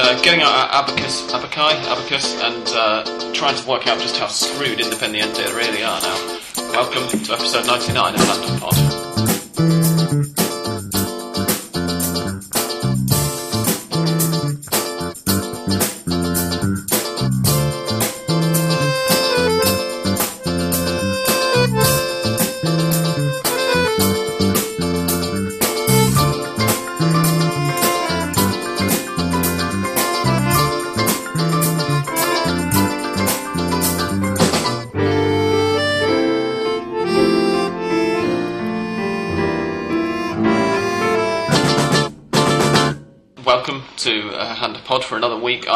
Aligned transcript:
uh, 0.00 0.22
getting 0.22 0.40
out 0.40 0.52
our 0.52 0.82
abacus, 0.82 1.22
abaci, 1.32 1.74
abacus, 1.84 2.34
and 2.40 2.66
uh, 2.68 3.32
trying 3.32 3.56
to 3.56 3.68
work 3.68 3.86
out 3.86 4.00
just 4.00 4.16
how 4.16 4.26
screwed 4.26 4.78
Independiente 4.78 5.54
really 5.54 5.82
are 5.82 6.00
now. 6.00 6.40
Welcome 6.72 7.06
to 7.08 7.32
episode 7.32 7.66
99 7.66 8.14
of 8.14 8.20
Hand 8.20 8.44
of 8.44 8.60
Pod. 8.60 9.09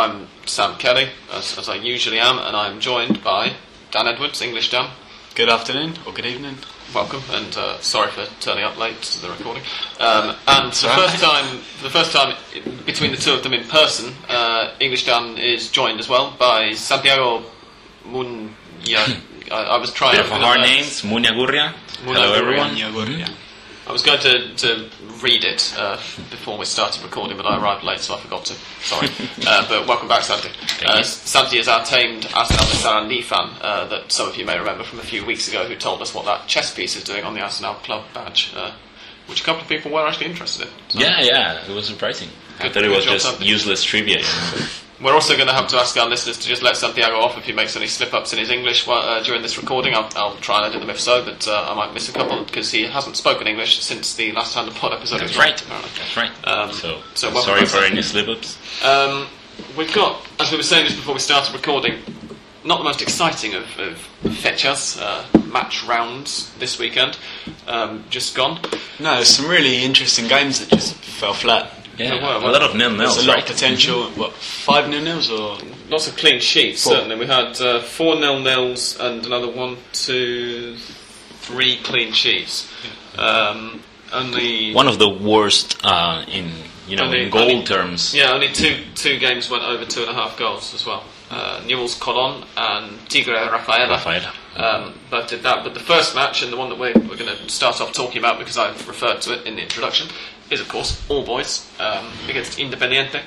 I'm 0.05 0.29
Sam 0.45 0.77
Kelly, 0.77 1.09
as, 1.33 1.57
as 1.57 1.67
I 1.67 1.77
usually 1.77 2.19
am, 2.19 2.37
and 2.37 2.55
I'm 2.55 2.79
joined 2.79 3.25
by 3.25 3.55
Dan 3.91 4.07
Edwards, 4.07 4.43
English 4.43 4.71
Dan. 4.71 4.91
Good 5.35 5.49
afternoon 5.49 5.95
or 6.07 6.13
good 6.13 6.27
evening. 6.27 6.57
Welcome, 6.95 7.23
and 7.31 7.57
uh, 7.57 7.81
sorry 7.81 8.11
for 8.11 8.27
turning 8.39 8.65
up 8.65 8.77
late 8.79 9.01
to 9.01 9.23
the 9.23 9.31
recording. 9.31 9.63
Um, 9.99 10.37
and 10.47 10.75
for 10.75 10.89
the 10.89 10.93
first 10.93 11.23
time, 11.23 11.47
for 11.57 11.85
the 11.85 11.91
first 11.91 12.13
time 12.13 12.37
between 12.85 13.13
the 13.13 13.17
two 13.17 13.33
of 13.33 13.43
them 13.45 13.55
in 13.55 13.67
person, 13.67 14.13
uh, 14.29 14.75
English 14.79 15.07
Dan 15.07 15.39
is 15.39 15.71
joined 15.71 15.99
as 16.01 16.07
well 16.11 16.37
by 16.39 16.73
Santiago 16.73 17.43
Munya. 18.07 19.23
I, 19.51 19.63
I 19.63 19.79
was 19.79 19.91
trying. 19.91 20.17
Bit 20.17 20.27
of 20.27 20.33
a 20.33 20.35
hard 20.35 20.61
names, 20.61 21.01
Munyagurria. 21.01 21.73
Hello 22.05 22.35
everyone. 22.35 22.77
Yeah, 22.77 22.91
I 23.87 23.93
was 23.93 24.03
going 24.03 24.21
to, 24.21 24.55
to 24.57 24.91
read 25.21 25.45
it 25.45 25.75
uh, 25.77 25.97
before 26.31 26.57
we 26.57 26.65
started 26.65 27.03
recording, 27.03 27.37
but 27.37 27.45
I 27.45 27.61
arrived 27.61 27.85
late, 27.85 28.01
so 28.01 28.15
I 28.15 28.21
forgot 28.21 28.47
to. 28.47 28.55
Sorry. 28.81 29.09
uh, 29.47 29.69
but 29.69 29.87
welcome 29.87 30.09
back, 30.09 30.23
Santi. 30.23 30.49
Uh. 30.85 31.03
Santi 31.03 31.59
is 31.59 31.69
our 31.69 31.85
tamed 31.85 32.27
Arsenal 32.35 32.65
Sarandi 32.65 33.23
fan 33.23 33.51
uh, 33.61 33.87
that 33.89 34.11
some 34.11 34.29
of 34.29 34.37
you 34.37 34.47
may 34.47 34.59
remember 34.59 34.85
from 34.85 35.01
a 35.01 35.03
few 35.03 35.25
weeks 35.25 35.49
ago, 35.49 35.67
who 35.67 35.77
told 35.77 36.01
us 36.01 36.15
what 36.15 36.25
that 36.25 36.47
chess 36.47 36.75
piece 36.75 36.97
is 36.97 37.05
doing 37.05 37.25
on 37.25 37.35
the 37.35 37.41
Arsenal 37.41 37.75
club 37.75 38.05
badge, 38.15 38.55
uh, 38.57 38.73
which 39.27 39.43
a 39.43 39.45
couple 39.45 39.63
of 39.63 39.69
people 39.69 39.91
were 39.91 40.07
actually 40.07 40.27
interested 40.27 40.67
in. 40.67 40.73
So 40.89 40.99
Yeah, 41.01 41.21
yeah, 41.21 41.69
it 41.69 41.75
was 41.75 41.87
surprising. 41.87 42.31
I 42.61 42.71
thought 42.71 42.85
it 42.85 42.89
was 42.89 43.05
just 43.05 43.43
useless 43.43 43.85
trivia. 43.85 44.23
You 44.99 45.03
know? 45.03 45.09
We're 45.09 45.15
also 45.15 45.35
going 45.37 45.49
to 45.49 45.55
have 45.55 45.69
to 45.69 45.77
ask 45.77 45.97
our 45.97 46.09
listeners 46.09 46.39
to 46.39 46.49
just 46.49 46.63
let 46.63 46.77
Santiago 46.77 47.17
off 47.17 47.37
if 47.39 47.45
he 47.45 47.53
makes 47.53 47.77
any 47.77 47.87
slip 47.87 48.15
ups 48.15 48.33
in 48.33 48.39
his 48.39 48.51
English 48.51 48.87
while, 48.87 49.03
uh, 49.03 49.23
during 49.23 49.43
this 49.43 49.59
recording. 49.59 49.95
I'll, 49.95 50.09
I'll 50.17 50.37
try 50.37 50.59
and 50.59 50.67
edit 50.67 50.81
them 50.81 50.91
if 50.91 51.01
so, 51.01 51.25
but 51.25 51.47
uh, 51.49 51.69
I 51.71 51.75
might 51.75 51.95
miss 51.95 52.09
a 52.09 52.13
couple 52.13 52.45
because 52.45 52.71
he 52.71 52.85
hasn't 52.85 53.17
spoken 53.17 53.47
English 53.47 53.81
since 53.81 54.15
the 54.15 54.33
last 54.33 54.55
time 54.55 54.67
the 54.67 54.73
Pod 54.73 54.93
episode. 54.93 55.21
That's 55.21 55.33
as 55.33 55.37
well, 55.39 55.47
right. 55.49 55.63
apparently. 55.63 55.91
That's 55.97 56.17
right. 56.17 56.49
Um, 56.49 56.73
so, 56.73 57.01
so 57.15 57.33
welcome 57.33 57.67
sorry 57.67 57.67
for 57.67 57.79
any 57.79 58.03
slip-ups. 58.03 58.85
Um, 58.85 59.27
we've 59.77 59.93
got, 59.93 60.27
as 60.41 60.51
we 60.51 60.57
were 60.57 60.63
saying 60.63 60.87
just 60.87 60.97
before 60.97 61.15
we 61.15 61.21
started 61.21 61.55
recording, 61.55 62.01
not 62.65 62.79
the 62.79 62.85
most 62.85 63.03
exciting 63.03 63.55
of, 63.55 63.65
of 63.79 63.99
fetchers, 64.37 64.99
uh, 64.99 65.27
match 65.53 65.85
rounds 65.85 66.53
this 66.59 66.79
weekend, 66.79 67.19
um, 67.67 68.05
just 68.11 68.35
gone. 68.35 68.61
No, 68.99 69.17
there's 69.17 69.29
some 69.29 69.49
really 69.49 69.85
interesting 69.85 70.29
games 70.29 70.61
that 70.61 70.71
just 70.71 70.95
fell 70.95 71.35
flat. 71.35 71.71
Yeah, 71.99 72.11
There 72.11 72.23
were, 72.23 72.49
a 72.49 72.51
lot 72.51 72.63
of 72.63 72.75
nil 72.75 72.89
There's 72.97 72.99
nils, 73.17 73.25
a 73.25 73.29
lot 73.29 73.35
right? 73.35 73.43
of 73.45 73.51
potential. 73.55 74.05
What 74.11 74.33
five 74.35 74.89
nil 74.89 75.03
nils 75.03 75.31
or 75.31 75.59
Lots 75.91 76.09
of 76.09 76.17
clean 76.17 76.41
sheets, 76.41 76.83
Four. 76.85 76.95
certainly. 76.95 77.17
We 77.17 77.27
had 77.27 77.61
uh, 77.61 77.83
four 77.83 78.17
nil 78.17 78.41
nils 78.41 78.99
and 78.99 79.25
another 79.27 79.49
one, 79.51 79.77
two, 79.93 80.77
three 80.77 81.77
clean 81.83 82.13
sheets. 82.13 82.69
Um, 83.19 83.83
only 84.13 84.73
One 84.73 84.89
of 84.89 84.99
the 84.99 85.09
worst 85.09 85.79
uh, 85.85 86.25
in 86.29 86.51
you 86.89 86.97
know 86.97 87.05
Only- 87.05 87.23
in 87.25 87.31
goal 87.31 87.43
only- 87.43 87.65
terms. 87.65 88.15
Yeah, 88.15 88.33
only 88.33 88.49
two 88.49 88.77
two 88.95 89.19
games 89.19 89.49
went 89.51 89.65
over 89.65 89.85
two 89.85 90.01
and 90.03 90.11
a 90.11 90.15
half 90.15 90.37
goals 90.39 90.75
as 90.75 90.85
well. 90.87 91.05
Uh, 91.31 91.61
Newell's 91.67 91.95
Colon 91.99 92.45
and 92.57 92.99
Tigre 93.09 93.33
Rafaela. 93.51 93.89
Rafaela. 93.95 94.33
Um, 94.57 94.95
both 95.11 95.29
did 95.29 95.43
that. 95.43 95.65
But 95.65 95.75
the 95.75 95.81
first 95.81 96.15
match, 96.15 96.43
and 96.43 96.53
the 96.53 96.57
one 96.57 96.69
that 96.69 96.79
we're, 96.79 96.93
we're 96.95 97.17
going 97.17 97.35
to 97.37 97.49
start 97.49 97.81
off 97.81 97.93
talking 97.93 98.19
about 98.19 98.39
because 98.39 98.57
I've 98.57 98.87
referred 98.87 99.21
to 99.23 99.33
it 99.41 99.47
in 99.47 99.57
the 99.57 99.63
introduction, 99.63 100.09
is 100.51 100.61
of 100.61 100.69
course 100.69 101.03
All 101.09 101.25
Boys 101.25 101.71
um, 101.79 102.07
against 102.29 102.59
Independiente, 102.59 103.21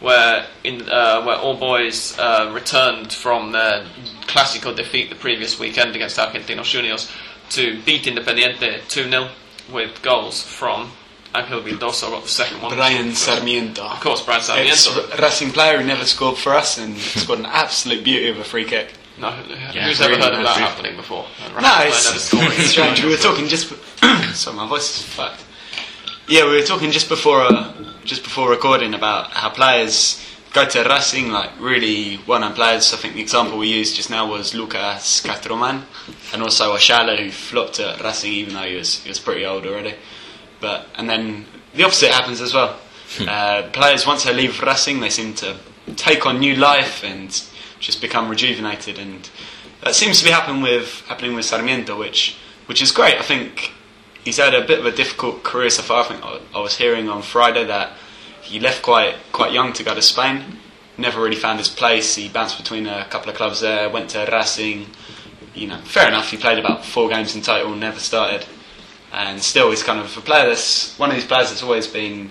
where 0.00 0.46
in 0.64 0.88
uh, 0.88 1.22
where 1.24 1.36
All 1.36 1.56
Boys 1.56 2.18
uh, 2.18 2.50
returned 2.54 3.12
from 3.12 3.52
their 3.52 3.84
Clásico 4.26 4.74
defeat 4.74 5.08
the 5.10 5.16
previous 5.16 5.58
weekend 5.58 5.94
against 5.96 6.18
Argentinos 6.18 6.64
Juniors 6.64 7.10
to 7.50 7.80
beat 7.82 8.04
Independiente 8.04 8.86
2 8.88 9.10
0 9.10 9.28
with 9.72 10.00
goals 10.02 10.42
from 10.42 10.90
Angel 11.34 11.60
Vildoso, 11.60 12.10
got 12.10 12.22
the 12.22 12.28
second 12.28 12.62
one. 12.62 12.74
Brian 12.74 13.14
Sarmiento. 13.14 13.82
Of 13.82 14.00
course, 14.00 14.24
Brian 14.24 14.40
Ex 14.40 14.80
Sarmiento. 14.80 15.22
Racing 15.22 15.50
player 15.52 15.78
who 15.78 15.86
never 15.86 16.04
scored 16.04 16.38
for 16.38 16.54
us 16.54 16.78
and 16.78 16.96
scored 16.96 17.38
an 17.38 17.46
absolute 17.46 18.02
beauty 18.02 18.28
of 18.28 18.38
a 18.38 18.44
free 18.44 18.64
kick. 18.64 18.94
No, 19.18 19.30
Yeah, 19.48 19.88
who's 19.88 20.00
ever 20.00 20.10
really 20.10 20.22
heard 20.22 20.34
of 20.34 20.44
that 20.44 20.58
happening 20.58 20.96
before? 20.96 21.26
Uh, 21.44 21.48
No, 21.48 21.54
Rafael 21.56 21.88
it's, 21.88 22.32
never 22.32 22.52
it's 22.52 22.70
strange. 22.70 23.02
We 23.02 23.10
were 23.10 23.16
talking 23.16 23.48
just. 23.48 23.68
sorry, 24.34 24.56
my 24.56 24.68
voice 24.68 24.98
is 24.98 25.02
fucked. 25.02 25.44
Yeah, 26.30 26.44
we 26.44 26.56
were 26.56 26.62
talking 26.62 26.90
just 26.90 27.08
before 27.08 27.40
uh, 27.40 27.72
just 28.04 28.22
before 28.22 28.50
recording 28.50 28.92
about 28.92 29.30
how 29.30 29.48
players 29.48 30.22
go 30.52 30.66
to 30.66 30.84
Racing 30.84 31.30
like 31.30 31.58
really 31.58 32.20
well-known 32.26 32.52
players. 32.52 32.92
I 32.92 32.98
think 32.98 33.14
the 33.14 33.22
example 33.22 33.56
we 33.56 33.68
used 33.68 33.96
just 33.96 34.10
now 34.10 34.30
was 34.30 34.54
Lucas 34.54 35.22
Castroman 35.22 35.84
and 36.34 36.42
also 36.42 36.76
Ashala 36.76 37.18
who 37.18 37.30
flopped 37.30 37.80
at 37.80 38.02
Racing 38.02 38.30
even 38.34 38.52
though 38.52 38.64
he 38.64 38.76
was 38.76 39.02
he 39.02 39.08
was 39.08 39.18
pretty 39.18 39.46
old 39.46 39.64
already. 39.64 39.94
But 40.60 40.88
and 40.96 41.08
then 41.08 41.46
the 41.72 41.84
opposite 41.84 42.10
happens 42.10 42.42
as 42.42 42.52
well. 42.52 42.78
uh, 43.20 43.62
players 43.72 44.06
once 44.06 44.24
they 44.24 44.34
leave 44.34 44.60
Racing, 44.60 45.00
they 45.00 45.08
seem 45.08 45.32
to 45.36 45.56
take 45.96 46.26
on 46.26 46.40
new 46.40 46.56
life 46.56 47.04
and 47.04 47.30
just 47.80 48.02
become 48.02 48.28
rejuvenated, 48.28 48.98
and 48.98 49.30
that 49.82 49.94
seems 49.94 50.18
to 50.18 50.26
be 50.26 50.30
happening 50.30 50.60
with 50.60 51.00
happening 51.08 51.34
with 51.34 51.46
Sarmiento, 51.46 51.98
which 51.98 52.36
which 52.66 52.82
is 52.82 52.92
great. 52.92 53.16
I 53.16 53.22
think 53.22 53.72
he's 54.24 54.38
had 54.38 54.54
a 54.54 54.66
bit 54.66 54.80
of 54.80 54.86
a 54.86 54.92
difficult 54.92 55.42
career 55.42 55.70
so 55.70 55.82
far. 55.82 56.04
I 56.04 56.08
think 56.08 56.24
I, 56.54 56.60
was 56.60 56.76
hearing 56.76 57.08
on 57.08 57.22
Friday 57.22 57.64
that 57.64 57.92
he 58.42 58.60
left 58.60 58.82
quite 58.82 59.14
quite 59.32 59.52
young 59.52 59.72
to 59.74 59.84
go 59.84 59.94
to 59.94 60.02
Spain. 60.02 60.58
Never 60.96 61.22
really 61.22 61.36
found 61.36 61.58
his 61.58 61.68
place. 61.68 62.16
He 62.16 62.28
bounced 62.28 62.58
between 62.58 62.86
a 62.86 63.04
couple 63.06 63.30
of 63.30 63.36
clubs 63.36 63.60
there. 63.60 63.88
Went 63.88 64.10
to 64.10 64.28
Racing. 64.30 64.86
You 65.54 65.68
know, 65.68 65.78
fair 65.78 66.08
enough. 66.08 66.30
He 66.30 66.36
played 66.36 66.58
about 66.58 66.84
four 66.84 67.08
games 67.08 67.34
in 67.34 67.42
total. 67.42 67.74
Never 67.74 68.00
started 68.00 68.44
and 69.12 69.42
still 69.42 69.70
he's 69.70 69.82
kind 69.82 69.98
of 69.98 70.16
a 70.16 70.20
player 70.20 70.46
that's 70.48 70.98
one 70.98 71.10
of 71.10 71.16
these 71.16 71.24
players 71.24 71.48
that's 71.48 71.62
always 71.62 71.86
been 71.86 72.30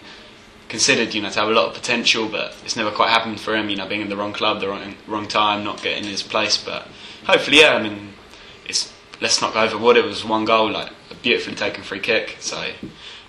considered, 0.70 1.14
you 1.14 1.22
know, 1.22 1.30
to 1.30 1.40
have 1.40 1.50
a 1.50 1.52
lot 1.52 1.70
of 1.70 1.74
potential, 1.74 2.28
but 2.28 2.56
it's 2.64 2.76
never 2.76 2.92
quite 2.92 3.10
happened 3.10 3.40
for 3.40 3.56
him. 3.56 3.70
You 3.70 3.78
know, 3.78 3.88
being 3.88 4.02
in 4.02 4.10
the 4.10 4.18
wrong 4.18 4.34
club, 4.34 4.60
the 4.60 4.68
wrong 4.68 4.96
wrong 5.08 5.28
time, 5.28 5.64
not 5.64 5.82
getting 5.82 6.04
his 6.04 6.24
place. 6.24 6.58
But 6.58 6.88
hopefully, 7.26 7.62
yeah. 7.62 7.76
I 7.76 7.82
mean, 7.82 8.14
it's 8.66 8.94
let's 9.22 9.42
not 9.42 9.54
go 9.54 9.62
overboard. 9.62 9.98
It 9.98 10.06
was 10.06 10.26
one 10.26 10.46
goal, 10.46 10.72
like 10.72 10.92
beautifully 11.28 11.56
taken 11.56 11.84
free 11.84 12.00
kick. 12.00 12.38
So, 12.40 12.72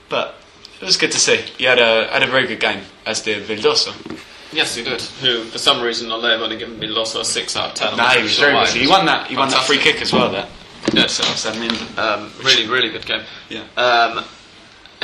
but 0.09 0.34
it 0.81 0.84
was 0.84 0.97
good 0.97 1.12
to 1.12 1.19
see. 1.19 1.36
He 1.59 1.64
had 1.64 1.78
a 1.78 2.09
had 2.09 2.22
a 2.22 2.26
very 2.26 2.47
good 2.47 2.60
game, 2.60 2.82
as 3.06 3.22
did 3.22 3.44
Vildoso. 3.44 3.92
Yes, 4.53 4.75
he 4.75 4.82
did. 4.82 5.03
Who, 5.20 5.42
for 5.44 5.59
some 5.59 5.82
reason, 5.82 6.10
on 6.10 6.22
there, 6.22 6.32
have 6.32 6.41
only 6.41 6.56
given 6.56 6.81
Vildoso 6.81 7.20
a 7.20 7.25
6 7.25 7.56
out 7.56 7.69
of 7.72 7.75
10. 7.75 7.97
No, 7.98 8.04
he 8.09 8.22
was 8.22 8.38
very 8.38 8.54
why. 8.54 8.64
good. 8.64 8.76
He 8.81 8.86
won 8.88 9.04
that. 9.04 9.26
He 9.26 9.36
won 9.36 9.50
that 9.50 9.64
free 9.64 9.76
kick 9.76 10.00
as 10.00 10.10
well. 10.10 10.31
There. 10.32 10.48
Yes, 10.94 11.12
So, 11.36 11.50
I 11.50 11.59
mean, 11.59 11.70
um, 11.98 12.32
really, 12.42 12.66
really 12.66 12.88
good 12.88 13.04
game. 13.04 13.20
yeah. 13.50 13.64
Um, 13.76 14.25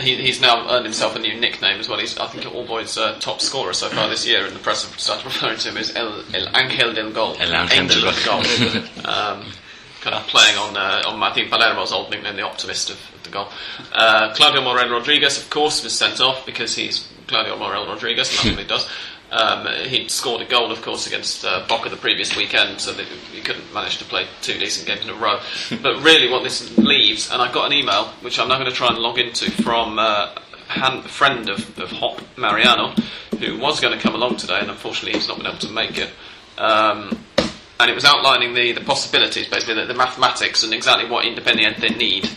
he, 0.00 0.16
he's 0.16 0.40
now 0.40 0.66
earned 0.70 0.86
himself 0.86 1.14
a 1.14 1.18
new 1.18 1.38
nickname 1.38 1.78
as 1.78 1.90
well. 1.90 1.98
He's, 2.00 2.16
I 2.18 2.26
think, 2.28 2.52
All 2.54 2.64
Boys' 2.66 2.96
uh, 2.96 3.18
top 3.20 3.42
scorer 3.42 3.74
so 3.74 3.88
far 3.90 4.08
this 4.08 4.26
year, 4.26 4.46
and 4.46 4.54
the 4.56 4.60
press 4.60 4.88
have 4.88 4.98
started 4.98 5.24
referring 5.30 5.58
to 5.58 5.68
him 5.68 5.76
as 5.76 5.94
El, 5.94 6.20
El 6.32 6.46
Ángel 6.54 6.94
del 6.94 7.10
Gol. 7.12 7.36
El 7.38 7.50
Ángel 7.52 7.80
Angel 7.82 8.00
del 8.00 8.08
of 8.08 8.24
Goal. 8.24 9.10
um, 9.12 9.44
kind 10.04 10.16
of 10.16 10.26
playing 10.26 10.56
on, 10.58 10.76
uh, 10.76 11.02
on 11.06 11.18
Martin 11.18 11.48
Palermo's 11.48 11.90
old 11.90 12.10
nickname, 12.10 12.36
the 12.36 12.42
Optimist 12.42 12.90
of, 12.90 12.96
of 13.14 13.22
the 13.24 13.30
goal. 13.30 13.48
Uh, 13.90 14.34
Claudio 14.34 14.60
Morel 14.60 14.90
Rodriguez, 14.90 15.38
of 15.38 15.48
course, 15.48 15.82
was 15.82 15.98
sent 15.98 16.20
off 16.20 16.44
because 16.44 16.76
he's 16.76 17.08
Claudio 17.26 17.56
Morel 17.56 17.86
Rodriguez, 17.86 18.28
and 18.28 18.38
that's 18.38 18.56
what 18.56 18.58
he 18.58 18.68
does. 18.68 18.88
Um, 19.32 19.66
he'd 19.88 20.10
scored 20.10 20.42
a 20.42 20.44
goal, 20.44 20.70
of 20.70 20.82
course, 20.82 21.06
against 21.06 21.42
uh, 21.44 21.64
Boca 21.66 21.88
the 21.88 21.96
previous 21.96 22.36
weekend, 22.36 22.80
so 22.80 22.92
that 22.92 23.06
he 23.06 23.40
couldn't 23.40 23.72
manage 23.72 23.96
to 23.96 24.04
play 24.04 24.26
two 24.42 24.58
decent 24.58 24.86
games 24.86 25.04
in 25.04 25.10
a 25.10 25.14
row. 25.14 25.40
but 25.82 26.02
really, 26.02 26.30
what 26.30 26.44
this 26.44 26.76
leaves, 26.76 27.32
and 27.32 27.40
I 27.40 27.50
got 27.50 27.66
an 27.66 27.72
email, 27.72 28.04
which 28.20 28.38
I'm 28.38 28.48
now 28.48 28.58
going 28.58 28.70
to 28.70 28.76
try 28.76 28.88
and 28.88 28.98
log 28.98 29.18
into, 29.18 29.50
from 29.50 29.98
uh, 29.98 30.34
a 30.76 31.02
friend 31.08 31.48
of, 31.48 31.78
of 31.78 31.90
Hop, 31.92 32.20
Mariano, 32.36 32.94
who 33.40 33.58
was 33.58 33.80
going 33.80 33.98
to 33.98 34.02
come 34.02 34.14
along 34.14 34.36
today, 34.36 34.60
and 34.60 34.70
unfortunately 34.70 35.18
he's 35.18 35.28
not 35.28 35.38
been 35.38 35.46
able 35.46 35.58
to 35.58 35.72
make 35.72 35.96
it. 35.98 36.10
Um, 36.58 37.18
and 37.80 37.90
it 37.90 37.94
was 37.94 38.04
outlining 38.04 38.54
the, 38.54 38.72
the 38.72 38.80
possibilities, 38.80 39.48
basically, 39.48 39.74
the, 39.74 39.86
the 39.86 39.94
mathematics 39.94 40.62
and 40.62 40.72
exactly 40.72 41.08
what 41.10 41.24
Independiente 41.24 41.96
need 41.96 42.28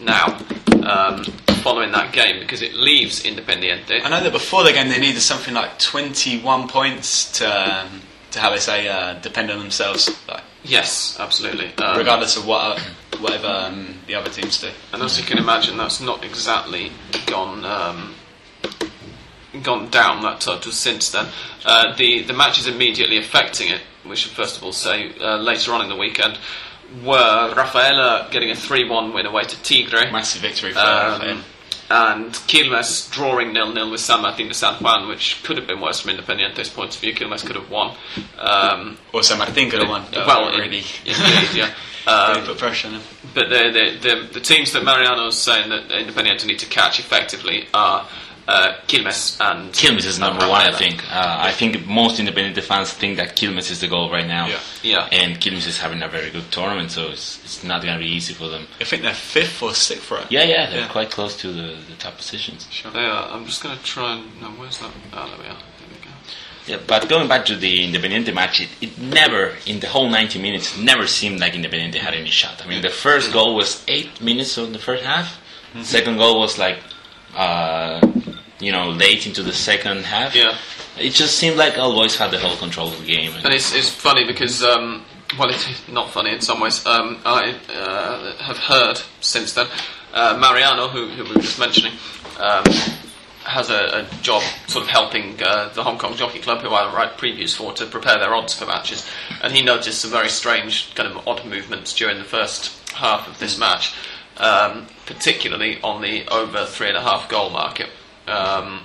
now 0.00 0.38
um, 0.86 1.24
following 1.62 1.92
that 1.92 2.12
game 2.12 2.40
because 2.40 2.62
it 2.62 2.74
leaves 2.74 3.22
Independiente. 3.22 4.02
I 4.04 4.08
know 4.08 4.22
that 4.22 4.32
before 4.32 4.64
the 4.64 4.72
game 4.72 4.88
they 4.88 4.98
needed 4.98 5.20
something 5.20 5.54
like 5.54 5.78
21 5.78 6.68
points 6.68 7.38
to, 7.38 7.46
um, 7.46 8.00
to 8.30 8.40
how 8.40 8.50
they 8.50 8.58
say, 8.58 8.88
uh, 8.88 9.14
depend 9.14 9.50
on 9.50 9.58
themselves, 9.58 10.10
like, 10.28 10.42
Yes, 10.64 11.18
absolutely. 11.20 11.74
Um, 11.76 11.98
regardless 11.98 12.36
of 12.38 12.46
what 12.46 12.80
whatever 13.20 13.46
um, 13.46 13.94
the 14.06 14.14
other 14.14 14.30
teams 14.30 14.60
do. 14.60 14.70
And 14.92 15.02
as 15.02 15.18
you 15.18 15.24
can 15.24 15.38
imagine, 15.38 15.76
that's 15.76 16.00
not 16.00 16.24
exactly 16.24 16.90
gone 17.26 17.64
um, 17.64 18.14
gone 19.62 19.90
down 19.90 20.22
that 20.22 20.40
total 20.40 20.72
since 20.72 21.10
then. 21.10 21.26
Uh, 21.64 21.94
the 21.96 22.22
the 22.22 22.32
matches 22.32 22.66
immediately 22.66 23.18
affecting 23.18 23.68
it, 23.68 23.82
we 24.08 24.16
should 24.16 24.32
first 24.32 24.56
of 24.56 24.62
all 24.64 24.72
say 24.72 25.12
uh, 25.20 25.36
later 25.38 25.72
on 25.72 25.80
in 25.82 25.88
the 25.88 25.96
weekend, 25.96 26.38
were 27.02 27.54
Rafaela 27.56 28.28
getting 28.30 28.50
a 28.50 28.54
three 28.54 28.88
one 28.88 29.12
win 29.12 29.26
away 29.26 29.44
to 29.44 29.62
Tigre. 29.62 30.10
Massive 30.12 30.42
victory 30.42 30.72
for 30.72 30.78
Um, 30.78 31.20
Rafael. 31.20 31.38
and 31.90 32.32
Quilmes 32.48 33.10
drawing 33.10 33.52
nil-nil 33.52 33.90
with 33.90 34.00
San 34.00 34.22
Martin 34.22 34.48
de 34.48 34.54
San 34.54 34.74
Juan, 34.82 35.08
which 35.08 35.42
could 35.42 35.56
have 35.56 35.66
been 35.66 35.80
worse 35.80 36.00
from 36.00 36.10
Independiente's 36.16 36.68
point 36.70 36.94
of 36.94 37.00
view. 37.00 37.14
Quilmes 37.14 37.44
could 37.44 37.56
have 37.56 37.70
won. 37.70 37.96
Um, 38.38 38.96
Also, 39.12 39.36
Martin 39.36 39.70
could 39.70 39.80
have 39.80 39.88
won. 39.88 40.04
but 40.12 40.26
well, 40.26 40.50
really, 40.56 40.82
indeed, 41.04 41.48
yeah. 41.54 41.70
Um, 42.06 42.34
really 42.34 42.46
put 42.48 42.58
pressure 42.58 42.88
on 42.88 42.94
him. 42.94 43.02
but 43.32 43.48
the, 43.48 43.70
the, 43.70 43.98
the, 44.08 44.28
the 44.34 44.40
teams 44.40 44.72
that 44.74 44.84
Mariano 44.84 45.14
Mariano's 45.16 45.38
saying 45.38 45.70
that 45.70 45.88
Independiente 45.88 46.44
need 46.46 46.58
to 46.58 46.66
catch 46.66 46.98
effectively 47.00 47.66
are 47.72 48.06
uh, 48.46 48.74
Quilmes 48.86 49.40
and 49.40 49.72
Quilmes 49.72 50.04
is 50.04 50.18
number 50.18 50.46
one, 50.48 50.60
I 50.60 50.72
think. 50.72 51.02
Uh, 51.10 51.36
I 51.40 51.52
think 51.52 51.86
most 51.86 52.20
Independiente 52.20 52.60
fans 52.62 52.92
think 52.92 53.16
that 53.16 53.36
Quilmes 53.36 53.70
is 53.70 53.80
the 53.80 53.88
goal 53.88 54.10
right 54.10 54.26
now. 54.26 54.46
Yeah. 54.48 54.60
Yeah. 54.82 55.08
And 55.12 55.40
Quilmes 55.40 55.66
is 55.66 55.78
having 55.78 56.02
a 56.02 56.08
very 56.08 56.30
good 56.30 56.50
tournament, 56.52 56.90
so 56.90 57.08
it's, 57.08 57.42
it's 57.44 57.64
not 57.64 57.82
going 57.82 57.94
to 57.94 57.98
be 58.04 58.10
easy 58.10 58.34
for 58.34 58.48
them. 58.48 58.66
I 58.80 58.84
think 58.84 59.02
they're 59.02 59.14
fifth 59.14 59.62
or 59.62 59.72
sixth 59.74 60.04
for 60.04 60.18
it. 60.18 60.26
Yeah, 60.30 60.44
yeah, 60.44 60.68
they're 60.70 60.80
Yeah. 60.80 60.88
quite 60.88 61.10
close 61.10 61.36
to 61.38 61.48
the, 61.52 61.76
the 61.88 61.96
top 61.98 62.16
positions. 62.18 62.68
They 62.92 62.98
are. 63.04 63.30
I'm 63.30 63.46
just 63.46 63.62
going 63.62 63.76
to 63.78 63.82
try 63.84 64.14
and. 64.16 64.40
No, 64.40 64.48
where's 64.50 64.78
that? 64.78 64.90
Oh, 65.14 65.26
there 65.28 65.38
we 65.38 65.44
are. 65.44 65.56
There 65.56 65.88
we 65.90 66.04
go. 66.04 66.10
Yeah, 66.66 66.78
but 66.86 67.08
going 67.08 67.28
back 67.28 67.46
to 67.46 67.56
the 67.56 67.80
Independiente 67.90 68.32
match, 68.34 68.60
it, 68.60 68.68
it 68.82 68.98
never, 68.98 69.54
in 69.66 69.80
the 69.80 69.86
whole 69.88 70.08
90 70.10 70.40
minutes, 70.42 70.76
never 70.78 71.06
seemed 71.06 71.40
like 71.40 71.54
Independiente 71.54 71.94
had 71.96 72.12
any 72.14 72.30
shot. 72.30 72.62
I 72.64 72.68
mean, 72.68 72.82
the 72.82 72.90
first 72.90 73.32
goal 73.32 73.54
was 73.54 73.82
8 73.88 74.20
minutes 74.20 74.56
of 74.58 74.72
the 74.72 74.78
first 74.78 75.02
half. 75.04 75.40
Second 75.82 76.18
goal 76.18 76.40
was 76.40 76.56
like, 76.58 76.78
uh, 77.34 78.00
you 78.60 78.72
know, 78.72 78.90
late 78.90 79.26
into 79.26 79.42
the 79.42 79.52
second 79.52 80.04
half. 80.04 80.34
Yeah. 80.34 80.56
It 80.98 81.10
just 81.10 81.36
seemed 81.38 81.56
like 81.56 81.76
All 81.78 81.92
Boys 81.92 82.16
had 82.16 82.30
the 82.30 82.38
whole 82.38 82.56
control 82.56 82.88
of 82.88 83.00
the 83.00 83.06
game. 83.06 83.32
And 83.44 83.52
it's, 83.52 83.74
it's 83.74 83.90
funny 83.90 84.24
because, 84.24 84.62
um, 84.62 85.04
well, 85.38 85.50
it's 85.50 85.88
not 85.88 86.10
funny 86.10 86.32
in 86.32 86.40
some 86.40 86.60
ways. 86.60 86.84
Um, 86.86 87.18
I 87.24 87.56
uh, 87.68 88.36
have 88.36 88.58
heard 88.58 89.00
since 89.20 89.54
then, 89.54 89.66
uh, 90.12 90.38
Mariano, 90.40 90.88
who, 90.88 91.08
who 91.08 91.24
we 91.24 91.30
were 91.30 91.40
just 91.40 91.58
mentioning, 91.58 91.92
um, 92.38 92.64
has 93.44 93.70
a, 93.70 94.06
a 94.06 94.22
job 94.22 94.42
sort 94.68 94.84
of 94.84 94.90
helping 94.90 95.42
uh, 95.42 95.68
the 95.74 95.82
Hong 95.82 95.98
Kong 95.98 96.14
Jockey 96.14 96.38
Club, 96.38 96.60
who 96.60 96.68
I 96.68 96.94
write 96.94 97.18
previews 97.18 97.54
for, 97.54 97.72
to 97.74 97.86
prepare 97.86 98.18
their 98.18 98.34
odds 98.34 98.54
for 98.54 98.66
matches. 98.66 99.06
And 99.42 99.52
he 99.52 99.62
noticed 99.62 100.00
some 100.00 100.12
very 100.12 100.28
strange, 100.28 100.94
kind 100.94 101.10
of 101.10 101.26
odd 101.26 101.44
movements 101.44 101.92
during 101.92 102.18
the 102.18 102.24
first 102.24 102.90
half 102.90 103.26
of 103.28 103.38
this 103.40 103.58
match, 103.58 103.94
um, 104.36 104.86
particularly 105.06 105.80
on 105.82 106.00
the 106.00 106.26
over 106.28 106.64
three 106.64 106.88
and 106.88 106.96
a 106.96 107.02
half 107.02 107.28
goal 107.28 107.50
market. 107.50 107.90
Um, 108.26 108.80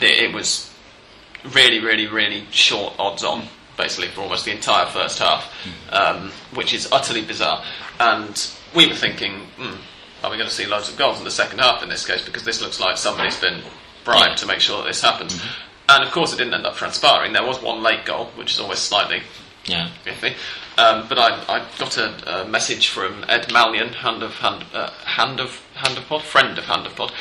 it 0.00 0.32
was 0.34 0.72
really, 1.54 1.78
really, 1.80 2.06
really 2.06 2.46
short 2.50 2.94
odds 2.98 3.22
on, 3.24 3.44
basically, 3.76 4.08
for 4.08 4.22
almost 4.22 4.44
the 4.44 4.52
entire 4.52 4.86
first 4.86 5.18
half, 5.18 5.52
um, 5.92 6.30
which 6.54 6.72
is 6.74 6.90
utterly 6.92 7.22
bizarre. 7.22 7.62
And 8.00 8.50
we 8.74 8.86
were 8.86 8.94
thinking, 8.94 9.40
hmm, 9.56 9.74
are 10.24 10.30
we 10.30 10.36
going 10.36 10.48
to 10.48 10.54
see 10.54 10.66
loads 10.66 10.88
of 10.88 10.96
goals 10.96 11.18
in 11.18 11.24
the 11.24 11.30
second 11.30 11.60
half 11.60 11.82
in 11.82 11.88
this 11.88 12.06
case? 12.06 12.24
Because 12.24 12.44
this 12.44 12.60
looks 12.60 12.80
like 12.80 12.96
somebody's 12.96 13.38
been 13.40 13.62
bribed 14.04 14.38
to 14.38 14.46
make 14.46 14.60
sure 14.60 14.78
that 14.78 14.88
this 14.88 15.02
happens. 15.02 15.40
And 15.88 16.02
of 16.04 16.10
course, 16.10 16.32
it 16.32 16.36
didn't 16.38 16.54
end 16.54 16.66
up 16.66 16.74
transpiring. 16.74 17.32
There 17.32 17.46
was 17.46 17.62
one 17.62 17.82
late 17.82 18.04
goal, 18.04 18.26
which 18.36 18.52
is 18.54 18.60
always 18.60 18.78
slightly 18.80 19.22
Yeah. 19.66 19.90
iffy. 20.04 20.34
Um, 20.78 21.06
but 21.08 21.18
I, 21.18 21.42
I 21.48 21.64
got 21.78 21.96
a, 21.96 22.40
a 22.42 22.48
message 22.48 22.88
from 22.88 23.24
Ed 23.28 23.48
Malyon, 23.48 23.94
hand 23.94 24.22
of 24.22 24.32
hand, 24.34 24.64
uh, 24.74 24.90
hand 25.04 25.40
of 25.40 25.62
hand 25.74 25.96
of 25.96 26.06
pod, 26.06 26.22
friend 26.22 26.58
of 26.58 26.64
hand 26.64 26.86
of 26.86 26.94
pod, 26.96 27.12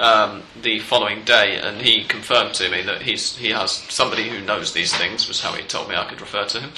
um, 0.00 0.42
the 0.62 0.78
following 0.80 1.22
day, 1.24 1.56
and 1.60 1.80
he 1.82 2.04
confirmed 2.04 2.54
to 2.54 2.68
me 2.70 2.82
that 2.82 3.02
he's 3.02 3.36
he 3.36 3.50
has 3.50 3.70
somebody 3.72 4.28
who 4.28 4.40
knows 4.40 4.72
these 4.72 4.96
things. 4.96 5.28
Was 5.28 5.40
how 5.42 5.52
he 5.52 5.62
told 5.62 5.88
me 5.88 5.94
I 5.96 6.06
could 6.08 6.20
refer 6.20 6.44
to 6.46 6.60
him, 6.60 6.70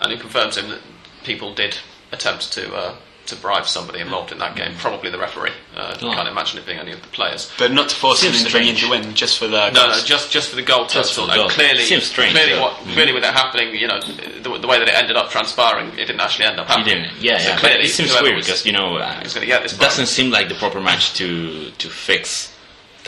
and 0.00 0.12
he 0.12 0.18
confirmed 0.18 0.52
to 0.52 0.60
him 0.62 0.70
that 0.70 0.80
people 1.24 1.54
did 1.54 1.76
attempt 2.12 2.52
to. 2.54 2.72
Uh, 2.74 2.94
to 3.26 3.36
bribe 3.36 3.66
somebody 3.66 4.00
involved 4.00 4.32
in 4.32 4.38
that 4.38 4.56
game, 4.56 4.72
probably 4.78 5.10
the 5.10 5.18
referee. 5.18 5.50
Uh, 5.76 5.94
Oh. 6.00 6.14
Can't 6.14 6.28
imagine 6.30 6.58
it 6.60 6.64
being 6.64 6.78
any 6.78 6.92
of 6.92 7.02
the 7.02 7.08
players. 7.08 7.52
But 7.58 7.72
not 7.72 7.90
to 7.90 7.94
force 7.94 8.20
Seems 8.20 8.40
an 8.40 8.46
Independiente 8.46 8.76
strange. 8.78 8.80
to 8.84 8.88
win, 8.88 9.14
just 9.14 9.38
for 9.38 9.46
the 9.46 9.68
No, 9.68 9.88
no, 9.88 10.00
just 10.02 10.30
just 10.30 10.48
for 10.48 10.56
the 10.56 10.62
goal 10.62 10.86
Just 10.86 11.10
total. 11.14 11.26
the 11.26 11.32
And 11.32 11.40
goal. 11.42 11.50
clearly, 11.50 11.82
Seems 11.84 12.04
strange, 12.04 12.32
Clearly, 12.32 12.54
though. 12.54 12.62
what, 12.62 12.76
clearly, 12.94 13.12
with 13.12 13.24
it 13.24 13.34
happening, 13.34 13.74
you 13.74 13.86
know, 13.86 14.00
the, 14.00 14.58
the 14.58 14.66
way 14.66 14.78
that 14.78 14.88
it 14.88 14.94
ended 14.94 15.18
up 15.18 15.28
transpiring, 15.28 15.88
it 15.98 16.06
didn't 16.06 16.20
actually 16.22 16.46
end 16.46 16.58
up 16.58 16.68
He 16.68 16.72
happening. 16.72 17.02
didn't. 17.02 17.20
Yeah, 17.20 17.36
So 17.36 17.44
yeah. 17.48 17.54
But 17.56 17.60
clearly, 17.60 17.84
it 17.84 17.88
seems 17.90 18.18
weird 18.22 18.36
because 18.36 18.64
you 18.64 18.72
know 18.72 18.96
uh, 18.96 19.20
get 19.24 19.62
this 19.62 19.74
it 19.74 19.78
doesn't 19.78 20.06
seem 20.06 20.30
like 20.30 20.48
the 20.48 20.54
proper 20.54 20.80
match 20.80 21.12
to 21.20 21.70
to 21.70 21.88
fix 21.90 22.56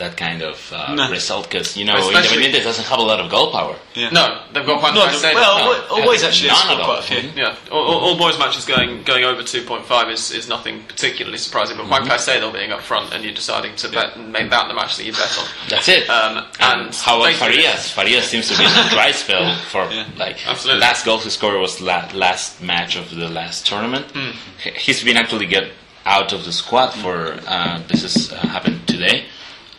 that 0.03 0.17
kind 0.17 0.41
of 0.41 0.57
uh, 0.73 0.93
No. 0.95 1.09
result 1.09 1.49
because 1.49 1.77
you 1.77 1.85
know 1.85 1.95
Especially- 1.97 2.43
Independiente 2.43 2.63
doesn't 2.63 2.85
have 2.91 2.99
a 2.99 3.07
lot 3.11 3.19
of 3.23 3.29
goal 3.31 3.51
power. 3.51 3.75
Yeah. 3.95 4.09
No, 4.09 4.25
they've 4.53 4.65
got 4.65 4.81
Juan 4.81 4.93
No, 4.95 5.05
Caicedo. 5.07 5.33
well, 5.35 5.55
No. 5.59 5.73
al- 5.73 6.01
always 6.01 6.21
Yeah, 6.21 6.27
actually 6.29 6.49
none 6.49 6.57
scored 6.65 6.79
at 6.79 6.85
quite 6.85 6.93
all. 6.95 6.99
a 6.99 7.21
few. 7.21 7.21
Yeah, 7.43 7.55
all, 7.71 7.83
all, 7.89 7.99
all 8.05 8.17
boys 8.17 8.37
matches 8.39 8.65
going 8.65 9.03
going 9.03 9.23
over 9.23 9.41
2.5 9.43 10.11
is, 10.11 10.31
is 10.31 10.47
nothing 10.49 10.83
particularly 10.93 11.37
surprising, 11.37 11.77
but 11.77 11.83
Mm-hmm. 11.87 12.07
Juan 12.07 12.17
Caicedo 12.17 12.51
being 12.53 12.71
up 12.71 12.81
front 12.81 13.13
and 13.13 13.23
you're 13.23 13.33
deciding 13.43 13.75
to 13.77 13.89
bet 13.89 14.15
and 14.15 14.31
make 14.31 14.49
that 14.49 14.67
the 14.67 14.73
match 14.73 14.97
that 14.97 15.05
you 15.05 15.13
bet 15.13 15.31
on. 15.39 15.45
That's 15.69 15.87
it. 15.89 16.09
Um, 16.09 16.37
and 16.59 16.81
and 16.81 16.95
how 16.95 17.19
about 17.21 17.33
Farias? 17.35 17.91
Farias 17.91 18.27
seems 18.29 18.47
to 18.49 18.57
be 18.57 18.63
in 18.65 18.71
a 18.71 18.89
dry 18.89 19.11
spell 19.23 19.55
for 19.71 19.83
Yeah. 19.91 20.05
like 20.17 20.37
Absolutely. 20.47 20.81
last 20.81 21.05
goal 21.05 21.19
he 21.19 21.29
scored 21.29 21.59
was 21.59 21.79
la- 21.81 22.07
last 22.13 22.61
match 22.61 22.95
of 22.95 23.09
the 23.15 23.29
last 23.29 23.65
tournament. 23.67 24.05
He- 24.63 24.71
He's 24.85 25.03
been 25.03 25.17
actually 25.17 25.45
get 25.47 25.65
out 26.05 26.33
of 26.33 26.45
the 26.45 26.51
squad 26.51 26.89
for 27.03 27.37
uh, 27.47 27.79
this 27.87 28.01
has 28.01 28.31
uh, 28.33 28.37
happened 28.47 28.87
today. 28.87 29.25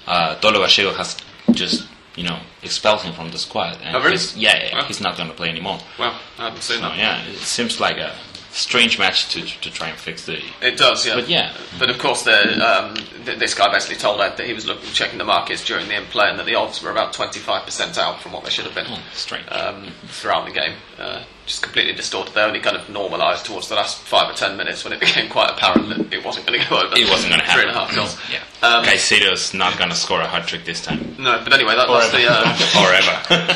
Uh, 0.07 0.35
Tolo 0.41 0.67
Gallego 0.67 0.95
has 0.97 1.17
just 1.53 1.87
you 2.17 2.25
know 2.25 2.39
expelled 2.63 3.03
him 3.03 3.13
from 3.15 3.31
the 3.31 3.39
squad. 3.39 3.79
And 3.83 3.97
Oh, 3.97 4.01
really? 4.01 4.13
he's- 4.13 4.37
Yeah, 4.37 4.57
yeah, 4.65 4.79
Wow. 4.79 4.85
he's 4.85 5.01
not 5.01 5.17
going 5.17 5.29
to 5.29 5.35
play 5.35 5.49
anymore. 5.49 5.81
Well, 5.99 6.15
I 6.39 6.45
haven't 6.45 6.63
seen 6.63 6.77
So 6.79 6.83
that. 6.89 6.97
yeah, 6.99 7.23
it 7.25 7.39
seems 7.39 7.81
like 7.81 7.97
a 7.97 8.15
strange 8.53 8.99
match 8.99 9.29
to 9.31 9.41
to 9.63 9.71
try 9.71 9.89
and 9.89 9.99
fix 9.99 10.27
the. 10.27 10.43
It 10.61 10.77
does, 10.77 11.07
yeah. 11.07 11.15
But 11.15 11.29
yeah. 11.29 11.53
But 11.79 11.89
of 11.91 11.99
course, 11.99 12.23
the, 12.25 12.39
um, 12.63 12.95
th- 13.25 13.39
this 13.39 13.55
guy 13.55 13.73
basically 13.73 13.97
told 13.97 14.21
Ed 14.21 14.37
that 14.37 14.47
he 14.47 14.53
was 14.53 14.67
looking, 14.67 14.91
checking 14.93 15.19
the 15.19 15.25
markets 15.25 15.65
during 15.65 15.89
the 15.89 15.95
in 15.97 16.05
play 16.07 16.29
and 16.29 16.39
that 16.39 16.47
the 16.47 16.55
odds 16.55 16.83
were 16.83 16.91
about 16.91 17.13
25% 17.15 17.97
out 17.99 18.21
from 18.21 18.33
what 18.33 18.45
they 18.45 18.51
should 18.51 18.67
have 18.67 18.75
been 18.75 18.87
Oh, 18.89 18.99
strange. 19.15 19.47
um, 19.51 19.93
throughout 20.09 20.45
the 20.45 20.53
game. 20.53 20.75
Uh, 20.99 21.23
just 21.47 21.63
completely 21.63 21.93
distorted. 21.93 22.35
They 22.35 22.43
only 22.43 22.61
kind 22.61 22.77
of 22.77 22.89
normalised 22.89 23.47
towards 23.47 23.69
the 23.69 23.75
last 23.75 24.01
five 24.03 24.31
or 24.31 24.35
ten 24.35 24.57
minutes 24.57 24.85
when 24.85 24.93
it 24.93 25.01
became 25.07 25.29
quite 25.29 25.51
apparent 25.51 25.89
that 25.89 26.13
it 26.13 26.25
wasn't 26.25 26.47
going 26.47 26.61
to 26.61 26.69
go 26.69 26.77
over. 26.77 26.95
It 26.97 27.09
wasn't 27.09 27.31
going 27.31 27.41
to 27.41 27.47
happen. 27.47 27.63
Three 27.63 27.69
and 27.69 27.77
a 27.77 27.81
half 27.81 27.95
goals. 27.95 28.19
Yeah. 28.31 28.43
Um, 28.67 28.85
Caicedo's 28.85 29.55
not 29.55 29.77
going 29.77 29.91
to 29.91 29.97
score 29.97 30.21
a 30.21 30.27
hat 30.27 30.47
trick 30.47 30.65
this 30.65 30.85
time. 30.85 31.17
No, 31.19 31.41
but 31.43 31.53
anyway, 31.53 31.75
that, 31.75 31.89
that's 31.89 32.13
the 32.13 32.27
uh, 32.29 32.83
or 32.83 32.93
ever. 32.95 33.23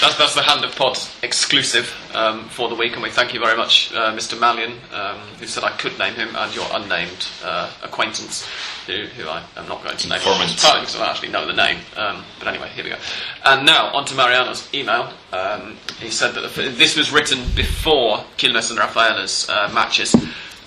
that's, 0.00 0.16
that's 0.16 0.34
the 0.34 0.42
Hand 0.42 0.64
of 0.64 0.74
Pod 0.74 0.98
exclusive 1.22 1.94
um, 2.14 2.48
for 2.48 2.68
the 2.68 2.74
week, 2.74 2.94
and 2.94 3.02
we 3.02 3.10
thank 3.10 3.34
you 3.34 3.40
very 3.40 3.56
much, 3.56 3.92
uh, 3.92 4.14
Mr. 4.14 4.38
Malyon, 4.38 4.72
um, 4.92 5.18
who 5.38 5.46
said 5.46 5.64
I 5.64 5.70
could 5.76 5.98
name 5.98 6.14
him, 6.14 6.34
and 6.34 6.54
your 6.54 6.66
unnamed 6.72 7.28
uh, 7.44 7.70
acquaintance, 7.82 8.48
who, 8.86 9.04
who 9.06 9.28
I 9.28 9.42
am 9.56 9.68
not 9.68 9.82
going 9.82 9.96
to 9.96 10.08
name, 10.08 10.20
partly 10.20 10.80
because 10.82 10.96
I 10.96 10.98
don't 11.00 11.08
actually 11.08 11.28
know 11.30 11.46
the 11.46 11.52
name. 11.52 11.78
Um, 11.96 12.24
but 12.38 12.48
anyway, 12.48 12.68
here 12.70 12.84
we 12.84 12.90
go. 12.90 12.96
And 13.44 13.66
now 13.66 13.92
on 13.94 14.04
to 14.06 14.14
Mariano's 14.14 14.68
email. 14.72 15.12
Um, 15.32 15.76
he 15.98 16.10
said 16.10 16.34
that 16.34 16.40
the, 16.54 16.62
this 16.70 16.96
was 16.96 17.10
written 17.10 17.38
before 17.54 18.18
Quilmes 18.38 18.70
and 18.70 18.78
Rafaela's 18.78 19.48
uh, 19.48 19.70
matches. 19.74 20.14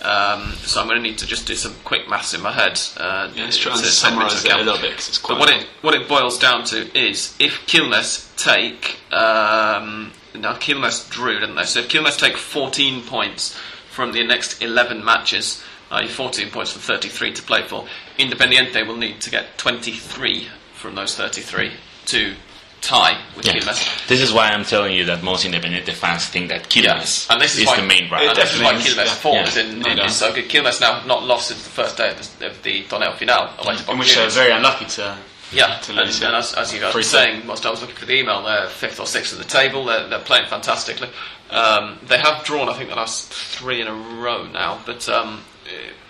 Um, 0.02 0.54
so 0.64 0.80
I'm 0.80 0.88
going 0.88 1.02
to 1.02 1.08
need 1.08 1.18
to 1.18 1.28
just 1.28 1.46
do 1.46 1.56
some 1.56 1.76
quick 1.84 2.10
maths 2.10 2.34
in 2.34 2.42
my 2.42 2.52
head. 2.54 2.80
Uh, 2.98 3.30
Let's 3.36 3.58
try 3.58 3.74
and 3.74 3.82
to 3.82 3.88
summarise 3.88 4.46
it 4.46 4.52
a 4.52 4.58
little 4.58 4.80
bit 4.80 4.92
because 4.92 5.10
it's 5.10 5.18
quite. 5.18 5.36
But 5.36 5.40
what 5.40 5.50
it 5.50 5.68
what 5.82 5.94
it 5.94 6.08
boils 6.08 6.40
down 6.40 6.64
to 6.66 6.98
is 6.98 7.36
if 7.40 7.66
Quilmes 7.68 8.34
take 8.38 8.98
um, 9.12 10.14
now 10.36 10.54
Quilmes 10.54 11.10
drew, 11.10 11.40
didn't 11.40 11.56
they? 11.56 11.66
So 11.66 11.82
if 11.82 11.90
Quilmes 11.90 12.18
take 12.18 12.38
14 12.38 13.04
points 13.04 13.58
from 13.90 14.14
the 14.14 14.26
next 14.26 14.62
11 14.62 15.04
matches, 15.04 15.62
i.e. 15.92 16.08
14 16.08 16.50
points 16.52 16.72
from 16.72 16.82
33 16.82 17.34
to 17.34 17.42
play 17.44 17.64
for, 17.68 17.86
Independiente 18.18 18.86
will 18.86 18.98
need 18.98 19.20
to 19.22 19.30
get 19.32 19.58
23 19.58 20.48
from 20.74 20.96
those 20.96 21.16
33 21.16 21.72
to 22.06 22.36
tie 22.82 23.22
with 23.36 23.46
Yeah. 23.46 23.54
Quilmes. 23.56 24.08
This 24.08 24.22
is 24.22 24.32
why 24.32 24.48
I'm 24.50 24.64
telling 24.64 24.94
you 24.96 25.04
that 25.06 25.22
most 25.24 25.46
Independiente 25.46 25.92
fans 25.94 26.26
think 26.28 26.50
that 26.50 26.70
Quilmes 26.70 27.30
And 27.30 27.42
this 27.42 27.54
is 27.56 27.62
is 27.62 27.68
why- 27.68 27.76
the 27.78 27.82
main 27.84 28.06
It 28.06 28.12
rival. 28.12 28.30
And 28.30 28.38
this 28.38 28.54
is 28.54 28.62
why 28.62 28.72
definitely 28.74 28.92
is, 28.92 28.96
Quilmes' 28.98 29.06
yeah. 29.06 29.14
form 29.16 29.36
Yeah. 29.36 29.48
is, 29.48 29.58
in, 29.58 29.80
No 29.80 29.90
in, 29.92 29.98
doubt. 29.98 30.12
so 30.12 30.34
good. 30.34 30.50
Quilmes 30.50 30.80
now 30.82 30.94
have 30.94 31.06
not 31.06 31.24
lost 31.24 31.48
since 31.50 31.64
the 31.64 31.70
first 31.70 31.98
day 31.98 32.10
of 32.10 32.40
the, 32.40 32.48
of 32.48 32.64
the 32.64 32.84
Torneo 32.84 33.18
Final 33.18 33.50
away 33.60 33.76
to 33.78 33.92
in 33.92 33.98
which 33.98 34.16
they're 34.16 34.30
very 34.30 34.52
unlucky 34.52 34.86
to. 34.86 35.18
Yeah, 35.52 35.80
to 35.80 35.92
and, 35.94 36.00
and 36.02 36.36
as, 36.36 36.54
as 36.54 36.72
you 36.72 36.80
guys 36.80 36.94
were 36.94 37.02
saying, 37.02 37.48
whilst 37.48 37.66
I 37.66 37.72
was 37.72 37.82
looking 37.82 37.96
for 37.96 38.06
the 38.06 38.14
email, 38.20 38.44
they're 38.44 38.68
fifth 38.70 39.00
or 39.00 39.08
sixth 39.08 39.34
at 39.34 39.40
the 39.40 39.46
table. 39.52 39.84
They're, 39.86 40.08
they're 40.08 40.20
playing 40.20 40.46
fantastically. 40.48 41.10
Um, 41.50 41.98
they 42.04 42.20
have 42.20 42.44
drawn, 42.44 42.70
I 42.70 42.74
think, 42.76 42.90
the 42.92 42.96
last 42.96 43.34
three 43.34 43.82
in 43.82 43.88
a 43.88 43.94
row 43.94 44.46
now. 44.46 44.80
But 44.86 45.10
um, 45.10 45.42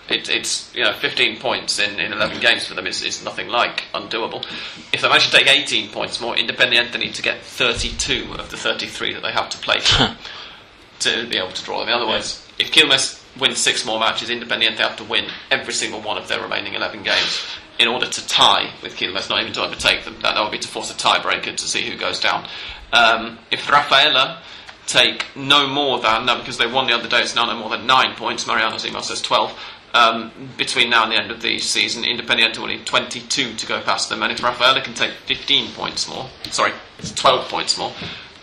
it, 0.10 0.30
it's 0.30 0.74
you 0.75 0.84
know 0.84 0.94
15 0.94 1.39
points 1.39 1.80
in, 1.80 2.00
in 2.00 2.13
11 2.13 2.39
games 2.39 2.66
for 2.66 2.74
them 2.74 2.88
is, 2.88 3.04
is 3.04 3.24
nothing 3.24 3.48
like 3.48 3.84
undoable. 3.94 4.44
If 4.92 5.01
they 5.01 5.08
manage 5.08 5.30
to 5.30 5.32
take 5.32 5.48
18 5.48 5.92
points 5.92 6.20
more, 6.20 6.36
Independiente 6.36 7.00
need 7.00 7.16
to 7.16 7.22
get 7.22 7.42
32 7.42 8.34
of 8.38 8.50
the 8.50 8.58
33 8.58 9.13
that 9.13 9.22
they 9.22 9.32
have 9.32 9.50
to 9.50 9.58
play 9.60 9.80
for 9.80 10.16
to 11.00 11.28
be 11.28 11.38
able 11.38 11.51
to 11.51 11.63
draw 11.63 11.80
them. 11.80 11.89
In 11.89 11.94
other 11.94 12.08
words, 12.08 12.46
if 12.58 12.72
Quilmes 12.72 13.24
wins 13.39 13.58
six 13.58 13.86
more 13.86 14.00
matches, 14.00 14.30
Independiente 14.30 14.78
have 14.78 14.98
to 14.98 15.04
win 15.04 15.30
every 15.51 15.74
single 15.74 16.01
one 16.01 16.18
of 16.18 16.28
their 16.28 16.42
remaining 16.42 16.74
11 16.74 17.04
games 17.04 17.46
in 17.78 17.88
order 17.88 18.06
to 18.06 18.28
tie 18.28 18.72
with 18.84 18.98
Quilmes, 18.98 19.30
not 19.30 19.42
even 19.42 19.54
to 19.54 19.63
overtake 19.63 20.04
them. 20.04 20.16
That, 20.22 20.36
that 20.36 20.42
would 20.42 20.51
be 20.51 20.60
to 20.60 20.68
force 20.68 20.92
a 20.92 20.96
tiebreaker 20.96 21.56
to 21.56 21.63
see 21.63 21.89
who 21.89 21.98
goes 21.98 22.20
down. 22.20 22.48
Um, 22.92 23.39
if 23.51 23.70
Rafaela 23.70 24.42
take 24.89 25.25
no 25.36 25.67
more 25.67 26.00
than, 26.00 26.25
no, 26.25 26.38
because 26.39 26.58
they 26.58 26.65
won 26.67 26.88
the 26.88 26.93
other 26.93 27.08
day, 27.08 27.22
it's 27.22 27.36
now 27.36 27.46
no 27.46 27.55
more 27.55 27.69
than 27.69 27.86
nine 27.86 28.15
points, 28.15 28.48
Mariano 28.48 28.77
Zimos 28.77 29.03
says 29.03 29.22
12. 29.22 29.58
Um, 29.93 30.31
between 30.58 30.89
now 30.89 31.03
and 31.03 31.12
the 31.12 31.15
end 31.17 31.31
of 31.31 31.41
the 31.41 31.58
season, 31.60 32.03
Independiente 32.03 32.58
will 32.60 32.67
need 32.67 32.86
22 32.86 33.53
to 33.55 33.65
go 33.67 33.81
past 33.81 34.10
them, 34.10 34.22
and 34.24 34.31
if 34.31 34.41
Rafaela 34.43 34.81
can 34.81 34.93
take 34.93 35.12
15 35.25 35.72
points 35.74 36.08
more, 36.10 36.27
sorry, 36.51 36.74
it's 36.98 37.12
12 37.13 37.48
points 37.50 37.77
more, 37.77 37.91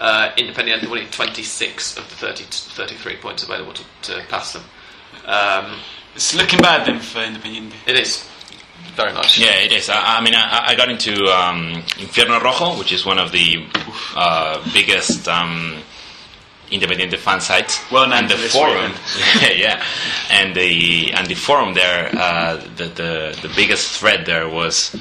uh, 0.00 0.30
Independiente 0.36 0.88
will 0.88 0.96
need 0.96 1.12
26 1.12 1.98
of 1.98 2.08
the 2.08 2.14
30 2.16 2.44
33 2.44 3.16
points 3.16 3.42
available 3.42 3.72
to, 3.74 3.84
to 4.02 4.22
pass 4.28 4.52
them. 4.52 4.62
Um, 5.24 5.78
It's 6.14 6.34
looking 6.34 6.60
bad 6.60 6.86
then 6.86 7.00
for 7.00 7.18
Independiente. 7.20 7.74
it 7.86 7.98
is 7.98 8.24
very 8.94 9.12
much. 9.12 9.38
Yeah, 9.38 9.54
it 9.60 9.72
is. 9.72 9.88
I, 9.88 10.18
I 10.18 10.20
mean, 10.22 10.34
I, 10.34 10.68
I 10.68 10.74
got 10.74 10.90
into 10.90 11.12
um, 11.26 11.74
Infierno 11.98 12.40
Rojo, 12.42 12.78
which 12.78 12.92
is 12.92 13.04
one 13.06 13.18
of 13.18 13.30
the 13.32 13.66
uh, 14.16 14.62
biggest 14.72 15.28
um, 15.28 15.76
Independiente 16.70 17.16
fan 17.16 17.40
sites. 17.40 17.80
Well 17.92 18.12
and 18.12 18.28
the 18.28 18.36
forum, 18.36 18.92
yeah, 19.54 19.84
and 20.30 20.54
the 20.54 21.12
and 21.12 21.26
the 21.28 21.34
forum 21.34 21.74
there, 21.74 22.10
uh, 22.16 22.56
the, 22.76 22.84
the 22.86 23.38
the 23.42 23.52
biggest 23.54 23.98
thread 24.00 24.26
there 24.26 24.48
was 24.48 24.94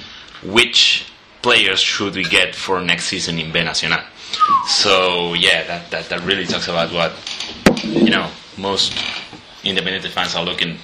which 0.43 1.05
players 1.41 1.79
should 1.79 2.15
we 2.15 2.23
get 2.23 2.55
for 2.55 2.81
next 2.81 3.05
season 3.05 3.39
in 3.39 3.51
B 3.51 3.63
Nacional. 3.63 3.99
So 4.67 5.33
yeah, 5.33 5.63
that, 5.67 5.89
that 5.91 6.09
that 6.09 6.21
really 6.23 6.45
talks 6.45 6.67
about 6.67 6.91
what 6.93 7.13
you 7.83 8.09
know 8.11 8.29
most 8.57 8.93
Independiente 9.63 10.09
fans 10.09 10.35
are 10.35 10.43
looking 10.45 10.77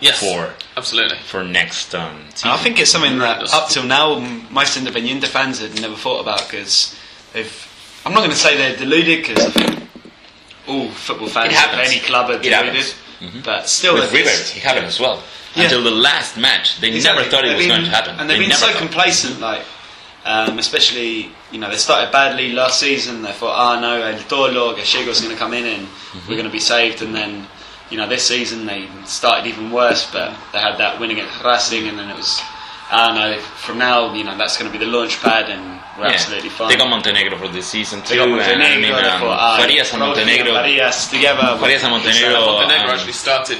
Yes, 0.00 0.18
for 0.18 0.52
absolutely. 0.76 1.18
for 1.18 1.44
next 1.44 1.94
um, 1.94 2.24
season. 2.34 2.50
I 2.50 2.56
think 2.56 2.80
it's 2.80 2.90
something 2.90 3.18
that 3.18 3.52
up 3.52 3.68
till 3.68 3.84
now 3.84 4.16
m- 4.16 4.46
most 4.50 4.76
Independiente 4.78 5.26
fans 5.26 5.60
had 5.60 5.80
never 5.80 5.94
thought 5.94 6.20
about 6.20 6.40
because 6.48 6.96
they've. 7.32 7.68
I'm 8.04 8.12
not 8.12 8.20
going 8.20 8.30
to 8.30 8.36
say 8.36 8.56
they're 8.56 8.76
deluded 8.76 9.24
because 9.24 9.46
I 9.46 9.50
think 9.50 9.81
all 10.66 10.88
football 10.90 11.28
fans 11.28 11.52
It 11.52 11.72
of 11.72 11.78
any 11.78 11.98
club 12.00 12.30
are 12.30 12.38
deluded, 12.38 12.50
happens. 12.74 12.94
but 13.44 13.68
still, 13.68 13.94
with 13.94 14.12
River, 14.12 14.28
it's- 14.30 14.56
it 14.56 14.62
happened 14.62 14.86
as 14.86 14.98
well. 15.00 15.22
Yeah. 15.54 15.64
Until 15.64 15.82
the 15.84 15.90
last 15.90 16.36
match, 16.36 16.80
they 16.80 16.88
Exactly. 16.88 17.18
never 17.24 17.30
thought 17.30 17.44
it 17.44 17.48
They've 17.48 17.56
was 17.58 17.66
been- 17.66 17.76
going 17.76 17.84
to 17.84 17.90
happen. 17.90 18.16
And 18.18 18.30
they've 18.30 18.38
They 18.38 18.46
been 18.48 18.56
so 18.56 18.68
thought. 18.68 18.76
complacent, 18.76 19.40
like, 19.40 19.62
um, 20.24 20.58
especially, 20.58 21.30
you 21.50 21.58
know, 21.58 21.68
they 21.68 21.76
started 21.76 22.10
badly 22.12 22.52
last 22.52 22.80
season. 22.80 23.22
They 23.22 23.32
thought, 23.32 23.54
oh 23.58 23.80
no, 23.80 24.00
El 24.02 24.14
Tolo, 24.20 24.74
Gallego's 24.76 25.20
going 25.20 25.34
to 25.34 25.38
come 25.38 25.52
in 25.52 25.66
and 25.66 25.86
Mm-hmm. 25.86 26.18
we're 26.28 26.36
going 26.36 26.46
to 26.46 26.52
be 26.52 26.60
saved. 26.60 27.02
And 27.02 27.14
then, 27.14 27.46
you 27.90 27.96
know, 27.98 28.06
this 28.08 28.26
season 28.26 28.64
they 28.66 28.88
started 29.04 29.46
even 29.46 29.70
worse, 29.70 30.06
but 30.10 30.32
they 30.52 30.60
had 30.60 30.78
that 30.78 30.98
win 31.00 31.10
against 31.10 31.42
Racing 31.44 31.88
and 31.88 31.98
then 31.98 32.08
it 32.08 32.16
was, 32.16 32.40
I 32.90 33.08
don't 33.08 33.16
know, 33.16 33.38
from 33.38 33.76
now, 33.78 34.14
you 34.14 34.24
know, 34.24 34.36
that's 34.38 34.56
going 34.56 34.70
to 34.72 34.78
be 34.78 34.82
the 34.82 34.90
launch 34.90 35.20
pad 35.20 35.50
and 35.50 35.80
we're 35.98 36.06
Yeah. 36.06 36.12
absolutely 36.14 36.48
fine. 36.50 36.68
They 36.68 36.76
got 36.76 36.88
Montenegro 36.88 37.38
for 37.38 37.48
this 37.48 37.66
season 37.66 38.02
too. 38.02 38.08
They 38.10 38.16
got 38.16 38.28
and, 38.28 38.34
I 38.34 38.36
Montenegro, 38.38 38.80
mean, 38.80 38.82
they 38.82 39.08
um, 39.08 39.20
thought, 39.20 39.38
ah, 39.38 39.56
Farias 39.60 39.90
and 39.92 40.00
Montenegro. 40.00 40.52
Farias 40.54 41.06
together. 41.08 41.56
Farias 41.58 41.82
and 41.84 41.92
Montenegro. 41.92 42.40
Montenegro 42.40 42.88
um, 42.88 42.94
actually 42.96 43.12
started 43.12 43.58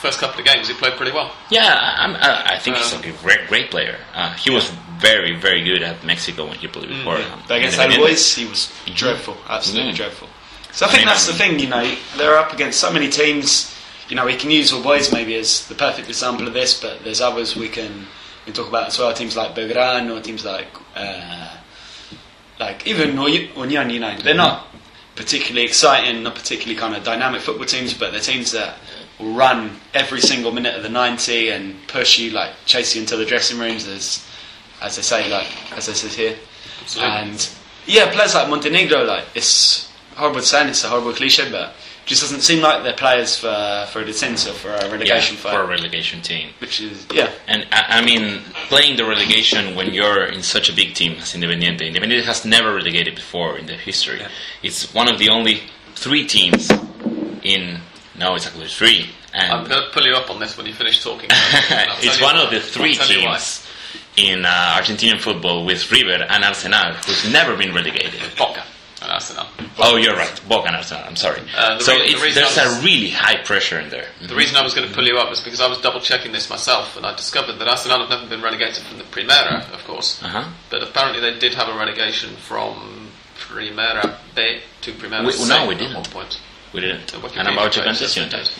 first 0.00 0.18
couple 0.18 0.40
of 0.40 0.46
games. 0.46 0.68
He 0.68 0.74
played 0.74 0.94
pretty 0.96 1.12
well. 1.12 1.30
Yeah, 1.50 1.74
I, 1.74 2.02
I'm- 2.02 2.16
I, 2.20 2.54
I 2.54 2.58
think 2.58 2.76
he's 2.76 2.92
Um, 2.94 3.02
a 3.04 3.12
great, 3.22 3.46
great 3.48 3.70
player. 3.70 3.96
Uh, 4.14 4.32
he 4.34 4.48
was 4.50 4.70
very, 4.98 5.34
very 5.36 5.62
good 5.62 5.82
at 5.82 6.02
Mexico 6.04 6.46
when 6.46 6.56
he 6.58 6.66
played 6.68 6.88
before. 6.88 7.16
um, 7.16 7.42
But 7.48 7.58
against 7.58 7.78
Independiente. 7.78 7.94
El 7.96 8.06
Boys, 8.08 8.34
he 8.34 8.44
was 8.46 8.70
dreadful, 8.94 9.36
absolutely 9.48 9.90
Yeah. 9.90 9.96
dreadful. 9.96 10.28
So 10.72 10.86
I 10.86 10.88
I 10.88 10.92
think 10.92 11.00
mean, 11.02 11.08
that's 11.08 11.26
um, 11.28 11.32
the 11.32 11.38
thing, 11.38 11.58
you 11.58 11.66
know, 11.66 11.84
they're 12.16 12.38
up 12.38 12.52
against 12.52 12.78
so 12.80 12.90
many 12.92 13.08
teams. 13.08 13.74
You 14.08 14.16
know, 14.16 14.24
we 14.24 14.36
can 14.36 14.50
use 14.50 14.72
El 14.72 14.82
Boys 14.82 15.12
maybe 15.12 15.34
as 15.36 15.66
the 15.66 15.74
perfect 15.74 16.08
example 16.08 16.46
of 16.46 16.54
this, 16.54 16.74
but 16.80 17.04
there's 17.04 17.20
others 17.20 17.54
we 17.56 17.68
can 17.68 18.06
we 18.46 18.52
can 18.52 18.54
talk 18.54 18.68
about 18.68 18.86
as 18.88 18.98
well. 18.98 19.12
Teams 19.12 19.36
like 19.36 19.54
Belgrano, 19.54 20.22
teams 20.22 20.44
like 20.44 20.68
uh, 20.96 21.48
like 22.60 22.86
even 22.86 23.16
Uni- 23.20 23.50
Union, 23.56 23.90
you 23.90 23.98
know, 23.98 24.16
they're 24.18 24.34
not 24.34 24.68
particularly 25.16 25.66
exciting, 25.66 26.22
not 26.22 26.34
particularly 26.34 26.78
kind 26.78 26.94
of 26.94 27.02
dynamic 27.02 27.40
football 27.40 27.66
teams, 27.66 27.94
but 27.94 28.12
they're 28.12 28.20
teams 28.20 28.52
that 28.52 28.76
will 29.18 29.32
run 29.34 29.80
every 29.94 30.20
single 30.20 30.52
minute 30.52 30.76
of 30.76 30.82
the 30.82 30.88
90 30.88 31.48
and 31.48 31.74
push 31.88 32.18
you, 32.18 32.30
like 32.30 32.50
chase 32.66 32.94
you 32.94 33.00
into 33.02 33.16
the 33.16 33.24
dressing 33.24 33.58
rooms, 33.58 33.88
as 33.88 34.24
as 34.82 34.96
they 34.96 35.02
say, 35.02 35.30
like 35.30 35.48
as 35.72 35.86
they 35.86 35.94
says 35.94 36.14
here. 36.14 36.36
Absolutely. 36.82 37.14
And 37.14 37.50
yeah, 37.86 38.12
players 38.12 38.34
like 38.34 38.48
Montenegro, 38.48 39.04
like 39.04 39.24
it's 39.34 39.90
horrible 40.16 40.40
to 40.40 40.46
say, 40.46 40.60
and 40.60 40.70
it's 40.70 40.84
a 40.84 40.88
horrible 40.88 41.12
cliche, 41.12 41.50
but 41.50 41.74
just 42.10 42.22
doesn't 42.22 42.40
seem 42.40 42.60
like 42.60 42.82
they're 42.82 42.92
players 43.06 43.38
for 43.38 43.86
for 43.92 44.00
a 44.00 44.04
descent 44.04 44.44
or 44.48 44.52
for 44.52 44.70
a 44.70 44.84
yeah, 44.84 44.90
relegation 44.92 45.36
fight, 45.36 45.52
for 45.54 45.60
a 45.62 45.66
relegation 45.66 46.20
team. 46.20 46.50
which 46.58 46.80
is 46.80 47.06
yeah. 47.14 47.30
And 47.46 47.66
I, 47.70 47.98
I 47.98 48.04
mean, 48.04 48.40
playing 48.68 48.96
the 48.96 49.04
relegation 49.04 49.76
when 49.76 49.94
you're 49.94 50.24
in 50.26 50.42
such 50.42 50.68
a 50.68 50.74
big 50.74 50.94
team 50.94 51.12
as 51.22 51.34
Independiente. 51.34 51.82
Independiente 51.90 52.24
has 52.24 52.44
never 52.44 52.74
relegated 52.74 53.14
before 53.14 53.56
in 53.56 53.66
their 53.66 53.78
history. 53.78 54.20
It's 54.62 54.92
one 54.92 55.08
of 55.08 55.18
the 55.20 55.28
only 55.28 55.62
three 55.94 56.26
teams 56.26 56.68
in. 57.42 57.78
No, 58.18 58.34
it's 58.34 58.46
actually 58.46 58.66
three. 58.68 59.10
I'm 59.32 59.60
And 59.60 59.68
going 59.68 59.82
to 59.84 59.90
pull 59.92 60.02
you 60.04 60.14
up 60.14 60.28
on 60.30 60.40
this 60.40 60.56
when 60.56 60.66
you 60.66 60.74
finish 60.74 61.02
talking. 61.04 61.30
I'll 61.32 61.96
it's 62.02 62.20
one 62.20 62.36
of 62.36 62.50
the 62.50 62.58
three 62.60 62.98
I'll 62.98 63.06
tell 63.06 63.16
you 63.16 63.24
why. 63.24 63.36
teams 63.38 63.66
in 64.16 64.44
uh, 64.44 64.74
Argentinian 64.78 65.20
football 65.20 65.64
with 65.64 65.90
River 65.92 66.26
and 66.28 66.44
Arsenal 66.44 66.92
who's 67.06 67.32
never 67.32 67.56
been 67.56 67.72
relegated. 67.72 68.20
Boca 68.36 68.64
Arsenal. 69.08 69.46
Oh, 69.78 69.96
you're 69.96 70.14
right. 70.16 70.40
Boca 70.48 70.66
and 70.66 70.76
Arsenal. 70.76 71.04
I'm 71.06 71.16
sorry. 71.16 71.40
Uh, 71.56 71.78
the 71.78 71.84
so 71.84 71.92
rea- 71.94 72.12
the 72.12 72.34
there's 72.34 72.56
was- 72.56 72.80
a 72.82 72.84
really 72.84 73.08
high 73.10 73.36
pressure 73.42 73.78
in 73.80 73.88
there. 73.88 74.06
The 74.20 74.34
reason 74.34 74.56
I 74.56 74.62
was 74.62 74.74
going 74.74 74.86
to 74.88 74.94
pull 74.94 75.06
you 75.06 75.16
up 75.16 75.32
is 75.32 75.40
because 75.40 75.60
I 75.60 75.68
was 75.68 75.78
double 75.80 76.00
checking 76.00 76.32
this 76.32 76.50
myself, 76.50 76.96
and 76.98 77.06
I 77.06 77.14
discovered 77.14 77.54
that 77.54 77.68
Arsenal 77.68 78.00
have 78.00 78.10
never 78.10 78.26
been 78.26 78.42
relegated 78.42 78.82
from 78.82 78.98
the 78.98 79.04
Primera, 79.04 79.72
of 79.72 79.82
course. 79.84 80.22
Uh 80.22 80.28
huh. 80.28 80.48
But 80.68 80.82
apparently 80.82 81.20
they 81.22 81.38
did 81.38 81.54
have 81.54 81.68
a 81.68 81.78
relegation 81.78 82.34
from 82.36 83.08
Primera 83.38 84.16
B 84.34 84.60
to 84.82 84.92
Primera 84.92 85.24
We- 85.24 85.32
C 85.32 85.48
no, 85.48 85.66
we 85.66 85.76
didn't. 85.76 85.94
one 85.94 86.04
point. 86.04 86.38
We 86.74 86.80
didn't. 86.80 87.14
And 87.14 87.48
about 87.48 87.72
Juventus, 87.72 88.12
says 88.12 88.52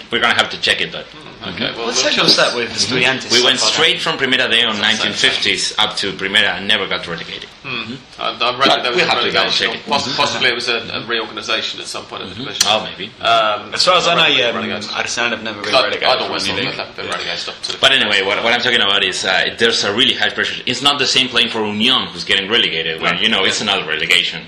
you 0.00 0.08
we 0.12 0.18
know. 0.18 0.20
did. 0.20 0.20
We're 0.20 0.20
gonna 0.20 0.34
have 0.34 0.50
to 0.50 0.60
check 0.60 0.80
it, 0.80 0.92
but 0.92 1.06
hmm. 1.06 1.30
Okay, 1.40 1.72
well, 1.72 1.86
What 1.86 1.86
we'll 1.86 1.94
schedule 1.94 2.24
was 2.24 2.36
that 2.36 2.54
with 2.54 2.68
mm-hmm. 2.68 2.96
Estudiantes? 3.00 3.32
we 3.32 3.42
went 3.42 3.60
straight 3.60 3.98
from 3.98 4.18
Primera 4.18 4.50
D 4.50 4.62
on 4.62 4.76
1950s 4.76 5.74
up 5.78 5.96
to 5.96 6.12
Primera 6.12 6.58
and 6.58 6.68
never 6.68 6.86
got 6.86 7.06
relegated. 7.06 7.48
I, 7.64 8.36
I 8.36 8.58
read 8.58 8.68
that 8.68 8.82
there 8.82 8.92
was 8.92 9.00
We'll 9.00 9.06
a 9.06 9.08
have 9.08 9.24
to 9.24 9.32
double 9.32 9.48
relegation. 9.48 9.72
check 9.72 9.76
it. 9.80 9.88
Poss- 9.88 10.06
mm-hmm. 10.06 10.16
possibly 10.16 10.48
it 10.50 10.54
was 10.54 10.68
a, 10.68 10.76
a 10.92 11.06
reorganisation 11.06 11.80
at 11.80 11.86
some 11.86 12.04
point 12.04 12.22
of 12.24 12.28
the 12.28 12.34
mm-hmm. 12.34 12.44
division. 12.44 12.68
Oh, 12.68 12.84
maybe. 12.84 13.06
Um. 13.24 13.72
As 13.72 13.84
far 13.84 13.96
as 13.96 14.06
I 14.06 14.14
know, 14.16 14.26
read 14.28 14.36
yeah, 14.36 14.52
they 14.52 14.68
were 14.68 14.74
um. 14.74 14.84
Arsenal 14.92 15.30
have 15.30 15.42
never 15.42 15.62
been 15.62 15.74
I'd, 15.74 15.80
relegated. 15.80 16.08
I'd 16.08 16.18
from 16.18 16.26
always 16.28 16.48
any 16.48 16.60
thought 16.60 16.70
they'd 16.70 16.76
never 16.76 16.92
been 16.92 17.08
relegated 17.08 17.48
up 17.48 17.62
to 17.62 17.78
But 17.80 17.92
anyway, 17.92 18.20
what, 18.20 18.44
what 18.44 18.52
I'm 18.52 18.60
talking 18.60 18.80
about 18.84 19.02
is 19.02 19.24
uh, 19.24 19.56
there's 19.58 19.82
a 19.84 19.94
really 19.96 20.14
high 20.14 20.30
pressure. 20.30 20.62
It's 20.66 20.82
not 20.82 20.98
the 20.98 21.06
same 21.06 21.28
playing 21.28 21.48
for 21.48 21.64
Union 21.64 22.08
who's 22.08 22.24
getting 22.24 22.50
relegated, 22.50 23.00
when 23.00 23.16
No. 23.16 23.20
you 23.22 23.28
know 23.30 23.44
it's 23.44 23.60
another 23.62 23.86
relegation, 23.88 24.44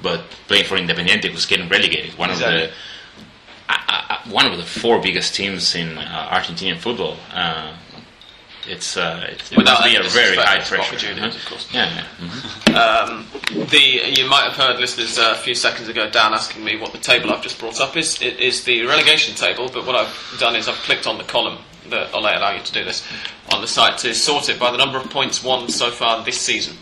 but 0.00 0.24
playing 0.48 0.64
for 0.64 0.76
Independiente 0.76 1.28
who's 1.28 1.44
getting 1.44 1.68
relegated, 1.68 2.16
one 2.16 2.30
Exactly. 2.30 2.64
of 2.64 2.70
the 2.70 2.74
one 4.30 4.46
of 4.46 4.56
the 4.56 4.64
four 4.64 5.00
biggest 5.00 5.34
teams 5.34 5.74
in 5.74 5.98
uh, 5.98 6.30
Argentinian 6.32 6.78
football. 6.78 7.16
Uh, 7.32 7.76
it's 8.66 8.96
uh, 8.96 9.26
it, 9.28 9.52
it 9.52 9.56
Without 9.58 9.84
be 9.84 9.96
a 9.96 10.02
very 10.02 10.36
high 10.36 10.60
pressure. 10.60 10.96
Uh-huh. 10.96 11.26
of 11.26 11.44
course. 11.44 11.68
Yeah, 11.72 11.94
yeah. 11.94 12.26
mhm. 12.26 12.60
Um, 12.74 13.26
the 13.68 14.10
you 14.18 14.28
might 14.28 14.44
have 14.44 14.54
heard 14.54 14.80
listeners 14.80 15.18
uh, 15.18 15.34
a 15.36 15.38
few 15.38 15.54
seconds 15.54 15.88
ago, 15.88 16.10
Dan 16.10 16.32
asking 16.32 16.64
me 16.64 16.76
what 16.76 16.92
the 16.92 16.98
table 16.98 17.30
I've 17.32 17.42
just 17.42 17.58
brought 17.58 17.80
up 17.80 17.96
is. 17.96 18.20
It 18.20 18.40
is 18.40 18.64
the 18.64 18.84
relegation 18.86 19.34
table, 19.34 19.70
but 19.72 19.86
what 19.86 19.94
I've 19.94 20.36
done 20.40 20.56
is 20.56 20.66
I've 20.66 20.76
clicked 20.76 21.06
on 21.06 21.18
the 21.18 21.24
column 21.24 21.58
that 21.90 22.12
will 22.12 22.20
allow 22.20 22.52
you 22.52 22.62
to 22.62 22.72
do 22.72 22.82
this 22.84 23.06
on 23.52 23.60
the 23.60 23.68
site 23.68 23.98
to 23.98 24.14
sort 24.14 24.48
it 24.48 24.58
by 24.58 24.70
the 24.70 24.78
number 24.78 24.98
of 24.98 25.08
points 25.10 25.44
won 25.44 25.68
so 25.68 25.90
far 25.90 26.24
this 26.24 26.40
season. 26.40 26.76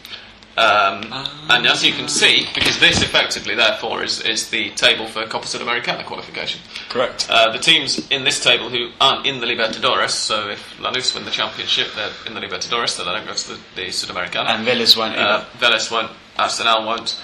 Um, 0.57 1.09
and 1.49 1.67
as 1.67 1.83
you 1.83 1.93
can 1.93 2.09
see, 2.09 2.47
because 2.55 2.79
this 2.79 3.03
effectively, 3.03 3.55
therefore, 3.55 4.03
is, 4.03 4.21
is 4.21 4.51
the 4.51 4.71
table 4.71 5.07
for 5.07 5.25
Copa 5.27 5.47
Sudamericana 5.47 6.05
qualification. 6.05 6.61
Correct. 6.91 7.27
Uh, 7.31 7.51
the 7.53 7.59
teams 7.59 8.07
in 8.11 8.25
this 8.25 8.43
table 8.43 8.69
who 8.69 8.91
aren't 9.01 9.27
in 9.27 9.41
the 9.41 9.47
Libertadores, 9.47 10.11
so 10.11 10.51
if 10.51 10.77
Lanús 10.79 11.15
win 11.15 11.25
the 11.25 11.31
championship, 11.31 11.89
they're 11.97 12.13
in 12.27 12.35
the 12.35 12.41
Libertadores, 12.41 12.91
so 12.91 13.05
they 13.05 13.13
don't 13.13 13.27
go 13.27 13.33
to 13.33 13.49
the, 13.49 13.59
the 13.77 13.87
Sudamericana. 13.87 14.49
And 14.51 14.67
Vélez 14.67 14.97
won't 14.97 15.17
Uh. 15.17 15.45
Vélez 15.59 15.91
won't, 15.91 16.13
Arsenal 16.39 16.85
won't, 16.85 17.19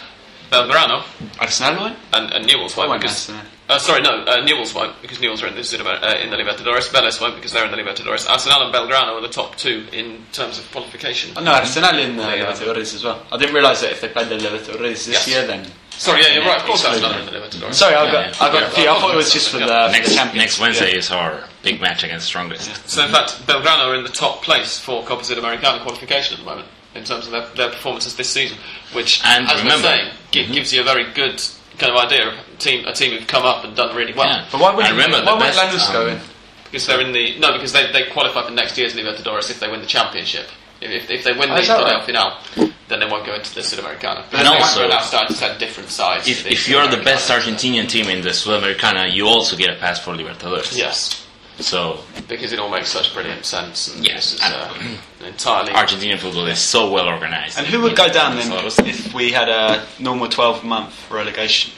Belgrano 0.50 1.04
Arsenal 1.38 1.82
won't? 1.82 1.98
and, 2.14 2.32
and 2.32 2.46
Newell's 2.46 2.76
won't 2.76 2.88
won't 2.88 3.02
because 3.02 3.28
Arsenal. 3.28 3.42
Uh, 3.68 3.78
sorry 3.78 4.00
no 4.02 4.24
uh, 4.24 4.44
Newell's 4.44 4.74
won't 4.74 5.00
because 5.02 5.20
Newell's 5.20 5.42
are 5.42 5.46
in 5.48 5.54
the 5.54 5.60
Sudamer- 5.60 6.02
uh, 6.02 6.18
in 6.22 6.30
the 6.30 6.36
Libertadores. 6.36 6.88
Vélez 6.90 7.20
won't 7.20 7.36
because 7.36 7.52
they're 7.52 7.64
in 7.64 7.70
the 7.70 7.76
Libertadores. 7.76 8.28
Arsenal 8.28 8.62
and 8.62 8.74
Belgrano 8.74 9.14
are 9.18 9.20
the 9.20 9.28
top 9.28 9.56
two 9.56 9.86
in 9.92 10.24
terms 10.32 10.58
of 10.58 10.70
qualification. 10.72 11.32
Oh, 11.36 11.42
no, 11.42 11.52
Arsenal 11.52 11.98
in 11.98 12.16
the 12.16 12.22
uh, 12.24 12.52
Libertadores 12.52 12.94
as 12.94 13.04
well. 13.04 13.24
I 13.32 13.36
didn't 13.36 13.54
realise 13.54 13.80
that 13.82 13.92
if 13.92 14.00
they 14.00 14.08
played 14.08 14.28
the 14.28 14.36
Libertadores 14.38 15.06
this 15.06 15.08
Yes. 15.08 15.28
year, 15.28 15.46
then 15.46 15.66
Sorry, 15.90 16.22
yeah, 16.22 16.34
you're 16.34 16.44
right. 16.44 16.60
Of 16.60 16.64
course, 16.66 16.84
that's 16.84 17.00
not 17.00 17.18
in 17.18 17.26
the 17.26 17.32
Libertadores. 17.32 17.74
Sorry, 17.74 17.96
I 17.96 18.04
Yeah, 18.04 18.12
got 18.12 18.26
yeah. 18.40 18.46
I 18.46 18.52
got 18.52 18.62
a 18.62 18.70
few. 18.70 18.88
I 18.88 19.00
thought 19.00 19.12
it 19.14 19.16
was 19.16 19.32
just 19.32 19.50
for 19.50 19.58
the, 19.58 19.66
for 19.66 20.08
the 20.10 20.32
Next 20.36 20.60
Wednesday 20.60 20.92
Yeah. 20.92 20.98
is 20.98 21.10
our 21.10 21.42
big 21.64 21.80
match 21.80 22.04
against 22.04 22.26
Strongest. 22.26 22.88
So 22.88 23.04
in 23.04 23.10
fact, 23.10 23.32
Belgrano 23.48 23.88
are 23.88 23.94
in 23.96 24.04
the 24.04 24.08
top 24.10 24.42
place 24.42 24.78
for 24.78 25.02
Copa 25.04 25.24
Sudamericana 25.24 25.82
qualification 25.82 26.34
at 26.34 26.38
the 26.38 26.48
moment 26.48 26.68
in 26.94 27.02
terms 27.02 27.26
of 27.26 27.32
their, 27.32 27.46
their 27.56 27.70
performances 27.70 28.16
this 28.16 28.30
season, 28.30 28.58
which, 28.92 29.20
And 29.24 29.46
as 29.48 29.58
remember- 29.60 29.88
we're 29.88 29.96
saying, 29.96 30.12
gi- 30.30 30.46
gives 30.52 30.72
you 30.72 30.80
a 30.82 30.84
very 30.84 31.12
good 31.14 31.42
kind 31.78 31.92
of 31.92 31.98
idea 32.04 32.28
of 32.28 32.34
a 32.34 32.56
team, 32.58 32.86
a 32.86 32.92
team 32.92 33.16
who've 33.16 33.26
come 33.26 33.44
up 33.44 33.64
and 33.64 33.74
done 33.76 33.94
really 33.96 34.12
well. 34.12 34.26
Yeah. 34.28 34.46
But 34.50 34.60
why 34.60 34.74
would 34.74 34.84
I 34.84 34.90
remember 34.90 35.18
why 35.18 35.24
the 35.24 35.32
would 35.32 35.40
best, 35.40 35.58
Lanús 35.58 35.92
go 35.92 36.08
in? 36.08 36.20
Because 36.64 36.86
they're 36.86 37.00
in 37.00 37.12
the 37.12 37.38
no, 37.38 37.52
because 37.52 37.72
they, 37.72 37.90
they 37.92 38.10
qualify 38.10 38.44
for 38.46 38.50
next 38.52 38.76
year's 38.76 38.94
Libertadores 38.94 39.50
if 39.50 39.60
they 39.60 39.68
win 39.70 39.80
the 39.80 39.86
championship. 39.86 40.46
If, 40.80 40.90
if, 40.90 41.10
if 41.10 41.24
they 41.24 41.32
win 41.32 41.50
Oh, 41.50 41.54
the 41.54 41.60
is 41.60 41.68
right? 41.68 42.04
Final, 42.04 42.70
then 42.88 43.00
they 43.00 43.06
won't 43.06 43.26
go 43.26 43.34
into 43.34 43.52
the 43.54 43.62
Sudamericana. 43.62 44.24
But 44.30 44.40
And 44.40 44.48
also- 44.48 44.86
now 44.88 45.00
starting 45.00 45.34
to 45.34 45.34
send 45.34 45.58
different 45.58 45.88
sides. 45.90 46.28
If, 46.28 46.46
if 46.46 46.68
you're 46.68 46.86
the 46.86 47.02
best 47.02 47.30
Argentinian 47.30 47.88
team 47.88 48.06
in 48.08 48.22
the 48.22 48.30
Sudamericana, 48.30 49.12
you 49.12 49.26
also 49.26 49.56
get 49.56 49.70
a 49.70 49.76
pass 49.76 49.98
for 49.98 50.14
Libertadores. 50.14 50.76
yes, 50.76 51.26
So 51.60 52.04
because 52.28 52.52
it 52.52 52.58
all 52.60 52.68
makes 52.70 52.88
such 52.90 53.12
brilliant 53.12 53.44
sense. 53.44 53.92
And 53.94 54.06
Yes, 54.06 54.32
this 54.32 54.34
is 54.34 54.40
and- 54.46 54.54
uh, 54.54 55.26
entirely 55.26 55.72
Argentinian 55.72 56.18
football 56.18 56.46
is 56.46 56.60
so 56.60 56.88
well 56.90 57.08
organized. 57.08 57.58
And 57.58 57.66
who 57.66 57.80
would 57.82 57.96
go 57.96 58.08
down 58.08 58.36
then 58.36 58.46
So- 58.70 58.82
if 58.84 59.12
we 59.12 59.32
had 59.32 59.48
a 59.48 59.84
normal 59.98 60.28
12 60.28 60.62
month 60.64 60.94
relegation? 61.10 61.72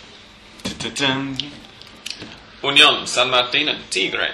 Union, 2.63 3.07
San 3.07 3.31
Martin, 3.31 3.69
and 3.69 3.91
Tigre, 3.91 4.33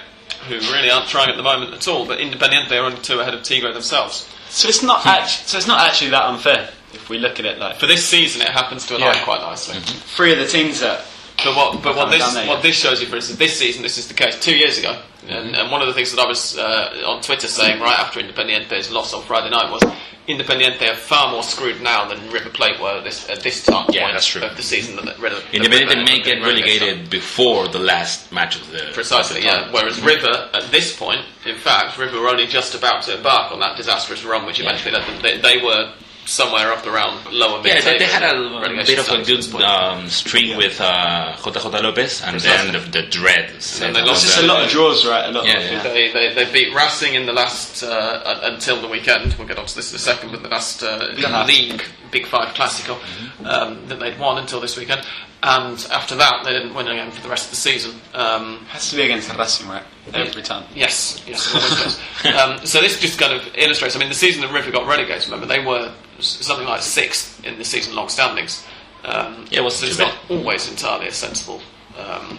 who 0.49 0.55
really 0.73 0.91
aren't 0.91 1.09
trying 1.09 1.29
at 1.31 1.37
the 1.37 1.43
moment 1.43 1.73
at 1.75 1.87
all. 1.87 2.07
But 2.07 2.19
Independiente 2.19 2.73
are 2.73 2.85
only 2.85 2.99
two 3.01 3.21
ahead 3.21 3.35
of 3.35 3.43
Tigre 3.45 3.73
themselves. 3.73 4.27
So 4.49 4.69
it's 4.69 4.83
not 4.83 5.07
actually, 5.07 5.45
so 5.47 5.59
it's 5.59 5.67
not 5.67 5.81
actually 5.89 6.11
that 6.11 6.25
unfair 6.25 6.71
if 6.93 7.09
we 7.09 7.19
look 7.19 7.39
at 7.39 7.47
it 7.47 7.59
like 7.59 7.79
For 7.79 7.87
this 7.87 8.09
season, 8.09 8.43
it 8.43 8.49
happens 8.49 8.87
to 8.87 8.97
align 8.97 9.15
Yeah. 9.15 9.25
quite 9.25 9.41
nicely. 9.43 9.79
three 9.81 10.33
of 10.33 10.39
the 10.39 10.47
teams 10.47 10.81
that 10.81 11.05
But 11.45 11.55
what, 11.57 11.83
but 11.83 11.97
what 11.97 12.11
this 12.11 12.35
what 12.49 12.63
this 12.63 12.77
shows 12.77 13.01
you, 13.01 13.07
for 13.07 13.17
instance, 13.17 13.39
this 13.39 13.59
season, 13.59 13.83
this 13.83 13.99
is 13.99 14.09
the 14.09 14.15
case. 14.15 14.39
Two 14.41 14.57
years 14.57 14.79
ago, 14.79 15.01
and, 15.29 15.55
and 15.55 15.71
one 15.71 15.81
of 15.83 15.89
the 15.89 15.95
things 15.95 16.13
that 16.13 16.21
I 16.21 16.27
was 16.27 16.57
uh, 16.57 17.03
on 17.07 17.23
Twitter 17.23 17.47
saying 17.49 17.81
right 17.81 17.99
after 17.99 18.21
Independiente's 18.21 18.91
loss 18.91 19.13
on 19.13 19.23
Friday 19.23 19.51
night 19.51 19.71
was 19.71 19.83
Independiente 20.29 20.91
are 20.91 20.97
far 20.97 21.31
more 21.31 21.43
screwed 21.45 21.81
now 21.81 22.09
than 22.09 22.31
River 22.33 22.51
Plate 22.51 22.81
were 22.81 23.01
this 23.03 23.29
at 23.31 23.41
this 23.41 23.65
time 23.65 23.87
Yeah, 23.93 24.11
that's 24.13 24.27
true. 24.27 24.43
of 24.43 24.57
the 24.57 24.63
season. 24.63 24.97
That, 24.97 25.17
Independiente 25.17 26.05
may 26.05 26.21
get 26.21 26.43
relegated 26.43 27.11
before 27.11 27.69
the 27.69 27.79
last 27.79 28.33
match 28.33 28.57
of 28.61 28.69
the 28.73 28.91
Precisely, 28.93 29.45
yeah. 29.45 29.71
Whereas 29.71 30.01
River, 30.03 30.51
at 30.53 30.65
this 30.73 30.97
point, 30.97 31.21
in 31.45 31.55
fact, 31.57 31.97
River 31.97 32.21
were 32.21 32.29
only 32.29 32.47
just 32.49 32.75
about 32.75 33.03
to 33.05 33.17
embark 33.17 33.53
on 33.53 33.61
that 33.61 33.77
disastrous 33.77 34.25
run, 34.25 34.47
which 34.47 34.59
Yeah. 34.59 34.67
eventually 34.71 34.93
led 34.95 35.07
them. 35.07 35.23
They, 35.23 35.39
they 35.39 35.63
were 35.63 35.93
somewhere 36.27 36.73
up 36.73 36.87
around 36.87 37.25
lower 37.33 37.63
mid. 37.63 37.75
Yeah, 37.77 37.81
they, 37.83 37.99
they 37.99 38.05
had 38.05 38.23
a 38.35 38.39
relegation 38.61 38.85
bit 38.87 38.99
of 38.99 39.05
a 39.05 39.09
status 39.09 39.29
good 39.29 39.39
this 39.39 39.49
point. 39.49 39.65
um, 39.65 40.09
streak 40.09 40.57
with 40.57 40.81
uh, 40.81 41.35
JJ 41.39 41.83
Lopez, 41.83 42.23
and 42.23 42.41
then 42.41 42.73
the, 42.73 42.81
the 42.81 43.03
dread. 43.09 43.51
And 43.81 43.95
they 43.97 44.03
lost 44.03 44.25
it's 44.25 44.35
just 44.35 44.43
a 44.43 44.47
lot 44.47 44.65
of 44.65 44.71
draws, 44.71 45.07
right? 45.07 45.29
A 45.29 45.33
lot 45.33 45.47
Yeah, 45.47 45.59
of, 45.59 45.71
yeah. 45.73 45.83
They, 45.85 46.13
they, 46.13 46.35
they 46.35 46.53
beat 46.53 46.75
Racing 46.75 47.15
in 47.15 47.27
the 47.27 47.33
last 47.33 47.83
uh, 47.83 48.41
until 48.43 48.81
the 48.81 48.89
weekend. 48.89 49.35
We'll 49.39 49.49
get 49.49 49.59
onto 49.59 49.75
this 49.75 49.91
in 49.93 49.97
a 49.97 49.99
second, 50.01 50.31
but 50.33 50.43
the 50.43 50.49
last 50.49 50.83
uh, 50.83 51.45
league 51.47 51.83
Big 52.11 52.27
Five 52.27 52.55
Classical 52.55 52.99
um, 53.45 53.87
that 53.89 53.99
they'd 53.99 54.19
won 54.19 54.39
until 54.39 54.61
this 54.61 54.77
weekend, 54.77 55.05
and 55.43 55.87
after 55.91 56.15
that 56.17 56.45
they 56.45 56.53
didn't 56.53 56.75
win 56.75 56.89
again 56.89 57.11
for 57.11 57.21
the 57.23 57.29
rest 57.29 57.45
of 57.47 57.51
the 57.51 57.57
season. 57.57 58.01
Um, 58.15 58.65
Has 58.67 58.91
to 58.91 58.97
be 58.97 59.03
against 59.03 59.33
Racing, 59.37 59.69
right? 59.69 59.83
Every 60.15 60.43
time. 60.43 60.65
Yes, 60.75 61.23
yes, 61.27 61.53
it 61.53 61.57
always 61.57 61.97
does. 62.23 62.61
um, 62.61 62.67
so 62.67 62.81
this 62.81 62.99
just 63.01 63.19
kind 63.19 63.33
of 63.33 63.43
illustrates. 63.57 63.97
I 63.97 63.99
mean, 63.99 64.09
the 64.09 64.15
season 64.15 64.41
that 64.43 64.53
River 64.53 64.71
got 64.71 64.87
relegated, 64.87 65.25
remember 65.29 65.47
they 65.47 65.65
were 65.65 65.91
s- 65.91 65.93
something 66.21 66.67
like 66.67 66.83
sixth 66.83 67.45
in 67.45 67.59
the 67.59 67.65
season-long 67.65 68.09
standings. 68.09 68.65
Um, 69.05 69.47
Yeah, 69.51 69.61
it 69.61 69.65
wasn't 69.65 69.93
so 69.93 70.03
it's 70.05 70.13
not 70.13 70.19
always 70.31 70.69
entirely 70.71 71.07
a 71.09 71.13
sensible 71.13 71.61
um, 71.99 72.39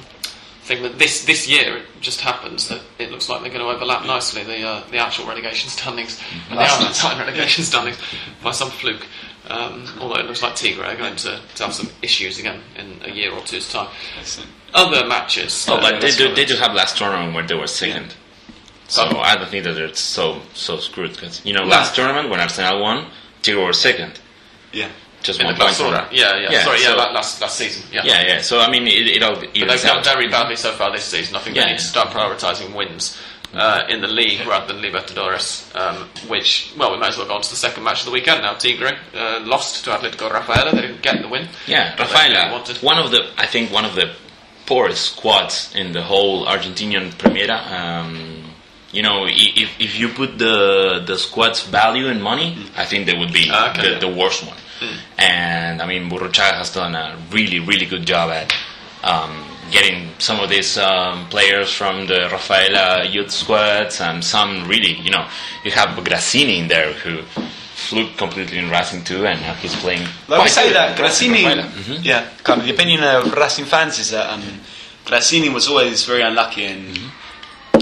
thing. 0.63 0.81
But 0.81 0.99
this 0.99 1.25
this 1.25 1.47
year, 1.47 1.77
it 1.77 1.85
just 2.01 2.21
happens 2.21 2.67
that 2.69 2.81
it 2.99 3.11
looks 3.11 3.29
like 3.29 3.41
they're 3.41 3.51
going 3.51 3.61
to 3.63 3.69
overlap 3.69 4.05
nicely 4.05 4.43
the 4.43 4.61
uh, 4.67 4.83
the 4.91 4.97
actual 4.97 5.25
relegation 5.27 5.69
standings 5.69 6.21
and 6.49 6.57
the 6.57 6.61
Last 6.61 6.81
Argentine 6.81 7.19
relegation 7.25 7.63
standings 7.63 7.97
by 8.43 8.51
some 8.51 8.69
fluke. 8.69 9.05
Um, 9.49 9.85
although 10.01 10.19
it 10.19 10.25
looks 10.25 10.43
like 10.43 10.55
Tigre 10.57 10.83
are 10.83 10.97
going 10.97 11.15
to, 11.15 11.39
to 11.55 11.63
have 11.63 11.73
some 11.73 11.89
issues 12.01 12.37
again 12.37 12.59
in 12.75 12.99
a 13.05 13.13
year 13.13 13.31
or 13.31 13.39
two's 13.45 13.71
time. 13.71 13.87
Other 14.73 15.07
matches. 15.07 15.65
Oh, 15.69 15.75
uh, 15.77 15.81
but 15.81 16.01
they 16.01 16.11
do 16.11 16.35
they 16.35 16.43
do 16.43 16.55
have 16.55 16.73
last 16.73 16.97
tournament 16.97 17.33
where 17.33 17.47
they 17.47 17.55
were 17.55 17.67
second. 17.67 18.13
So 18.89 19.03
Oh. 19.09 19.19
I 19.19 19.35
don't 19.35 19.49
think 19.49 19.63
that 19.63 19.73
they're 19.75 19.93
so 19.95 20.41
so 20.53 20.77
screwed 20.79 21.13
because 21.13 21.45
you 21.45 21.53
know 21.53 21.63
No. 21.63 21.69
last 21.69 21.95
tournament 21.95 22.29
when 22.29 22.41
Arsenal 22.41 22.81
won, 22.81 23.07
Tigre 23.47 23.63
were 23.65 23.73
second, 23.73 24.19
Yeah. 24.73 24.89
just 25.23 25.39
in 25.39 25.45
one 25.47 25.55
point 25.55 25.73
from 25.75 25.91
that. 25.93 26.11
Yeah, 26.13 26.35
yeah, 26.37 26.51
Yeah, 26.51 26.63
Sorry, 26.63 26.81
yeah, 26.81 26.87
so- 26.89 26.95
la- 26.97 27.11
last 27.11 27.41
last 27.41 27.57
season. 27.57 27.83
Yeah. 27.91 28.01
Yeah, 28.05 28.21
yeah. 28.27 28.41
So 28.41 28.59
I 28.59 28.69
mean, 28.69 28.87
it, 28.87 29.07
it 29.17 29.23
all 29.23 29.35
But 29.35 29.53
they've 29.53 29.81
done 29.81 30.03
very 30.03 30.27
badly 30.27 30.55
so 30.55 30.71
far 30.73 30.91
this 30.91 31.05
season. 31.05 31.35
I 31.35 31.39
think 31.39 31.55
Yeah, 31.55 31.63
they 31.63 31.67
need 31.71 31.79
yeah. 31.79 31.87
to 31.87 31.93
start 31.95 32.09
prioritising 32.09 32.73
wins 32.75 33.17
uh, 33.55 33.83
in 33.89 34.01
the 34.01 34.07
league 34.07 34.45
rather 34.45 34.67
than 34.73 34.81
Libertadores. 34.83 35.73
Um, 35.75 36.09
which, 36.27 36.73
well, 36.77 36.91
we 36.91 36.97
might 36.97 37.09
as 37.09 37.17
well 37.17 37.27
go 37.27 37.35
on 37.35 37.41
to 37.41 37.49
the 37.49 37.55
second 37.55 37.83
match 37.83 37.99
of 38.01 38.05
the 38.05 38.11
weekend 38.11 38.41
now. 38.41 38.53
Tigre 38.55 38.97
uh, 39.15 39.39
lost 39.45 39.83
to 39.85 39.91
Atletico 39.91 40.29
Rafaela. 40.31 40.71
They 40.75 40.81
didn't 40.81 41.01
get 41.01 41.21
the 41.21 41.29
win. 41.29 41.47
Yeah, 41.65 41.95
that 41.95 41.97
they 41.97 42.03
really 42.29 42.35
Rafaela, 42.35 42.81
one 42.81 42.97
of 42.99 43.11
the 43.11 43.21
I 43.37 43.45
think 43.47 43.71
one 43.71 43.85
of 43.85 43.95
the 43.95 44.11
poorest 44.65 45.13
squads 45.15 45.73
in 45.75 45.93
the 45.93 46.01
whole 46.03 46.45
Argentinian 46.45 47.11
Primera. 47.13 47.57
Um, 47.71 48.36
you 48.91 49.03
know, 49.03 49.25
if, 49.27 49.69
if 49.79 49.99
you 49.99 50.07
put 50.09 50.37
the 50.37 51.03
the 51.05 51.17
squad's 51.17 51.63
value 51.63 52.07
in 52.07 52.21
money, 52.21 52.57
I 52.75 52.85
think 52.85 53.05
they 53.05 53.17
would 53.17 53.33
be 53.33 53.49
Ah, 53.51 53.71
okay, 53.71 53.81
the, 53.81 53.89
yeah. 53.93 53.99
the 53.99 54.07
worst 54.09 54.45
one. 54.45 54.57
And 55.17 55.81
I 55.81 55.85
mean, 55.87 56.09
Burruchaga 56.09 56.57
has 56.61 56.73
done 56.73 56.95
a 56.95 57.17
really 57.31 57.59
really 57.59 57.85
good 57.85 58.05
job 58.05 58.29
at 58.29 58.53
um, 59.03 59.43
getting 59.71 60.09
some 60.19 60.39
of 60.39 60.49
these 60.49 60.77
um, 60.77 61.27
players 61.29 61.71
from 61.73 62.07
the 62.07 62.29
Rafaela 62.31 63.05
youth 63.05 63.31
squads 63.31 63.99
and 64.01 64.23
some 64.23 64.67
really, 64.67 64.93
you 65.01 65.11
know, 65.11 65.27
you 65.63 65.71
have 65.71 66.01
Grassini 66.03 66.59
in 66.59 66.67
there 66.67 66.93
who 66.93 67.21
flew 67.75 68.07
completely 68.17 68.57
in 68.57 68.69
Racing 68.69 69.03
too, 69.03 69.25
and 69.27 69.39
now 69.41 69.53
he's 69.55 69.75
playing. 69.75 70.07
Like 70.27 70.43
we 70.43 70.49
say 70.49 70.71
that 70.73 70.97
Grassini. 70.97 71.43
Mhm. 71.43 72.03
yeah, 72.03 72.25
kind 72.43 72.61
of 72.61 72.65
the 72.67 72.73
opinion 72.73 73.03
of 73.03 73.33
Racing 73.33 73.65
fans 73.65 73.99
is 73.99 74.11
that 74.11 74.29
um, 74.29 74.43
Grassini 75.05 75.49
was 75.49 75.67
always 75.67 76.03
very 76.05 76.21
unlucky 76.21 76.63
in, 76.65 76.93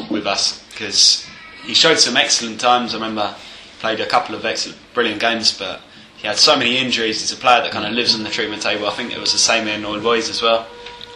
with 0.10 0.26
us 0.28 0.65
because 0.76 1.26
he 1.66 1.74
showed 1.74 1.98
some 2.00 2.18
excellent 2.18 2.60
times. 2.60 2.94
I 2.94 2.98
remember 2.98 3.34
played 3.80 4.00
a 4.00 4.06
couple 4.06 4.36
of 4.36 4.46
excellent, 4.46 4.78
brilliant 4.94 5.20
games, 5.22 5.58
but 5.58 5.82
he 6.18 6.28
had 6.28 6.38
so 6.38 6.56
many 6.58 6.78
injuries. 6.78 7.22
He's 7.22 7.32
a 7.32 7.36
player 7.42 7.62
that 7.62 7.72
kind 7.72 7.86
of 7.86 7.94
lives 7.94 8.14
on 8.16 8.24
the 8.24 8.30
treatment 8.30 8.62
table. 8.62 8.88
I 8.88 8.92
think 8.94 9.12
it 9.12 9.20
was 9.20 9.32
the 9.32 9.38
same 9.38 9.68
in 9.68 9.84
All 9.86 10.00
Boys 10.00 10.30
as 10.30 10.42
well. 10.42 10.68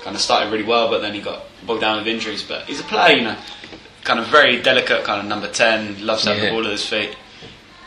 Kind 0.03 0.15
of 0.15 0.21
started 0.21 0.51
really 0.51 0.63
well, 0.63 0.89
but 0.89 1.01
then 1.01 1.13
he 1.13 1.21
got 1.21 1.43
bogged 1.65 1.81
down 1.81 1.97
with 1.97 2.07
injuries. 2.07 2.41
But 2.43 2.65
he's 2.65 2.79
a 2.79 2.83
player, 2.83 3.15
you 3.17 3.23
know, 3.23 3.35
kind 4.03 4.19
of 4.19 4.27
very 4.27 4.61
delicate, 4.61 5.03
kind 5.03 5.19
of 5.21 5.25
number 5.27 5.49
ten, 5.51 6.05
loves 6.05 6.23
to 6.23 6.33
have 6.33 6.41
the 6.41 6.49
ball 6.51 6.65
at 6.65 6.71
his 6.71 6.85
feet. 6.87 7.15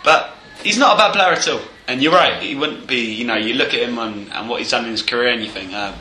But 0.05 0.35
he's 0.63 0.79
not 0.79 0.95
a 0.95 0.99
bad 0.99 1.13
player 1.15 1.33
at 1.33 1.49
all. 1.49 1.61
And 1.89 2.03
you're 2.03 2.13
right, 2.13 2.41
he 2.43 2.55
wouldn't 2.55 2.87
be, 2.87 3.13
you 3.13 3.25
know, 3.25 3.35
you 3.37 3.55
look 3.55 3.69
at 3.75 3.81
him 3.81 3.99
and, 3.99 4.31
and 4.33 4.49
what 4.49 4.61
he's 4.61 4.71
done 4.71 4.85
in 4.85 4.91
his 4.93 5.03
career 5.03 5.29
and 5.33 5.43
you 5.43 5.51
think, 5.51 5.73
uh, 5.73 5.93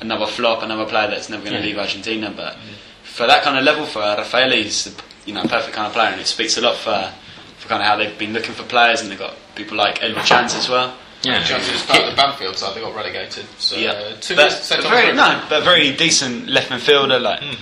another 0.00 0.26
flop, 0.26 0.62
another 0.62 0.86
player 0.86 1.08
that's 1.08 1.28
never 1.28 1.42
going 1.42 1.54
to 1.54 1.60
Yeah. 1.60 1.66
leave 1.66 1.78
Argentina. 1.78 2.32
But 2.34 2.56
for 3.02 3.26
that 3.26 3.42
kind 3.42 3.58
of 3.58 3.64
level, 3.64 3.84
for 3.86 4.00
Rafael, 4.00 4.50
he's, 4.50 4.84
the, 4.84 5.02
you 5.26 5.34
know, 5.34 5.42
perfect 5.42 5.74
kind 5.74 5.86
of 5.86 5.92
player 5.92 6.08
and 6.08 6.20
it 6.20 6.26
speaks 6.26 6.56
a 6.56 6.60
lot 6.60 6.76
for, 6.76 7.12
for 7.58 7.68
kind 7.68 7.82
of 7.82 7.86
how 7.88 7.96
they've 7.96 8.16
been 8.18 8.32
looking 8.32 8.54
for 8.54 8.62
players 8.62 9.00
and 9.02 9.10
they've 9.10 9.18
got 9.18 9.34
people 9.54 9.76
like 9.76 10.02
Edward 10.02 10.24
Chance 10.24 10.54
as 10.56 10.68
well. 10.68 10.96
Yeah. 11.22 11.42
Johnson 11.42 11.72
was 11.74 11.82
part 11.84 12.02
of 12.04 12.10
the 12.10 12.16
Banfield 12.16 12.56
side. 12.56 12.76
They 12.76 12.80
got 12.80 12.94
relegated. 12.94 13.46
So, 13.58 13.76
uh, 13.76 14.14
two 14.20 14.36
but, 14.36 14.42
years 14.50 14.60
set 14.60 14.82
but 14.82 14.90
very, 14.90 15.12
no, 15.14 15.42
but 15.48 15.64
very 15.64 15.92
decent 15.96 16.46
left 16.48 16.70
midfielder, 16.70 17.20
like 17.20 17.40
Hmm. 17.42 17.54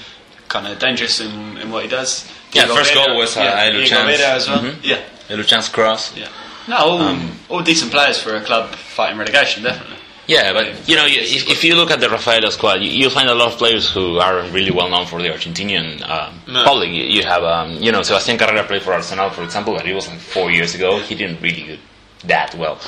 kind 0.48 0.66
of 0.66 0.78
dangerous 0.78 1.20
in, 1.20 1.56
in 1.58 1.70
what 1.70 1.82
he 1.84 1.88
does. 1.88 2.28
Yeah, 2.52 2.64
Diego 2.66 2.74
first 2.76 2.92
Vera- 2.92 3.06
goal 3.06 3.16
was, 3.18 3.36
uh, 3.36 3.40
yeah, 3.40 3.54
Edward 3.54 3.80
Diego 3.80 3.96
Chance. 3.96 4.18
Vera 4.18 4.34
as 4.34 4.48
well. 4.48 4.58
Mhm. 4.62 4.76
Yeah. 4.82 5.00
A 5.30 5.42
chance 5.44 5.68
cross. 5.68 6.14
Yeah. 6.14 6.28
No, 6.68 6.76
all, 6.76 7.00
Um, 7.00 7.38
all 7.48 7.62
decent 7.62 7.90
players 7.90 8.20
for 8.20 8.34
a 8.36 8.40
club 8.42 8.74
fighting 8.74 9.16
relegation, 9.18 9.62
definitely. 9.62 9.93
Yeah, 10.26 10.52
but 10.54 10.88
you 10.88 10.96
know, 10.96 11.04
you, 11.04 11.20
if, 11.20 11.48
if 11.50 11.64
you 11.64 11.74
look 11.74 11.90
at 11.90 12.00
the 12.00 12.08
Rafaela 12.08 12.50
squad, 12.50 12.80
you, 12.80 12.88
you'll 12.90 13.10
find 13.10 13.28
a 13.28 13.34
lot 13.34 13.52
of 13.52 13.58
players 13.58 13.90
who 13.90 14.18
are 14.18 14.42
really 14.48 14.70
well 14.70 14.88
known 14.88 15.06
for 15.06 15.20
the 15.20 15.28
Argentinian 15.28 16.00
uh, 16.02 16.32
No. 16.48 16.64
public. 16.64 16.88
You, 16.88 17.04
you 17.04 17.22
have, 17.24 17.42
um, 17.44 17.76
you 17.82 17.92
know, 17.92 18.00
Sebastián 18.00 18.38
Carrera 18.38 18.64
played 18.64 18.82
for 18.82 18.94
Arsenal, 18.94 19.28
for 19.30 19.42
example, 19.42 19.74
but 19.74 19.86
it 19.86 19.94
was 19.94 20.08
like 20.08 20.18
four 20.18 20.50
years 20.50 20.74
ago. 20.74 20.98
He 20.98 21.14
didn't 21.14 21.40
really 21.42 21.62
do 21.64 21.78
that 22.26 22.54
well. 22.54 22.78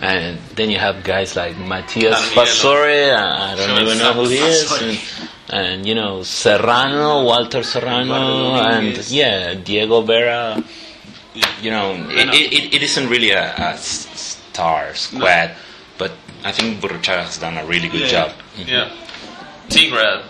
And 0.00 0.38
then 0.54 0.70
you 0.70 0.78
have 0.78 1.02
guys 1.02 1.34
like 1.36 1.56
Matias. 1.56 2.32
Pastore, 2.34 2.84
I 2.84 3.54
don't 3.56 3.68
Sure, 3.68 3.82
even 3.82 3.98
know 3.98 4.12
who 4.12 4.28
he 4.28 4.36
is, 4.36 4.70
and, 4.82 4.98
and 5.48 5.86
you 5.86 5.94
know 5.94 6.22
Serrano, 6.22 7.24
Walter 7.24 7.62
Serrano, 7.62 8.56
and 8.60 9.10
yeah, 9.10 9.54
Diego 9.54 10.02
Vera. 10.02 10.62
You 11.62 11.70
know, 11.70 11.94
it, 12.10 12.28
it, 12.28 12.74
it, 12.74 12.82
isn't 12.82 13.08
really 13.08 13.30
a 13.30 13.74
star 13.78 14.94
squad, 14.94 15.20
but 15.20 15.50
I 16.44 16.52
think 16.52 16.80
Burruchaga 16.80 17.24
has 17.24 17.38
done 17.38 17.56
a 17.56 17.64
really 17.66 17.88
good 17.88 18.02
Yeah. 18.02 18.08
job. 18.28 18.32
Yeah. 18.56 18.66
Mm-hmm. 18.88 19.68
Tigre 19.68 20.22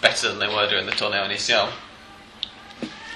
better 0.00 0.28
than 0.30 0.38
they 0.38 0.48
were 0.48 0.68
during 0.68 0.86
the 0.86 0.92
tournament 0.92 1.30
Torneo 1.32 1.36
Inicial. 1.36 1.68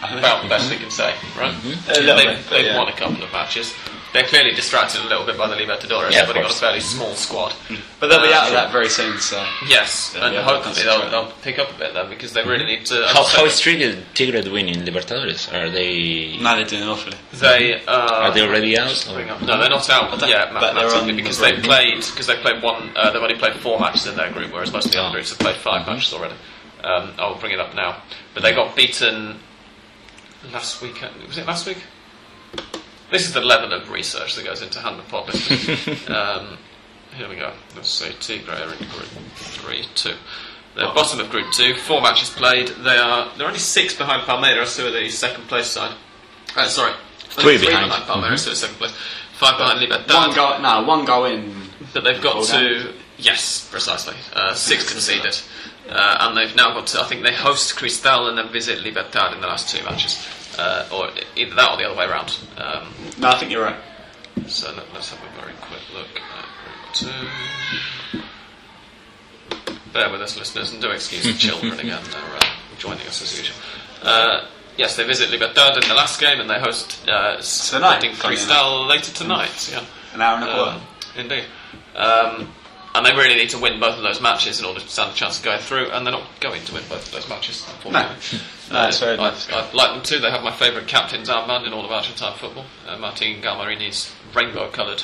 About 0.02 0.42
the 0.42 0.48
best 0.48 0.70
we 0.70 0.76
can 0.76 0.90
say, 0.90 1.14
right? 1.38 1.54
Mm-hmm. 1.54 1.90
A 1.90 1.92
little 2.00 2.16
They've, 2.16 2.50
they've 2.50 2.64
yeah. 2.66 2.78
won 2.78 2.88
a 2.88 2.92
couple 2.92 3.22
of 3.22 3.32
matches. 3.32 3.72
They're 4.14 4.24
clearly 4.24 4.52
distracted 4.54 5.00
a 5.02 5.08
little 5.08 5.26
bit 5.26 5.36
by 5.36 5.48
the 5.48 5.56
Libertadores. 5.56 6.12
Yeah, 6.12 6.22
of 6.22 6.28
but 6.28 6.32
they've 6.34 6.42
got 6.44 6.52
a 6.52 6.54
fairly 6.54 6.80
small 6.80 7.14
squad. 7.14 7.52
But 8.00 8.06
they'll 8.08 8.22
be 8.22 8.32
Uh, 8.32 8.36
out 8.38 8.46
of 8.46 8.52
that 8.54 8.70
very 8.72 8.88
soon, 8.88 9.18
so. 9.20 9.44
Yes, 9.66 10.14
Yeah, 10.16 10.26
and 10.28 10.36
hopefully 10.36 10.82
they'll, 10.84 11.10
they'll 11.10 11.32
pick 11.42 11.58
up 11.58 11.70
a 11.70 11.78
bit 11.78 11.92
then 11.94 12.08
because 12.08 12.32
they 12.32 12.42
really 12.44 12.64
need 12.64 12.86
to. 12.86 12.94
How, 13.08 13.22
as 13.22 13.34
I 13.34 13.38
how 13.40 13.48
said, 13.48 13.48
is 13.48 13.60
Tigre, 13.60 14.02
Tigre 14.14 14.40
doing 14.42 14.68
in 14.68 14.82
Libertadores? 14.84 15.52
Are 15.52 15.68
they 15.68 16.38
No, 16.40 16.56
they're 16.56 16.64
doing 16.64 16.84
awfully. 16.84 17.16
they 17.34 17.82
uh, 17.84 17.92
are 18.24 18.32
they 18.32 18.40
already 18.42 18.78
out? 18.78 19.06
or- 19.08 19.14
Bring 19.14 19.28
up. 19.30 19.42
No, 19.42 19.58
they're 19.58 19.68
not 19.68 19.90
out 19.90 20.10
But 20.12 20.20
they- 20.20 20.28
yet 20.28 20.52
but 20.52 20.60
they're 20.60 20.84
mathematically 20.84 21.12
because 21.16 21.38
the 21.38 21.44
they've 21.50 21.62
played 21.64 21.98
because 22.06 22.26
they 22.28 22.36
played 22.36 22.62
one. 22.62 22.92
Uh, 22.96 23.10
they've 23.10 23.20
only 23.20 23.34
played 23.36 23.54
four 23.56 23.78
matches 23.80 24.06
in 24.06 24.16
their 24.16 24.30
group, 24.30 24.52
whereas 24.52 24.72
most 24.72 24.86
of 24.86 24.92
the 24.92 24.98
Oh. 24.98 25.02
other 25.06 25.14
groups 25.14 25.30
have 25.30 25.38
played 25.40 25.56
5 25.56 25.86
matches 25.88 26.12
already. 26.14 26.34
Um, 26.84 27.12
I'll 27.18 27.34
bring 27.34 27.52
it 27.52 27.58
up 27.58 27.74
now, 27.74 27.96
but 28.32 28.42
they 28.44 28.52
got 28.52 28.76
beaten 28.76 29.40
last 30.52 30.80
week. 30.82 31.02
Was 31.26 31.38
it 31.38 31.46
last 31.46 31.66
week? 31.66 31.78
This 33.14 33.26
is 33.28 33.32
the 33.32 33.42
level 33.42 33.72
of 33.72 33.88
research 33.90 34.34
that 34.34 34.44
goes 34.44 34.60
into 34.60 34.80
Handball 34.80 35.06
Public. 35.06 35.36
um, 36.10 36.58
here 37.14 37.28
we 37.28 37.36
go. 37.36 37.52
Let's 37.76 37.88
see. 37.88 38.10
Tigre 38.18 38.50
are 38.50 38.72
in 38.72 38.78
Group 38.78 39.06
Three, 39.36 39.84
Two. 39.94 40.14
They're 40.74 40.92
bottom 40.92 41.20
of 41.20 41.30
Group 41.30 41.52
Two. 41.52 41.74
Four 41.76 42.02
matches 42.02 42.30
played. 42.30 42.66
They 42.66 42.96
are 42.96 43.30
they're 43.38 43.46
only 43.46 43.60
six 43.60 43.96
behind 43.96 44.22
Palmeiras, 44.22 44.76
who 44.76 44.88
are 44.88 44.90
the 44.90 45.08
second 45.10 45.44
place 45.44 45.68
side. 45.68 45.96
Uh, 46.56 46.66
sorry, 46.66 46.92
Three 47.18 47.54
Only 47.54 47.66
behind. 47.68 47.92
Palmeiras, 48.02 48.46
who 48.46 48.50
are 48.50 48.56
second 48.56 48.78
place. 48.78 48.92
Five 49.34 49.58
behind 49.58 49.78
Libertad. 49.78 50.12
One 50.12 50.34
goal, 50.34 50.58
no, 50.58 50.82
one 50.82 51.04
goal 51.04 51.26
in. 51.26 51.54
But 51.92 52.02
they've 52.02 52.20
got 52.20 52.44
to 52.46 52.94
yes, 53.16 53.68
precisely 53.70 54.16
uh, 54.32 54.54
six 54.54 54.90
conceded, 54.90 55.40
uh, 55.88 56.16
and 56.18 56.36
they've 56.36 56.56
now 56.56 56.74
got 56.74 56.88
to. 56.88 57.00
I 57.00 57.04
think 57.04 57.22
they 57.22 57.32
host 57.32 57.76
Cristal 57.76 58.26
and 58.26 58.36
then 58.36 58.48
visit 58.52 58.80
Libertad 58.80 59.34
in 59.34 59.40
the 59.40 59.46
last 59.46 59.68
two 59.68 59.84
matches, 59.84 60.16
uh, 60.58 60.88
or 60.92 61.10
either 61.36 61.54
that 61.54 61.70
or 61.70 61.76
the 61.76 61.84
other 61.84 61.96
way 61.96 62.04
around. 62.06 62.36
Um, 62.56 62.88
No, 63.18 63.28
I 63.30 63.38
think 63.38 63.50
you're 63.50 63.64
right. 63.64 63.76
so 64.46 64.72
let, 64.72 64.86
us 64.96 65.10
have 65.10 65.20
a 65.20 65.40
very 65.40 65.54
quick 65.60 65.80
look 65.94 66.08
at 66.20 66.94
Two. 66.94 67.10
Bear 69.92 70.10
with 70.10 70.22
us, 70.22 70.36
listeners, 70.38 70.72
and 70.72 70.80
do 70.82 70.90
excuse 70.90 71.24
the 71.24 71.32
children 71.34 71.72
again. 71.80 72.02
They're 72.10 72.36
uh, 72.36 72.44
joining 72.78 73.06
us 73.06 73.22
as 73.22 73.38
usual. 73.38 73.56
Uh, 74.02 74.46
yes, 74.76 74.96
they 74.96 75.04
visit 75.04 75.30
Libertad 75.30 75.76
in 75.82 75.88
the 75.88 75.94
last 75.94 76.20
game, 76.20 76.40
and 76.40 76.48
they 76.50 76.58
host 76.58 77.08
uh, 77.08 77.40
Tonight, 77.40 78.04
Cristal 78.18 78.86
later 78.86 79.12
tonight. 79.12 79.70
Yeah. 79.72 79.84
An 80.14 80.20
hour 80.20 80.36
and 80.36 80.44
a 80.44 80.54
quarter. 80.54 80.70
Um, 80.72 80.80
indeed. 81.16 81.44
Um, 81.96 82.52
and 82.94 83.04
they 83.04 83.12
really 83.12 83.34
need 83.34 83.50
to 83.50 83.58
win 83.58 83.80
both 83.80 83.96
of 83.96 84.02
those 84.02 84.20
matches 84.20 84.60
in 84.60 84.66
order 84.66 84.78
to 84.80 84.88
stand 84.88 85.12
a 85.12 85.14
chance 85.14 85.38
of 85.38 85.44
going 85.44 85.58
through, 85.60 85.90
and 85.90 86.06
they're 86.06 86.12
not 86.12 86.28
going 86.40 86.62
to 86.64 86.72
win 86.72 86.84
both 86.88 87.06
of 87.06 87.12
those 87.12 87.28
matches, 87.28 87.66
unfortunately. 87.68 88.40
No, 88.70 88.86
it's 88.88 89.00
very 89.00 89.18
I, 89.18 89.30
nice. 89.30 89.50
I'd 89.50 89.74
like 89.74 89.94
them 89.94 90.02
to. 90.02 90.18
They 90.20 90.30
have 90.30 90.44
my 90.44 90.52
favourite 90.52 90.86
captain's 90.86 91.28
armband 91.28 91.66
in 91.66 91.72
all 91.72 91.84
of 91.84 91.90
Argentine 91.90 92.36
football, 92.36 92.66
uh, 92.86 92.96
Martin 92.98 93.42
Galmarini's 93.42 94.14
rainbow 94.32 94.70
coloured 94.70 95.02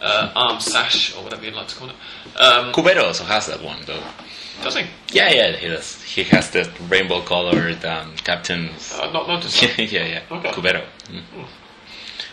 uh, 0.00 0.32
arm 0.34 0.60
sash, 0.60 1.16
or 1.16 1.22
whatever 1.22 1.44
you'd 1.44 1.54
like 1.54 1.68
to 1.68 1.76
call 1.76 1.90
it. 1.90 1.96
Um, 2.36 2.72
Cubero 2.72 3.04
also 3.04 3.24
has 3.24 3.46
that 3.46 3.62
one 3.62 3.78
though. 3.86 4.02
does 4.62 4.76
he? 4.76 4.86
Yeah, 5.12 5.30
yeah, 5.30 5.52
he 5.52 5.68
does. 5.68 6.02
He 6.02 6.24
has 6.24 6.50
the 6.50 6.68
rainbow 6.88 7.22
colored 7.22 7.84
um, 7.84 8.16
captain's. 8.16 8.92
I've 8.94 9.12
not 9.12 9.28
noticed 9.28 9.60
that. 9.60 9.78
yeah, 9.92 10.04
yeah. 10.04 10.22
Okay. 10.30 10.50
Cubero. 10.50 10.84
Mm. 11.06 11.46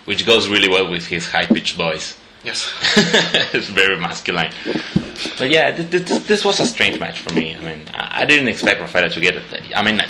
Which 0.06 0.25
goes 0.25 0.47
really 0.47 0.69
well 0.69 0.89
with 0.89 1.06
his 1.08 1.28
high 1.28 1.45
pitched 1.45 1.75
voice. 1.75 2.17
Yes. 2.45 2.73
it's 3.53 3.67
very 3.67 3.97
masculine. 3.99 4.51
But 5.38 5.49
yeah, 5.49 5.71
th- 5.75 5.89
th- 5.89 6.03
this, 6.03 6.27
this 6.27 6.45
was 6.45 6.60
a 6.60 6.65
strange 6.65 6.99
match 6.99 7.19
for 7.19 7.34
me. 7.34 7.55
I 7.55 7.60
mean, 7.60 7.81
I, 7.93 8.21
I 8.21 8.25
didn't 8.25 8.47
expect 8.47 8.79
Rafaela 8.81 9.10
to 9.10 9.19
get 9.19 9.36
it. 9.36 9.43
I 9.75 9.81
mean, 9.84 10.01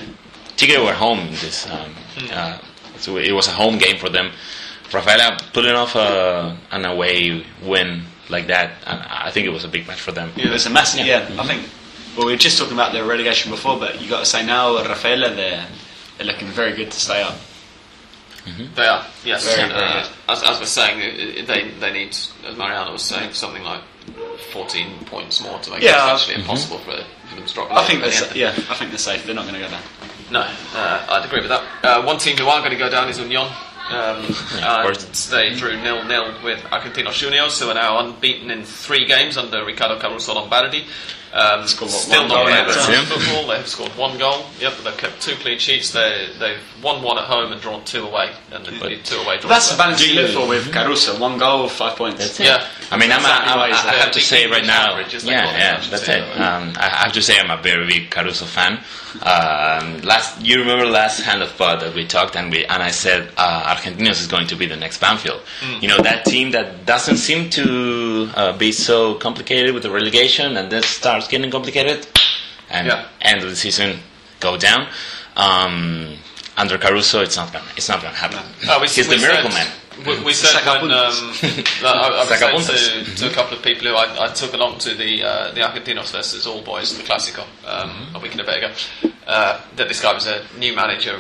Tigre 0.58 0.84
were 0.84 0.94
home 0.94 1.20
in 1.20 1.32
this. 1.32 1.70
Um, 1.70 1.92
uh, 2.32 2.60
so 2.98 3.18
it 3.18 3.32
was 3.32 3.48
a 3.48 3.52
home 3.52 3.78
game 3.78 3.98
for 3.98 4.10
them. 4.10 4.32
Rafaela 4.94 5.38
pulling 5.54 5.76
off 5.76 5.96
a, 5.96 6.58
an 6.72 6.86
away 6.86 7.46
win 7.64 8.04
like 8.30 8.48
that, 8.48 8.72
and 8.86 9.02
I 9.02 9.32
think 9.32 9.46
it 9.46 9.52
was 9.52 9.64
a 9.64 9.68
big 9.68 9.88
match 9.88 10.02
for 10.02 10.12
them. 10.12 10.32
Yeah, 10.36 10.48
It 10.48 10.52
was 10.52 10.66
a 10.66 10.70
massive. 10.70 11.06
Yeah, 11.06 11.28
I 11.40 11.46
think. 11.48 11.68
Well, 12.18 12.28
we 12.28 12.34
were 12.34 12.38
just 12.38 12.58
talking 12.58 12.74
about 12.74 12.94
the 12.94 13.04
relegation 13.04 13.52
before, 13.52 13.78
but 13.78 14.02
you 14.02 14.10
got 14.10 14.20
to 14.20 14.26
say 14.26 14.46
now, 14.46 14.76
Rafaela, 14.78 15.34
they're 15.36 15.66
they're 16.18 16.28
looking 16.28 16.48
very 16.48 16.74
good 16.76 16.92
to 16.92 17.00
stay 17.00 17.22
up. 17.22 17.36
They 18.76 18.86
are, 18.88 19.06
yes. 19.24 19.44
Very, 19.56 19.70
very 19.70 19.82
uh, 19.84 20.08
as, 20.30 20.44
as 20.44 20.60
we're 20.60 20.66
saying, 20.66 21.02
i- 21.02 21.40
i- 21.42 21.46
they, 21.46 21.70
they 21.80 21.92
need, 21.92 22.10
as 22.46 22.56
Mariano 22.56 22.92
was 22.94 23.02
saying, 23.04 23.34
something 23.34 23.64
like 23.64 23.82
14 24.52 25.06
points 25.06 25.42
more 25.42 25.60
to 25.60 25.72
make 25.72 25.82
Yeah, 25.82 25.92
it 25.92 26.12
I- 26.12 26.16
essentially 26.16 26.42
impossible 26.42 26.78
for, 26.80 26.92
for 27.30 27.36
them 27.36 27.46
to 27.46 27.54
drop 27.54 27.72
I 27.72 27.86
think 27.86 28.02
the 28.04 28.10
they're 28.10 28.16
end. 28.24 28.32
sa- 28.32 28.36
yeah, 28.36 28.50
I 28.70 28.76
think 28.76 28.92
they're 28.92 28.98
safe. 29.00 29.26
They're 29.26 29.36
not 29.36 29.44
going 29.48 29.56
to 29.56 29.62
go 29.62 29.70
down. 29.70 29.82
No, 30.32 30.42
uh, 30.76 31.06
I'd 31.10 31.26
agree 31.26 31.40
with 31.42 31.50
that. 31.50 31.64
Uh, 31.84 32.04
one 32.04 32.18
team 32.18 32.38
who 32.38 32.46
are 32.48 32.60
going 32.60 32.72
to 32.72 32.78
go 32.78 32.90
down 32.90 33.10
is 33.10 33.20
Union. 33.20 33.48
Um, 33.90 34.26
Yeah, 34.58 34.88
and 34.88 34.96
they 35.32 35.54
drew 35.56 35.80
nil-nil 35.82 36.42
with 36.44 36.60
Argentinos 36.72 37.14
Juniors, 37.14 37.60
who 37.60 37.70
are 37.70 37.76
now 37.76 38.00
unbeaten 38.00 38.50
in 38.50 38.64
three 38.64 39.06
games 39.06 39.38
under 39.38 39.64
Ricardo 39.64 40.00
Caruso 40.00 40.34
Lombardi. 40.34 40.86
Um, 41.36 41.68
still 41.68 41.88
not 41.88 42.30
goal 42.30 42.44
playing 42.44 42.48
in 42.48 42.54
their 42.54 42.66
that 42.66 42.76
best 42.76 42.88
time? 42.88 43.06
football. 43.06 43.48
They've 43.48 43.68
scored 43.68 43.92
one 43.98 44.18
goal. 44.18 44.46
Yep, 44.62 44.74
they've 44.86 44.98
kept 44.98 45.22
two 45.22 45.36
clean 45.36 45.60
sheets. 45.60 45.92
They, 45.92 46.30
they've 46.40 46.64
won 46.82 47.04
one 47.04 47.18
at 47.18 47.26
home 47.26 47.52
and 47.52 47.60
drawn 47.62 47.84
two 47.84 48.06
away, 48.06 48.32
and 48.54 48.66
they've 48.66 49.04
two 49.04 49.18
away. 49.18 49.40
That's 49.44 49.70
the 49.70 49.78
balance 49.78 50.00
Do 50.00 50.10
you 50.10 50.22
live 50.22 50.32
for 50.32 50.48
with 50.48 50.72
Caruso. 50.72 51.20
One 51.20 51.38
goal, 51.38 51.68
five 51.68 51.98
points. 51.98 52.20
That's 52.20 52.40
it. 52.40 52.46
Yeah. 52.46 52.66
I 52.90 52.98
mean, 52.98 53.12
I'm, 53.12 53.20
Exactly 53.20 53.52
I'm, 53.52 53.60
right. 53.60 53.74
I, 53.74 53.90
I 53.90 53.94
have 53.96 54.12
to 54.12 54.20
The 54.20 54.26
say 54.26 54.48
right 54.48 54.66
now, 54.66 54.92
average 54.94 55.14
is 55.14 55.26
like 55.26 55.36
yeah, 55.36 55.58
yeah, 55.58 55.90
that's 55.90 56.08
it. 56.08 56.24
Um, 56.40 56.74
I 56.78 56.88
have 57.04 57.14
to 57.14 57.22
say 57.22 57.38
I'm 57.38 57.52
a 57.52 57.62
very 57.62 57.86
big 57.86 58.12
Caruso 58.12 58.46
fan. 58.46 58.80
Um, 59.22 60.02
last, 60.02 60.42
you 60.46 60.60
remember 60.60 60.86
last 60.86 61.22
hand 61.22 61.42
of 61.42 61.58
pod 61.58 61.80
that 61.82 61.96
we 61.96 62.06
talked 62.06 62.36
and 62.36 62.52
we 62.52 62.66
and 62.66 62.84
I 62.84 62.92
said 62.92 63.30
uh, 63.38 63.74
Argentinos 63.76 64.20
is 64.22 64.28
going 64.28 64.48
to 64.48 64.56
be 64.56 64.66
the 64.66 64.76
next 64.76 65.00
Banfield. 65.00 65.42
Mm. 65.62 65.82
You 65.82 65.88
know 65.88 66.02
that 66.02 66.26
team 66.26 66.52
that 66.52 66.86
doesn't 66.86 67.18
seem 67.18 67.50
to 67.52 68.30
uh, 68.36 68.58
be 68.58 68.72
so 68.72 69.16
complicated 69.16 69.74
with 69.74 69.84
the 69.84 69.90
relegation 69.92 70.58
and 70.58 70.70
then 70.70 70.84
starts 70.84 71.25
getting 71.28 71.52
complicated, 71.52 72.08
and 72.70 72.88
Yeah. 72.88 73.06
end 73.22 73.44
of 73.44 73.50
the 73.50 73.56
season 73.56 74.00
go 74.40 74.58
down. 74.58 74.88
Um, 75.36 76.18
under 76.58 76.78
Caruso, 76.78 77.22
it's 77.22 77.36
not 77.36 77.52
gonna, 77.52 77.66
it's 77.76 77.90
not 77.90 78.02
gonna 78.02 78.16
happen. 78.16 78.40
Oh, 78.70 78.80
we, 78.80 78.88
He's 78.88 79.08
we 79.10 79.16
the 79.16 79.22
miracle 79.22 79.52
said, 79.52 79.68
man. 79.68 79.74
We, 80.06 80.24
we 80.26 80.34
said 80.34 80.66
when 80.82 80.92
um, 80.92 81.34
I, 81.84 81.86
I 81.86 82.52
was 82.54 82.68
Sacapuntas. 82.68 83.06
to, 83.06 83.16
to 83.16 83.32
a 83.32 83.34
couple 83.34 83.58
of 83.58 83.64
people 83.64 83.88
who 83.88 83.96
I, 83.96 84.26
I 84.26 84.28
took 84.34 84.54
along 84.54 84.80
to 84.80 84.94
the 84.96 85.24
uh, 85.24 85.52
the 85.52 85.62
Argentinos 85.62 86.12
versus 86.12 86.46
All 86.48 86.62
Boys, 86.62 86.98
the 86.98 87.04
Clásico, 87.04 87.44
um, 87.66 87.90
Mm-hmm. 87.90 88.16
a 88.16 88.20
week 88.20 88.32
and 88.34 88.42
a 88.42 88.44
bit 88.44 88.58
ago, 88.58 88.72
uh, 89.28 89.62
that 89.76 89.88
this 89.88 90.02
guy 90.02 90.14
was 90.14 90.28
a 90.28 90.46
new 90.58 90.74
manager 90.76 91.20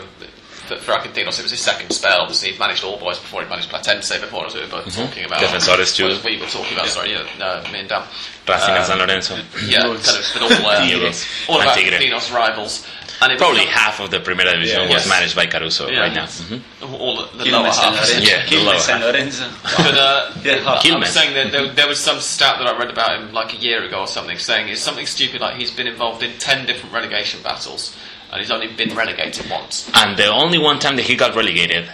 for, 0.65 0.77
for 0.77 0.91
Argentinos. 0.93 1.39
It 1.39 1.43
was 1.43 1.51
his 1.51 1.59
second 1.61 1.91
spell. 1.91 2.21
Obviously, 2.21 2.51
he'd 2.51 2.59
managed 2.59 2.83
All 2.83 2.97
Boys 2.97 3.19
before 3.19 3.43
he 3.43 3.49
managed 3.49 3.69
Platense 3.69 4.09
before, 4.19 4.45
as 4.47 4.53
we 4.53 4.61
were 4.61 4.67
both 4.67 4.93
talking 4.95 5.25
about. 5.25 5.41
Mm-hmm. 5.41 5.55
Defensores 5.55 5.95
too. 5.95 6.05
We 6.27 6.39
were 6.39 6.45
talking 6.47 6.73
about, 6.77 6.87
sorry, 6.87 7.11
yeah, 7.11 7.25
no, 7.39 7.63
me 7.71 7.79
and 7.79 7.89
Dan. 7.89 8.03
Racing 8.47 8.69
Um, 8.71 8.77
and 8.77 8.85
San 8.85 8.97
Lorenzo. 8.99 9.35
Yeah, 9.67 9.81
kind 9.81 9.95
of, 9.95 10.03
but 10.33 10.41
all, 10.43 10.51
uh, 10.51 11.13
all 11.49 11.61
of 11.61 11.67
and 11.67 11.69
Argentinos 11.69 12.33
rivals. 12.33 12.87
And 13.21 13.31
it 13.31 13.37
Probably 13.37 13.59
becomes- 13.61 13.77
half 13.79 13.99
of 14.01 14.11
the 14.11 14.19
Primera 14.19 14.51
Division 14.51 14.81
Yeah. 14.81 14.93
was 14.93 15.05
Yes. 15.05 15.09
managed 15.09 15.35
by 15.37 15.45
Caruso 15.45 15.87
Yeah. 15.89 16.01
right 16.01 16.13
now. 16.13 16.25
Mhm. 16.25 16.61
all 16.99 17.15
the, 17.25 17.37
the 17.37 17.49
lower 17.49 17.71
San 17.71 17.93
half. 17.93 18.09
Lorenzo. 18.09 18.29
Yeah, 18.29 18.45
the 18.49 18.57
lower 18.57 18.77
San 18.77 19.01
Lorenzo. 19.01 19.49
But 19.63 19.95
uh, 19.97 20.31
Yeah. 20.43 20.53
I 20.67 20.77
Quilmes. 20.83 20.99
was 20.99 21.09
saying 21.11 21.33
that 21.33 21.51
there, 21.53 21.69
there 21.71 21.87
was 21.87 21.97
some 21.99 22.19
stat 22.19 22.57
that 22.59 22.67
I 22.67 22.77
read 22.77 22.89
about 22.89 23.15
him 23.17 23.31
like 23.31 23.53
a 23.53 23.57
year 23.57 23.83
ago 23.85 24.01
or 24.01 24.07
something, 24.07 24.37
saying 24.37 24.67
it's 24.67 24.81
something 24.81 25.05
stupid 25.05 25.39
like 25.39 25.55
he's 25.55 25.71
been 25.71 25.87
involved 25.87 26.23
in 26.23 26.37
ten 26.39 26.65
different 26.65 26.93
relegation 26.93 27.41
battles 27.41 27.95
and 28.35 28.41
he's 28.43 28.51
only 28.51 28.67
been 28.67 28.93
relegated 28.95 29.49
once. 29.49 29.89
And 29.93 30.17
the 30.17 30.27
only 30.27 30.59
one 30.59 30.77
time 30.79 30.95
that 30.97 31.05
he 31.05 31.15
got 31.15 31.35
relegated, 31.35 31.89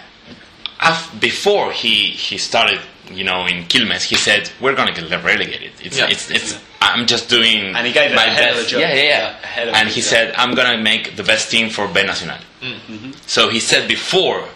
af- 0.80 1.14
before 1.20 1.70
he, 1.72 1.94
he 2.10 2.36
started, 2.38 2.80
you 3.10 3.24
know, 3.24 3.46
in 3.46 3.64
Quilmes, 3.70 4.02
he 4.02 4.16
said, 4.16 4.50
"We're 4.60 4.74
gonna 4.74 4.92
get 4.92 5.22
relegated. 5.24 5.72
It's 5.80 5.98
Yeah. 5.98 6.08
it's, 6.10 6.30
it's 6.30 6.58
I'm 6.80 7.06
just 7.06 7.28
doing 7.28 7.74
And 7.76 7.86
he 7.86 7.92
gave 7.92 8.10
it 8.10 8.16
my 8.16 8.24
a 8.26 8.30
hell 8.30 8.50
of 8.52 8.56
a 8.56 8.60
best." 8.60 8.70
job. 8.70 8.80
Yeah, 8.80 8.94
yeah, 8.94 9.02
Yeah, 9.02 9.36
yeah. 9.56 9.62
of 9.68 9.74
and 9.74 9.88
he 9.88 10.00
job. 10.00 10.10
said, 10.10 10.34
"I'm 10.36 10.54
gonna 10.54 10.78
make 10.82 11.14
the 11.16 11.22
best 11.32 11.50
team 11.50 11.70
for 11.70 11.86
B 11.88 12.02
Nacional." 12.02 12.38
Mm-hmm. 12.60 13.12
So 13.26 13.48
he 13.48 13.60
said 13.60 13.86
before. 13.88 14.48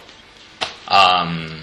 Um, 0.88 1.62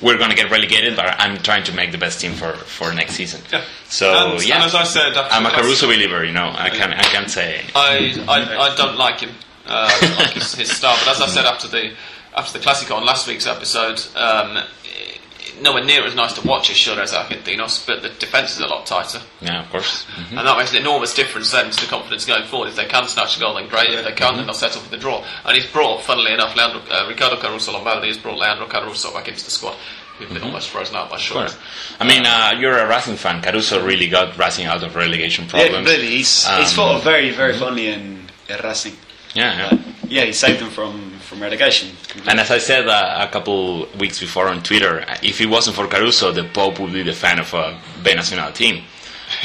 we're 0.00 0.18
going 0.18 0.30
to 0.30 0.36
get 0.36 0.50
relegated, 0.50 0.96
but 0.96 1.06
I'm 1.20 1.36
trying 1.38 1.62
to 1.64 1.72
make 1.72 1.92
the 1.92 1.98
best 1.98 2.20
team 2.20 2.32
for, 2.32 2.52
for 2.54 2.92
next 2.92 3.14
season. 3.14 3.40
Yeah. 3.52 3.62
So 3.88 4.32
and, 4.32 4.44
yeah, 4.44 4.56
and 4.56 4.64
as 4.64 4.74
I 4.74 4.82
said, 4.82 5.14
after 5.16 5.32
I'm 5.32 5.46
a 5.46 5.50
the 5.50 5.54
Caruso 5.56 5.86
believer. 5.86 6.24
You 6.24 6.32
know, 6.32 6.52
I 6.56 6.70
can 6.70 6.92
I 6.92 7.02
can't 7.02 7.30
say. 7.30 7.60
I, 7.74 8.14
I, 8.28 8.70
I 8.72 8.74
don't 8.76 8.96
like 8.96 9.20
him. 9.20 9.30
Uh, 9.72 10.14
like 10.18 10.30
his, 10.30 10.54
his 10.54 10.70
style. 10.70 10.96
But 11.04 11.16
as 11.16 11.22
I 11.22 11.26
said 11.26 11.46
after 11.46 11.66
the 11.68 11.94
after 12.36 12.58
the 12.58 12.64
Classico 12.64 12.96
on 12.96 13.04
last 13.04 13.26
week's 13.26 13.46
episode, 13.46 14.00
um, 14.16 14.62
nowhere 15.60 15.84
near 15.84 16.04
as 16.04 16.14
nice 16.14 16.32
to 16.34 16.46
watch 16.46 16.70
as 16.70 16.76
sure 16.76 17.00
as 17.00 17.12
Argentinos, 17.12 17.86
but 17.86 18.02
the 18.02 18.08
defence 18.08 18.52
is 18.52 18.60
a 18.60 18.66
lot 18.66 18.84
tighter. 18.86 19.20
Yeah, 19.40 19.62
of 19.62 19.70
course. 19.70 20.06
Mhm. 20.16 20.38
And 20.38 20.46
that 20.48 20.56
makes 20.58 20.72
an 20.72 20.78
enormous 20.78 21.14
difference 21.14 21.50
then 21.52 21.70
to 21.70 21.80
the 21.80 21.86
confidence 21.86 22.24
going 22.24 22.44
forward. 22.46 22.68
If 22.70 22.76
they 22.76 22.86
can 22.86 23.06
snatch 23.06 23.36
a 23.36 23.40
goal, 23.40 23.54
then 23.54 23.68
great. 23.68 23.90
If 23.90 24.04
they 24.04 24.12
can't, 24.12 24.36
then 24.36 24.46
they'll 24.46 24.54
settle 24.54 24.80
for 24.80 24.88
the 24.90 24.96
draw. 24.96 25.24
And 25.44 25.54
he's 25.56 25.66
brought, 25.66 26.02
funnily 26.02 26.32
enough, 26.32 26.56
Leandro, 26.56 26.80
uh, 26.90 27.06
Ricardo 27.08 27.36
Caruso 27.36 27.72
Lombardi 27.72 28.08
has 28.08 28.18
brought 28.18 28.38
Leandro 28.38 28.66
Caruso 28.66 29.12
back 29.12 29.28
into 29.28 29.44
the 29.44 29.50
squad, 29.50 29.76
who'd 30.18 30.32
been 30.32 30.42
almost 30.42 30.70
frozen 30.70 30.96
out 30.96 31.10
by 31.10 31.16
Of 31.16 31.22
short. 31.22 31.46
course. 31.48 31.56
I 32.00 32.04
mean, 32.06 32.24
uh, 32.26 32.54
you're 32.58 32.78
a 32.78 32.88
Racing 32.88 33.16
fan. 33.16 33.42
Caruso 33.42 33.84
really 33.84 34.08
got 34.08 34.36
Racing 34.38 34.66
out 34.66 34.82
of 34.82 34.96
relegation 34.96 35.44
Yeah, 35.44 35.50
problems. 35.50 35.74
completely. 35.76 36.08
He's, 36.16 36.46
he's 36.46 36.70
Um, 36.70 36.74
thought 36.76 36.94
of 36.96 37.02
very, 37.04 37.30
very 37.30 37.56
fondly 37.56 37.88
in, 37.88 38.26
in 38.48 38.58
Racing. 38.64 38.96
Yeah, 39.34 39.56
yeah. 39.56 39.68
Like, 39.70 39.80
yeah, 40.08 40.24
he 40.24 40.32
saved 40.32 40.60
them 40.60 40.68
from, 40.70 41.10
from 41.20 41.40
relegation. 41.40 41.96
And 42.26 42.38
as 42.38 42.50
I 42.50 42.58
said 42.58 42.86
uh, 42.86 43.26
a 43.26 43.32
couple 43.32 43.86
weeks 43.98 44.20
before 44.20 44.48
on 44.48 44.62
Twitter, 44.62 45.04
if 45.22 45.40
it 45.40 45.46
wasn't 45.46 45.76
for 45.76 45.86
Caruso, 45.86 46.32
the 46.32 46.44
Pope 46.44 46.78
would 46.80 46.92
be 46.92 47.02
the 47.02 47.14
fan 47.14 47.38
of 47.38 47.52
a 47.54 47.80
B 48.04 48.14
Nacional 48.14 48.52
team. 48.52 48.84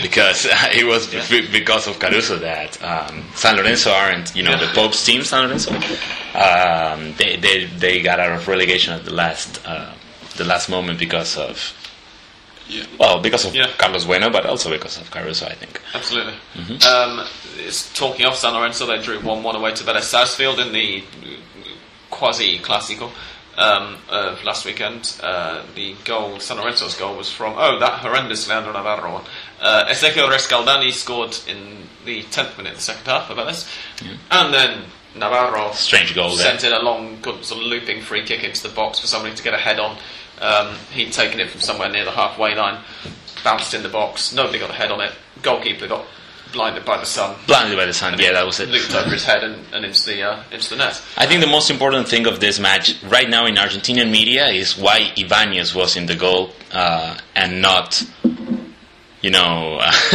Because 0.02 0.46
uh, 0.46 0.50
it 0.74 0.86
was 0.86 1.08
b- 1.30 1.48
because 1.52 1.88
of 1.88 1.98
Caruso 2.00 2.38
that 2.40 2.82
um, 2.84 3.24
San 3.36 3.56
Lorenzo 3.56 3.92
aren't, 3.92 4.36
you 4.36 4.44
know, 4.44 4.58
the 4.58 4.68
Pope's 4.74 5.04
team, 5.06 5.24
San 5.24 5.46
Lorenzo. 5.46 5.74
Um, 6.36 7.14
they, 7.18 7.38
they 7.38 7.66
they 7.66 8.02
got 8.02 8.20
out 8.20 8.34
of 8.34 8.48
relegation 8.48 8.94
at 8.94 9.06
the 9.06 9.14
last 9.14 9.66
uh, 9.66 9.94
the 10.36 10.44
last 10.44 10.70
moment 10.70 11.00
because 11.00 11.38
of 11.38 11.74
Yeah. 12.70 12.86
well 13.00 13.22
because 13.22 13.46
of 13.46 13.56
Yeah. 13.56 13.68
Carlos 13.78 14.06
Bueno, 14.06 14.30
but 14.30 14.46
also 14.46 14.70
because 14.70 14.98
of 14.98 15.10
Caruso, 15.12 15.46
I 15.46 15.54
think. 15.54 15.82
Absolutely. 15.94 16.34
Um, 16.88 17.26
it's 17.58 17.94
talking 17.94 18.26
of 18.26 18.36
San 18.36 18.54
Lorenzo. 18.54 18.86
They 18.86 19.02
drew 19.02 19.20
one-one 19.20 19.56
away 19.56 19.74
to 19.74 19.84
Vélez 19.84 20.04
Sarsfield 20.04 20.60
in 20.60 20.72
the 20.74 21.04
quasi 22.10 22.60
classical 22.60 23.12
um, 23.58 23.98
of 24.10 24.44
last 24.44 24.66
weekend. 24.66 25.16
Uh, 25.22 25.64
the 25.76 25.96
goal, 26.06 26.40
San 26.40 26.58
Lorenzo's 26.58 26.96
goal, 26.96 27.16
was 27.18 27.32
from 27.32 27.54
oh 27.58 27.80
that 27.80 28.00
horrendous 28.00 28.48
Leandro 28.48 28.74
Navarro 28.74 29.14
one. 29.14 29.24
Uh, 29.60 29.86
Ezequiel 29.90 30.30
Rescaldani 30.30 30.92
scored 30.92 31.36
in 31.48 31.88
the 32.06 32.24
tenth 32.24 32.58
minute 32.58 32.74
of 32.74 32.78
the 32.78 32.84
second 32.84 33.06
half 33.06 33.28
for 33.28 33.34
Vélez, 33.34 33.68
and 34.32 34.54
then 34.54 34.84
Navarro 35.16 35.72
Strange 35.74 36.14
goal 36.16 36.36
there. 36.36 36.46
sent 36.46 36.64
in 36.64 36.74
a 36.74 36.80
long, 36.80 37.18
good 37.22 37.44
sort 37.44 37.62
of 37.62 37.68
looping 37.68 38.02
free 38.02 38.24
kick 38.24 38.44
into 38.44 38.64
the 38.68 38.74
box 38.74 39.00
for 39.00 39.08
somebody 39.08 39.36
to 39.36 39.44
get 39.44 39.54
a 39.54 39.58
head 39.58 39.80
on. 39.80 39.98
Um, 40.40 40.76
he'd 40.92 41.12
taken 41.14 41.40
it 41.40 41.50
from 41.50 41.62
somewhere 41.62 41.90
near 41.90 42.06
the 42.06 42.12
halfway 42.12 42.54
line, 42.56 42.82
bounced 43.44 43.74
in 43.74 43.82
the 43.84 43.90
box. 43.90 44.34
Nobody 44.34 44.60
got 44.60 44.70
a 44.70 44.74
head 44.74 44.92
on 44.92 45.02
it. 45.02 45.12
Goalkeeper 45.42 45.88
got 45.88 46.06
blinded 46.54 46.86
by 46.86 46.98
the 46.98 47.06
sun, 47.06 47.36
Blinded 47.46 47.78
by 47.78 47.86
the 47.86 47.94
sun, 47.94 48.18
yeah, 48.20 48.32
that 48.34 48.46
was 48.46 48.60
it. 48.60 48.70
looped 48.70 48.94
over 48.96 49.10
his 49.10 49.26
head 49.26 49.44
and, 49.44 49.66
and 49.74 49.84
into 49.84 50.06
the 50.06 50.24
uh, 50.24 50.44
into 50.52 50.70
the 50.70 50.76
net. 50.78 51.02
I 51.18 51.26
think 51.26 51.42
the 51.42 51.48
most 51.48 51.70
important 51.70 52.08
thing 52.08 52.26
of 52.26 52.40
this 52.40 52.58
match 52.60 52.96
right 53.04 53.30
now 53.30 53.46
in 53.48 53.56
Argentinian 53.56 54.10
media 54.12 54.48
is 54.48 54.78
why 54.78 55.12
Ibanez 55.18 55.76
was 55.76 55.98
in 55.98 56.06
the 56.06 56.16
goal 56.16 56.52
uh, 56.72 57.18
and 57.36 57.62
not, 57.62 58.02
you 59.22 59.32
know, 59.32 59.80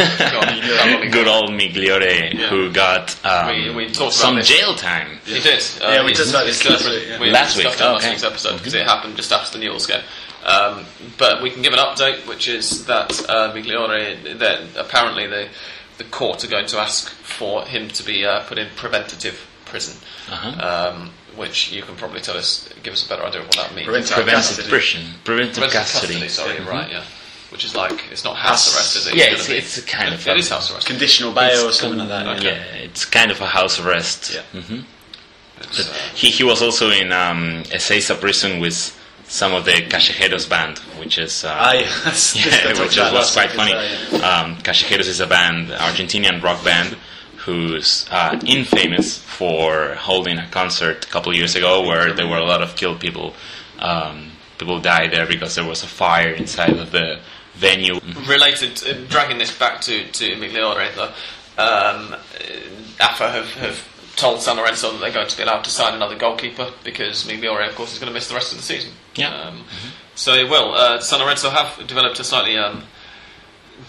good 1.11 1.27
old 1.27 1.49
Migliore 1.51 2.33
Yeah. 2.33 2.47
who 2.49 2.71
got 2.71 3.15
um, 3.25 3.47
We- 3.47 3.69
we 3.87 3.91
talked 3.91 4.13
some 4.13 4.41
jail 4.41 4.75
time. 4.75 5.19
He 5.25 5.39
did. 5.39 5.61
Uh, 5.81 5.89
Yeah, 5.91 6.01
we 6.03 6.07
he's- 6.11 6.17
talked 6.19 6.29
about 6.31 6.45
he's 6.45 6.59
this 6.61 6.69
last 6.69 6.85
week, 6.89 7.03
yeah. 7.07 7.19
We 7.19 7.31
Last 7.31 7.55
discussed 7.55 7.75
week, 7.79 7.81
it 7.81 7.85
on 7.87 7.93
last 7.93 8.03
okay. 8.03 8.09
week's 8.11 8.23
episode 8.23 8.57
because 8.57 8.73
it 8.73 8.85
happened 8.87 9.15
just 9.15 9.31
after 9.31 9.57
the 9.57 9.63
Newell's 9.65 9.87
game. 9.87 10.01
Um, 10.45 10.85
but 11.17 11.41
we 11.41 11.49
can 11.51 11.61
give 11.61 11.73
an 11.73 11.79
update, 11.79 12.25
which 12.27 12.47
is 12.47 12.85
that 12.85 13.11
uh, 13.29 13.53
Migliore, 13.53 14.37
that 14.39 14.59
apparently 14.77 15.27
the 15.27 15.47
the 15.97 16.03
court 16.05 16.43
are 16.43 16.47
going 16.47 16.65
to 16.65 16.79
ask 16.79 17.09
for 17.11 17.63
him 17.65 17.87
to 17.89 18.03
be 18.03 18.25
uh, 18.25 18.41
put 18.45 18.57
in 18.57 18.67
preventative 18.75 19.39
prison. 19.65 19.95
Uh-huh. 20.29 20.91
Um, 20.95 21.11
which 21.35 21.71
you 21.71 21.81
can 21.81 21.95
probably 21.95 22.19
tell 22.19 22.37
us, 22.37 22.69
give 22.83 22.93
us 22.93 23.05
a 23.05 23.09
better 23.09 23.23
idea 23.23 23.41
of 23.41 23.47
what 23.47 23.55
that 23.55 23.73
means. 23.73 23.85
Preventive 23.87 24.13
Preventive 24.15 24.35
custody. 24.43 24.69
prison, 24.69 25.01
preventive 25.23 25.55
Preventive 25.63 25.71
custody. 25.81 26.13
custody, 26.19 26.29
sorry, 26.29 26.59
right, 26.69 26.91
yeah. 26.91 27.03
Which 27.53 27.63
is 27.65 27.75
like, 27.75 28.03
it's 28.11 28.23
not 28.25 28.35
house 28.35 28.65
House- 28.65 28.75
arrest, 28.75 28.95
is 28.97 29.07
it? 29.07 29.15
Yeah, 29.15 29.25
It's 29.31 29.47
it's, 29.47 29.77
it's 29.77 29.77
a 29.77 29.83
kind 29.97 30.11
of 30.13 30.19
It 30.27 30.31
a, 30.31 30.35
is 30.35 30.49
house 30.49 30.71
arrest. 30.73 30.87
Conditional 30.87 31.31
bail 31.31 31.65
or 31.65 31.69
it's 31.69 31.79
something 31.79 31.99
like 31.99 32.09
that. 32.09 32.25
kind- 32.25 32.43
yeah. 32.43 32.49
Yeah, 32.55 32.85
it's 32.87 33.05
kind 33.05 33.29
of 33.31 33.39
a 33.41 33.45
house 33.45 33.79
arrest. 33.79 34.33
Yeah. 34.33 34.61
hmm 34.61 34.79
It's, 35.61 35.87
uh, 35.87 35.93
He, 36.15 36.29
he 36.31 36.43
was 36.43 36.61
also 36.63 36.89
in 36.89 37.11
um, 37.11 37.63
Ezeiza 37.77 38.19
prison 38.19 38.59
with 38.59 38.99
some 39.27 39.53
of 39.53 39.65
the 39.65 39.73
Callejeros 39.93 40.49
band, 40.49 40.79
which 40.99 41.17
is 41.19 41.45
uh, 41.45 41.55
Ah, 41.55 41.73
yeah, 41.73 41.81
that's- 42.03 42.35
yeah, 42.35 42.49
that's 42.63 42.79
which 42.79 42.97
about 42.97 43.13
was 43.13 43.31
quite 43.31 43.49
week 43.51 43.57
funny. 43.59 43.73
as 43.73 44.11
well, 44.11 44.25
Um, 44.45 44.57
Callejeros 44.57 45.07
is 45.07 45.19
a 45.19 45.27
band, 45.27 45.69
Argentinian 45.69 46.41
rock 46.41 46.63
band, 46.65 46.97
who's 47.45 48.05
uh, 48.09 48.39
infamous 48.47 49.19
for 49.19 49.93
holding 49.95 50.39
a 50.39 50.47
concert 50.47 51.05
a 51.05 51.07
couple 51.09 51.31
years 51.35 51.55
ago 51.55 51.85
where 51.85 52.13
there 52.13 52.27
were 52.27 52.37
a 52.37 52.45
lot 52.45 52.61
of 52.63 52.75
killed 52.75 52.99
people. 52.99 53.33
Um, 53.79 54.31
people 54.57 54.79
died 54.79 55.11
there 55.11 55.27
because 55.27 55.53
there 55.55 55.65
was 55.65 55.83
a 55.83 55.87
fire 55.87 56.31
inside 56.31 56.77
of 56.79 56.91
the 56.91 57.19
venue. 57.55 57.99
related, 58.27 58.81
uh, 58.85 58.93
dragging 59.09 59.37
this 59.37 59.57
back 59.57 59.81
to, 59.81 60.05
to 60.11 60.35
Migliore, 60.35 60.93
though, 60.95 61.13
um, 61.57 62.13
uh, 62.13 62.17
AFA 62.99 63.29
have, 63.29 63.49
have 63.55 64.15
told 64.15 64.41
San 64.41 64.57
Lorenzo 64.57 64.91
that 64.91 64.99
they're 64.99 65.11
going 65.11 65.27
to 65.27 65.37
be 65.37 65.43
allowed 65.43 65.63
to 65.63 65.69
sign 65.69 65.93
another 65.93 66.15
goalkeeper 66.17 66.71
because 66.83 67.25
Migliore, 67.25 67.67
of 67.67 67.75
course, 67.75 67.93
is 67.93 67.99
going 67.99 68.07
to 68.09 68.13
miss 68.13 68.27
the 68.27 68.35
rest 68.35 68.51
of 68.51 68.57
the 68.57 68.63
season. 68.63 68.91
Yeah. 69.15 69.33
Um, 69.35 69.63
So 70.15 70.33
they 70.33 70.43
will. 70.43 70.73
Uh, 70.75 70.99
San 70.99 71.19
Lorenzo 71.19 71.49
have 71.49 71.87
developed 71.87 72.19
a 72.19 72.23
slightly 72.23 72.55
um, 72.55 72.83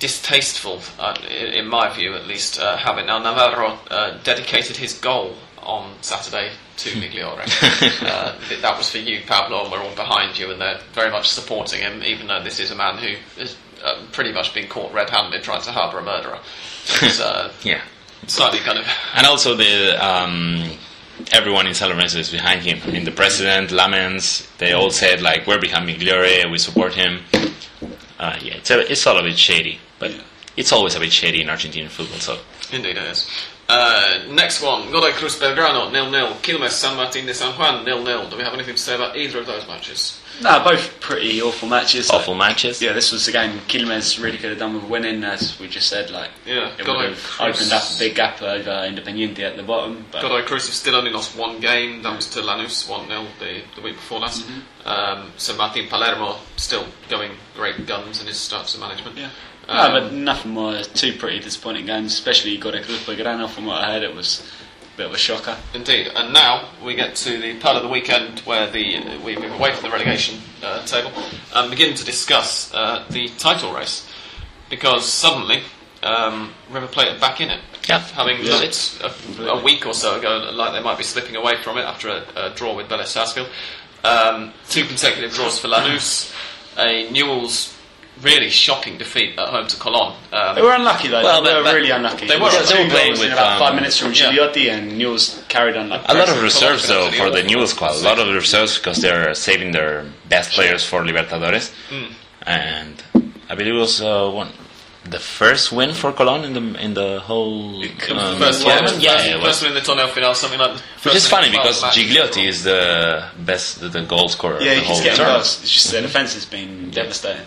distasteful, 0.01 0.81
uh, 0.99 1.15
in, 1.29 1.53
in 1.55 1.67
my 1.67 1.95
view 1.95 2.15
at 2.15 2.27
least, 2.27 2.59
uh, 2.59 2.77
habit. 2.77 3.07
Now, 3.07 3.19
Navarro 3.19 3.79
uh, 3.91 4.19
dedicated 4.23 4.77
his 4.77 4.95
goal 4.99 5.35
on 5.65 5.95
Saturday 6.03 6.51
to 6.79 6.91
Migliore. 6.91 7.43
uh, 8.03 8.35
that 8.61 8.77
was 8.79 8.91
for 8.91 8.99
you, 8.99 9.21
Pablo, 9.27 9.63
and 9.65 9.73
we're 9.73 9.83
all 9.83 9.95
behind 9.95 10.39
you, 10.39 10.51
and 10.51 10.61
they're 10.61 10.81
very 10.93 11.11
much 11.11 11.29
supporting 11.29 11.81
him, 11.81 12.03
even 12.03 12.27
though 12.27 12.43
this 12.43 12.61
is 12.61 12.71
a 12.71 12.75
man 12.75 12.99
who 12.99 13.15
has 13.41 13.57
uh, 13.85 14.03
pretty 14.13 14.33
much 14.33 14.53
been 14.55 14.69
caught 14.69 14.93
red-handed 14.93 15.43
trying 15.43 15.63
to 15.63 15.71
harbour 15.73 15.99
a 15.99 16.03
murderer. 16.03 16.39
Uh, 17.03 17.51
Yeah. 17.63 17.81
slightly 18.27 18.59
kind 18.61 18.79
of 18.79 18.87
And 19.15 19.27
also 19.27 19.55
the 19.55 19.97
um, 20.05 20.71
everyone 21.33 21.67
in 21.67 21.75
Lorenzo 21.75 22.19
is 22.19 22.31
behind 22.31 22.63
him. 22.63 22.81
I 22.85 22.91
mean, 22.91 23.05
the 23.05 23.11
president, 23.13 23.71
Lammens, 23.71 24.47
they 24.59 24.73
all 24.73 24.91
said 24.91 25.21
like, 25.23 25.47
"We're 25.47 25.61
behind 25.61 25.89
Migliore. 25.89 26.51
We 26.51 26.59
support 26.59 26.95
him." 26.95 27.21
Uh, 28.19 28.39
yeah, 28.43 28.55
it's 28.55 28.71
a, 28.71 28.91
it's 28.91 29.07
all 29.07 29.19
a 29.19 29.23
bit 29.23 29.39
shady, 29.39 29.79
but 29.99 30.11
Yeah. 30.13 30.21
it's 30.57 30.73
always 30.73 30.95
a 30.95 31.01
bit 31.01 31.13
shady 31.13 31.43
in 31.43 31.49
Argentine 31.51 31.89
football. 31.89 32.19
So 32.21 32.39
Indeed 32.73 32.97
it 32.97 33.03
is. 33.05 33.29
Uh, 33.69 34.25
next 34.31 34.61
one, 34.63 34.91
Godoy 34.93 35.13
Cruz 35.13 35.39
Belgrano, 35.41 35.91
nil-nil. 35.91 36.35
Quilmes 36.43 36.71
San 36.71 36.97
Martin 36.97 37.25
de 37.27 37.33
San 37.33 37.53
Juan, 37.59 37.85
nil-nil. 37.85 38.29
Do 38.29 38.37
we 38.37 38.43
have 38.43 38.53
anything 38.53 38.75
to 38.75 38.81
say 38.81 38.95
about 38.95 39.17
either 39.17 39.39
of 39.39 39.47
those 39.47 39.67
matches? 39.67 40.21
No, 40.43 40.63
both 40.65 41.01
pretty 41.01 41.41
awful 41.41 41.69
matches. 41.69 42.11
awful 42.11 42.35
Like, 42.37 42.49
matches. 42.51 42.83
yeah, 42.83 42.93
this 42.93 43.11
was 43.13 43.25
the 43.25 43.33
game 43.33 43.59
Quilmes 43.69 44.21
really 44.23 44.37
could 44.37 44.51
have 44.51 44.59
done 44.59 44.75
with 44.75 44.83
winning, 44.85 45.23
as 45.25 45.59
we 45.61 45.69
just 45.69 45.89
said. 45.89 46.11
Like, 46.11 46.31
Yeah, 46.45 46.73
it 46.77 46.85
Godoy 46.85 46.97
would 46.97 47.09
have 47.11 47.23
Cruz- 47.25 47.57
opened 47.61 47.73
up 47.73 47.85
a 47.85 47.99
big 47.99 48.15
gap 48.17 48.43
over 48.43 48.71
Independiente 48.71 49.39
at 49.41 49.57
the 49.57 49.63
bottom. 49.63 50.05
But 50.11 50.23
Godoy 50.23 50.43
Cruz 50.43 50.67
have 50.67 50.75
still 50.75 50.97
only 50.97 51.13
lost 51.13 51.35
one 51.37 51.61
game. 51.61 52.03
That 52.03 52.17
was 52.17 52.29
to 52.31 52.41
Lanús, 52.41 52.87
1-0 52.87 53.27
the, 53.39 53.63
the 53.77 53.81
week 53.81 53.95
before 53.95 54.19
last. 54.21 54.45
Um, 54.85 55.33
San 55.39 55.57
Martin 55.57 55.87
Palermo 55.89 56.37
still 56.57 56.85
going 57.09 57.31
great 57.55 57.87
guns 57.87 58.21
in 58.21 58.27
his 58.27 58.37
starts 58.37 58.75
of 58.75 58.81
management. 58.81 59.17
Yeah. 59.17 59.31
Um, 59.69 59.93
no, 59.95 60.01
but 60.01 60.13
nothing 60.13 60.51
more. 60.53 60.81
Two 60.83 61.13
pretty 61.17 61.41
disappointing 61.41 61.87
games, 61.87 62.13
especially 62.13 62.57
Godoy 62.59 62.83
Cruz 62.83 63.05
Belgrano. 63.07 63.49
From 63.49 63.67
what 63.67 63.83
I 63.83 63.93
heard, 63.93 64.03
it 64.03 64.15
was 64.15 64.47
a 64.95 64.97
bit 64.97 65.07
of 65.07 65.13
a 65.15 65.19
shocker. 65.19 65.57
Indeed, 65.73 66.11
and 66.15 66.33
now 66.33 66.69
we 66.85 66.95
get 66.95 67.17
to 67.17 67.39
the 67.41 67.59
part 67.59 67.77
of 67.77 67.83
the 67.83 67.89
weekend 67.89 68.41
where 68.41 68.71
the 68.71 69.19
we 69.25 69.37
move 69.37 69.53
away 69.53 69.73
from 69.75 69.83
the 69.85 69.91
relegation 69.91 70.39
uh, 70.63 70.85
table 70.87 71.13
and 71.55 71.71
begin 71.71 71.95
to 71.95 72.05
discuss 72.05 72.73
uh, 72.75 73.05
the 73.11 73.29
title 73.39 73.73
race 73.75 74.09
because 74.71 75.07
suddenly 75.07 75.63
um, 76.03 76.53
River 76.71 76.87
Plate 76.87 77.09
are 77.17 77.19
back 77.19 77.41
in 77.41 77.51
it. 77.51 77.61
Yeah. 77.89 78.01
Having 78.01 78.39
Yeah. 78.45 78.51
done 78.53 78.63
it 78.65 78.99
a, 79.39 79.43
a 79.49 79.63
week 79.63 79.87
or 79.87 79.95
so 79.95 80.19
ago, 80.19 80.51
like 80.53 80.73
they 80.73 80.83
might 80.83 80.97
be 80.99 81.05
slipping 81.05 81.37
away 81.37 81.57
from 81.63 81.77
it 81.79 81.83
after 81.83 82.09
a, 82.09 82.25
a 82.37 82.51
draw 82.55 82.75
with 82.75 82.89
Vélez 82.89 83.07
Sarsfield. 83.07 83.49
Um, 84.05 84.53
two 84.69 84.85
consecutive 84.85 85.33
draws 85.33 85.59
for 85.59 85.69
Lanús, 85.69 86.35
a 86.79 87.11
Newell's 87.11 87.74
really 88.23 88.49
shocking 88.49 88.97
defeat 88.97 89.39
at 89.39 89.49
home 89.49 89.67
to 89.67 89.77
Colón. 89.77 90.15
Um, 90.33 90.55
They 90.55 90.63
were 90.63 90.73
unlucky 90.75 91.09
though. 91.09 91.23
Well, 91.23 91.43
they 91.43 91.51
but- 91.51 91.57
were 91.59 91.65
but 91.65 91.75
really 91.75 91.91
unlucky. 91.91 92.27
they 92.27 92.37
were- 92.39 92.51
Two 92.51 92.65
they 92.65 92.85
were 92.85 92.91
playing 92.91 93.13
goals 93.15 93.21
with, 93.21 93.33
about 93.33 93.53
um, 93.55 93.59
five 93.59 93.75
minutes 93.75 93.99
from 93.99 94.13
yeah. 94.13 94.31
Gigliotti, 94.31 94.71
and 94.71 94.97
Newell's 94.99 95.43
carried 95.49 95.77
on 95.77 95.89
like 95.89 96.03
A 96.09 96.15
lot 96.15 96.29
of 96.29 96.43
reserves 96.43 96.87
though 96.89 97.11
for 97.11 97.31
the 97.31 97.39
awful. 97.41 97.51
Newell 97.51 97.67
squad. 97.67 97.97
A 97.97 97.99
lot 97.99 98.19
of 98.19 98.29
reserves 98.35 98.79
because 98.79 98.99
they're 99.03 99.35
saving 99.35 99.73
their 99.73 100.05
best 100.29 100.53
players 100.53 100.85
for 100.85 101.03
Libertadores, 101.05 101.71
Hmm. 101.91 102.13
and 102.47 103.03
I 103.51 103.55
believe 103.55 103.75
it 103.75 103.79
was 103.79 104.01
uh, 104.01 104.29
one 104.31 104.51
the 105.07 105.19
first 105.19 105.71
win 105.71 105.93
for 105.93 106.13
Colón 106.13 106.45
in 106.45 106.53
the 106.55 106.81
in 106.83 106.95
the 106.95 107.21
whole 107.21 107.83
um, 107.85 108.39
First 108.39 108.65
one, 108.65 108.79
tournament. 108.79 109.03
Yeah, 109.03 109.23
it 109.23 109.37
was. 109.37 109.47
first 109.49 109.63
one 109.63 109.73
in 109.73 109.75
the 109.75 109.83
Torneo 109.83 110.09
Final, 110.09 110.33
something 110.35 110.59
like. 110.59 110.73
That. 110.77 110.83
Which 111.05 111.15
is 111.17 111.29
funny 111.29 111.51
because. 111.51 111.83
Gigliotti 111.83 112.49
is 112.49 112.65
the 112.65 113.27
best, 113.39 113.81
the 113.93 114.01
goal 114.03 114.31
scorer 114.31 114.63
Yeah, 114.63 114.71
of 114.73 114.77
the 114.77 114.81
he 114.81 114.87
whole 114.87 114.95
keeps 114.97 115.05
getting 115.05 115.17
tournament. 115.19 115.43
goals. 115.45 115.61
It's 115.63 115.71
just 115.73 115.91
the 115.93 116.01
defence 116.01 116.33
has 116.33 116.47
been 116.47 116.91
devastating. 116.91 117.43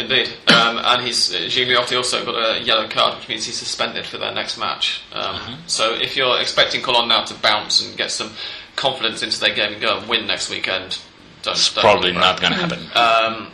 Indeed, 0.00 0.28
um, 0.48 0.78
and 0.78 1.02
he's 1.06 1.34
uh, 1.34 1.38
Gigliotti 1.38 1.96
also 1.96 2.24
got 2.24 2.34
a 2.34 2.62
yellow 2.62 2.88
card, 2.88 3.18
which 3.18 3.28
means 3.28 3.44
he's 3.46 3.58
suspended 3.58 4.06
for 4.06 4.18
their 4.18 4.32
next 4.32 4.58
match. 4.58 5.02
Um, 5.12 5.36
Uh-huh. 5.36 5.56
So 5.66 5.94
if 5.94 6.16
you're 6.16 6.40
expecting 6.40 6.82
Colon 6.82 7.08
now 7.08 7.24
to 7.24 7.34
bounce 7.34 7.86
and 7.86 7.96
get 7.96 8.10
some 8.10 8.30
confidence 8.76 9.22
into 9.22 9.38
their 9.40 9.54
game 9.54 9.72
and 9.74 9.80
go 9.80 9.98
and 9.98 10.08
win 10.08 10.26
next 10.26 10.50
weekend, 10.50 10.98
don't. 11.42 11.54
It's 11.54 11.72
don't 11.72 11.82
probably 11.82 12.12
not 12.12 12.40
going 12.40 12.52
to 12.52 12.58
happen. 12.58 12.80
Um, 12.94 13.52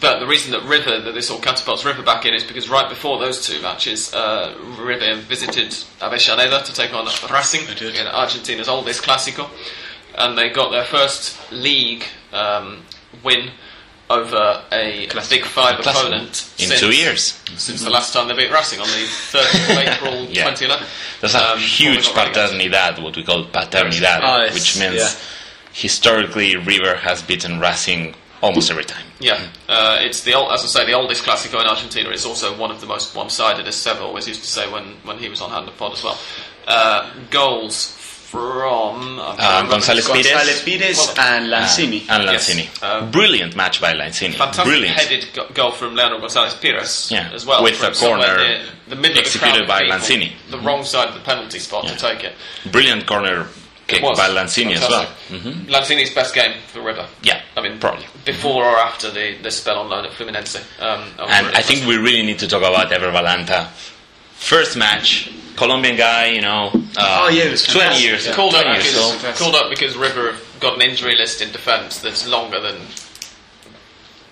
but 0.00 0.18
the 0.18 0.26
reason 0.26 0.50
that 0.52 0.64
River, 0.64 1.00
that 1.00 1.14
this 1.14 1.30
all 1.30 1.38
catapults 1.38 1.84
River 1.84 2.02
back 2.02 2.26
in, 2.26 2.34
is 2.34 2.42
because 2.42 2.68
right 2.68 2.88
before 2.88 3.18
those 3.18 3.46
two 3.46 3.62
matches, 3.62 4.12
uh, 4.12 4.54
River 4.80 5.14
visited 5.14 5.70
Avellaneda 6.00 6.64
to 6.64 6.72
take 6.74 6.92
on 6.92 7.06
Racing 7.32 7.68
in 7.78 8.06
Argentina's 8.08 8.68
oldest 8.68 9.02
Clásico, 9.04 9.48
and 10.16 10.36
they 10.36 10.50
got 10.50 10.70
their 10.70 10.84
first 10.84 11.38
league 11.52 12.04
um, 12.32 12.82
win 13.22 13.50
over 14.10 14.62
a 14.72 15.06
big 15.28 15.44
five 15.44 15.80
Classic. 15.80 16.02
opponent 16.02 16.28
in 16.58 16.68
since, 16.68 16.80
two 16.80 16.90
years. 16.92 17.38
since 17.56 17.82
the 17.82 17.90
last 17.90 18.12
time 18.12 18.26
they 18.28 18.34
beat 18.34 18.50
Racing 18.50 18.80
on 18.80 18.86
the 18.86 19.04
30th 19.04 19.70
of 19.70 19.78
April 19.88 20.14
Yeah. 20.24 20.44
2011. 20.50 20.86
There's 21.20 21.34
a 21.34 21.52
Um, 21.52 21.58
huge 21.58 22.06
not 22.06 22.16
relegation. 22.16 22.58
paternidad, 22.72 23.02
what 23.02 23.16
we 23.16 23.22
call 23.22 23.44
paternidad, 23.46 24.20
Oh, 24.22 24.42
yes, 24.44 24.54
which 24.54 24.78
means 24.78 24.94
yeah. 24.96 25.10
historically 25.72 26.56
River 26.56 26.96
has 26.96 27.22
beaten 27.22 27.60
Racing 27.60 28.14
almost 28.40 28.70
every 28.70 28.84
time. 28.84 29.04
Yeah, 29.20 29.40
uh, 29.68 29.98
it's 30.00 30.22
the 30.22 30.34
old, 30.34 30.52
as 30.52 30.62
I 30.64 30.66
say, 30.68 30.86
the 30.86 30.92
oldest 30.94 31.24
Classico 31.24 31.60
in 31.60 31.66
Argentina. 31.66 32.08
It's 32.10 32.24
also 32.24 32.56
one 32.56 32.70
of 32.70 32.80
the 32.80 32.86
most 32.86 33.14
one-sided, 33.14 33.66
as 33.66 33.74
Seb 33.74 33.98
always 34.00 34.28
used 34.28 34.40
to 34.42 34.46
say 34.46 34.70
when, 34.70 34.94
when 35.04 35.18
he 35.18 35.28
was 35.28 35.40
on 35.40 35.50
Hand 35.50 35.68
of 35.68 35.76
Pod 35.76 35.92
as 35.92 36.02
well. 36.04 36.18
Uh, 36.66 37.10
goals 37.30 37.96
from 38.30 39.18
I'm 39.18 39.64
Um, 39.64 39.70
Gonzalez 39.70 40.06
Pires. 40.06 40.26
González 40.26 40.64
Pires 40.64 41.14
and 41.18 41.46
Lanzini. 41.48 42.04
And 42.10 42.24
Yes. 42.24 42.82
Um, 42.82 43.10
Brilliant 43.10 43.56
match 43.56 43.80
by 43.80 43.94
Lanzini. 43.94 44.34
Fantastic 44.34 44.64
Brilliant. 44.64 44.96
headed 45.00 45.26
go- 45.32 45.46
goal 45.54 45.70
from 45.72 45.94
Leandro 45.94 46.18
Gonzalez 46.20 46.54
Pires 46.54 47.08
Yeah, 47.10 47.30
as 47.32 47.46
well. 47.46 47.62
with 47.62 47.82
a 47.82 47.90
corner 47.92 48.36
the 48.88 48.96
middle 48.96 49.18
executed 49.18 49.62
of 49.62 49.66
the 49.66 49.72
by 49.72 49.80
of 49.80 49.82
people, 49.84 49.98
Lanzini. 49.98 50.32
The 50.50 50.58
wrong 50.58 50.84
side 50.84 51.08
of 51.08 51.14
the 51.14 51.20
penalty 51.20 51.58
spot 51.58 51.84
Yeah. 51.84 51.94
to 51.94 51.96
take 51.98 52.24
it. 52.24 52.34
Brilliant 52.66 53.06
corner 53.06 53.46
kick 53.86 54.00
It 54.00 54.04
was 54.04 54.18
by 54.18 54.28
Lanzini 54.28 54.74
as 54.76 54.80
well. 54.90 55.06
fantastic. 55.06 55.40
hmm 55.42 55.70
Lanzini's 55.72 56.10
best 56.10 56.34
game 56.34 56.52
for 56.70 56.80
River. 56.82 57.06
Yeah, 57.22 57.40
I 57.56 57.62
mean, 57.62 57.78
probably. 57.78 58.04
before 58.26 58.64
or 58.66 58.78
after 58.78 59.10
the, 59.10 59.36
the 59.42 59.50
spell 59.50 59.78
on 59.78 59.88
loan 59.88 60.04
at 60.04 60.12
Fluminense. 60.12 60.56
Um, 60.80 61.04
And 61.18 61.46
really 61.46 61.56
I 61.56 61.62
think 61.62 61.86
we 61.86 61.96
really 61.96 62.22
need 62.22 62.38
to 62.40 62.46
talk 62.48 62.60
about 62.62 62.92
Ever 62.92 63.10
Balanta. 63.10 63.68
First 64.38 64.76
match, 64.76 65.30
Colombian 65.56 65.96
guy, 65.96 66.26
you 66.28 66.40
know, 66.40 66.70
uh, 66.96 67.20
Oh, 67.24 67.28
yeah, 67.28 67.44
it 67.44 67.50
was 67.50 67.64
20 67.64 67.78
fantastic. 67.80 68.04
years, 68.06 68.26
Yeah. 68.26 68.34
called 68.34 68.54
up 68.54 68.64
years 68.64 68.84
because 68.86 69.24
old. 69.24 69.36
called 69.36 69.54
up 69.56 69.68
because 69.70 69.96
River 69.96 70.32
have 70.32 70.60
got 70.60 70.74
an 70.76 70.82
injury 70.82 71.16
list 71.16 71.42
in 71.42 71.50
defence 71.52 71.98
that's 71.98 72.26
longer 72.26 72.60
than 72.60 72.76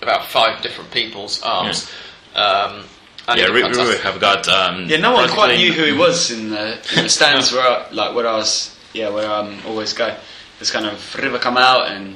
about 0.01 0.27
five 0.27 0.61
different 0.61 0.91
people's 0.91 1.41
arms. 1.41 1.89
Um, 2.35 2.85
Yeah, 3.27 3.35
he 3.35 3.41
did 3.41 3.51
River 3.75 3.97
have 4.03 4.19
got. 4.21 4.47
Um, 4.47 4.85
Yeah, 4.87 4.97
no 4.97 5.11
one 5.11 5.29
quite 5.29 5.57
knew 5.57 5.73
who 5.73 5.83
he 5.83 5.91
was 6.07 6.31
in 6.31 6.49
the, 6.51 6.77
in 6.95 7.03
the 7.03 7.09
stands 7.09 7.51
where 7.51 7.61
I, 7.67 7.85
like 7.91 8.15
where 8.15 8.25
I 8.27 8.33
was. 8.37 8.73
Yeah, 8.93 9.09
where 9.09 9.29
I 9.29 9.39
um, 9.39 9.59
always 9.67 9.91
go. 9.93 10.15
This 10.59 10.71
kind 10.71 10.85
of 10.85 11.15
River 11.15 11.37
come 11.37 11.57
out 11.57 11.89
and 11.91 12.15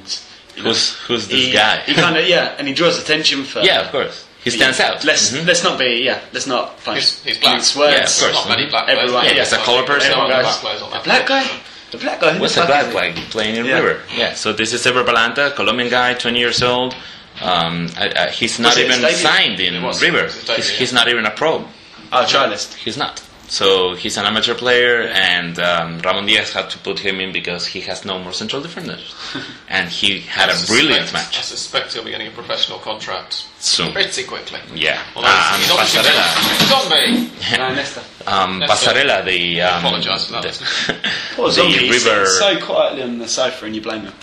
you 0.56 0.62
know, 0.62 0.70
Who's, 0.70 0.94
who's 1.06 1.28
this 1.28 1.46
he, 1.46 1.52
guy? 1.52 1.80
He 1.82 1.94
kind 1.94 2.16
of 2.16 2.26
yeah, 2.34 2.54
and 2.58 2.66
he 2.66 2.72
draws 2.74 2.98
attention 2.98 3.44
for 3.44 3.60
yeah, 3.60 3.82
of 3.82 3.90
course. 3.92 4.26
He 4.44 4.50
stands 4.50 4.80
out. 4.80 5.04
Let's 5.04 5.30
Mhm. 5.30 5.46
let's 5.46 5.62
not 5.62 5.78
be 5.78 6.02
yeah, 6.04 6.18
let's 6.32 6.46
not 6.46 6.78
find 6.80 6.98
He's, 6.98 7.22
he's 7.22 7.38
black. 7.38 7.54
mince 7.54 7.76
words. 7.76 7.92
Yeah, 7.92 8.04
of 8.04 8.32
course. 8.34 8.46
Not 8.46 8.48
many 8.48 8.66
black 8.68 8.84
players. 8.86 8.98
Everyone- 9.00 9.24
Yeah, 9.24 9.32
he's 9.34 9.52
a 9.52 9.56
colour 9.58 9.82
person. 9.84 10.10
Everyone 10.10 10.30
Everyone 10.32 10.42
black 10.42 10.52
goes, 10.52 10.60
players 10.60 10.82
on 10.82 10.90
The 10.90 10.98
black 11.04 11.26
guy, 11.26 11.46
the 11.92 11.98
black 11.98 12.20
guy. 12.20 12.32
who 12.32 12.40
What's 12.40 12.54
the 12.56 12.64
a 12.64 12.66
black 12.66 12.82
is 12.86 12.88
he? 12.88 12.94
guy 12.94 13.12
playing 13.30 13.56
in 13.56 13.64
Yeah. 13.66 13.74
River? 13.78 14.00
Yeah, 14.16 14.34
so 14.34 14.52
this 14.52 14.72
is 14.72 14.84
Ever 14.86 15.04
Balanta, 15.04 15.54
Colombian 15.54 15.88
guy, 15.90 16.14
20 16.14 16.38
years 16.40 16.62
old. 16.62 16.94
Um, 17.40 17.88
I, 17.96 18.12
I, 18.16 18.30
he's 18.30 18.58
not 18.58 18.76
even 18.76 19.00
debut? 19.00 19.16
signed 19.16 19.58
in 19.60 19.74
River. 19.74 19.86
It 19.86 19.86
was 19.86 20.00
his 20.00 20.44
debut, 20.44 20.56
he's, 20.56 20.68
he's 20.70 20.92
not 20.92 21.08
even 21.08 21.24
a 21.24 21.30
pro. 21.30 21.64
Oh, 22.12 22.24
trialist. 22.28 22.74
He's 22.74 22.96
not. 22.96 23.22
So 23.52 23.94
he's 23.94 24.16
an 24.16 24.24
amateur 24.24 24.54
player, 24.54 25.02
and 25.12 25.58
um, 25.58 25.98
Ramon 25.98 26.24
Diaz 26.24 26.54
had 26.54 26.70
to 26.70 26.78
put 26.78 26.98
him 26.98 27.20
in 27.20 27.32
because 27.34 27.66
he 27.66 27.82
has 27.82 28.02
no 28.02 28.18
more 28.18 28.32
central 28.32 28.62
defenders. 28.62 29.14
and 29.68 29.90
he 29.90 30.20
had 30.20 30.48
I 30.48 30.54
a 30.54 30.66
brilliant 30.66 31.12
match. 31.12 31.36
I 31.38 31.42
suspect 31.42 31.92
he'll 31.92 32.02
be 32.02 32.12
getting 32.12 32.28
a 32.28 32.30
professional 32.30 32.78
contract 32.78 33.46
soon. 33.58 33.92
pretty 33.92 34.24
quickly. 34.24 34.58
Yeah. 34.74 35.02
Although 35.14 35.28
Um, 35.28 35.60
he's 35.60 35.70
obviously 35.70 36.00
Passarella. 36.00 36.68
Zombie. 36.72 37.58
No, 37.58 37.74
Nesta. 37.74 38.02
Um, 38.26 38.58
That's 38.60 38.72
Passarella, 38.86 39.22
the. 39.26 39.60
Um, 39.60 39.84
apologise 39.84 40.24
for 40.24 40.32
that, 40.32 40.42
the- 40.44 41.10
Poor 41.36 41.46
the 41.48 41.52
zombie. 41.52 41.72
He 41.76 41.90
River. 41.90 42.24
sits 42.24 42.38
so 42.38 42.58
quietly 42.64 43.02
on 43.02 43.18
the 43.18 43.28
sofa, 43.28 43.66
and 43.66 43.74
you 43.76 43.82
blame 43.82 44.06
him. 44.06 44.14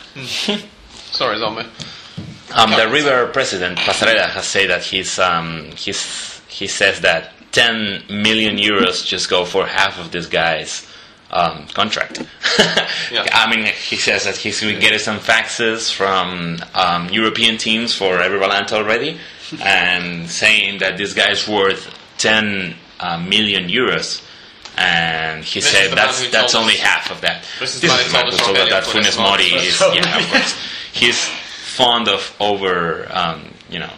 Sorry, 1.12 1.38
Zombie. 1.38 1.70
Um, 2.56 2.72
the 2.72 2.90
River 2.90 3.28
president 3.28 3.78
Passarella 3.78 4.28
has 4.30 4.46
said 4.48 4.72
that 4.72 4.82
he's 4.84 5.20
um, 5.20 5.70
he's 5.78 6.42
he 6.48 6.66
says 6.66 7.02
that 7.02 7.32
10 7.52 8.04
million 8.10 8.58
euros 8.58 9.06
just 9.06 9.30
go 9.30 9.46
for 9.46 9.66
half 9.66 10.00
of 10.00 10.12
this 10.12 10.26
guy's 10.28 10.86
um, 11.32 11.66
contract. 11.68 12.22
Yeah. 13.12 13.26
I 13.34 13.50
mean, 13.50 13.66
he 13.66 13.96
says 13.96 14.26
that 14.26 14.36
he's 14.36 14.62
been 14.62 14.80
getting 14.80 15.00
some 15.00 15.18
faxes 15.18 15.92
from 15.92 16.58
um, 16.76 17.10
European 17.10 17.58
teams 17.58 17.96
for 17.96 18.20
Ever 18.22 18.38
Balanta 18.38 18.74
already, 18.74 19.18
and 19.64 20.30
saying 20.30 20.80
that 20.80 20.98
this 20.98 21.14
guy 21.16 21.32
is 21.32 21.48
worth 21.48 21.90
10 22.20 22.76
uh, 23.00 23.18
million 23.18 23.68
euros. 23.68 24.24
And 24.78 25.44
he 25.44 25.60
This 25.60 25.74
is 25.74 25.78
said 25.90 25.98
that's 25.98 26.30
that's 26.30 26.54
only 26.56 26.74
us- 26.76 26.80
half 26.82 27.12
of 27.12 27.22
that. 27.22 27.44
This 27.60 27.76
is 27.76 27.82
This 27.82 27.92
is 27.92 27.98
who 28.06 28.08
the 28.08 28.14
man 28.14 28.24
told 28.26 28.34
who 28.34 28.40
us 28.40 28.46
told 28.46 28.58
us 28.58 28.68
Rogelio 28.68 28.70
that 28.70 28.84
Funes 28.84 29.18
Mori 29.18 29.44
is 29.68 29.82
yeah, 29.82 30.20
of 30.20 30.28
course. 30.30 30.54
He's 30.94 31.20
fond 31.26 32.08
of 32.08 32.36
over 32.40 33.08
um, 33.12 33.54
you 33.70 33.80
know 33.80 33.90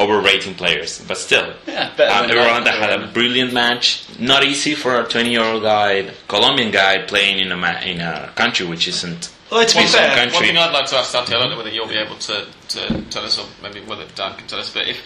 overrating 0.00 0.54
players, 0.54 0.98
but 1.06 1.16
still. 1.18 1.52
Yeah, 1.66 1.90
Um, 1.98 2.30
Everyone 2.30 2.64
that. 2.64 2.74
had 2.74 2.90
a 3.00 3.06
brilliant 3.08 3.52
match. 3.52 4.02
Not 4.18 4.42
easy 4.42 4.74
for 4.74 5.00
a 5.00 5.04
20 5.04 5.30
year 5.30 5.42
old 5.44 5.62
guy, 5.62 6.10
Colombian 6.28 6.70
guy, 6.70 7.02
playing 7.06 7.38
in 7.38 7.52
a 7.52 7.56
ma- 7.56 7.80
in 7.80 8.00
a 8.00 8.32
country 8.34 8.66
which 8.66 8.88
isn't. 8.88 9.30
Well, 9.50 9.64
to 9.66 9.74
be 9.76 9.80
One, 9.82 9.88
fair, 9.92 10.14
country. 10.16 10.32
one 10.34 10.42
thing 10.44 10.56
I'd 10.56 10.72
like 10.72 10.86
to 10.86 10.96
ask 10.96 11.10
Santi, 11.10 11.34
I 11.34 11.38
don't 11.40 11.50
know 11.50 11.56
whether 11.56 11.70
you'll 11.70 11.88
be 11.88 11.96
able 11.96 12.16
to, 12.16 12.46
to 12.68 13.02
tell 13.10 13.24
us, 13.24 13.38
or 13.38 13.46
maybe 13.62 13.80
whether 13.80 14.04
Dan 14.14 14.36
can 14.36 14.46
tell 14.46 14.60
us, 14.60 14.72
but 14.72 14.86
if 14.88 14.98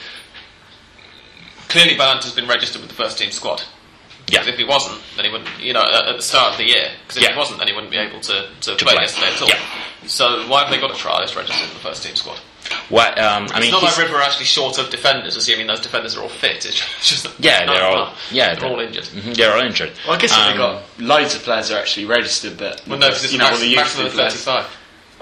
clearly 1.68 1.96
Balanta's 1.96 2.32
been 2.32 2.46
registered 2.46 2.80
with 2.82 2.90
the 2.90 2.96
first 2.96 3.18
team 3.18 3.30
squad. 3.30 3.62
Yeah. 4.26 4.46
If 4.46 4.56
he 4.56 4.64
wasn't, 4.64 5.00
then 5.16 5.24
he 5.26 5.30
wouldn't, 5.30 5.50
you 5.60 5.72
know, 5.74 5.82
at, 5.82 6.08
at 6.08 6.16
the 6.16 6.22
start 6.22 6.52
of 6.52 6.58
the 6.58 6.64
year. 6.66 6.88
Because 7.02 7.18
if 7.18 7.22
Yeah. 7.24 7.32
he 7.32 7.38
wasn't, 7.38 7.58
then 7.58 7.68
he 7.68 7.74
wouldn't 7.74 7.90
be 7.90 7.98
able 7.98 8.20
to, 8.20 8.48
to, 8.62 8.76
To 8.76 8.84
play, 8.84 8.94
play. 8.94 9.02
yesterday 9.02 9.28
at 9.34 9.42
all. 9.42 9.48
Yeah. 9.48 9.58
So 10.06 10.48
why 10.48 10.62
have 10.62 10.70
they 10.70 10.78
got 10.80 10.90
a 10.90 10.94
trialist 10.94 11.36
registered 11.36 11.68
in 11.68 11.74
the 11.74 11.80
first 11.80 12.02
team 12.02 12.14
squad? 12.14 12.38
What 12.88 13.18
um, 13.18 13.48
I 13.52 13.60
mean, 13.60 13.64
it's 13.64 13.72
not 13.72 13.80
he's- 13.82 13.98
like 13.98 14.06
River 14.06 14.18
are 14.18 14.22
actually 14.22 14.46
short 14.46 14.78
of 14.78 14.90
defenders, 14.90 15.36
assuming 15.36 15.66
those 15.66 15.80
defenders 15.80 16.16
are 16.16 16.22
all 16.22 16.28
fit. 16.28 16.64
It's 16.64 16.76
just 17.08 17.24
that 17.24 17.32
yeah, 17.38 17.64
no, 17.64 17.74
they're 17.74 17.84
all 17.84 17.96
no, 18.06 18.12
yeah 18.30 18.54
they're 18.54 18.68
all 18.68 18.80
injured. 18.80 19.04
Mhm, 19.04 19.36
they're 19.36 19.54
all 19.54 19.60
injured. 19.62 19.92
well, 20.06 20.16
I 20.16 20.18
guess 20.20 20.32
Um, 20.32 20.48
they've 20.48 20.56
got 20.56 20.82
loads 20.98 21.34
of 21.34 21.42
players 21.42 21.70
are 21.70 21.78
actually 21.78 22.06
registered, 22.06 22.56
but 22.56 22.80
Well, 22.86 22.98
no, 22.98 23.08
because 23.08 23.24
it's 23.24 23.32
you 23.32 23.38
know 23.38 23.46
all 23.46 23.50
max, 23.52 23.60
the 23.60 23.66
youth 23.68 23.76
maximum 23.78 24.06
of 24.06 24.12
players. 24.12 24.32
35. 24.34 24.66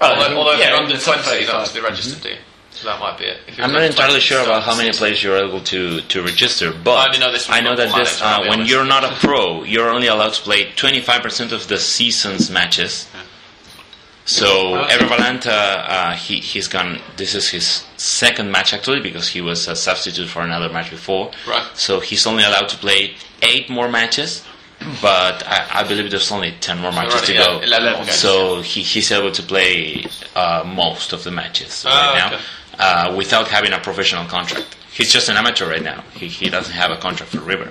Well, 0.01 0.15
although 0.15 0.37
although 0.37 0.53
if 0.55 0.59
yeah, 0.61 0.69
you're 0.71 0.79
under 0.79 0.97
the 0.97 1.01
top 1.03 1.21
20, 1.23 1.41
you 1.41 1.47
don't 1.47 1.57
have 1.61 1.69
to 1.69 1.75
be 1.75 1.81
registered, 1.81 2.23
do 2.23 2.29
you? 2.31 2.37
So 2.71 2.89
that 2.89 2.99
might 3.01 3.19
be 3.19 3.25
it. 3.25 3.39
I'm 3.59 3.71
not 3.71 3.83
entirely 3.83 4.19
sure 4.19 4.43
about 4.43 4.63
how 4.63 4.75
many 4.75 4.89
at 4.89 4.97
players 4.97 5.23
you're 5.23 5.37
able 5.37 5.61
to, 5.61 6.01
to 6.01 6.23
register, 6.23 6.73
but 6.73 7.15
I 7.15 7.19
know 7.19 7.31
this 7.31 7.49
I 7.51 7.61
know 7.61 7.77
that 7.77 7.95
this, 7.95 8.21
uh, 8.23 8.41
when 8.41 8.53
honest. 8.55 8.71
you're 8.71 8.85
not 8.87 9.05
a 9.05 9.15
pro, 9.17 9.63
you're 9.63 9.91
only 9.91 10.07
allowed 10.09 10.33
to 10.33 10.41
play 10.43 10.65
25% 10.73 11.53
of 11.53 11.69
the 11.69 11.79
season's 11.79 12.51
matches. 12.51 13.07
So 14.25 14.47
Oh. 14.77 14.85
Ever 14.89 15.05
Balanta, 15.07 15.49
uh, 15.51 16.13
he 16.13 16.37
he's 16.39 16.69
gone. 16.69 17.01
This 17.17 17.35
is 17.35 17.49
his 17.51 17.85
second 17.97 18.51
match 18.53 18.73
actually 18.73 19.01
because 19.01 19.29
he 19.29 19.41
was 19.41 19.67
a 19.69 19.75
substitute 19.75 20.29
for 20.29 20.43
another 20.43 20.69
match 20.73 20.91
before. 20.91 21.33
Right. 21.49 21.67
So 21.75 22.01
he's 22.01 22.27
only 22.27 22.45
allowed 22.45 22.69
to 22.69 22.77
play 22.77 23.15
eight 23.43 23.69
more 23.69 23.89
matches, 23.89 24.45
but 25.01 25.43
I, 25.47 25.81
I 25.81 25.89
believe 25.89 26.11
there's 26.11 26.31
only 26.31 26.53
ten 26.61 26.79
more 26.79 26.93
matches 26.93 27.15
Already, 27.15 27.33
to 27.35 27.39
yeah, 27.39 27.45
go. 27.47 27.61
11 27.63 27.93
more. 27.95 28.05
So 28.07 28.61
he, 28.63 28.83
he's 28.83 29.11
able 29.11 29.33
to 29.33 29.43
play 29.43 30.05
uh, 30.37 30.63
most 30.67 31.13
of 31.13 31.25
the 31.25 31.31
matches 31.33 31.85
Ah, 31.87 31.91
right 32.13 32.19
now 32.19 32.37
okay. 32.37 32.45
uh, 33.13 33.17
without 33.17 33.49
having 33.49 33.73
a 33.73 33.81
professional 33.81 34.25
contract. 34.27 34.77
He's 34.93 35.11
just 35.13 35.29
an 35.31 35.37
amateur 35.37 35.69
right 35.69 35.83
now. 35.83 36.05
He, 36.15 36.29
he 36.29 36.49
doesn't 36.51 36.75
have 36.75 36.91
a 36.93 36.97
contract 36.97 37.33
for 37.33 37.41
River. 37.41 37.71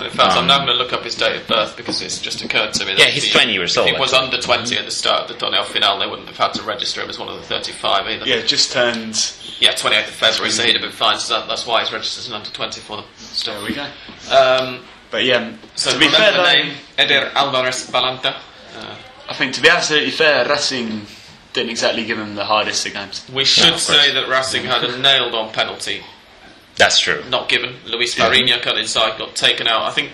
In 0.00 0.10
fact, 0.10 0.36
I'm 0.36 0.46
now 0.46 0.58
going 0.58 0.68
to 0.68 0.74
look 0.74 0.92
up 0.92 1.02
his 1.04 1.14
date 1.14 1.36
of 1.40 1.46
birth 1.46 1.76
because 1.76 2.02
it's 2.02 2.20
just 2.20 2.42
occurred 2.42 2.72
to 2.74 2.84
me. 2.84 2.92
That 2.94 2.98
Yeah, 3.00 3.06
he's 3.06 3.24
if 3.24 3.30
he- 3.32 3.38
20 3.38 3.52
years 3.52 3.72
if 3.76 3.78
old, 3.82 3.90
he 3.90 3.98
was 3.98 4.12
under 4.12 4.40
20 4.40 4.76
at 4.76 4.84
the 4.84 4.90
start 4.90 5.22
of 5.22 5.28
the 5.28 5.34
Torneo 5.46 5.64
Final, 5.64 5.98
they 5.98 6.06
wouldn't 6.06 6.28
have 6.28 6.36
had 6.36 6.54
to 6.54 6.62
register 6.62 7.00
him 7.02 7.08
as 7.10 7.18
one 7.18 7.28
of 7.28 7.36
the 7.36 7.42
35 7.42 8.06
either. 8.08 8.26
Yeah, 8.26 8.42
just 8.42 8.72
turned. 8.72 9.14
Yeah, 9.60 9.72
28th 9.72 10.08
of 10.08 10.14
February, 10.14 10.50
so 10.50 10.62
he'd 10.64 10.72
have 10.72 10.82
been 10.82 10.90
fine. 10.90 11.18
So 11.18 11.38
that, 11.38 11.48
that's 11.48 11.66
why 11.66 11.80
he's 11.80 11.92
registered 11.92 12.22
as 12.22 12.28
an 12.28 12.34
under 12.34 12.50
20 12.50 12.80
for 12.80 12.96
them. 12.98 13.06
There 13.44 13.62
we 13.62 13.74
go. 13.74 13.86
Um, 14.34 14.84
But 15.10 15.24
yeah, 15.24 15.52
so 15.76 15.92
to 15.92 15.98
be 15.98 16.06
remember 16.06 16.24
fair, 16.26 16.32
the 16.32 16.38
though, 16.38 16.52
name 16.52 16.74
Eder 16.98 17.30
Alvarez 17.34 17.88
Balanta. 17.90 18.34
Uh, 18.76 18.96
I 19.28 19.34
think 19.34 19.54
to 19.54 19.62
be 19.62 19.68
absolutely 19.68 20.10
fair, 20.10 20.48
Racing 20.48 21.06
didn't 21.52 21.70
exactly 21.70 22.04
give 22.04 22.18
him 22.18 22.34
the 22.34 22.44
hardest 22.44 22.84
of 22.84 22.92
games. 22.94 23.24
we 23.32 23.44
should 23.44 23.78
say 23.78 24.12
that 24.12 24.28
Racing 24.28 24.64
had 24.64 24.82
a 24.82 24.98
nailed-on 24.98 25.52
penalty 25.52 26.02
That's 26.76 26.98
true. 26.98 27.22
not 27.28 27.48
given. 27.48 27.76
Luis 27.86 28.14
Fariña 28.14 28.60
cut 28.62 28.76
inside, 28.78 29.18
got 29.18 29.34
taken 29.34 29.66
out. 29.68 29.82
I 29.82 29.90
think 29.92 30.10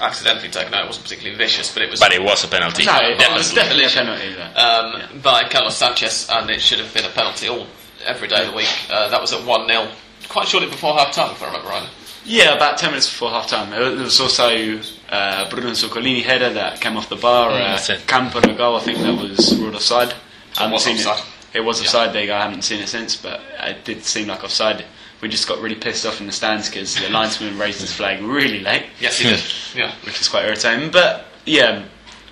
accidentally 0.00 0.48
taken 0.50 0.74
out. 0.74 0.84
It 0.84 0.86
wasn't 0.88 1.04
particularly 1.04 1.36
vicious, 1.38 1.72
but 1.72 1.82
it 1.82 1.90
was. 1.90 2.00
But 2.00 2.12
it 2.12 2.22
was 2.22 2.44
a 2.44 2.48
penalty. 2.48 2.84
No, 2.84 2.96
it 2.96 3.18
definitely. 3.18 3.34
was 3.38 3.54
definitely 3.54 3.84
a 3.84 3.88
penalty. 3.88 4.32
Though. 4.34 4.42
um, 4.42 5.00
Yeah. 5.00 5.08
by 5.22 5.48
Carlos 5.48 5.76
Sanchez, 5.76 6.28
and 6.30 6.50
it 6.50 6.60
should 6.60 6.80
have 6.80 6.92
been 6.92 7.04
a 7.04 7.10
penalty 7.10 7.48
all 7.48 7.66
every 8.04 8.28
day 8.28 8.42
of 8.44 8.50
the 8.50 8.56
week. 8.56 8.68
Uh, 8.90 9.08
that 9.08 9.20
was 9.20 9.32
at 9.32 9.44
one 9.46 9.66
0 9.68 9.88
quite 10.28 10.48
shortly 10.48 10.68
before 10.68 10.94
half 10.94 11.12
time, 11.12 11.30
if 11.32 11.42
I 11.42 11.46
remember 11.46 11.68
right. 11.68 11.88
Yeah, 12.24 12.54
about 12.54 12.78
10 12.78 12.90
minutes 12.90 13.08
before 13.08 13.30
half 13.30 13.48
time. 13.48 13.70
There 13.70 13.90
was 14.04 14.20
also 14.20 14.80
uh, 15.10 15.48
Bruno 15.50 15.70
Zuccolini 15.70 16.22
header 16.22 16.50
that 16.52 16.80
came 16.80 16.96
off 16.96 17.08
the 17.08 17.16
bar. 17.16 17.50
Uh, 17.50 17.58
that's 17.58 17.90
it. 17.90 18.06
Campo 18.06 18.38
a 18.38 18.54
goal, 18.54 18.76
I 18.76 18.80
think 18.80 18.98
that 18.98 19.14
was 19.20 19.58
ruled 19.58 19.74
offside. 19.74 20.14
I 20.56 20.60
haven't 20.60 20.72
was 20.72 20.84
seen 20.84 20.96
offside. 20.96 21.18
it. 21.52 21.58
It 21.58 21.60
was 21.60 21.80
offside, 21.80 22.12
there 22.12 22.22
you 22.22 22.28
go. 22.28 22.36
I 22.36 22.42
haven't 22.42 22.62
seen 22.62 22.80
it 22.80 22.88
since, 22.88 23.16
but 23.16 23.40
it 23.60 23.84
did 23.84 24.04
seem 24.04 24.28
like 24.28 24.42
offside. 24.44 24.84
We 25.22 25.28
just 25.28 25.46
got 25.48 25.60
really 25.60 25.76
pissed 25.76 26.04
off 26.04 26.20
in 26.20 26.26
the 26.26 26.32
stands 26.32 26.68
because 26.68 26.96
the 26.96 27.08
linesman 27.08 27.56
raised 27.58 27.80
his 27.80 27.92
flag 27.92 28.20
really 28.22 28.58
late, 28.60 28.86
Yes, 29.00 29.18
he 29.18 29.28
did. 29.28 29.40
Yeah. 29.74 29.94
which 30.04 30.20
is 30.20 30.28
quite 30.28 30.44
irritating. 30.44 30.90
But 30.90 31.26
yeah, 31.46 31.84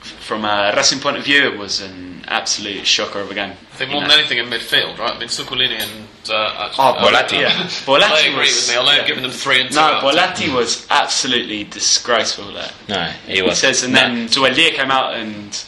from 0.03 0.45
a 0.45 0.73
Racing 0.77 0.99
point 1.01 1.17
of 1.17 1.25
view, 1.25 1.45
it 1.45 1.57
was 1.57 1.81
an 1.81 2.25
absolute 2.29 2.87
shocker 2.87 3.21
of 3.21 3.31
a 3.31 3.35
game. 3.35 3.53
They 3.79 3.87
You 3.87 3.93
more 3.93 4.03
than 4.03 4.11
anything 4.11 4.39
in 4.39 4.47
midfield, 4.47 4.99
right? 4.99 5.13
I 5.15 5.19
mean, 5.19 5.29
Zuccolini 5.29 5.81
and 5.81 6.07
uh, 6.29 6.35
uh 6.35 6.73
Oh, 6.79 6.83
uh, 6.93 7.05
Bolatti. 7.11 7.39
Uh, 7.39 7.41
yeah, 7.43 7.57
Well, 7.87 8.01
Bolatti 8.01 8.13
I 8.13 8.21
agree 8.27 8.39
was, 8.41 8.57
with 8.57 8.69
me. 8.71 8.77
Although 8.77 8.93
yeah. 8.93 9.07
giving 9.07 9.23
them 9.23 9.33
three 9.33 9.61
and 9.61 9.71
two. 9.71 9.77
No, 9.77 9.83
out 9.83 10.05
of 10.05 10.35
ten. 10.37 10.49
Bolatti 10.51 10.55
was 10.55 10.87
absolutely 10.91 11.65
disgraceful 11.65 12.53
there. 12.53 12.71
No, 12.89 13.05
he 13.27 13.35
He 13.37 13.43
was 13.43 13.59
says, 13.61 13.83
and 13.85 13.93
no. 13.95 14.01
then 14.01 14.29
Zubeldía 14.29 14.73
came 14.73 14.91
out 14.91 15.15
and 15.15 15.65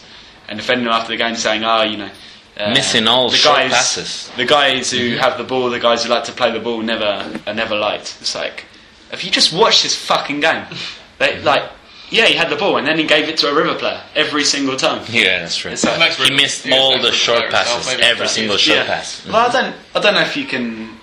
and 0.48 0.58
defended 0.58 0.86
him 0.86 0.92
after 0.92 1.08
the 1.12 1.16
game, 1.16 1.34
saying, 1.36 1.62
"Oh, 1.64 1.82
you 1.82 1.96
know, 1.96 2.10
uh, 2.56 2.70
Missing 2.74 3.08
all 3.08 3.30
the 3.30 3.36
short 3.36 3.56
guys, 3.58 3.72
passes." 3.72 4.30
the 4.36 4.44
guys 4.44 4.90
who 4.90 5.16
have 5.16 5.38
the 5.38 5.44
ball, 5.44 5.70
the 5.70 5.80
guys 5.80 6.04
who 6.04 6.10
like 6.10 6.24
to 6.24 6.32
play 6.32 6.50
the 6.52 6.60
ball, 6.60 6.80
never 6.82 7.40
are 7.46 7.54
never 7.54 7.76
liked." 7.76 8.16
It's 8.20 8.34
like, 8.34 8.64
have 9.10 9.22
you 9.22 9.30
just 9.30 9.52
watched 9.52 9.82
this 9.82 9.94
fucking 9.96 10.40
game? 10.40 10.64
They 11.18 11.40
like, 11.42 11.70
yeah, 12.10 12.26
he 12.26 12.34
had 12.34 12.48
the 12.50 12.56
ball 12.56 12.78
and 12.78 12.86
then 12.86 12.98
he 12.98 13.04
gave 13.04 13.28
it 13.28 13.36
to 13.38 13.48
a 13.48 13.54
River 13.54 13.74
player 13.76 14.00
every 14.16 14.42
single 14.44 14.76
time. 14.76 15.04
Yeah, 15.08 15.38
that's 15.40 15.56
true. 15.56 15.70
It's 15.70 15.84
like- 15.84 16.12
He 16.14 16.34
missed 16.34 16.64
he 16.64 16.72
all 16.72 17.00
the 17.00 17.12
short 17.12 17.48
passes, 17.50 17.86
maybe 17.86 18.02
every 18.02 18.26
single 18.28 18.56
is- 18.56 18.60
short 18.62 18.86
pass. 18.86 19.24
Well, 19.26 19.48
I 19.48 19.52
don't, 19.52 19.76
I 19.94 20.00
don't 20.00 20.14
know 20.14 20.22
if 20.22 20.36
you 20.36 20.46
can, 20.46 20.98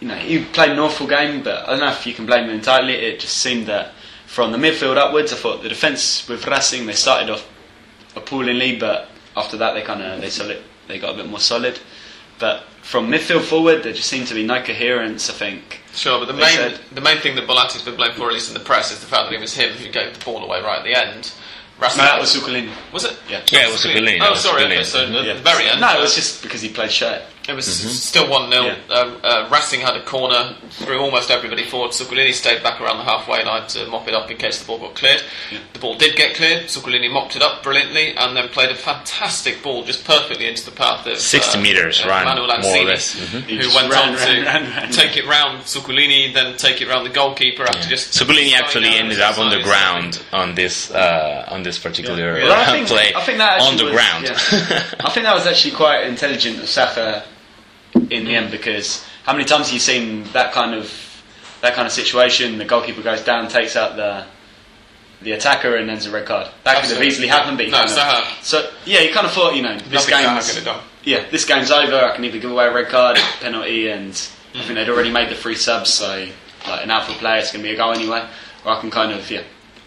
you 0.00 0.06
know, 0.08 0.14
he 0.14 0.44
played 0.44 0.70
an 0.72 0.78
awful 0.78 1.06
game, 1.08 1.42
but 1.42 1.64
I 1.66 1.70
don't 1.70 1.80
know 1.80 1.90
if 1.90 2.06
you 2.06 2.14
can 2.14 2.24
blame 2.26 2.44
him 2.44 2.50
entirely. 2.50 2.94
It 2.94 3.18
just 3.20 3.38
seemed 3.38 3.66
that 3.66 3.92
from 4.26 4.52
the 4.52 4.58
midfield 4.58 4.96
upwards, 4.96 5.32
I 5.32 5.36
thought 5.36 5.62
the 5.62 5.68
defence 5.68 6.28
with 6.28 6.46
Racing 6.46 6.86
they 6.86 6.92
started 6.92 7.30
off 7.30 7.48
appallingly, 8.14 8.76
but 8.78 9.08
after 9.36 9.56
that 9.58 9.74
they 9.74 9.82
kind 9.82 10.02
of 10.02 10.20
they 10.20 10.30
solid, 10.30 10.62
they 10.88 10.98
got 10.98 11.14
a 11.14 11.16
bit 11.16 11.28
more 11.28 11.40
solid. 11.40 11.78
But 12.38 12.64
from 12.82 13.10
midfield 13.10 13.42
forward, 13.42 13.82
there 13.82 13.92
just 13.92 14.08
seemed 14.08 14.26
to 14.28 14.34
be 14.34 14.44
no 14.44 14.62
coherence. 14.62 15.30
I 15.30 15.32
think. 15.32 15.80
Sure, 15.94 16.18
but 16.18 16.26
the 16.26 16.34
They 16.34 16.40
main 16.40 16.54
said- 16.56 16.80
the 16.92 17.00
main 17.00 17.18
thing 17.18 17.34
that 17.36 17.46
Bolatti's 17.46 17.82
been 17.82 17.96
blamed 17.96 18.14
for, 18.14 18.28
at 18.28 18.34
least 18.34 18.48
in 18.48 18.54
the 18.54 18.60
press, 18.60 18.92
is 18.92 19.00
the 19.00 19.06
fact 19.06 19.30
that 19.30 19.34
it 19.36 19.40
was 19.40 19.54
him 19.54 19.70
who 19.72 19.88
gave 19.90 20.18
the 20.18 20.24
ball 20.24 20.42
away 20.44 20.60
right 20.60 20.78
at 20.78 20.84
the 20.84 20.94
end. 20.94 21.32
Racing 21.78 21.98
No, 21.98 22.04
that 22.04 22.20
was 22.20 22.34
Zuccolini. 22.34 22.70
Was 22.92 23.04
it? 23.04 23.16
Yeah. 23.28 23.42
Yeah, 23.50 23.68
it 23.68 23.72
was 23.72 23.82
Zuccolini, 23.84 24.18
Oh, 24.22 24.26
it 24.28 24.30
was 24.30 24.40
sorry. 24.40 24.64
Okay, 24.64 24.82
so 24.82 25.04
at 25.04 25.10
Yeah. 25.26 25.34
the 25.34 25.40
very 25.40 25.68
end. 25.68 25.80
No, 25.80 25.98
it 25.98 26.00
was 26.00 26.14
just 26.14 26.42
because 26.42 26.62
he 26.62 26.70
played 26.70 26.90
shirt. 26.90 27.22
It 27.48 27.54
was 27.54 27.66
still 27.66 28.28
1 28.28 28.50
0. 28.50 28.64
Yeah. 28.64 28.74
Um, 28.94 29.20
uh, 29.22 29.48
Racing 29.52 29.80
had 29.80 29.96
a 29.96 30.02
corner, 30.04 30.56
threw 30.70 30.98
almost 30.98 31.30
everybody 31.30 31.62
forward. 31.64 31.92
Zuccolini 31.92 32.32
stayed 32.32 32.62
back 32.62 32.80
around 32.80 32.98
the 32.98 33.04
halfway 33.04 33.44
line 33.44 33.68
to 33.68 33.86
mop 33.86 34.08
it 34.08 34.14
up 34.14 34.30
in 34.30 34.36
case 34.36 34.58
the 34.60 34.66
ball 34.66 34.78
got 34.78 34.94
cleared. 34.96 35.22
The 35.72 35.78
ball 35.78 35.96
did 35.96 36.16
get 36.16 36.34
cleared. 36.34 36.64
Zuccolini 36.64 37.10
mopped 37.10 37.36
it 37.36 37.42
up 37.42 37.62
brilliantly 37.62 38.16
and 38.16 38.36
then 38.36 38.48
played 38.48 38.70
a 38.70 38.74
fantastic 38.74 39.62
ball 39.62 39.84
just 39.84 40.04
perfectly 40.04 40.48
into 40.48 40.64
the 40.64 40.72
path 40.72 41.06
of 41.06 41.18
60 41.18 41.56
uh, 41.58 41.62
meters 41.62 42.02
uh, 42.04 42.08
run, 42.08 42.24
Manuel 42.24 42.46
more 42.48 42.56
or 42.56 42.60
Lanzini, 42.62 42.84
less. 42.86 43.14
Mhm. 43.14 43.42
Who 43.42 43.74
went 43.76 43.92
ran, 43.92 44.08
on 44.08 44.14
ran, 44.16 44.26
to 44.36 44.42
ran, 44.44 44.62
ran. 44.70 44.90
take 44.92 45.16
it 45.16 45.26
round 45.26 45.62
Zuccolini, 45.62 46.34
then 46.34 46.56
take 46.56 46.82
it 46.82 46.88
round 46.88 47.06
the 47.06 47.10
goalkeeper 47.10 47.62
after 47.62 47.88
just. 47.88 48.12
Zuccolini 48.12 48.54
actually 48.54 48.88
ended 48.96 49.20
up 49.20 49.38
on 49.38 49.50
the 49.50 49.62
ground 49.62 50.20
on 50.32 50.54
this 50.56 50.90
uh, 50.90 51.46
on 51.48 51.62
this 51.62 51.78
particular 51.78 52.38
Yeah. 52.38 52.44
Well, 52.44 52.52
I 52.52 52.62
uh, 52.64 52.72
think- 52.72 52.88
play 52.88 53.12
I 53.14 53.22
think 53.24 53.38
that 53.38 53.60
on 53.60 53.76
the 53.76 53.84
was- 53.84 53.92
ground. 53.92 54.24
yeah. 54.24 54.34
I 55.00 55.10
think 55.10 55.24
that 55.26 55.34
was 55.34 55.46
actually 55.46 55.76
quite 55.76 56.04
intelligent 56.06 56.58
of 56.58 56.64
Saja 56.64 57.22
in 58.10 58.24
the 58.24 58.34
end 58.34 58.50
because 58.50 59.04
how 59.24 59.32
many 59.32 59.44
times 59.44 59.66
have 59.66 59.74
you 59.74 59.80
seen 59.80 60.24
that 60.32 60.52
kind 60.52 60.74
of 60.74 60.92
that 61.62 61.74
kind 61.74 61.86
of 61.86 61.92
situation? 61.92 62.58
The 62.58 62.64
goalkeeper 62.64 63.02
goes 63.02 63.22
down, 63.22 63.48
takes 63.48 63.76
out 63.76 63.96
the 63.96 64.24
the 65.22 65.32
attacker, 65.32 65.76
and 65.76 65.90
ends 65.90 66.06
a 66.06 66.10
red 66.10 66.26
card. 66.26 66.48
That 66.64 66.82
could 66.82 66.92
have 66.94 67.02
easily 67.02 67.26
happened, 67.28 67.56
but 67.56 67.66
he 67.66 67.72
No, 67.72 67.78
kind 67.78 67.90
of- 67.90 68.38
so 68.44 68.70
yeah, 68.84 69.00
you 69.00 69.12
kind 69.14 69.26
of 69.26 69.32
thought, 69.32 69.56
you 69.56 69.62
know, 69.62 69.76
this 69.78 70.06
game's 70.08 70.46
could 70.46 70.56
have 70.56 70.64
done. 70.64 70.84
yeah, 71.04 71.24
this 71.30 71.44
game's 71.46 71.70
over. 71.70 71.96
I 71.96 72.14
can 72.14 72.24
either 72.24 72.38
give 72.38 72.50
away 72.50 72.66
a 72.66 72.72
red 72.72 72.88
card, 72.88 73.16
penalty, 73.40 73.88
and 73.88 74.10
I 74.54 74.62
think 74.62 74.74
they'd 74.74 74.88
already 74.90 75.10
made 75.10 75.30
the 75.30 75.34
three 75.34 75.54
subs, 75.54 75.92
so 75.92 76.26
like 76.68 76.82
an 76.84 76.90
alpha 76.90 77.12
player, 77.14 77.38
it's 77.38 77.50
going 77.52 77.62
to 77.62 77.68
be 77.68 77.74
a 77.74 77.78
goal 77.78 77.92
anyway. 77.92 78.26
Or 78.64 78.72
I 78.72 78.80
can 78.80 78.90
kind 78.90 79.12
of 79.12 79.28
yeah, 79.30 79.42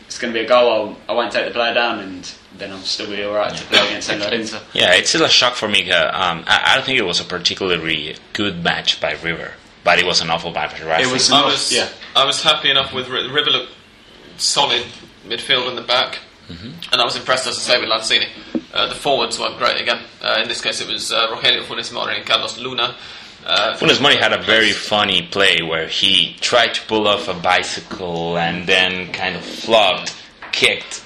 it's 0.08 0.18
going 0.18 0.34
to 0.34 0.40
be 0.40 0.46
a 0.46 0.50
goal. 0.50 0.72
I'll, 0.72 0.98
I 1.08 1.14
won't 1.18 1.32
take 1.32 1.46
the 1.46 1.52
player 1.54 1.74
down, 1.76 2.00
and 2.00 2.30
then 2.58 2.72
I'm 2.72 2.82
still 2.84 3.08
be 3.10 3.24
all 3.24 3.36
right 3.36 3.56
to 3.56 3.64
play 3.66 3.86
against 3.88 4.08
San 4.08 4.20
Lorenzo. 4.20 4.60
Yeah, 4.74 4.94
it's 4.94 5.10
still 5.10 5.24
a 5.24 5.30
shock 5.30 5.56
for 5.56 5.68
me. 5.68 5.92
Um, 5.92 6.44
I, 6.48 6.72
I 6.72 6.76
don't 6.76 6.86
think 6.86 6.98
it 7.00 7.06
was 7.06 7.20
a 7.20 7.24
particularly 7.26 8.16
good 8.34 8.64
match 8.64 9.00
by 9.00 9.14
River, 9.14 9.54
but 9.84 10.00
it 10.00 10.06
was 10.06 10.22
an 10.22 10.30
awful 10.30 10.52
match 10.52 10.80
by 10.80 10.86
Racing. 10.86 11.10
It 11.10 11.14
was 11.14 11.32
I 11.32 11.40
enough, 11.40 11.52
was 11.52 11.72
yeah. 11.74 11.90
I 12.16 12.26
was 12.26 12.42
happy 12.44 12.70
enough 12.72 12.94
with 12.94 13.08
Ri- 13.08 13.30
River 13.30 13.50
looked 13.52 13.72
solid 14.38 14.84
midfield 15.28 15.70
in 15.70 15.76
the 15.76 15.82
back, 15.84 16.20
and 16.50 17.00
I 17.02 17.06
was 17.06 17.16
impressed, 17.16 17.46
as 17.48 17.58
I 17.58 17.62
say, 17.62 17.80
with 17.80 17.90
Lanzini. 17.90 18.28
Uh, 18.74 18.88
the 18.88 18.96
forwards 18.96 19.40
weren't 19.40 19.58
great 19.58 19.80
again. 19.82 20.02
Uh, 20.22 20.40
in 20.42 20.48
this 20.48 20.62
case, 20.62 20.82
it 20.82 20.88
was 20.92 21.12
uh, 21.12 21.28
Rogelio 21.32 21.64
Funes 21.64 21.92
Mori 21.94 22.16
and 22.18 22.26
Carlos 22.26 22.58
Luna. 22.58 22.96
Uh, 23.46 23.76
Funes 23.78 24.02
Mori 24.02 24.16
had 24.16 24.34
a 24.34 24.42
very 24.42 24.72
funny 24.72 25.22
play 25.24 25.62
where 25.62 25.88
he 25.88 26.36
tried 26.42 26.74
to 26.74 26.82
pull 26.88 27.08
off 27.08 27.28
a 27.28 27.34
bicycle 27.34 28.38
and 28.38 28.68
then 28.68 29.12
kind 29.14 29.36
of 29.36 29.44
flopped, 29.44 30.16
kicked. 30.52 31.04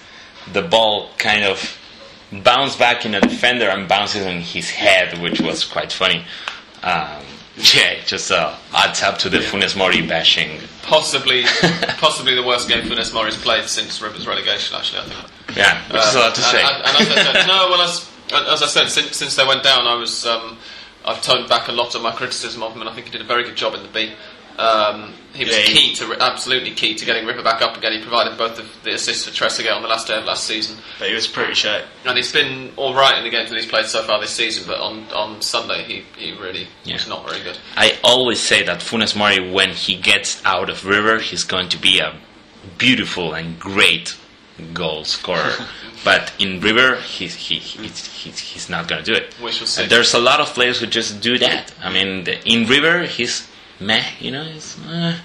The 0.51 0.61
ball 0.61 1.09
kind 1.17 1.43
of 1.43 1.77
bounced 2.43 2.79
back 2.79 3.05
in 3.05 3.13
a 3.15 3.21
defender 3.21 3.69
and 3.69 3.87
bounces 3.87 4.25
on 4.25 4.41
his 4.41 4.69
head, 4.69 5.21
which 5.21 5.39
was 5.41 5.63
quite 5.65 5.91
funny. 5.91 6.25
Um, 6.83 7.23
yeah, 7.75 8.01
just 8.05 8.31
uh, 8.31 8.55
adds 8.73 9.01
up 9.03 9.19
to 9.19 9.29
the 9.29 9.37
Funes 9.37 9.77
Mori 9.77 10.05
bashing. 10.05 10.59
possibly, 10.81 11.43
possibly 11.97 12.35
the 12.35 12.43
worst 12.43 12.67
game 12.67 12.83
Funes 12.85 13.13
Mori's 13.13 13.37
played 13.37 13.65
since 13.69 14.01
River's 14.01 14.25
relegation. 14.27 14.75
Actually, 14.75 15.01
I 15.01 15.05
think. 15.05 15.57
Yeah, 15.57 15.81
which 15.91 16.01
is 16.01 16.15
a 16.15 16.19
lot 16.19 16.35
to 16.35 16.41
Uh, 16.41 16.51
say. 16.51 16.61
And, 16.63 16.75
and, 16.77 16.85
and 16.85 16.95
as 16.97 17.27
I 17.27 17.33
said, 17.33 17.47
no, 17.47 17.67
well, 17.69 17.81
as, 17.81 18.09
as 18.33 18.63
I 18.63 18.65
said, 18.67 18.89
since, 18.89 19.15
since 19.15 19.35
they 19.35 19.45
went 19.45 19.61
down, 19.63 19.85
I 19.87 19.93
was 19.95 20.25
um, 20.25 20.57
I've 21.05 21.21
toned 21.21 21.47
back 21.47 21.67
a 21.67 21.71
lot 21.71 21.93
of 21.93 22.01
my 22.01 22.11
criticism 22.11 22.63
of 22.63 22.73
him, 22.73 22.81
and 22.81 22.89
I 22.89 22.93
think 22.93 23.05
he 23.05 23.11
did 23.11 23.21
a 23.21 23.25
very 23.25 23.43
good 23.43 23.55
job 23.55 23.75
in 23.75 23.83
the 23.83 23.89
B. 23.89 24.13
Um, 24.57 25.13
he 25.33 25.45
was 25.45 25.55
Yeah, 25.55 25.63
he- 25.63 25.73
key 25.89 25.95
to 25.95 26.15
absolutely 26.21 26.71
key 26.71 26.93
to 26.93 27.05
getting 27.05 27.25
River 27.25 27.41
back 27.41 27.61
up 27.63 27.75
again. 27.75 27.91
He 27.93 28.01
provided 28.01 28.37
both 28.37 28.59
of 28.59 28.69
the 28.83 28.93
assists 28.93 29.25
for 29.25 29.31
Trezeguet 29.31 29.75
on 29.75 29.81
the 29.81 29.87
last 29.87 30.07
day 30.07 30.15
of 30.17 30.25
last 30.25 30.43
season, 30.45 30.77
But 30.99 31.07
he 31.09 31.15
was 31.15 31.25
pretty 31.27 31.55
shit. 31.55 31.85
and 32.05 32.15
he's 32.15 32.31
been 32.31 32.71
all 32.75 32.93
right 32.93 33.17
in 33.17 33.23
the 33.23 33.31
games 33.31 33.49
that 33.49 33.55
he's 33.55 33.65
played 33.65 33.87
so 33.87 34.03
far 34.03 34.19
this 34.21 34.29
season. 34.29 34.65
But 34.67 34.79
on, 34.79 35.05
on 35.11 35.41
Sunday, 35.41 35.83
he, 35.83 36.03
he 36.17 36.33
really 36.33 36.67
Yeah. 36.83 36.95
was 36.95 37.07
not 37.07 37.27
very 37.27 37.41
good. 37.43 37.57
I 37.75 37.97
always 38.03 38.39
say 38.39 38.61
that 38.63 38.79
Funes 38.81 39.15
Mori, 39.15 39.39
when 39.51 39.71
he 39.71 39.95
gets 39.95 40.39
out 40.45 40.69
of 40.69 40.85
River, 40.85 41.17
he's 41.19 41.43
going 41.43 41.69
to 41.69 41.77
be 41.79 41.97
a 41.99 42.13
beautiful 42.77 43.33
and 43.33 43.59
great 43.59 44.15
goal 44.73 45.03
scorer. 45.03 45.53
but 46.05 46.31
in 46.37 46.59
River, 46.61 46.97
he's, 46.97 47.33
he, 47.33 47.55
he's, 47.57 48.05
he's, 48.05 48.37
he's 48.39 48.69
not 48.69 48.87
going 48.87 49.03
to 49.03 49.11
do 49.11 49.17
it. 49.17 49.33
We 49.41 49.51
shall 49.51 49.65
see. 49.65 49.81
And 49.83 49.91
there's 49.91 50.13
a 50.13 50.19
lot 50.19 50.39
of 50.39 50.47
players 50.53 50.79
who 50.79 50.85
just 50.85 51.21
do 51.21 51.37
that. 51.39 51.73
I 51.83 51.91
mean, 51.91 52.23
the, 52.25 52.39
in 52.47 52.67
River, 52.67 53.03
he's 53.07 53.47
meh, 53.85 54.03
you 54.19 54.31
know. 54.31 54.43
He's, 54.43 54.79
uh, 54.85 55.17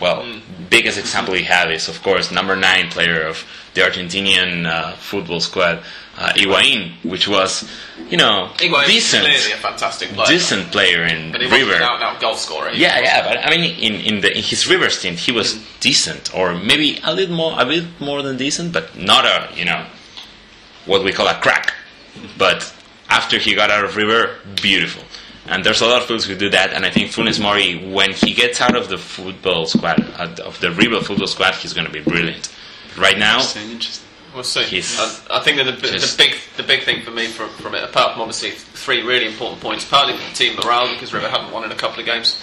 well, 0.00 0.24
biggest 0.70 0.98
example 0.98 1.32
we 1.34 1.44
have 1.44 1.70
is, 1.70 1.88
of 1.88 2.02
course, 2.02 2.30
number 2.32 2.56
nine 2.56 2.88
player 2.90 3.22
of 3.22 3.44
the 3.74 3.82
Argentinian 3.82 4.66
uh, 4.66 4.92
football 4.92 5.40
squad, 5.40 5.82
uh, 6.18 6.32
Higuain, 6.34 6.92
which 7.04 7.26
was, 7.28 7.68
you 8.10 8.16
know, 8.16 8.50
Higuain 8.56 8.86
decent, 8.86 9.24
clearly 9.24 9.52
a 9.52 9.56
fantastic 9.56 10.08
player, 10.10 10.26
decent 10.26 10.72
player 10.72 11.04
in 11.04 11.32
but 11.32 11.40
he 11.40 11.46
wasn't 11.46 11.68
River. 11.68 11.76
an 11.76 11.82
out-and-out 11.82 12.20
goal 12.20 12.34
scorer. 12.34 12.70
Yeah, 12.70 12.98
yeah, 13.00 13.22
but 13.26 13.38
I 13.46 13.50
mean, 13.50 13.64
in 13.78 13.94
in, 14.00 14.20
the, 14.20 14.36
in 14.36 14.42
his 14.42 14.68
River 14.68 14.90
stint, 14.90 15.18
he 15.18 15.32
was 15.32 15.64
decent, 15.80 16.34
or 16.34 16.54
maybe 16.54 17.00
a 17.04 17.14
little 17.14 17.36
more, 17.36 17.58
a 17.58 17.64
bit 17.64 17.84
more 18.00 18.22
than 18.22 18.36
decent, 18.36 18.72
but 18.72 18.96
not 18.96 19.24
a 19.24 19.48
you 19.54 19.64
know 19.64 19.86
what 20.86 21.04
we 21.04 21.12
call 21.12 21.28
a 21.28 21.34
crack. 21.40 21.72
But 22.36 22.74
after 23.08 23.38
he 23.38 23.54
got 23.54 23.70
out 23.70 23.84
of 23.84 23.96
River, 23.96 24.36
beautiful. 24.60 25.04
And 25.46 25.64
there's 25.64 25.80
a 25.80 25.86
lot 25.86 26.02
of 26.02 26.06
fools 26.08 26.24
who 26.24 26.36
do 26.36 26.48
that, 26.50 26.72
and 26.72 26.86
I 26.86 26.90
think 26.90 27.10
Funes 27.10 27.40
Mori, 27.40 27.90
when 27.92 28.12
he 28.12 28.32
gets 28.32 28.60
out 28.60 28.76
of 28.76 28.88
the 28.88 28.98
football 28.98 29.66
squad, 29.66 30.00
of 30.40 30.60
the 30.60 30.70
River 30.70 31.00
football 31.00 31.26
squad, 31.26 31.54
he's 31.54 31.72
going 31.72 31.86
to 31.86 31.92
be 31.92 32.00
brilliant. 32.00 32.54
Right 32.96 33.18
now, 33.18 33.38
Interesting, 33.38 33.70
interesting. 33.70 34.08
We'll 34.34 34.44
see. 34.44 34.60
I, 34.60 35.38
I 35.38 35.40
think 35.40 35.58
that 35.58 35.64
the, 35.64 35.72
the 35.72 36.14
big 36.16 36.36
the 36.56 36.62
big 36.62 36.84
thing 36.84 37.02
for 37.02 37.10
me 37.10 37.26
from, 37.26 37.50
from 37.50 37.74
it, 37.74 37.84
apart 37.84 38.12
from 38.12 38.22
obviously 38.22 38.52
three 38.52 39.02
really 39.02 39.26
important 39.26 39.60
points, 39.60 39.84
partly 39.84 40.16
for 40.16 40.26
the 40.26 40.34
team 40.34 40.56
morale 40.56 40.92
because 40.94 41.12
River 41.12 41.28
haven't 41.28 41.52
won 41.52 41.64
in 41.64 41.72
a 41.72 41.76
couple 41.76 42.00
of 42.00 42.06
games, 42.06 42.40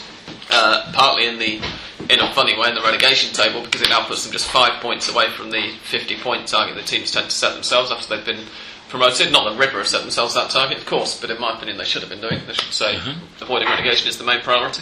uh, 0.52 0.91
partly 0.93 1.26
in 1.28 1.39
the 1.39 1.62
in 2.10 2.20
a 2.20 2.34
funny 2.34 2.58
way 2.58 2.70
in 2.70 2.76
the 2.76 2.82
relegation 2.82 3.34
table 3.34 3.64
because 3.64 3.82
it 3.82 3.89
now 3.89 4.06
puts 4.06 4.24
them 4.24 4.32
just 4.32 4.47
five 4.50 4.82
points 4.82 5.10
away 5.10 5.30
from 5.32 5.50
the 5.52 5.74
50 5.84 6.18
point 6.20 6.47
target 6.47 6.76
the 6.76 6.82
teams 6.82 7.12
tend 7.12 7.30
to 7.30 7.36
set 7.36 7.54
themselves 7.54 7.91
after 7.91 8.16
they've 8.16 8.26
been 8.26 8.45
promoted. 8.90 9.32
Not 9.32 9.50
that 9.50 9.58
River 9.60 9.78
have 9.78 9.88
set 9.88 10.02
themselves 10.02 10.34
that 10.34 10.50
target, 10.50 10.78
of 10.80 10.86
course, 10.86 11.20
but 11.20 11.30
in 11.30 11.40
my 11.40 11.54
opinion 11.56 11.78
they 11.78 11.86
should 11.86 12.02
have 12.02 12.10
been 12.10 12.22
doing. 12.22 12.40
They 12.48 12.54
should 12.54 12.74
say 12.74 12.96
Mm-hmm. 12.96 13.44
avoiding 13.44 13.68
relegation 13.70 14.08
is 14.08 14.18
the 14.18 14.24
main 14.26 14.42
priority. 14.42 14.82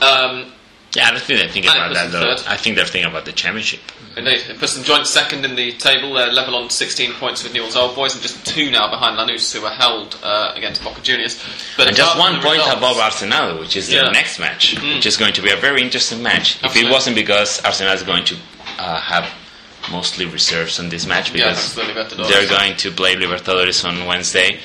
Um, 0.00 0.52
yeah, 0.94 1.06
I 1.08 1.10
don't 1.12 1.22
think 1.22 1.38
they're 1.40 1.48
thinking 1.48 1.70
about 1.70 1.94
that 1.94 2.12
though. 2.12 2.20
third. 2.36 2.44
I 2.46 2.56
think 2.58 2.76
they're 2.76 2.84
thinking 2.84 3.10
about 3.10 3.24
the 3.24 3.32
championship. 3.32 3.80
Indeed, 4.14 4.40
it 4.50 4.58
puts 4.58 4.74
them 4.74 4.84
joint 4.84 5.06
second 5.06 5.42
in 5.46 5.54
the 5.56 5.72
table. 5.72 6.12
They're 6.12 6.30
level 6.30 6.54
on 6.54 6.68
16 6.68 7.14
points 7.14 7.42
with 7.42 7.54
Newell's 7.54 7.76
Old 7.76 7.96
Boys 7.96 8.12
and 8.12 8.22
just 8.22 8.44
two 8.44 8.70
now 8.70 8.90
behind 8.90 9.16
Lanús, 9.18 9.50
who 9.58 9.64
are 9.64 9.72
held 9.72 10.18
uh, 10.22 10.52
against 10.54 10.84
Boca 10.84 11.00
Juniors. 11.00 11.42
But 11.78 11.86
And 11.88 11.96
just 11.96 12.18
one 12.18 12.34
point 12.42 12.58
results- 12.58 12.74
above 12.76 12.98
Arsenal, 12.98 13.58
which 13.58 13.74
is 13.74 13.90
Yeah. 13.90 14.04
the 14.04 14.10
next 14.10 14.38
match, 14.38 14.78
which 14.82 15.06
is 15.06 15.16
going 15.16 15.32
to 15.32 15.40
be 15.40 15.50
a 15.50 15.56
very 15.56 15.80
interesting 15.80 16.22
match. 16.22 16.62
If 16.62 16.76
it 16.76 16.90
wasn't 16.90 17.16
because 17.16 17.64
Arsenal 17.64 17.94
is 17.94 18.02
going 18.02 18.24
to 18.26 18.36
uh, 18.78 19.00
have 19.00 19.24
mostly 19.90 20.26
reserves 20.26 20.78
on 20.78 20.88
this 20.88 21.06
match 21.06 21.32
because 21.32 21.74
that's 21.74 22.08
the 22.10 22.22
they're 22.24 22.48
going 22.48 22.76
to 22.76 22.90
play 22.90 23.16
Libertadores 23.16 23.84
on 23.84 24.06
Wednesday, 24.06 24.60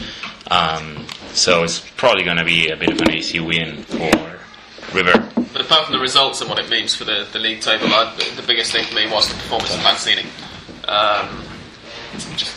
um, 0.52 1.06
so 1.34 1.64
it's 1.64 1.80
probably 1.98 2.24
going 2.24 2.38
to 2.38 2.46
be 2.46 2.70
a 2.70 2.76
bit 2.76 2.92
of 2.92 3.02
an 3.02 3.12
easy 3.12 3.40
win 3.40 3.84
for 3.84 4.40
River. 4.94 5.30
But 5.54 5.62
apart 5.62 5.86
from 5.86 5.96
the 5.96 6.02
results 6.02 6.42
and 6.42 6.50
what 6.50 6.60
it 6.60 6.70
means 6.70 6.96
for 6.96 7.04
the, 7.04 7.28
the 7.32 7.40
league 7.40 7.62
table, 7.62 7.88
I, 7.88 8.14
the, 8.16 8.42
the 8.42 8.48
biggest 8.48 8.72
thing 8.72 8.86
for 8.86 8.96
me 8.96 9.10
was 9.12 9.28
the 9.28 9.36
performance 9.36 9.74
of 9.74 9.82
Lanzini. 9.82 10.26
Um, 10.88 11.44
just, 12.38 12.56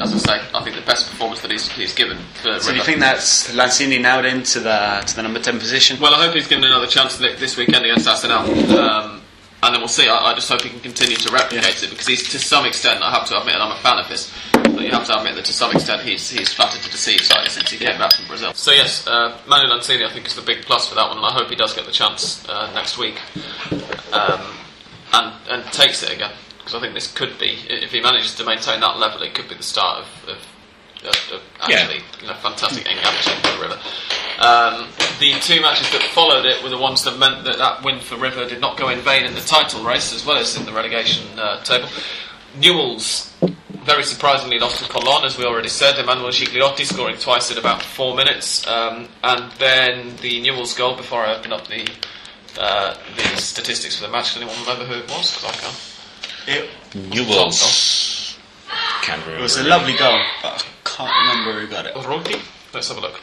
as 0.00 0.14
I 0.14 0.18
say, 0.18 0.46
I 0.54 0.64
think 0.64 0.76
the 0.76 0.82
best 0.82 1.10
performance 1.10 1.40
that 1.42 1.50
he's, 1.50 1.68
he's 1.72 1.94
given 1.94 2.18
for 2.42 2.58
So 2.60 2.70
do 2.70 2.78
you 2.78 2.82
think 2.82 3.00
that's 3.00 3.52
Lanzini 3.54 4.00
now 4.00 4.22
him 4.22 4.42
to 4.44 4.60
the 4.60 5.02
to 5.06 5.16
the 5.16 5.22
number 5.22 5.40
ten 5.40 5.58
position? 5.58 6.00
Well, 6.00 6.14
I 6.14 6.24
hope 6.24 6.34
he's 6.34 6.48
given 6.48 6.64
another 6.64 6.86
chance 6.86 7.18
this 7.18 7.56
weekend 7.56 7.84
against 7.84 8.08
Arsenal. 8.08 8.78
Um, 8.78 9.22
and 9.66 9.74
then 9.74 9.80
we'll 9.80 9.88
see. 9.88 10.08
I, 10.08 10.30
I 10.30 10.34
just 10.34 10.48
hope 10.48 10.62
he 10.62 10.70
can 10.70 10.78
continue 10.78 11.16
to 11.16 11.32
replicate 11.32 11.82
it 11.82 11.90
because 11.90 12.06
he's, 12.06 12.28
to 12.30 12.38
some 12.38 12.66
extent, 12.66 13.02
I 13.02 13.10
have 13.10 13.26
to 13.28 13.38
admit, 13.38 13.54
and 13.54 13.62
I'm 13.64 13.72
a 13.72 13.80
fan 13.80 13.98
of 13.98 14.06
his, 14.06 14.32
but 14.52 14.80
you 14.80 14.90
have 14.90 15.06
to 15.06 15.18
admit 15.18 15.34
that 15.34 15.44
to 15.46 15.52
some 15.52 15.72
extent 15.72 16.02
he's, 16.02 16.30
he's 16.30 16.52
flattered 16.52 16.80
to 16.82 16.90
deceive 16.90 17.20
slightly 17.20 17.50
since 17.50 17.70
he 17.70 17.76
came 17.76 17.98
back 17.98 18.14
from 18.14 18.28
Brazil. 18.28 18.54
So, 18.54 18.70
yes, 18.70 19.06
uh, 19.08 19.36
Manu 19.48 19.68
Lanzini, 19.68 20.06
I 20.06 20.12
think, 20.12 20.26
is 20.26 20.36
the 20.36 20.42
big 20.42 20.62
plus 20.62 20.88
for 20.88 20.94
that 20.94 21.08
one, 21.08 21.16
and 21.16 21.26
I 21.26 21.32
hope 21.32 21.48
he 21.48 21.56
does 21.56 21.74
get 21.74 21.84
the 21.84 21.92
chance 21.92 22.48
uh, 22.48 22.72
next 22.74 22.96
week 22.96 23.20
um, 24.12 24.40
and, 25.12 25.34
and 25.50 25.64
takes 25.72 26.02
it 26.04 26.12
again. 26.12 26.32
Because 26.58 26.74
I 26.74 26.80
think 26.80 26.94
this 26.94 27.12
could 27.12 27.36
be, 27.38 27.58
if 27.68 27.90
he 27.90 28.00
manages 28.00 28.36
to 28.36 28.44
maintain 28.44 28.80
that 28.80 28.98
level, 28.98 29.22
it 29.22 29.34
could 29.34 29.48
be 29.48 29.56
the 29.56 29.62
start 29.62 29.98
of, 29.98 30.28
of, 30.28 30.55
of, 31.06 31.32
of 31.32 31.42
Yeah. 31.68 31.80
actually 31.80 32.02
you 32.20 32.28
know, 32.28 32.34
fantastic 32.34 32.86
engagement 32.86 33.46
for 33.46 33.62
River. 33.62 33.78
Um, 34.38 34.88
the 35.18 35.32
two 35.40 35.60
matches 35.62 35.90
that 35.92 36.02
followed 36.12 36.44
it 36.44 36.62
were 36.62 36.68
the 36.68 36.78
ones 36.78 37.04
that 37.04 37.18
meant 37.18 37.44
that 37.44 37.58
that 37.58 37.82
win 37.82 38.00
for 38.00 38.16
River 38.16 38.46
did 38.46 38.60
not 38.60 38.76
go 38.76 38.88
in 38.90 39.00
vain 39.00 39.24
in 39.24 39.34
the 39.34 39.40
title 39.40 39.82
race 39.84 40.12
as 40.14 40.26
well 40.26 40.36
as 40.36 40.56
in 40.56 40.66
the 40.66 40.72
relegation 40.72 41.24
uh, 41.38 41.62
table. 41.62 41.88
Newell's 42.60 43.32
very 43.84 44.02
surprisingly 44.02 44.58
lost 44.58 44.82
to 44.84 44.90
Colón, 44.90 45.24
as 45.24 45.38
we 45.38 45.44
already 45.44 45.68
said. 45.68 45.98
Emmanuel 45.98 46.30
Gigliotti 46.30 46.84
scoring 46.84 47.16
twice 47.18 47.50
in 47.50 47.58
about 47.58 47.82
four 47.82 48.16
minutes, 48.16 48.66
um, 48.66 49.08
and 49.22 49.50
then 49.52 50.16
the 50.22 50.40
Newell's 50.40 50.74
goal. 50.74 50.96
Before 50.96 51.24
I 51.24 51.36
open 51.36 51.52
up 51.52 51.66
the 51.68 51.88
uh, 52.58 52.96
the 53.16 53.22
statistics 53.40 53.96
for 53.96 54.06
the 54.06 54.10
match, 54.12 54.32
can 54.34 54.42
anyone 54.42 54.60
remember 54.62 54.84
who 54.86 54.94
it 55.00 55.08
was? 55.10 55.32
Because 55.34 55.44
I 55.44 55.60
can't. 55.60 55.78
It, 56.48 57.14
Newell's. 57.14 58.36
Can't 59.02 59.20
remember. 59.22 59.38
it 59.38 59.42
was 59.42 59.56
a 59.56 59.64
lovely 59.64 59.96
goal, 59.96 60.20
but 60.42 60.62
I 60.62 60.75
can't 60.96 61.12
remember 61.28 61.60
who 61.60 61.66
got 61.66 61.86
it. 61.86 61.94
Rugby? 61.94 62.40
Let's 62.72 62.88
have 62.88 62.96
a 62.96 63.00
look. 63.00 63.20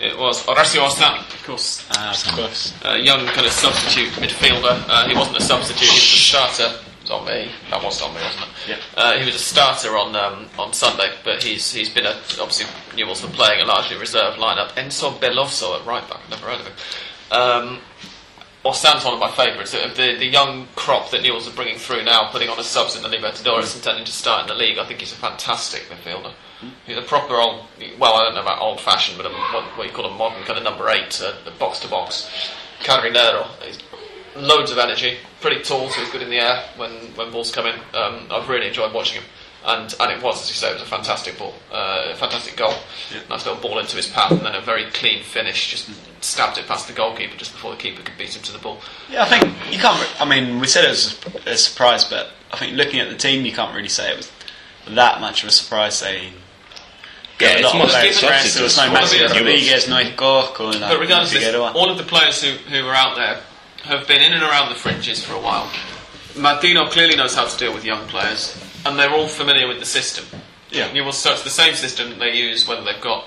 It 0.00 0.18
was 0.18 0.42
Horacio 0.44 0.88
Orzán, 0.88 1.18
of 1.18 1.44
course. 1.44 1.86
Ah, 1.92 2.10
of 2.10 2.34
course. 2.34 2.74
a 2.84 2.98
young 2.98 3.26
kind 3.26 3.46
of 3.46 3.52
substitute 3.52 4.08
midfielder. 4.14 4.82
Uh, 4.88 5.08
he 5.08 5.14
wasn't 5.14 5.36
a 5.36 5.42
substitute; 5.42 5.88
he 5.88 5.94
was 5.94 6.02
a 6.02 6.16
starter. 6.16 6.62
It 6.64 7.02
was 7.02 7.10
on 7.10 7.26
me. 7.26 7.50
That 7.70 7.82
was 7.82 8.00
on 8.02 8.14
me, 8.14 8.20
wasn't 8.20 8.42
it? 8.42 8.48
Yeah. 8.68 8.76
Uh, 8.96 9.18
he 9.18 9.26
was 9.26 9.34
a 9.34 9.38
starter 9.38 9.96
on 9.96 10.16
um, 10.16 10.48
on 10.58 10.72
Sunday, 10.72 11.10
but 11.22 11.42
he's 11.42 11.72
he's 11.72 11.90
been 11.90 12.06
a, 12.06 12.16
obviously 12.40 12.66
Newell's 12.96 13.20
been 13.20 13.30
playing 13.32 13.60
a 13.60 13.64
largely 13.66 13.96
reserve 13.98 14.34
lineup. 14.36 14.70
Enzo 14.70 15.12
Belloso 15.20 15.78
at 15.78 15.86
right 15.86 16.08
back. 16.08 16.20
Never 16.30 16.46
heard 16.46 16.60
of 16.60 16.66
him. 16.66 16.74
Um, 17.30 17.78
Orzán's 18.64 19.04
one 19.04 19.14
of 19.14 19.20
my 19.20 19.30
favourites. 19.30 19.72
The, 19.72 19.92
the 19.94 20.16
the 20.18 20.26
young 20.26 20.66
crop 20.74 21.10
that 21.10 21.22
Newell's 21.22 21.46
are 21.46 21.54
bringing 21.54 21.76
through 21.76 22.04
now, 22.04 22.30
putting 22.32 22.48
on 22.48 22.58
as 22.58 22.66
subs 22.66 22.96
in 22.96 23.02
the 23.02 23.08
Libertadores, 23.08 23.74
and 23.74 23.84
turning 23.84 24.04
to 24.04 24.12
start 24.12 24.42
in 24.42 24.48
the 24.48 24.54
league. 24.54 24.78
I 24.78 24.84
think 24.86 25.00
he's 25.00 25.12
a 25.12 25.16
fantastic 25.16 25.82
midfielder. 25.82 26.32
He's 26.86 26.96
a 26.96 27.02
proper 27.02 27.34
old, 27.34 27.66
well, 27.98 28.14
I 28.14 28.24
don't 28.24 28.34
know 28.34 28.42
about 28.42 28.60
old 28.60 28.80
fashioned, 28.80 29.16
but 29.16 29.26
a, 29.26 29.30
what, 29.30 29.64
what 29.76 29.86
you 29.86 29.92
call 29.92 30.06
a 30.06 30.16
modern 30.16 30.42
kind 30.44 30.58
of 30.58 30.64
number 30.64 30.88
eight, 30.88 31.20
uh, 31.22 31.34
box 31.58 31.80
to 31.80 31.88
box. 31.88 32.30
Carrinero. 32.80 33.46
He's 33.62 33.78
loads 34.36 34.70
of 34.70 34.78
energy, 34.78 35.18
pretty 35.40 35.62
tall, 35.62 35.88
so 35.90 36.00
he's 36.00 36.10
good 36.10 36.22
in 36.22 36.30
the 36.30 36.38
air 36.38 36.64
when, 36.76 36.90
when 37.16 37.30
balls 37.30 37.52
come 37.52 37.66
in. 37.66 37.74
Um, 37.94 38.26
I've 38.30 38.48
really 38.48 38.68
enjoyed 38.68 38.92
watching 38.92 39.20
him. 39.22 39.28
And, 39.64 39.94
and 40.00 40.10
it 40.10 40.20
was, 40.20 40.42
as 40.42 40.48
you 40.48 40.54
say, 40.56 40.70
it 40.70 40.74
was 40.74 40.82
a 40.82 40.86
fantastic 40.86 41.38
ball, 41.38 41.54
uh, 41.70 42.08
a 42.12 42.16
fantastic 42.16 42.56
goal. 42.56 42.74
Nice 43.30 43.46
little 43.46 43.60
ball 43.62 43.78
into 43.78 43.96
his 43.96 44.08
path, 44.08 44.32
and 44.32 44.40
then 44.40 44.56
a 44.56 44.60
very 44.60 44.86
clean 44.86 45.22
finish. 45.22 45.70
Just 45.70 45.88
stabbed 46.20 46.58
it 46.58 46.66
past 46.66 46.88
the 46.88 46.92
goalkeeper 46.92 47.36
just 47.36 47.52
before 47.52 47.70
the 47.70 47.76
keeper 47.76 48.02
could 48.02 48.18
beat 48.18 48.34
him 48.34 48.42
to 48.42 48.52
the 48.52 48.58
ball. 48.58 48.80
Yeah, 49.08 49.22
I 49.22 49.26
think 49.26 49.44
you 49.72 49.78
can't. 49.78 50.00
re- 50.00 50.16
I 50.18 50.24
mean, 50.24 50.58
we 50.58 50.66
said 50.66 50.84
it 50.84 50.88
was 50.88 51.20
a 51.46 51.56
surprise, 51.56 52.02
but 52.02 52.30
I 52.52 52.56
think 52.56 52.76
looking 52.76 52.98
at 52.98 53.08
the 53.08 53.16
team, 53.16 53.46
you 53.46 53.52
can't 53.52 53.72
really 53.72 53.88
say 53.88 54.10
it 54.10 54.16
was 54.16 54.32
that 54.88 55.20
much 55.20 55.44
of 55.44 55.48
a 55.48 55.52
surprise. 55.52 56.00
They 56.00 56.32
Yeah, 57.40 57.48
a 57.48 57.52
it's 57.54 57.62
lot 57.64 57.74
of 57.74 57.78
mostly 57.80 58.00
players 58.00 58.22
rest. 58.22 58.76
No. 58.76 58.92
Maxi 58.94 59.22
Rodriguez, 59.28 59.88
no 59.88 60.02
Gorko, 60.16 60.72
But 60.78 60.82
uh, 60.82 61.00
regardless, 61.00 61.34
of 61.34 61.40
this, 61.40 61.54
all 61.54 61.90
of 61.90 61.98
the 61.98 62.04
players 62.04 62.42
who, 62.42 62.50
who 62.52 62.86
are 62.86 62.94
out 62.94 63.16
there 63.16 63.40
have 63.84 64.06
been 64.06 64.22
in 64.22 64.32
and 64.32 64.42
around 64.42 64.68
the 64.68 64.76
fringes 64.76 65.24
for 65.24 65.34
a 65.34 65.40
while. 65.40 65.68
Martino 66.36 66.88
clearly 66.88 67.16
knows 67.16 67.34
how 67.34 67.46
to 67.46 67.56
deal 67.58 67.74
with 67.74 67.84
young 67.84 68.06
players, 68.06 68.56
and 68.86 68.98
they're 68.98 69.10
all 69.10 69.26
familiar 69.28 69.66
with 69.66 69.80
the 69.80 69.84
system. 69.86 70.24
Yeah. 70.70 70.92
You 70.92 71.04
will 71.04 71.12
so 71.12 71.32
it's 71.32 71.42
the 71.42 71.50
same 71.50 71.74
system 71.74 72.10
that 72.10 72.18
they 72.18 72.32
use 72.34 72.66
whether 72.66 72.82
they've 72.82 73.00
got 73.02 73.26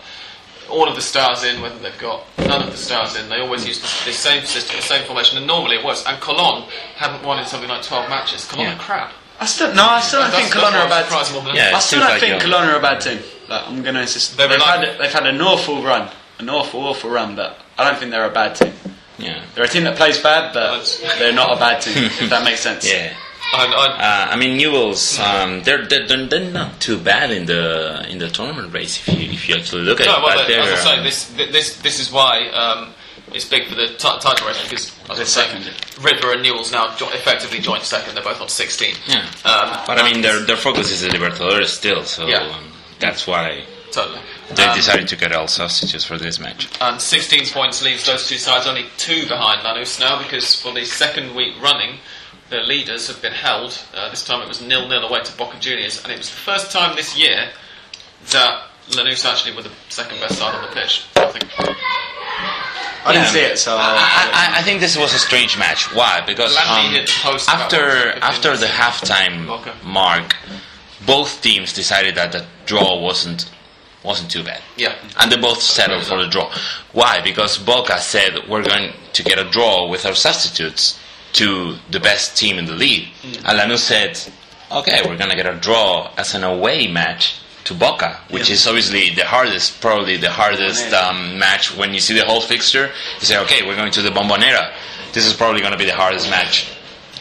all 0.70 0.90
of 0.90 0.96
the 0.96 1.02
stars 1.02 1.44
in, 1.44 1.62
whether 1.62 1.78
they've 1.78 1.98
got 2.00 2.24
none 2.40 2.64
of 2.64 2.72
the 2.72 2.78
stars 2.78 3.16
in. 3.16 3.30
They 3.30 3.40
always 3.40 3.68
use 3.68 3.80
the, 3.80 4.10
the 4.10 4.14
same 4.16 4.46
system, 4.46 4.78
the 4.78 4.82
same 4.82 5.06
formation, 5.06 5.38
and 5.38 5.46
normally 5.46 5.76
it 5.76 5.86
works. 5.86 6.04
And 6.08 6.20
Colón 6.22 6.68
haven't 6.96 7.24
won 7.24 7.38
in 7.40 7.46
something 7.46 7.70
like 7.70 7.84
12 7.84 8.10
matches. 8.10 8.46
Colón 8.46 8.60
Yeah. 8.64 8.76
are 8.76 8.80
crap. 8.80 9.14
I 9.40 9.46
still 9.46 9.74
no, 9.74 9.86
I 9.86 10.00
still 10.02 10.22
don't 10.22 10.32
That's- 10.32 10.52
think 10.52 10.56
Colón 10.64 10.72
that's 10.72 10.76
are 10.76 10.80
a 10.80 10.84
what 10.84 10.90
bad. 10.90 11.06
surprised 11.06 11.34
more 11.34 11.44
than 11.44 11.56
Yeah. 11.56 11.72
I 11.74 11.78
it 11.78 11.82
still 11.82 12.00
seems 12.00 12.02
don't 12.04 12.12
like 12.12 12.20
think 12.22 12.42
young. 12.44 12.52
Colón 12.52 12.74
are 12.74 12.78
a 12.78 12.82
bad 12.82 13.02
team. 13.02 13.20
Like, 13.50 13.68
I'm 13.68 13.82
going 13.84 13.96
to 13.96 14.02
insist. 14.02 14.38
They're 14.38 14.48
They've 14.48 14.58
reliable. 14.58 14.88
had, 14.92 15.00
they've 15.00 15.14
had 15.14 15.28
an 15.28 15.42
awful 15.42 15.82
run, 15.84 16.10
an 16.40 16.50
awful, 16.50 16.82
awful 16.88 17.10
run, 17.10 17.36
but 17.36 17.60
I 17.78 17.84
don't 17.90 18.00
think 18.00 18.12
they're 18.12 18.26
a 18.26 18.30
bad 18.34 18.56
team. 18.56 18.74
Yeah. 19.20 19.42
They're 19.54 19.66
a 19.66 19.68
team 19.68 19.84
that 19.84 19.98
plays 19.98 20.18
bad, 20.20 20.54
but 20.54 20.72
That's- 20.72 21.20
they're 21.20 21.34
not 21.34 21.52
a 21.56 21.60
bad 21.60 21.82
team. 21.82 22.06
if 22.06 22.30
that 22.30 22.44
makes 22.44 22.62
sense. 22.62 22.90
Yeah. 22.92 23.14
I, 23.54 23.66
I, 23.68 23.88
Uh, 23.88 24.34
I 24.34 24.36
mean, 24.38 24.58
Newell's 24.58 25.20
um, 25.20 25.62
they're, 25.62 25.86
they're 25.86 26.08
they're 26.08 26.26
they're 26.26 26.50
not 26.52 26.80
too 26.82 26.98
bad 26.98 27.30
in 27.32 27.46
the 27.46 28.04
in 28.10 28.18
the 28.18 28.28
tournament 28.30 28.74
race 28.74 28.98
if 29.08 29.08
you 29.14 29.30
if 29.30 29.48
you 29.48 29.56
actually 29.56 29.84
look 29.84 30.02
at 30.02 30.08
No, 30.08 30.18
it. 30.18 30.24
well, 30.24 30.38
but 30.38 30.50
as 30.50 30.58
I 30.58 30.66
they're, 30.66 30.78
say, 30.78 30.98
um, 30.98 31.04
this 31.04 31.26
this 31.52 31.78
this 31.78 32.00
is 32.00 32.12
why 32.12 32.48
um, 32.50 32.94
it's 33.36 33.46
big 33.46 33.68
for 33.68 33.76
the 33.76 33.88
ti 33.88 34.10
title 34.22 34.48
race 34.48 34.62
because 34.64 34.92
as 35.06 35.12
I 35.12 35.16
They're 35.16 35.26
say, 35.26 35.42
second. 35.48 36.04
River 36.04 36.32
and 36.34 36.42
Newell's 36.42 36.72
now 36.72 36.96
jo- 36.96 37.10
effectively 37.10 37.60
joint 37.60 37.84
second. 37.84 38.16
They're 38.16 38.24
both 38.24 38.42
on 38.42 38.50
16. 38.50 38.96
Yeah. 39.08 39.20
Um, 39.44 39.84
But 39.86 40.00
I 40.00 40.04
mean, 40.12 40.22
their 40.22 40.40
their 40.40 40.58
focus 40.58 40.92
is 40.92 41.02
the 41.02 41.10
Libertadores 41.10 41.68
still, 41.68 42.04
so 42.04 42.28
Yeah. 42.28 42.44
um, 42.44 42.72
that's 43.00 43.28
why 43.28 43.64
totally. 43.92 44.20
they 44.56 44.64
Um, 44.64 44.76
decided 44.76 45.08
to 45.10 45.16
get 45.16 45.32
all 45.34 45.48
substitutes 45.48 46.06
for 46.06 46.18
this 46.18 46.40
match. 46.40 46.68
and 46.82 47.00
16 47.02 47.48
points 47.50 47.82
leaves 47.82 48.06
those 48.06 48.28
two 48.28 48.38
sides 48.38 48.66
only 48.68 48.86
two 48.98 49.26
behind 49.28 49.62
Lanús 49.62 50.00
now 50.00 50.18
because 50.22 50.56
for 50.56 50.72
the 50.74 50.86
second 50.86 51.36
week 51.36 51.54
running, 51.62 52.00
the 52.50 52.58
leaders 52.62 53.08
have 53.08 53.22
been 53.22 53.34
held. 53.34 53.78
Uh, 53.94 54.10
this 54.10 54.24
time 54.24 54.42
it 54.42 54.48
was 54.48 54.62
nil 54.62 54.88
nil 54.88 55.04
away 55.04 55.22
to 55.24 55.32
Boca 55.34 55.58
Juniors, 55.60 56.02
and 56.04 56.12
it 56.14 56.18
was 56.20 56.30
the 56.30 56.36
first 56.52 56.72
time 56.72 56.96
this 56.96 57.18
year 57.18 57.50
that 58.32 58.64
Lanús 58.92 59.26
actually 59.26 59.56
were 59.56 59.64
the 59.64 59.72
second 59.90 60.20
best 60.20 60.38
side 60.38 60.54
on 60.54 60.62
the 60.62 60.68
pitch. 60.80 61.04
I 61.16 61.26
think. 61.26 61.46
I 63.06 63.14
didn't 63.14 63.28
see 63.28 63.40
it, 63.40 63.60
so. 63.60 63.76
I, 63.78 64.32
I, 64.34 64.60
I 64.60 64.62
think 64.64 64.80
this 64.80 64.98
was 64.98 65.14
a 65.14 65.20
strange 65.20 65.58
match. 65.58 65.94
Why? 65.94 66.22
Because 66.26 66.58
um, 66.58 66.92
hit 66.92 67.06
the 67.06 67.14
post 67.22 67.48
about 67.48 67.72
after 67.74 68.18
after 68.20 68.58
the 68.58 68.66
halftime 68.66 69.46
mark, 69.84 70.36
both 71.06 71.42
teams 71.42 71.72
decided 71.72 72.16
that 72.16 72.32
the 72.32 72.46
draw 72.66 73.00
wasn't 73.00 73.50
wasn't 74.04 74.32
too 74.32 74.44
bad. 74.44 74.62
Yeah. 74.78 74.96
And 75.20 75.32
they 75.32 75.38
both 75.38 75.62
settled 75.62 76.06
for 76.06 76.22
the 76.22 76.28
draw. 76.30 76.52
Why? 76.94 77.22
Because 77.22 77.58
Boca 77.58 78.00
said 78.00 78.48
we're 78.48 78.64
going 78.64 78.94
to 79.14 79.24
get 79.24 79.40
a 79.40 79.50
draw 79.50 79.88
with 79.88 80.06
our 80.06 80.16
substitutes 80.16 81.00
to 81.34 81.76
the 81.90 82.00
best 82.00 82.38
team 82.38 82.58
in 82.58 82.66
the 82.66 82.74
league. 82.74 83.10
And 83.24 83.60
Lanús 83.60 83.80
said, 83.80 84.20
okay, 84.72 85.02
we're 85.06 85.18
going 85.18 85.32
to 85.32 85.36
get 85.36 85.48
a 85.48 85.56
draw 85.56 86.12
as 86.18 86.34
an 86.36 86.44
away 86.44 86.88
match 86.88 87.42
to 87.66 87.74
Boca, 87.74 88.20
which 88.30 88.50
is 88.50 88.66
obviously 88.68 89.10
the 89.14 89.26
hardest, 89.26 89.82
probably 89.82 90.18
the 90.18 90.32
hardest 90.32 90.94
um, 90.94 91.38
match 91.38 91.76
when 91.76 91.94
you 91.94 92.00
see 92.00 92.14
the 92.14 92.26
whole 92.26 92.42
fixture. 92.42 92.92
You 93.20 93.26
say, 93.26 93.38
okay, 93.44 93.66
we're 93.66 93.76
going 93.76 93.92
to 93.94 94.02
the 94.02 94.10
Bombonera. 94.10 94.72
This 95.14 95.26
is 95.26 95.34
probably 95.34 95.62
going 95.62 95.72
to 95.74 95.78
be 95.78 95.86
the 95.86 95.96
hardest 95.96 96.30
match, 96.30 96.72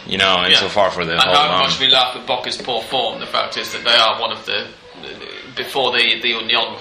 you 0.06 0.18
know, 0.18 0.38
and 0.38 0.52
Yeah. 0.52 0.60
so 0.60 0.68
far 0.68 0.90
for 0.90 1.04
the 1.04 1.12
And 1.12 1.20
whole 1.22 1.34
how 1.34 1.54
um, 1.54 1.60
much 1.62 1.80
we 1.80 1.88
laugh 1.88 2.14
at 2.16 2.26
Boca's 2.26 2.56
poor 2.56 2.82
form, 2.82 3.20
the 3.20 3.26
fact 3.26 3.56
is 3.56 3.72
that 3.72 3.84
they 3.84 3.96
are 3.96 4.20
one 4.20 4.32
of 4.32 4.44
the 4.46 4.66
before 5.56 5.92
the 5.92 6.20
the 6.20 6.28
Union, 6.28 6.76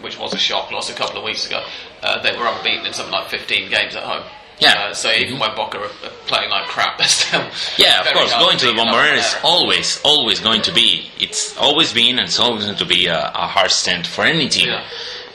which 0.00 0.18
was 0.18 0.32
a 0.34 0.38
shock 0.38 0.70
loss 0.70 0.90
a 0.90 0.94
couple 0.94 1.18
of 1.18 1.24
weeks 1.24 1.46
ago. 1.46 1.62
Uh, 2.02 2.20
they 2.22 2.36
were 2.36 2.46
unbeaten 2.46 2.86
in 2.86 2.92
something 2.92 3.12
like 3.12 3.28
15 3.28 3.70
games 3.70 3.96
at 3.96 4.02
home. 4.04 4.22
Yeah. 4.58 4.88
Uh, 4.88 4.94
so 4.94 5.12
even 5.12 5.38
when 5.38 5.54
Boca 5.54 5.78
are, 5.78 5.88
playing 6.26 6.50
like 6.50 6.66
crap, 6.66 6.98
they're 6.98 7.06
still 7.06 7.46
Yeah, 7.78 8.00
of 8.00 8.06
course. 8.14 8.32
Going 8.32 8.58
to 8.58 8.66
the 8.66 8.72
Bombonera 8.72 9.16
is 9.16 9.36
always, 9.42 10.00
always 10.02 10.40
going 10.40 10.62
to 10.62 10.72
be. 10.72 11.10
It's 11.18 11.56
always 11.58 11.92
been, 11.92 12.18
and 12.18 12.26
it's 12.26 12.40
always 12.40 12.64
going 12.64 12.78
to 12.78 12.86
be 12.86 13.06
a, 13.06 13.30
a 13.34 13.46
hard 13.46 13.70
stand 13.70 14.06
for 14.06 14.24
any 14.24 14.48
team. 14.48 14.68
Yeah. 14.68 14.84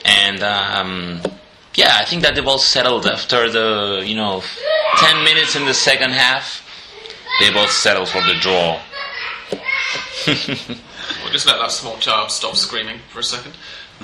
And 0.04 0.42
um, 0.42 1.22
yeah, 1.76 1.92
I 1.94 2.06
think 2.06 2.24
that 2.24 2.34
they've 2.36 2.48
all 2.48 2.58
settled 2.58 3.06
after 3.06 3.50
the 3.50 4.02
you 4.04 4.16
know 4.16 4.42
ten 4.98 5.24
minutes 5.24 5.56
in 5.56 5.66
the 5.66 5.74
second 5.74 6.12
half. 6.12 6.68
They 7.40 7.52
both 7.52 7.72
settled 7.72 8.10
for 8.10 8.22
the 8.22 8.34
draw. 8.40 8.82
We'll 11.24 11.34
just 11.34 11.46
let 11.46 11.60
that 11.60 11.72
small 11.72 11.98
child 11.98 12.32
stop 12.32 12.56
screaming 12.56 13.00
for 13.10 13.20
a 13.20 13.24
second. 13.24 13.54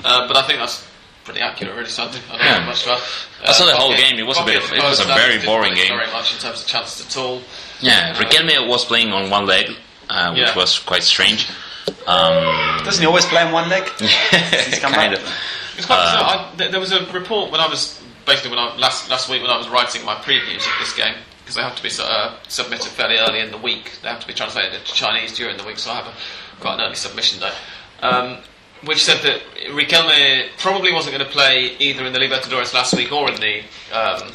Uh, 0.04 0.26
but 0.26 0.36
I 0.36 0.46
think 0.46 0.58
that's 0.58 0.86
pretty 1.28 1.40
accurate, 1.42 1.74
really. 1.76 1.88
Something 1.90 2.22
I 2.32 2.36
don't 2.38 2.46
Yeah. 2.46 2.54
have 2.58 2.66
much 2.66 2.82
to 2.84 2.92
add. 2.92 3.02
I 3.44 3.52
saw 3.52 3.66
the 3.66 3.76
whole 3.76 3.94
game, 3.94 4.18
it 4.18 4.26
was 4.26 4.38
a 4.38 4.44
bit 4.44 4.56
of- 4.62 4.72
it 4.72 4.82
was 4.82 5.00
a 5.00 5.04
very 5.04 5.38
boring 5.38 5.72
play 5.74 5.86
game. 5.88 5.96
Very 5.96 6.10
much 6.10 6.32
in 6.32 6.38
terms 6.38 6.62
of 6.62 6.66
chances 6.66 7.04
at 7.06 7.16
all. 7.16 7.42
Yeah, 7.80 8.14
Riquelme 8.14 8.66
was 8.66 8.84
playing 8.86 9.12
on 9.12 9.28
one 9.30 9.46
leg, 9.46 9.76
uh, 10.08 10.30
which 10.32 10.40
Yeah. 10.48 10.54
was 10.54 10.78
quite 10.78 11.04
strange. 11.04 11.46
Um, 12.06 12.82
Doesn't 12.84 13.00
he 13.02 13.06
always 13.06 13.26
play 13.26 13.42
on 13.42 13.52
one 13.52 13.68
leg? 13.68 13.84
come 14.80 14.92
kind 14.92 15.12
back? 15.12 15.20
of. 15.20 15.32
It's 15.76 15.86
quite 15.86 15.98
Uh. 15.98 16.46
I, 16.58 16.68
there 16.68 16.80
was 16.80 16.92
a 16.92 17.00
report 17.12 17.50
when 17.52 17.60
I 17.60 17.66
was 17.66 17.98
basically 18.26 18.50
when 18.50 18.58
I 18.58 18.74
last 18.76 19.08
last 19.10 19.28
week 19.28 19.42
when 19.42 19.50
I 19.50 19.56
was 19.56 19.68
writing 19.68 20.04
my 20.04 20.14
previews 20.16 20.66
of 20.66 20.72
this 20.80 20.92
game 20.92 21.14
because 21.42 21.54
they 21.56 21.62
have 21.62 21.76
to 21.76 21.82
be 21.82 21.90
uh, 22.02 22.30
submitted 22.48 22.90
fairly 22.90 23.18
early 23.18 23.40
in 23.40 23.50
the 23.50 23.58
week. 23.58 23.92
They 24.02 24.08
have 24.08 24.20
to 24.20 24.26
be 24.26 24.34
translated 24.34 24.74
into 24.74 24.92
Chinese 24.92 25.32
during 25.36 25.56
the 25.56 25.64
week, 25.64 25.78
so 25.78 25.90
I 25.92 25.96
have 25.96 26.06
a, 26.06 26.12
quite 26.60 26.74
an 26.74 26.80
early 26.80 26.96
submission 26.96 27.40
day. 27.40 27.52
Um, 28.02 28.38
which 28.84 29.04
said 29.04 29.22
that 29.22 29.40
Riquelme 29.70 30.48
probably 30.58 30.92
wasn't 30.92 31.16
going 31.16 31.26
to 31.26 31.32
play 31.32 31.76
either 31.78 32.04
in 32.04 32.12
the 32.12 32.18
Libertadores 32.18 32.72
last 32.74 32.94
week 32.96 33.12
or 33.12 33.30
in 33.30 33.40
the 33.40 33.60
um, 33.92 34.30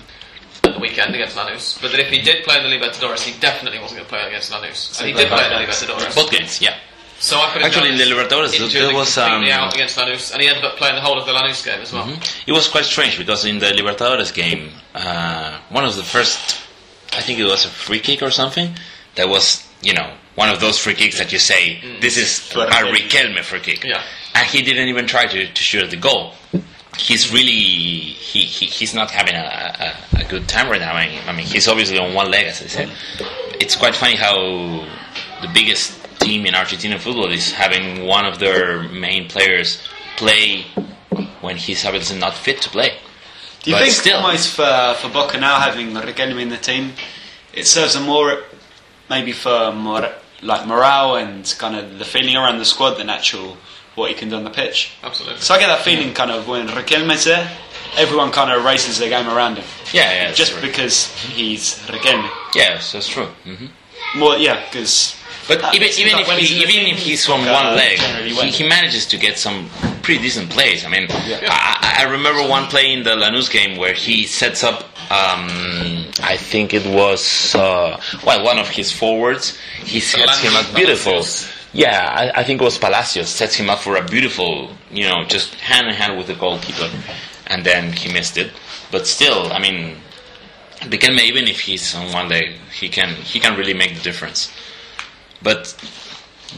at 0.64 0.74
the 0.74 0.80
weekend 0.80 1.14
against 1.16 1.36
Lanús. 1.36 1.82
But 1.82 1.92
that 1.92 2.00
if 2.00 2.10
he 2.10 2.22
did 2.22 2.44
play 2.44 2.58
in 2.58 2.64
the 2.64 2.76
Libertadores, 2.76 3.22
he 3.22 3.38
definitely 3.40 3.80
wasn't 3.80 4.00
going 4.00 4.10
to 4.10 4.16
play 4.16 4.28
against 4.28 4.52
Lanús. 4.52 5.00
And 5.00 5.08
he 5.08 5.14
did 5.14 5.28
play 5.30 5.44
in 5.46 5.50
the 5.50 5.66
Libertadores. 5.66 6.16
Both 6.16 6.32
games, 6.32 6.62
yeah. 6.62 6.78
So 7.20 7.38
I 7.40 7.52
put 7.54 7.62
Actually, 7.62 7.92
in 7.92 7.98
the 7.98 8.04
Libertadores, 8.04 8.52
there 8.74 8.94
was, 8.94 9.18
um, 9.18 9.44
out 9.46 9.74
against 9.74 9.98
Lanús, 9.98 10.34
and 10.34 10.42
he 10.42 10.48
ended 10.50 10.66
up 10.66 10.76
playing 10.76 10.96
the 10.96 11.02
whole 11.02 11.18
of 11.18 11.26
the 11.26 11.32
Lanús 11.32 11.64
game 11.64 11.80
as 11.80 11.94
well. 11.94 12.10
It 12.46 12.52
was 12.52 12.68
quite 12.68 12.84
strange 12.84 13.18
because 13.18 13.46
in 13.46 13.60
the 13.60 13.68
Libertadores 13.68 14.34
game, 14.34 14.72
uh, 14.94 15.58
one 15.70 15.86
of 15.86 15.96
the 15.96 16.04
first, 16.04 16.58
I 17.14 17.22
think 17.22 17.40
it 17.40 17.46
was 17.46 17.64
a 17.64 17.70
free 17.70 18.00
kick 18.00 18.22
or 18.22 18.30
something, 18.30 18.76
that 19.16 19.30
was, 19.30 19.66
you 19.82 19.94
know, 19.94 20.12
one 20.36 20.50
of 20.50 20.60
those 20.60 20.78
free 20.78 20.94
kicks 20.96 21.18
that 21.20 21.32
you 21.32 21.40
say, 21.40 21.80
this 22.02 22.18
is 22.18 22.52
a 22.56 22.66
Riquelme 22.66 23.42
free 23.44 23.60
kick. 23.60 23.84
Yeah. 23.84 24.02
And 24.36 24.48
he 24.48 24.62
didn't 24.64 24.88
even 24.90 25.06
try 25.06 25.26
to, 25.28 25.48
to 25.54 25.62
shoot 25.64 25.84
at 25.84 25.90
the 25.92 25.98
goal. 25.98 26.34
He's 26.98 27.32
really, 27.32 27.52
he, 27.52 28.42
he, 28.42 28.66
he's 28.68 28.94
not 28.94 29.10
having 29.12 29.36
a, 29.36 29.96
a, 30.18 30.22
a 30.22 30.24
good 30.28 30.48
time 30.48 30.70
right 30.70 30.80
now. 30.80 30.94
I 30.94 31.08
mean, 31.08 31.20
I 31.28 31.32
mean, 31.34 31.46
he's 31.46 31.68
obviously 31.68 31.98
on 32.00 32.14
one 32.14 32.30
leg, 32.32 32.46
as 32.46 32.62
I 32.62 32.68
said. 32.68 32.90
It's 33.60 33.76
quite 33.76 33.96
funny 33.96 34.16
how 34.16 34.36
the 35.42 35.50
biggest 35.54 36.00
team 36.20 36.46
in 36.46 36.54
Argentinian 36.54 37.00
football 37.00 37.32
is 37.32 37.52
having 37.52 38.06
one 38.06 38.26
of 38.26 38.40
their 38.40 38.84
main 38.90 39.28
players 39.28 39.82
play 40.18 40.64
when 41.42 41.58
he's 41.58 41.86
obviously 41.86 42.18
not 42.18 42.34
fit 42.36 42.62
to 42.62 42.70
play. 42.70 42.92
Do 43.64 43.72
you 43.72 43.76
But 43.76 43.84
think 43.84 43.94
still- 43.94 44.18
almost 44.18 44.56
for 44.56 44.96
for 45.00 45.10
Boca 45.10 45.38
now 45.40 45.60
having 45.60 45.92
Riquelme 45.94 46.42
in 46.42 46.50
the 46.50 46.58
team, 46.58 46.94
it 47.54 47.66
serves 47.66 47.94
them 47.94 48.04
more 48.04 48.44
maybe 49.10 49.32
for 49.32 49.72
more 49.72 50.10
like 50.44 50.68
morale 50.68 51.16
and 51.16 51.54
kind 51.58 51.76
of 51.76 52.00
the 52.00 52.06
feeling 52.06 52.36
around 52.36 52.60
the 52.60 52.66
squad 52.66 52.96
than 52.96 53.10
actual 53.10 53.58
what 53.96 54.10
he 54.10 54.16
can 54.16 54.30
do 54.30 54.36
on 54.36 54.44
the 54.44 54.50
pitch. 54.50 54.92
Absolutely. 55.04 55.40
So 55.40 55.54
I 55.54 55.60
get 55.60 55.68
that 55.68 55.82
feeling 55.82 56.14
kind 56.14 56.32
of 56.32 56.48
when 56.48 56.68
Riquelme's 56.68 57.26
there, 57.26 57.50
everyone 57.96 58.32
kind 58.32 58.52
of 58.52 58.64
races 58.66 58.98
their 58.98 59.10
game 59.10 59.28
around 59.30 59.58
him 59.58 59.66
Yeah, 59.94 60.12
yeah, 60.12 60.32
just 60.32 60.54
true. 60.54 60.62
because 60.62 61.14
he's 61.14 61.76
Riquelme. 61.88 62.30
Yes, 62.56 62.92
that's 62.92 63.08
true. 63.08 63.28
hmm 63.46 63.68
More 64.18 64.36
yeah, 64.38 64.64
because 64.66 65.16
But 65.48 65.60
even 65.76 65.90
even 66.00 66.20
if 66.20 66.28
he, 66.28 66.64
even 66.64 66.88
if 66.94 67.00
he's 67.00 67.28
on 67.30 67.42
one 67.46 67.76
leg, 67.76 68.00
he, 68.00 68.50
he 68.50 68.68
manages 68.68 69.06
to 69.08 69.18
get 69.18 69.38
some 69.38 69.70
pretty 70.02 70.22
decent 70.24 70.50
plays. 70.50 70.86
I 70.86 70.90
mean, 70.90 71.08
I, 71.12 72.00
I 72.00 72.04
remember 72.10 72.48
one 72.48 72.66
play 72.68 72.92
in 72.94 73.04
the 73.04 73.12
Lanús 73.12 73.52
game 73.52 73.78
where 73.78 73.94
he 73.94 74.24
sets 74.24 74.64
up. 74.64 74.86
Um, 75.10 76.08
I 76.24 76.38
think 76.38 76.74
it 76.74 76.86
was 76.86 77.56
uh, 77.56 78.02
well 78.26 78.44
one 78.44 78.58
of 78.58 78.70
his 78.70 78.92
forwards. 78.92 79.58
He 79.84 80.00
sets 80.00 80.40
him 80.40 80.56
up 80.56 80.74
beautiful. 80.76 81.24
Yeah, 81.74 82.08
I, 82.36 82.42
I 82.42 82.44
think 82.44 82.62
it 82.62 82.64
was 82.64 82.78
Palacios 82.78 83.30
sets 83.30 83.56
him 83.56 83.70
up 83.70 83.80
for 83.80 83.96
a 83.96 84.04
beautiful, 84.06 84.70
you 84.92 85.10
know, 85.10 85.24
just 85.26 85.56
hand 85.56 85.88
in 85.88 85.94
hand 85.94 86.18
with 86.18 86.28
the 86.28 86.36
goalkeeper, 86.36 86.90
and 87.48 87.66
then 87.66 87.92
he 87.94 88.14
missed 88.14 88.38
it. 88.38 88.52
But 88.92 89.08
still, 89.08 89.52
I 89.52 89.60
mean, 89.60 89.98
Riquelme, 90.82 91.20
even 91.22 91.48
if 91.48 91.62
he's 91.62 91.96
on 91.96 92.12
one 92.14 92.30
leg, 92.30 92.56
he 92.72 92.90
can 92.90 93.10
he 93.16 93.40
can 93.40 93.58
really 93.58 93.74
make 93.74 93.96
the 93.96 94.02
difference. 94.02 94.52
But 95.42 95.76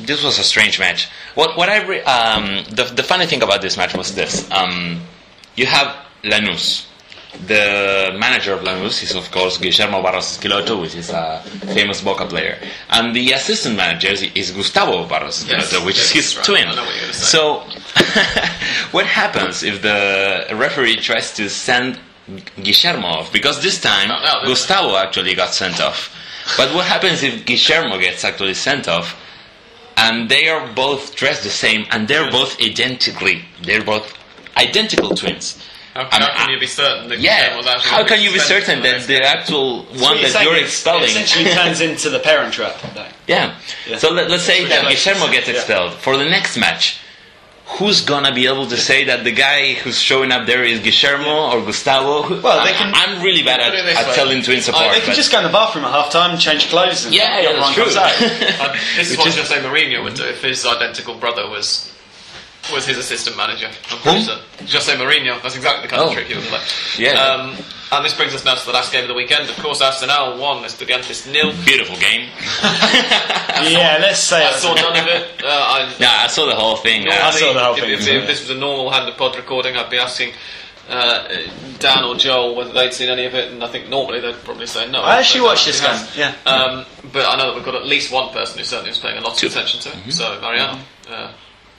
this 0.01 0.23
was 0.23 0.39
a 0.39 0.43
strange 0.43 0.79
match. 0.79 1.07
What 1.35 1.57
what 1.57 1.69
I 1.69 1.85
re- 1.85 2.01
um, 2.03 2.63
the 2.69 2.83
the 2.83 3.03
funny 3.03 3.25
thing 3.25 3.41
about 3.43 3.61
this 3.61 3.77
match 3.77 3.95
was 3.95 4.15
this: 4.15 4.49
um, 4.51 5.01
you 5.55 5.65
have 5.65 5.95
Lanús. 6.23 6.85
The 7.47 8.15
manager 8.17 8.53
of 8.53 8.61
Lanús 8.61 9.03
is 9.03 9.13
of 9.15 9.29
course 9.31 9.57
Guillermo 9.57 10.01
Barros 10.01 10.37
Schelotto, 10.37 10.81
which 10.81 10.95
is 10.95 11.09
a 11.09 11.41
famous 11.73 12.01
Boca 12.01 12.25
player, 12.25 12.57
and 12.89 13.15
the 13.15 13.31
assistant 13.33 13.75
manager 13.77 14.07
is, 14.09 14.51
Gustavo 14.51 15.07
Barros 15.07 15.43
Schelotto, 15.43 15.73
Yes, 15.73 15.85
which 15.85 15.97
yes, 15.97 16.05
is 16.05 16.11
his 16.11 16.37
right. 16.37 16.45
twin. 16.45 16.67
What 16.67 16.75
you're 16.77 17.01
gonna 17.01 17.13
say. 17.13 17.25
So, 17.25 17.59
what 18.91 19.05
happens 19.05 19.63
if 19.63 19.81
the 19.81 20.47
referee 20.55 20.97
tries 20.97 21.33
to 21.35 21.49
send 21.49 21.99
Guillermo 22.61 23.07
off? 23.07 23.33
Because 23.33 23.61
this 23.61 23.79
time 23.81 24.07
No, 24.09 24.17
no, 24.23 24.47
Gustavo 24.47 24.95
actually 24.97 25.35
got 25.35 25.53
sent 25.53 25.79
off. 25.81 26.15
But 26.57 26.73
what 26.73 26.85
happens 26.85 27.21
if 27.23 27.45
Guillermo 27.45 27.99
gets 27.99 28.23
actually 28.23 28.53
sent 28.53 28.87
off? 28.87 29.15
And 29.97 30.29
they 30.29 30.49
are 30.49 30.67
both 30.73 31.15
dressed 31.15 31.43
the 31.43 31.49
same, 31.49 31.85
and 31.91 32.07
they're 32.07 32.29
both 32.29 32.59
identically, 32.61 33.45
they're 33.63 33.83
both 33.83 34.13
identical 34.57 35.09
twins. 35.15 35.57
How, 35.95 36.01
I 36.11 36.19
mean, 36.19 36.29
how 36.29 36.43
can 36.43 36.49
you 36.53 36.59
be 36.59 36.67
certain 36.67 37.07
that 37.07 37.19
Yeah, 37.19 37.55
was 37.55 37.65
actually 37.67 37.89
how 37.89 38.05
can 38.05 38.19
you 38.21 38.31
be 38.33 38.39
certain 38.39 38.81
the 38.81 38.89
that 38.91 39.07
the 39.07 39.23
actual 39.23 39.83
one 39.85 40.21
that 40.21 40.31
saying 40.31 40.45
you're 40.45 40.57
it- 40.57 40.63
expelling 40.63 41.03
essentially 41.05 41.45
turns 41.51 41.79
into 41.89 42.09
the 42.09 42.19
parent 42.19 42.53
trap. 42.53 42.75
Though. 42.93 43.07
yeah. 43.27 43.57
Yeah. 43.87 43.97
So 43.97 44.11
let, 44.11 44.29
let's 44.29 44.43
say 44.43 44.65
that 44.65 44.83
like- 44.83 44.97
Guillermo 45.01 45.31
gets 45.31 45.47
yeah. 45.47 45.55
expelled 45.55 45.93
for 45.93 46.17
the 46.17 46.25
next 46.25 46.57
match. 46.57 46.99
Who's 47.79 48.01
gonna 48.01 48.31
be 48.33 48.45
able 48.45 48.67
to 48.67 48.77
say 48.77 49.05
that 49.05 49.23
the 49.23 49.31
guy 49.31 49.73
who's 49.73 49.97
showing 49.97 50.31
up 50.33 50.45
there 50.45 50.63
is 50.65 50.81
Guillermo 50.81 51.49
or 51.57 51.65
Gustavo? 51.65 52.41
Well, 52.41 52.63
they 52.65 52.73
I'm- 52.73 52.91
can- 52.91 52.93
I'm 52.93 53.23
really 53.23 53.41
bad 53.43 53.61
at, 53.61 53.71
this 53.71 53.97
at 53.97 54.13
telling 54.15 54.43
twins 54.43 54.67
Oh, 54.67 54.73
apart. 54.73 54.93
They 54.95 54.99
can 55.01 55.15
just 55.15 55.31
go 55.31 55.37
in 55.39 55.45
the 55.45 55.49
bathroom 55.49 55.85
at 55.85 55.91
half 55.91 56.11
time, 56.11 56.37
change 56.37 56.67
clothes, 56.67 57.05
and 57.05 57.15
yeah, 57.15 57.39
yeah, 57.39 57.53
that's 57.53 57.73
true. 57.73 57.83
comes 57.85 57.95
out. 57.95 58.11
Uh, 58.61 58.73
this 58.97 59.11
is 59.11 59.17
Which 59.17 59.19
what 59.19 59.27
is- 59.29 59.37
Jose 59.49 59.55
Mourinho 59.63 60.03
would 60.03 60.15
do 60.15 60.25
if 60.25 60.43
his 60.43 60.65
identical 60.65 61.15
brother 61.15 61.49
was 61.49 61.89
was 62.73 62.85
his 62.85 62.97
assistant 62.97 63.37
manager. 63.37 63.67
I'm 63.91 63.97
pretty 63.99 64.25
Who? 64.25 64.31
Jose 64.65 64.91
Mourinho. 64.95 65.41
That's 65.41 65.55
exactly 65.55 65.83
the 65.83 65.87
kind 65.89 66.01
Oh. 66.03 66.07
of 66.07 66.13
trick 66.13 66.27
he 66.27 66.35
would 66.35 66.43
play. 66.45 66.59
Yeah. 66.97 67.13
Um, 67.13 67.55
and 67.91 68.03
this 68.03 68.13
brings 68.15 68.33
us 68.33 68.43
now 68.43 68.55
to 68.55 68.65
the 68.65 68.71
last 68.73 68.91
game 68.91 69.03
of 69.03 69.07
the 69.07 69.13
weekend. 69.13 69.49
Of 69.49 69.55
course, 69.57 69.81
Arsenal 69.81 70.37
won. 70.39 70.63
Estudiantes 70.63 71.31
nil. 71.31 71.53
Beautiful 71.65 71.95
game. 71.97 72.29
yeah, 72.63 73.97
let's 74.01 74.19
say 74.19 74.45
I 74.45 74.51
saw 74.53 74.73
none 74.73 74.97
of 74.97 75.07
it. 75.07 75.43
Uh, 75.43 75.47
I, 75.47 75.95
Yeah, 75.99 76.11
I 76.23 76.27
saw 76.27 76.45
the 76.47 76.55
whole 76.55 76.77
thing. 76.77 77.03
Normally, 77.05 77.21
Uh, 77.21 77.31
saw 77.31 77.53
the 77.53 77.59
whole 77.63 77.75
if, 77.75 77.81
thing 77.81 77.91
if, 77.91 78.07
if 78.07 78.27
this 78.27 78.41
was 78.41 78.49
a 78.49 78.59
normal 78.59 78.89
Hand 78.89 79.07
of 79.09 79.17
Pod 79.17 79.35
recording, 79.35 79.75
I'd 79.77 79.89
be 79.89 79.97
asking 79.99 80.33
uh, 80.89 81.27
Dan 81.79 82.03
or 82.03 82.15
Joel 82.15 82.55
whether 82.55 82.71
they'd 82.73 82.93
seen 82.93 83.09
any 83.09 83.25
of 83.25 83.33
it, 83.35 83.51
and 83.51 83.63
I 83.63 83.67
think 83.67 83.89
normally 83.89 84.19
they'd 84.19 84.35
probably 84.43 84.67
say 84.67 84.89
no. 84.89 85.01
I 85.01 85.17
actually 85.19 85.41
watched 85.41 85.65
this 85.65 85.81
game. 85.81 86.07
Yeah. 86.15 86.33
Um, 86.45 86.85
but 87.13 87.25
I 87.25 87.35
know 87.37 87.47
that 87.47 87.55
we've 87.55 87.65
got 87.65 87.75
at 87.75 87.85
least 87.85 88.11
one 88.11 88.31
person 88.33 88.57
who 88.57 88.63
certainly 88.63 88.89
was 88.91 88.99
paying 88.99 89.17
a 89.17 89.21
lot 89.21 89.41
of 89.41 89.49
attention 89.51 89.79
to 89.81 89.89
it. 89.97 90.11
So, 90.13 90.39
Mariano, 90.41 90.79
uh, 91.09 91.31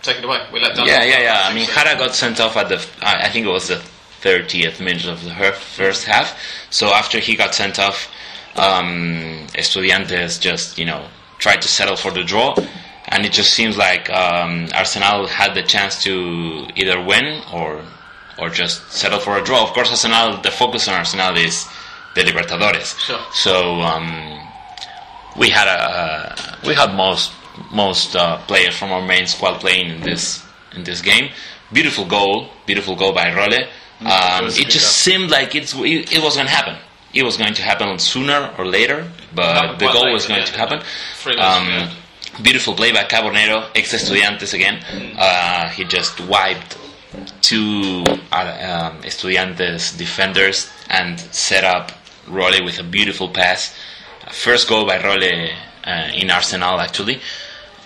take 0.03 0.18
it 0.18 0.24
away. 0.24 0.40
We 0.53 0.61
let 0.61 0.76
yeah, 0.76 1.05
yeah, 1.05 1.20
yeah. 1.20 1.42
I 1.44 1.55
mean. 1.55 1.66
Hara 1.66 1.99
got 1.99 2.14
sent 2.14 2.40
off 2.40 2.57
at 2.57 2.68
the. 2.68 2.84
I 3.03 3.26
I 3.26 3.28
think 3.28 3.47
it 3.47 3.51
was 3.51 3.68
the 3.68 3.82
30th 4.22 4.80
minute 4.80 5.07
of 5.07 5.22
the 5.24 5.30
her 5.30 5.53
first 5.53 6.05
half. 6.05 6.38
So 6.70 6.88
after 6.88 7.18
he 7.18 7.36
got 7.36 7.55
sent 7.55 7.78
off, 7.78 8.11
um, 8.57 9.47
Estudiantes 9.55 10.40
just 10.40 10.78
you 10.78 10.84
know 10.84 11.07
tried 11.38 11.62
to 11.62 11.68
settle 11.68 11.97
for 11.97 12.11
the 12.11 12.24
draw, 12.24 12.55
and 13.09 13.24
it 13.26 13.32
just 13.32 13.53
seems 13.55 13.76
like 13.76 14.11
um, 14.11 14.68
Arsenal 14.74 15.26
had 15.26 15.55
the 15.55 15.62
chance 15.62 16.03
to 16.05 16.66
either 16.74 17.03
win 17.03 17.42
or 17.53 17.82
or 18.38 18.49
just 18.51 18.90
settle 18.92 19.20
for 19.20 19.38
a 19.38 19.44
draw. 19.44 19.62
Of 19.62 19.70
course, 19.70 19.90
Arsenal. 19.90 20.40
The 20.42 20.51
focus 20.51 20.88
on 20.88 20.94
Arsenal 20.94 21.36
is 21.36 21.66
the 22.14 22.22
Libertadores. 22.22 22.99
Sure. 22.99 23.20
So 23.32 23.80
um, 23.80 24.40
we 25.38 25.51
had 25.51 25.68
a 25.68 26.59
we 26.66 26.74
had 26.74 26.94
most 26.94 27.32
most 27.72 28.14
uh, 28.16 28.38
players 28.46 28.76
from 28.76 28.90
our 28.92 29.02
main 29.02 29.26
squad 29.26 29.61
playing 29.61 29.90
in 29.90 30.00
this 30.02 30.44
in 30.74 30.84
this 30.84 31.00
game. 31.02 31.30
Beautiful 31.72 32.04
goal, 32.04 32.48
beautiful 32.66 32.94
goal 32.96 33.12
by 33.12 33.32
Role. 33.34 33.54
Um, 34.00 34.44
Mm, 34.46 34.61
it 34.61 34.68
just 34.68 34.90
seemed 34.98 35.30
like 35.30 35.54
it's 35.54 35.72
it, 35.74 36.12
it 36.12 36.22
was 36.22 36.34
going 36.36 36.46
to 36.46 36.52
happen. 36.52 36.76
It 37.14 37.22
was 37.22 37.36
going 37.38 37.54
to 37.54 37.62
happen 37.62 37.98
sooner 37.98 38.52
or 38.59 38.66
later, 38.66 39.11
but 39.34 39.78
the 39.78 39.86
goal 39.86 40.12
was 40.12 40.26
going 40.26 40.44
to 40.44 40.52
happen. 40.59 40.80
Three 41.14 41.34
minutes 41.36 41.57
from 41.57 41.66
the 41.66 41.80
Um, 41.84 42.42
beautiful 42.42 42.74
play 42.74 42.92
by 42.92 43.04
Carbonero, 43.04 43.70
ex 43.74 43.94
Estudiantes 43.94 44.52
again. 44.52 44.80
Mm. 44.80 45.14
Uh, 45.18 45.68
he 45.70 45.84
just 45.84 46.20
wiped 46.20 46.76
two 47.40 48.04
uh, 48.32 48.90
um, 48.92 49.02
Estudiantes 49.02 49.96
defenders 49.96 50.68
and 50.90 51.18
set 51.32 51.64
up 51.64 51.92
Role 52.28 52.62
with 52.64 52.78
a 52.78 52.82
beautiful 52.82 53.28
pass. 53.30 53.74
First 54.30 54.68
goal 54.68 54.84
by 54.86 55.02
Role 55.02 55.48
uh, 55.84 56.11
in 56.14 56.30
Arsenal, 56.30 56.80
actually. 56.80 57.20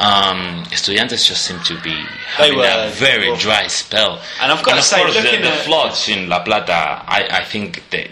Um, 0.01 0.65
Estudiantes 0.73 1.27
just 1.29 1.43
seem 1.45 1.61
to 1.65 1.79
be 1.83 1.95
having 2.37 2.57
were 2.57 2.65
a 2.65 2.89
very 2.91 3.25
terrible. 3.25 3.37
dry 3.37 3.67
spell. 3.67 4.21
And 4.41 4.51
I've 4.51 4.65
got 4.65 4.73
to 4.73 4.79
of 4.79 4.85
say, 4.85 5.03
course, 5.03 5.15
the, 5.15 5.23
looking 5.23 5.43
the 5.43 5.51
floods 5.51 6.09
in 6.09 6.29
La 6.29 6.43
Plata, 6.43 6.73
I, 7.07 7.29
I 7.31 7.45
think 7.45 7.83
that 7.91 8.09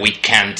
we 0.00 0.10
can't 0.10 0.58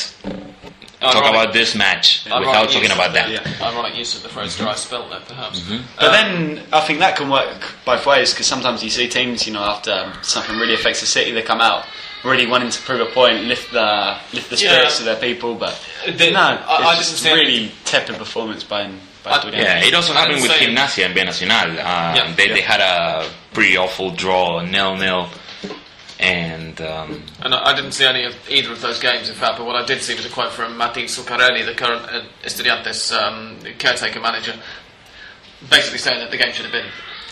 talk 1.01 1.15
Ironic- 1.17 1.31
about 1.31 1.53
this 1.53 1.75
match 1.75 2.25
without 2.27 2.71
talking 2.71 2.91
about 2.93 3.09
the- 3.13 3.19
that. 3.19 3.31
Yeah. 3.61 3.67
Ironic 3.67 3.97
use 3.97 4.15
of 4.17 4.23
the 4.23 4.29
phrase 4.29 4.57
dry 4.57 4.75
spell 4.77 5.09
there, 5.09 5.21
perhaps. 5.27 5.61
Mm-hmm. 5.61 5.83
But 5.99 6.11
then 6.13 6.63
I 6.73 6.81
think 6.81 7.01
that 7.01 7.17
can 7.17 7.29
work 7.29 7.75
both 7.85 8.07
ways 8.07 8.33
because 8.33 8.47
sometimes 8.47 8.83
you 8.85 8.91
see 8.91 9.09
teams, 9.09 9.47
you 9.49 9.53
know, 9.55 9.63
after 9.63 9.93
um, 9.93 10.13
something 10.23 10.57
really 10.59 10.75
affects 10.75 11.01
the 11.01 11.07
city, 11.07 11.33
they 11.33 11.43
come 11.43 11.61
out 11.61 11.87
really 12.25 12.47
wanting 12.47 12.71
to 12.71 12.81
prove 12.83 13.01
a 13.01 13.07
point, 13.13 13.45
lift 13.45 13.73
the 13.73 14.17
lift 14.33 14.51
the 14.51 14.57
Yeah. 14.57 14.71
spirits 14.73 14.99
of 15.01 15.07
their 15.07 15.17
people. 15.17 15.55
But 15.57 15.75
The- 16.07 16.31
no, 16.31 16.41
I- 16.41 16.85
I 16.85 16.95
just 16.97 17.25
really 17.25 17.73
tepid 17.85 18.17
performance 18.17 18.63
by 18.65 18.85
by 18.87 18.91
I- 19.27 19.39
Estudiantes. 19.39 19.53
Yeah, 19.63 19.85
it 19.85 19.95
also 19.95 20.13
happened 20.13 20.43
with 20.43 20.51
Gimnasia 20.53 21.05
and 21.07 21.15
B 21.15 21.23
Nacional. 21.25 21.71
Uh, 21.79 22.15
Yeah. 22.17 22.33
they, 22.37 22.49
they 22.49 22.61
had 22.63 22.81
a 22.81 23.29
pretty 23.53 23.77
awful 23.77 24.11
draw, 24.11 24.61
nil 24.63 24.97
nil, 24.97 25.29
and 26.21 26.81
um, 26.81 27.23
And 27.43 27.55
I 27.55 27.71
I 27.71 27.75
didn't 27.77 27.93
see 27.93 28.05
any 28.07 28.25
of 28.25 28.35
either 28.49 28.73
of 28.73 28.81
those 28.81 28.99
games, 29.01 29.29
in 29.29 29.35
fact, 29.35 29.59
but 29.59 29.67
what 29.67 29.77
I 29.77 29.85
did 29.85 30.03
see 30.03 30.15
was 30.15 30.25
a 30.27 30.31
quote 30.31 30.53
from 30.53 30.77
Martin 30.77 31.05
Zuccarelli, 31.05 31.65
the 31.65 31.75
current 31.75 32.05
uh, 32.11 32.23
Estudiantes 32.45 33.13
um, 33.17 33.59
caretaker 33.79 34.21
manager, 34.21 34.55
basically 35.71 35.99
saying 35.99 36.21
that 36.21 36.31
the 36.31 36.37
game 36.37 36.53
should 36.53 36.65
have 36.67 36.73
been 36.73 36.91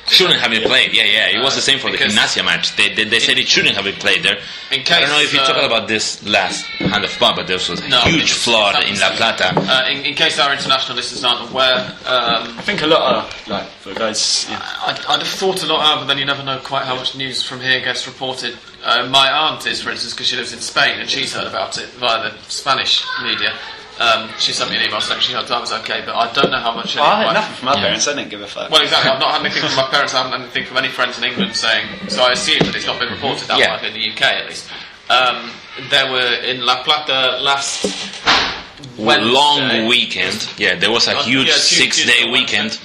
shouldn't 0.08 0.40
have 0.40 0.50
been 0.50 0.62
played. 0.62 0.94
Yeah, 0.94 1.04
yeah. 1.04 1.38
It 1.38 1.42
was 1.42 1.54
the 1.54 1.60
same 1.60 1.78
for 1.78 1.90
the 1.90 1.98
because- 1.98 2.12
Gimnasia 2.14 2.44
match. 2.44 2.76
They, 2.76 2.94
they, 2.94 3.04
they 3.04 3.18
said 3.18 3.38
it 3.38 3.48
shouldn't 3.48 3.74
have 3.74 3.84
been 3.84 3.94
played 3.94 4.22
there. 4.22 4.36
In 4.70 4.80
I 4.80 5.00
don't 5.00 5.08
know 5.10 5.20
if 5.20 5.32
you 5.32 5.40
uh, 5.40 5.46
talk 5.46 5.62
about 5.64 5.88
this 5.88 6.22
last 6.26 6.64
Hand 6.78 7.04
of 7.04 7.10
Pod, 7.18 7.36
but 7.36 7.46
there 7.46 7.56
was 7.56 7.68
a 7.70 7.88
No, 7.88 8.00
huge 8.00 8.32
flaw 8.32 8.70
in 8.80 8.98
La 9.00 9.10
Plata. 9.16 9.52
Uh, 9.56 9.88
in, 9.90 10.04
in 10.04 10.14
case 10.14 10.38
our 10.38 10.52
international 10.52 10.96
listeners 10.96 11.24
aren't 11.24 11.50
aware, 11.50 11.78
um, 12.06 12.58
I 12.58 12.62
think 12.62 12.82
a 12.82 12.86
lot 12.86 13.24
of 13.24 13.48
like 13.48 13.66
for 13.80 13.94
guys. 13.94 14.46
Yeah. 14.48 14.60
I'd, 14.86 14.98
I'd 15.06 15.18
have 15.20 15.28
thought 15.28 15.62
a 15.62 15.66
lot 15.66 15.80
out, 15.84 16.00
but 16.00 16.06
then 16.06 16.18
you 16.18 16.24
never 16.24 16.42
know 16.42 16.58
quite 16.58 16.84
how 16.84 16.96
much 16.96 17.16
news 17.16 17.42
from 17.42 17.60
here 17.60 17.80
gets 17.80 18.06
reported. 18.06 18.56
Uh, 18.84 19.08
my 19.08 19.30
aunt 19.30 19.66
is, 19.66 19.82
for 19.82 19.90
instance, 19.90 20.12
because 20.14 20.28
she 20.28 20.36
lives 20.36 20.52
in 20.52 20.60
Spain 20.60 21.00
and 21.00 21.10
she's 21.10 21.32
heard 21.32 21.46
about 21.46 21.76
it 21.78 21.88
via 21.98 22.30
the 22.30 22.36
Spanish 22.48 23.04
media. 23.22 23.52
Um, 23.98 24.28
she 24.38 24.52
sent 24.52 24.70
me 24.70 24.76
an 24.76 24.82
email 24.82 25.00
saying 25.00 25.20
she 25.20 25.32
heard 25.32 25.46
that 25.48 25.60
was 25.60 25.72
okay, 25.72 26.02
but 26.04 26.14
I 26.14 26.30
don't 26.32 26.50
know 26.50 26.58
how 26.58 26.74
much. 26.74 26.96
Well, 26.96 27.04
I 27.04 27.22
had 27.24 27.32
nothing 27.32 27.54
from 27.56 27.66
my 27.66 27.74
Yeah. 27.76 27.80
parents. 27.80 28.06
I 28.08 28.14
didn't 28.14 28.28
give 28.28 28.42
a 28.42 28.46
fuck. 28.46 28.70
Well, 28.70 28.82
exactly. 28.82 29.10
I've 29.10 29.18
not 29.20 29.32
had 29.32 29.40
anything 29.40 29.62
from 29.62 29.76
my 29.76 29.88
parents. 29.88 30.12
I 30.14 30.18
haven't 30.18 30.32
had 30.32 30.40
anything 30.42 30.66
from 30.66 30.76
any 30.76 30.88
friends 30.88 31.16
in 31.16 31.24
England 31.24 31.56
saying. 31.56 31.86
So 32.08 32.22
I 32.22 32.32
assume 32.32 32.58
that 32.66 32.74
it's 32.76 32.84
not 32.86 32.98
been 33.00 33.10
reported 33.10 33.48
that 33.48 33.58
Yeah. 33.58 33.80
way 33.80 33.88
in 33.88 33.94
the 33.94 34.00
UK 34.10 34.22
at 34.36 34.46
least. 34.48 34.66
Um, 35.08 35.50
there 35.88 36.10
were 36.10 36.20
in 36.44 36.60
La 36.66 36.82
Plata 36.82 37.38
last 37.40 37.84
Wednesday, 38.98 39.30
Long 39.32 39.86
weekend. 39.86 40.46
Yeah, 40.58 40.74
there 40.74 40.90
was 40.90 41.08
a 41.08 41.16
Uh, 41.16 41.22
huge 41.22 41.48
yeah, 41.48 41.54
six 41.54 42.04
day 42.04 42.24
weekend. 42.30 42.78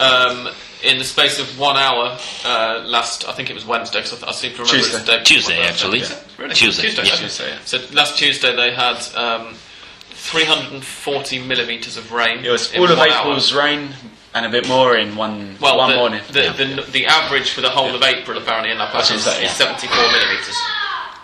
Um, 0.00 0.48
in 0.82 0.98
the 0.98 1.04
space 1.04 1.38
of 1.40 1.58
one 1.58 1.76
hour, 1.76 2.16
uh, 2.44 2.80
last 2.84 3.24
I 3.28 3.32
think 3.32 3.50
it 3.50 3.54
was 3.54 3.64
Wednesday, 3.64 4.00
because 4.00 4.22
I, 4.22 4.28
I 4.28 4.32
seem 4.32 4.52
to 4.54 4.62
remember 4.62 4.76
Tuesday. 4.82 4.96
it's 4.96 5.06
the 5.06 5.16
day 5.18 5.22
Tuesday, 5.24 5.54
my 5.54 5.66
birthday. 5.66 5.72
actually. 5.72 6.02
Really? 6.36 6.54
Tuesday, 6.54 6.82
Tuesday, 6.88 7.02
yeah. 7.04 7.12
okay. 7.14 7.22
Tuesday, 7.22 7.48
yeah. 7.50 7.58
So 7.64 7.80
last 7.92 8.16
Tuesday 8.18 8.54
they 8.56 8.72
had 8.72 8.98
um, 9.16 9.54
340 10.18 11.38
millimeters 11.46 11.96
of 11.96 12.12
rain. 12.12 12.44
It 12.44 12.50
was 12.50 12.72
in 12.72 12.80
all 12.80 12.90
of 12.90 12.98
one 12.98 13.10
hour. 13.10 13.20
April's 13.20 13.52
rain 13.54 13.90
and 14.34 14.44
a 14.44 14.50
bit 14.50 14.68
more 14.68 14.96
in 14.96 15.16
one 15.16 15.56
Well, 15.60 15.78
one 15.78 15.90
the, 15.90 15.96
morning. 15.96 16.20
The, 16.28 16.52
the, 16.56 16.90
the 16.90 17.06
average 17.06 17.50
for 17.52 17.60
the 17.60 17.70
whole 17.70 17.94
of 17.94 18.02
April 18.02 18.36
apparently 18.38 18.72
in 18.72 18.78
La 18.78 18.90
Paz 18.90 19.10
is, 19.10 19.24
what 19.24 19.38
I'm 19.38 19.44
is 19.44 19.50
74 19.52 19.96
millimeters. 19.96 20.56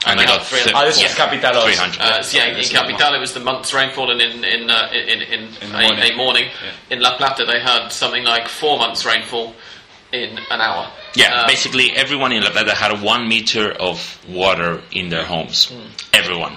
And 0.06 0.18
they 0.20 0.24
they 0.24 0.30
got 0.32 0.44
300 0.46 0.74
Oh, 0.76 0.84
this 0.84 1.02
was 1.02 1.14
Capital. 1.14 1.62
300. 1.62 2.00
Uh, 2.00 2.22
so 2.22 2.36
yeah, 2.38 2.48
in 2.48 2.56
This 2.56 2.66
is 2.66 2.72
Capital 2.72 3.14
it 3.14 3.20
was 3.20 3.32
the 3.32 3.40
month's 3.40 3.72
rainfall, 3.72 4.10
and 4.10 4.20
in 4.20 4.44
in 4.44 4.68
uh, 4.70 4.90
in, 4.92 5.22
in, 5.22 5.40
In 5.62 5.70
the 5.72 5.78
a, 5.78 5.82
morning. 5.82 6.12
a 6.12 6.16
morning. 6.16 6.44
Yeah. 6.44 6.96
In 6.96 7.00
La 7.00 7.16
Plata 7.16 7.44
they 7.46 7.58
had 7.60 7.88
something 7.88 8.22
like 8.24 8.48
four 8.48 8.78
months 8.78 9.04
rainfall 9.06 9.54
in 10.12 10.38
an 10.50 10.60
hour. 10.60 10.90
Yeah, 11.16 11.40
Um, 11.40 11.46
basically 11.46 11.92
everyone 11.92 12.32
in 12.32 12.42
La 12.42 12.50
Plata 12.50 12.74
had 12.74 13.00
one 13.02 13.28
meter 13.28 13.72
of 13.72 14.18
water 14.28 14.82
in 14.92 15.08
their 15.08 15.24
homes. 15.24 15.70
Hmm. 15.70 15.86
Everyone. 16.12 16.56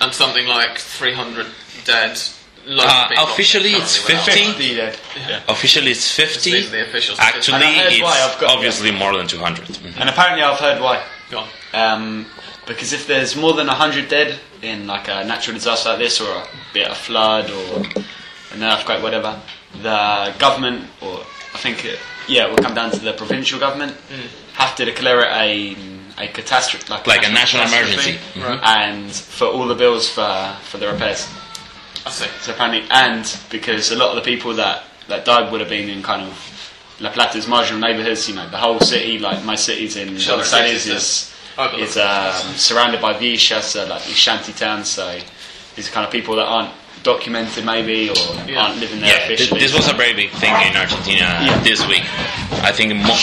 And 0.00 0.12
something 0.14 0.46
like 0.46 0.78
300 0.78 1.46
dead. 1.84 2.18
Uh, 2.70 3.08
officially 3.18 3.70
it's 3.70 3.96
50. 3.96 4.30
50 4.52 4.74
dead. 4.76 4.98
Yeah. 5.28 5.40
Officially 5.48 5.90
it's 5.92 6.10
50. 6.14 6.50
These 6.52 6.68
are 6.68 6.70
the 6.70 6.82
officials. 6.82 7.18
Actually, 7.18 7.54
And 7.54 7.64
I 7.64 7.72
heard 7.84 7.92
it's 7.92 8.02
why, 8.02 8.20
I've 8.20 8.38
got- 8.40 8.50
obviously 8.50 8.90
more 8.90 9.16
than 9.16 9.26
200. 9.26 9.66
Mhm. 9.68 10.00
And 10.00 10.10
apparently, 10.10 10.42
I've 10.42 10.58
heard 10.58 10.80
why. 10.82 11.02
Go 11.30 11.38
on. 11.38 11.48
Um, 11.72 12.26
because 12.66 12.92
if 12.92 13.06
there's 13.06 13.36
more 13.36 13.54
than 13.54 13.68
100 13.68 14.08
dead 14.10 14.38
in 14.60 14.86
like 14.86 15.08
a 15.08 15.24
natural 15.24 15.54
disaster 15.54 15.90
like 15.90 15.98
this, 15.98 16.20
or 16.20 16.30
a 16.30 16.46
bit 16.74 16.88
of 16.88 16.98
flood, 16.98 17.50
or 17.50 17.82
an 18.52 18.62
earthquake, 18.62 19.02
whatever, 19.02 19.40
the 19.82 20.34
government, 20.38 20.88
or 21.00 21.24
I 21.54 21.58
think 21.58 21.84
it, 21.86 21.98
yeah, 22.26 22.44
it 22.44 22.50
will 22.50 22.58
come 22.58 22.74
down 22.74 22.90
to 22.90 22.98
the 22.98 23.14
provincial 23.14 23.58
government, 23.58 23.96
have 24.54 24.74
to 24.76 24.84
declare 24.84 25.22
it 25.22 25.32
a 25.32 25.76
a 26.20 26.28
catastrophe, 26.28 26.84
like, 26.90 27.06
Like 27.06 27.26
a 27.26 27.30
national 27.30 27.64
catastrophe, 27.64 28.18
emergency. 28.18 28.18
Mhm. 28.40 28.44
Right. 28.48 28.60
and 28.84 29.12
for 29.12 29.46
all 29.46 29.66
the 29.66 29.74
bills 29.74 30.08
for 30.08 30.56
for 30.70 30.78
the 30.78 30.88
repairs. 30.88 31.26
I 32.06 32.10
see. 32.10 32.26
So 32.42 32.52
apparently, 32.52 32.84
and 32.90 33.24
because 33.50 33.90
a 33.90 33.96
lot 33.96 34.10
of 34.10 34.16
the 34.16 34.22
people 34.22 34.54
that, 34.54 34.84
that 35.08 35.24
died 35.24 35.50
would 35.50 35.60
have 35.60 35.68
been 35.70 35.88
in 35.88 36.02
kind 36.02 36.22
of 36.22 36.32
La 37.00 37.10
Plata's 37.10 37.46
marginal 37.46 37.80
neighbourhoods, 37.80 38.28
you 38.28 38.34
know, 38.34 38.48
the 38.48 38.56
whole 38.56 38.80
city, 38.80 39.18
like 39.18 39.44
my 39.44 39.54
city's 39.56 39.96
in 39.96 40.18
Sure, 40.18 40.34
Buenos 40.36 40.50
the 40.50 40.56
Aires, 40.58 40.86
is, 40.86 41.32
is 41.78 41.96
um, 41.96 42.54
surrounded 42.56 43.00
by 43.00 43.12
villas, 43.12 43.64
so 43.64 43.84
like 43.86 44.04
these 44.06 44.16
shanty 44.16 44.52
towns, 44.52 44.88
so 44.88 45.18
these 45.76 45.88
are 45.88 45.92
kind 45.92 46.06
of 46.06 46.12
people 46.12 46.34
that 46.36 46.46
aren't 46.46 46.70
documented 47.02 47.64
maybe 47.64 48.10
or 48.10 48.14
Yeah. 48.46 48.62
aren't 48.62 48.78
living 48.80 49.00
there 49.00 49.10
Yeah, 49.10 49.24
officially. 49.24 49.60
this 49.60 49.72
was 49.74 49.86
a 49.88 49.92
very 49.92 50.12
big 50.14 50.30
thing 50.32 50.54
in 50.66 50.76
Argentina 50.76 51.40
Yeah. 51.42 51.58
this 51.62 51.84
week. 51.86 52.02
I 52.62 52.72
think 52.72 52.94
mo- 52.96 53.14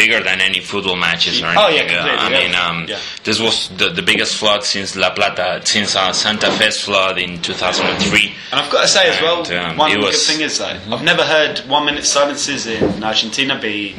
bigger 0.00 0.20
than 0.24 0.40
any 0.40 0.60
football 0.60 0.96
matches 0.96 1.42
or 1.42 1.46
anything. 1.46 1.64
Oh, 1.64 1.68
yeah, 1.68 1.82
anything. 1.82 1.98
Uh, 1.98 2.26
I 2.26 2.28
mean, 2.30 2.54
um, 2.54 2.86
Yeah. 2.88 2.98
this 3.24 3.38
was 3.38 3.68
the, 3.76 3.90
the 3.90 4.02
biggest 4.02 4.36
flood 4.36 4.64
since 4.64 4.96
La 4.96 5.10
Plata, 5.10 5.60
since 5.64 5.94
uh, 5.94 6.12
Santa 6.12 6.50
Fe's 6.52 6.80
flood 6.80 7.18
in 7.18 7.40
2003. 7.42 8.34
And 8.52 8.60
I've 8.60 8.70
got 8.70 8.82
to 8.82 8.88
say 8.88 9.08
as 9.10 9.20
well, 9.20 9.42
And, 9.44 9.52
um, 9.72 9.76
one 9.76 9.92
good 9.92 10.04
was- 10.04 10.26
thing 10.26 10.40
is 10.40 10.56
that 10.58 10.80
I've 10.90 11.02
never 11.04 11.24
heard 11.24 11.58
one 11.68 11.84
minute 11.84 12.06
silences 12.06 12.66
in 12.66 13.04
Argentina 13.04 13.58
be 13.60 13.94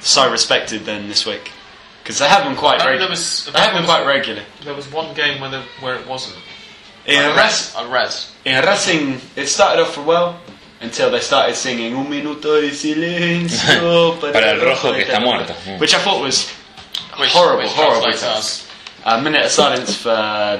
so 0.00 0.30
respected 0.30 0.84
than 0.86 1.08
this 1.08 1.24
week. 1.24 1.52
Because 2.02 2.18
they 2.18 2.28
have 2.28 2.44
them 2.44 2.56
quite 2.56 2.80
Apparently 2.80 3.06
regularly. 3.06 3.06
there 3.06 3.10
was- 3.10 3.44
They 3.46 3.60
have 3.60 3.74
them 3.74 3.84
apparently 3.84 3.86
quite 3.86 4.00
was- 4.06 4.16
regularly. 4.18 4.46
There 4.64 4.74
was 4.74 4.86
one 4.92 5.14
game 5.14 5.40
where, 5.40 5.50
the, 5.50 5.62
where 5.80 5.94
it 5.94 6.06
wasn't. 6.06 6.36
In 7.06 7.18
I 7.20 7.26
read. 7.28 7.36
Ras- 7.36 7.76
I 7.76 7.84
read. 7.86 8.14
in 8.46 8.64
Racing, 8.64 9.20
it 9.36 9.46
started 9.46 9.82
off 9.82 9.94
for 9.94 10.02
well 10.02 10.40
until 10.84 11.10
they 11.10 11.20
started 11.20 11.54
singing 11.56 11.94
Un 11.94 12.08
minuto 12.08 12.60
de 12.60 12.70
silencio 12.70 14.18
Para 14.32 14.52
el 14.52 14.60
rojo 14.60 14.92
que 14.92 15.02
está 15.04 15.20
muerto. 15.20 15.52
Which 15.78 15.94
I 15.94 15.98
thought 15.98 16.22
was 16.22 16.50
Which, 17.18 17.30
Horrible, 17.30 17.62
which 17.64 17.72
horrible 17.72 18.02
translates 18.12 18.22
task. 18.22 18.70
a 19.06 19.20
minute 19.20 19.44
of 19.44 19.50
silence 19.50 19.96
for 19.96 20.08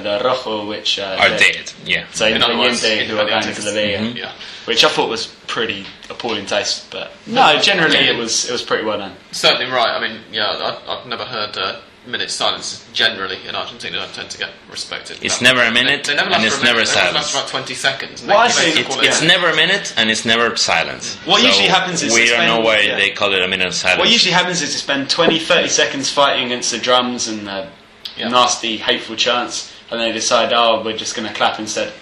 the 0.03 0.21
rojo, 0.25 0.67
which 0.67 0.99
uh, 0.99 1.17
Are 1.19 1.31
they're- 1.31 1.39
dead, 1.39 1.73
yeah. 1.85 2.07
So 2.13 2.27
In 2.27 2.43
other 2.43 2.57
words, 2.59 2.83
Independiente, 2.85 3.07
who 3.07 3.19
are 3.19 3.27
going 3.29 3.43
to 3.55 3.63
the 3.63 3.73
Liga, 3.73 3.99
Mm-hmm. 3.99 4.17
Yeah. 4.17 4.33
which 4.67 4.85
I 4.85 4.89
thought 4.89 5.09
was 5.09 5.27
pretty 5.47 5.87
appalling 6.11 6.47
taste. 6.47 6.91
But 6.91 7.11
no, 7.27 7.59
generally 7.61 7.97
it 8.09 8.17
was 8.17 8.45
it 8.49 8.53
was 8.53 8.63
pretty 8.63 8.85
well 8.85 8.99
done. 8.99 9.15
Certainly 9.33 9.67
right. 9.73 9.91
I 9.97 10.01
mean, 10.01 10.21
yeah, 10.31 10.47
I, 10.47 10.79
I've 11.01 11.07
never 11.07 11.25
heard 11.25 11.57
uh, 11.57 11.81
minute 12.07 12.31
silence 12.31 12.87
generally 12.93 13.39
in 13.49 13.55
Argentina. 13.55 13.97
Don't 13.99 14.13
tend 14.15 14.31
to 14.31 14.39
get 14.39 14.51
respected. 14.71 15.19
It's 15.23 15.41
never 15.41 15.63
a 15.63 15.71
minute, 15.73 16.05
They, 16.05 16.13
they 16.13 16.17
never 16.17 16.31
and 16.35 16.43
last 16.43 16.47
it's 16.47 16.55
for 16.57 16.61
a 16.61 16.65
minute. 16.65 16.77
never 16.77 16.85
They 16.85 17.01
always 17.01 17.15
last 17.15 17.31
silence. 17.31 17.35
about 17.35 17.49
20 17.49 17.75
seconds. 17.75 18.21
and 18.21 18.29
Well, 18.31 18.39
I 18.39 18.47
they 18.49 18.53
see. 18.53 18.81
It's, 18.81 18.97
it 18.97 19.05
it's 19.05 19.23
a- 19.23 19.27
never 19.27 19.49
a 19.51 19.57
minute 19.57 19.95
and 19.97 20.11
it's 20.11 20.25
never 20.25 20.55
silence. 20.57 21.17
What 21.25 21.41
So 21.41 21.47
usually 21.47 21.69
happens 21.69 22.03
is 22.03 22.13
we 22.13 22.27
don't 22.29 22.47
know 22.47 22.61
why 22.61 22.81
yeah. 22.81 22.97
they 22.97 23.11
call 23.11 23.33
it 23.33 23.43
a 23.43 23.49
minute 23.49 23.67
of 23.67 23.75
silence. 23.75 23.99
What 24.01 24.11
usually 24.11 24.33
happens 24.35 24.61
is 24.63 24.73
you 24.73 24.79
spend 24.79 25.09
20, 25.09 25.39
30 25.39 25.69
seconds 25.69 26.11
fighting 26.11 26.45
against 26.47 26.71
the 26.71 26.79
drums 26.79 27.29
and 27.29 27.47
the 27.47 27.69
Yeah. 28.17 28.29
nasty, 28.29 28.77
hateful 28.77 29.17
chants, 29.17 29.73
and 29.91 30.01
they 30.01 30.13
decide, 30.13 30.53
oh, 30.53 30.83
we're 30.85 30.97
just 30.97 31.17
going 31.17 31.27
to 31.29 31.35
clap 31.35 31.59
instead. 31.59 31.93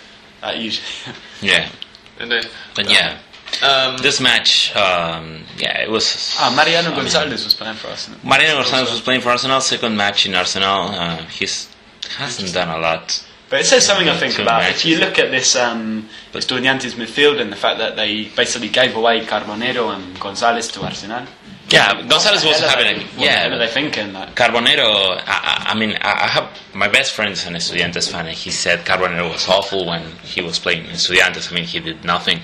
That 0.41 0.59
usually. 0.59 0.87
yeah, 1.41 1.69
Indeed. 2.19 2.49
but 2.75 2.91
yeah, 2.91 3.13
uh, 3.13 3.17
Um, 3.63 3.97
this 3.99 4.21
match, 4.21 4.75
um, 4.77 5.45
yeah, 5.59 5.81
it 5.83 5.91
was. 5.91 6.35
ah, 6.39 6.53
Mariano 6.57 6.89
I 6.89 6.91
mean, 6.93 7.01
Gonzalez 7.03 7.45
was 7.45 7.55
playing 7.55 7.77
for 7.77 7.89
Arsenal. 7.89 8.19
Mariano 8.25 8.57
Gonzalez 8.63 8.91
was 8.91 9.01
playing 9.01 9.21
for 9.21 9.31
Arsenal, 9.31 9.61
second 9.61 9.97
match 9.97 10.27
in 10.27 10.35
Arsenal. 10.35 10.89
Uh, 10.89 11.17
he's 11.27 11.69
hasn't 12.19 12.53
done 12.53 12.69
a 12.69 12.79
lot. 12.79 13.25
But 13.51 13.61
it 13.61 13.67
says 13.67 13.85
something 13.85 14.09
I 14.09 14.17
think 14.17 14.39
about. 14.39 14.63
matches. 14.63 14.81
If 14.81 14.87
you 14.87 14.99
look 14.99 15.19
at 15.19 15.31
this 15.31 15.55
um, 15.57 16.09
Estudiantes 16.33 16.95
midfield 16.95 17.41
and 17.41 17.53
the 17.53 17.57
fact 17.57 17.79
that 17.79 17.97
they 17.97 18.25
basically 18.35 18.69
gave 18.71 18.97
away 18.97 19.25
Carbonero 19.27 19.95
and 19.95 20.19
Gonzalez 20.19 20.69
to 20.73 20.83
Arsenal. 20.83 21.27
Yeah, 21.69 22.03
Gonzalez 22.09 22.45
was 22.45 22.61
What 22.61 22.61
the 22.63 22.69
hell 22.69 22.81
are 22.81 22.85
having 22.85 22.99
they- 22.99 23.05
a 23.05 23.17
What 23.19 23.25
yeah. 23.27 23.39
hell 23.43 23.53
are 23.55 23.59
they 23.59 23.69
thinking? 23.69 24.13
Like, 24.15 24.35
Carbonero, 24.35 25.19
I, 25.19 25.23
I- 25.27 25.65
I 25.73 25.75
mean, 25.75 25.97
I 26.01 26.25
I 26.25 26.29
have 26.29 26.49
my 26.75 26.89
best 26.89 27.13
friend 27.13 27.33
is 27.33 27.47
an 27.47 27.55
Estudiantes 27.55 28.11
fan, 28.11 28.27
and 28.27 28.37
he 28.37 28.51
said 28.51 28.81
Carbonero 28.87 29.31
was 29.31 29.47
awful 29.49 29.87
when 29.87 30.03
he 30.25 30.41
was 30.41 30.59
playing 30.59 30.87
in 30.87 30.93
Estudiantes. 30.93 31.51
I 31.53 31.55
mean, 31.55 31.65
he 31.65 31.79
did 31.81 32.05
nothing, 32.05 32.41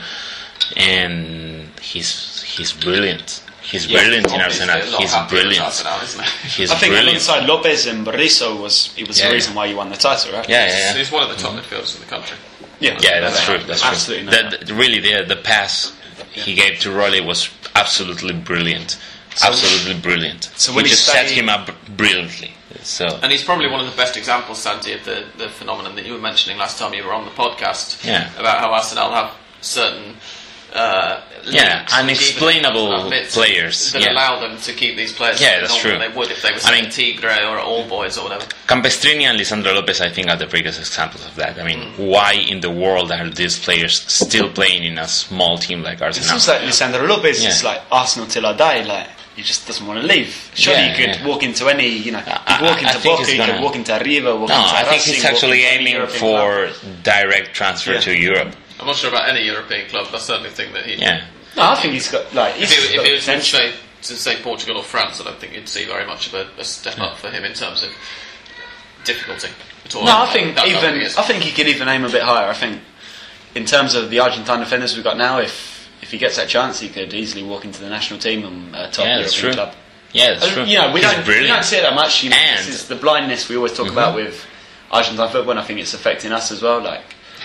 and 0.77 1.69
he's 1.81 2.43
he's 2.43 2.73
brilliant. 2.73 3.43
He's 3.63 3.87
Yeah, 3.87 4.01
brilliant 4.01 4.33
in 4.33 4.41
Arsenal. 4.41 4.81
He's 4.99 5.15
brilliant. 5.29 5.61
Arsenal, 5.65 6.01
isn't 6.03 6.21
it? 6.25 6.29
He's 6.57 6.71
I 6.71 6.77
think 6.77 6.93
brilliant. 6.93 7.09
alongside 7.29 7.47
Lopez 7.47 7.87
and 7.87 8.07
Barriso 8.07 8.59
was 8.59 8.95
it 8.97 9.07
was 9.07 9.21
Yeah, 9.21 9.29
the 9.29 9.35
reason 9.35 9.53
yeah. 9.53 9.57
why 9.59 9.67
you 9.67 9.77
won 9.77 9.91
the 9.91 9.97
title, 9.97 10.33
right? 10.33 10.49
Yeah, 10.49 10.67
yeah, 10.67 10.79
yeah. 10.79 10.95
He's 10.95 11.13
one 11.13 11.23
of 11.23 11.29
the 11.29 11.37
top 11.37 11.53
mm-hmm. 11.53 11.75
midfielders 11.75 11.95
in 11.97 12.01
the 12.01 12.07
country. 12.07 12.37
yeah, 12.81 12.97
Yeah, 13.03 13.21
that's 13.21 13.45
true. 13.45 13.59
That's 13.59 13.85
absolutely. 13.85 14.33
true. 14.33 14.43
no 14.43 14.51
The, 14.51 14.65
the- 14.65 14.75
really, 14.75 15.01
the 15.01 15.25
the 15.25 15.37
pass 15.37 15.95
he 16.33 16.55
gave 16.55 16.79
to 16.81 16.91
Rolly 16.91 17.21
was 17.21 17.51
absolutely 17.75 18.33
brilliant. 18.33 18.99
absolutely 19.45 20.01
brilliant. 20.01 20.45
so 20.57 20.73
when 20.75 20.85
he 20.87 20.91
just 20.91 21.05
set 21.05 21.29
him 21.31 21.49
up 21.51 21.69
brilliantly. 21.97 22.53
So 22.83 23.07
And 23.23 23.31
he's 23.33 23.45
probably 23.45 23.67
one 23.69 23.81
of 23.81 23.91
the 23.91 23.97
best 23.97 24.17
examples, 24.17 24.59
Santi, 24.63 24.93
of 24.95 25.05
the, 25.05 25.25
the 25.37 25.49
phenomenon 25.51 25.95
that 25.97 26.07
you 26.07 26.15
were 26.15 26.21
mentioning 26.21 26.57
last 26.59 26.79
time 26.79 26.95
you 26.95 27.05
were 27.05 27.13
on 27.13 27.25
the 27.27 27.31
podcast. 27.33 28.03
Yeah. 28.05 28.31
About 28.39 28.61
how 28.61 28.73
Arsenal 28.73 29.11
have 29.11 29.35
certain. 29.61 30.17
Uh, 30.79 31.21
Yeah, 31.45 31.79
links, 31.79 31.95
unexplainable 31.99 32.87
even 33.09 33.27
players, 33.29 33.93
that 33.93 34.03
yeah. 34.03 34.13
allow 34.13 34.39
them 34.41 34.59
to 34.59 34.73
keep 34.75 34.97
these 34.97 35.13
players 35.13 35.41
Yeah, 35.41 35.61
that's 35.61 35.77
true. 35.77 35.97
they 35.99 36.09
would 36.09 36.31
if 36.31 36.43
they 36.43 36.51
were 36.51 36.57
I 36.57 36.71
saying 36.71 36.83
mean- 36.85 36.93
Tigre 36.93 37.39
or 37.51 37.59
All 37.59 37.85
Boys 37.89 38.19
or 38.19 38.25
whatever. 38.25 38.45
Campestrini 38.67 39.23
and 39.23 39.39
Lisandro 39.41 39.73
Lopez, 39.75 40.01
I 40.01 40.11
think, 40.11 40.29
are 40.29 40.37
the 40.37 40.47
biggest 40.47 40.79
examples 40.79 41.25
of 41.25 41.35
that. 41.37 41.59
I 41.59 41.65
mean, 41.65 41.81
Mm. 41.81 41.99
why 42.15 42.33
in 42.53 42.61
the 42.61 42.71
world 42.71 43.11
are 43.13 43.29
these 43.31 43.57
players 43.59 43.95
still 44.07 44.51
playing 44.51 44.85
in 44.85 44.99
a 44.99 45.09
small 45.09 45.57
team 45.59 45.83
like 45.83 45.99
It 46.01 46.03
Arsenal? 46.03 46.29
seems 46.29 46.49
like 46.49 46.61
Lisandro 46.63 47.09
Lopez 47.09 47.43
is 47.45 47.65
like 47.65 47.81
Arsenal 47.91 48.29
till 48.29 48.45
I 48.47 48.53
die. 48.53 48.81
Like 48.83 49.09
he 49.37 49.43
just 49.43 49.67
doesn't 49.67 49.87
want 49.87 50.01
to 50.03 50.07
leave. 50.07 50.51
Surely 50.55 50.81
Yeah, 50.81 50.89
you 50.91 50.97
could 51.07 51.15
yeah. 51.21 51.27
walk 51.27 51.43
into 51.45 51.69
any, 51.69 51.89
you 51.89 52.13
know, 52.13 52.19
you 52.19 52.25
I- 52.27 52.63
walk 52.63 52.79
into 52.83 52.89
I 52.91 52.93
think 52.93 53.05
Boca, 53.05 53.25
he's 53.25 53.39
you 53.39 53.45
could 53.45 53.61
walk 53.63 53.77
into 53.77 53.95
River, 54.05 54.37
walk 54.37 54.49
no, 54.51 54.57
into 54.61 54.75
I 54.75 54.83
think 54.83 54.91
Racing, 55.07 55.15
he's 55.15 55.25
actually 55.25 55.65
aiming 55.65 55.95
European 55.95 56.19
club. 56.19 56.71
for 56.73 56.91
direct 57.03 57.55
transfer 57.55 57.95
Yeah. 57.95 58.01
to 58.01 58.13
Europe. 58.31 58.53
I'm 58.81 58.87
not 58.87 58.97
sure 58.97 59.11
about 59.11 59.29
any 59.29 59.45
European 59.45 59.89
club, 59.89 60.07
but 60.11 60.17
I 60.17 60.21
certainly 60.21 60.51
think 60.51 60.73
that 60.75 60.85
he. 60.87 60.95
Yeah. 60.97 61.25
No, 61.57 61.63
I 61.71 61.75
think 61.77 61.95
he's 61.95 62.11
got 62.11 62.33
like 62.35 62.55
he's 62.55 62.71
If 62.71 62.79
he, 62.79 62.95
if 62.95 62.97
got 62.97 63.07
he 63.07 63.13
was 63.13 63.29
in, 63.29 63.41
say, 63.41 63.73
to 64.03 64.15
say 64.17 64.37
Portugal 64.43 64.77
or 64.77 64.83
France, 64.85 65.21
I 65.21 65.25
don't 65.25 65.39
think 65.39 65.55
you'd 65.55 65.69
see 65.69 65.85
very 65.85 66.07
much 66.07 66.29
of 66.29 66.35
a, 66.35 66.49
a 66.61 66.65
step 66.65 66.99
up 66.99 67.17
for 67.19 67.31
him 67.31 67.45
in 67.45 67.53
terms 67.55 67.83
of 67.83 67.91
difficulty 69.05 69.49
at 69.85 69.95
all. 69.95 70.05
No, 70.05 70.19
I 70.23 70.27
think 70.33 70.55
that- 70.57 70.67
that 70.67 70.95
even. 70.95 71.03
I 71.19 71.23
think 71.23 71.43
he 71.43 71.51
could 71.53 71.67
even 71.69 71.89
aim 71.89 72.05
a 72.05 72.09
bit 72.11 72.23
higher. 72.23 72.49
I 72.49 72.55
think 72.55 72.81
in 73.55 73.65
terms 73.65 73.95
of 73.95 74.11
the 74.11 74.21
Argentine 74.21 74.61
defenders 74.61 74.95
we've 74.95 75.05
got 75.05 75.17
now, 75.17 75.39
if 75.41 75.89
if 76.03 76.11
he 76.13 76.19
gets 76.19 76.37
that 76.37 76.49
chance, 76.49 76.79
he 76.79 76.89
could 76.89 77.13
easily 77.13 77.43
walk 77.43 77.65
into 77.65 77.81
the 77.81 77.89
national 77.89 78.21
team 78.21 78.45
and 78.45 78.75
uh, 78.77 78.89
top 78.91 79.05
Yeah, 79.07 79.19
that's 79.19 79.35
European 79.43 79.55
true. 79.57 79.65
club. 79.65 79.75
Yeah, 80.13 80.35
that's 80.35 80.49
true. 80.53 80.65
You 80.65 80.79
know, 80.79 80.93
we 80.93 81.01
He's 81.01 81.11
don't, 81.11 81.19
we 81.19 81.25
brilliant. 81.25 81.49
don't 81.49 81.65
see 81.65 81.77
it 81.77 81.83
that 81.83 81.95
much. 81.95 82.23
You 82.23 82.31
know, 82.31 82.37
And- 82.37 82.59
this 82.61 82.69
is 82.69 82.87
the 82.89 82.95
blindness 82.97 83.49
we 83.49 83.57
always 83.57 83.73
talk 83.77 83.91
about 83.91 84.15
with 84.15 84.47
Argentine 84.93 85.29
football, 85.31 85.51
and 85.53 85.61
I 85.61 85.65
think 85.65 85.81
it's 85.81 85.93
affecting 85.95 86.31
us 86.33 86.53
as 86.53 86.63
well. 86.63 86.81
Like 86.81 87.03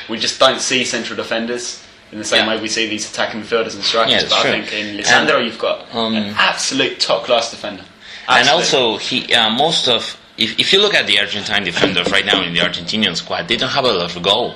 we 0.09 0.17
just 0.17 0.39
don't 0.39 0.59
see 0.59 0.83
central 0.85 1.15
defenders 1.17 1.83
in 2.11 2.17
the 2.19 2.23
same 2.25 2.45
Yeah. 2.45 2.55
way 2.55 2.61
we 2.61 2.67
see 2.67 2.87
these 2.87 3.09
attacking 3.09 3.41
midfielders 3.41 3.73
and 3.75 3.83
strikers. 3.83 4.11
Yeah, 4.13 4.19
it's 4.21 4.29
but 4.29 4.41
true. 4.41 4.51
I 4.51 4.61
think 4.61 4.73
in 4.73 4.97
Lisandro, 4.97 5.37
And, 5.37 5.45
you've 5.45 5.59
got 5.59 5.93
um, 5.95 6.15
an 6.15 6.33
absolute 6.37 6.99
top 6.99 7.23
class 7.25 7.49
defender. 7.51 7.83
And 8.27 8.47
also, 8.49 8.97
he 8.97 9.33
uh, 9.33 9.49
most 9.49 9.87
of 9.87 10.17
if, 10.37 10.57
if 10.59 10.73
you 10.73 10.81
look 10.81 10.93
at 10.95 11.05
the 11.07 11.19
Argentine 11.19 11.63
defenders 11.63 12.11
right 12.11 12.25
now 12.25 12.41
in 12.41 12.53
the 12.53 12.59
Argentinian 12.59 13.15
squad, 13.15 13.47
they 13.47 13.57
don't 13.57 13.69
have 13.69 13.85
a 13.85 13.91
lot 13.91 14.15
of 14.15 14.21
goal. 14.23 14.55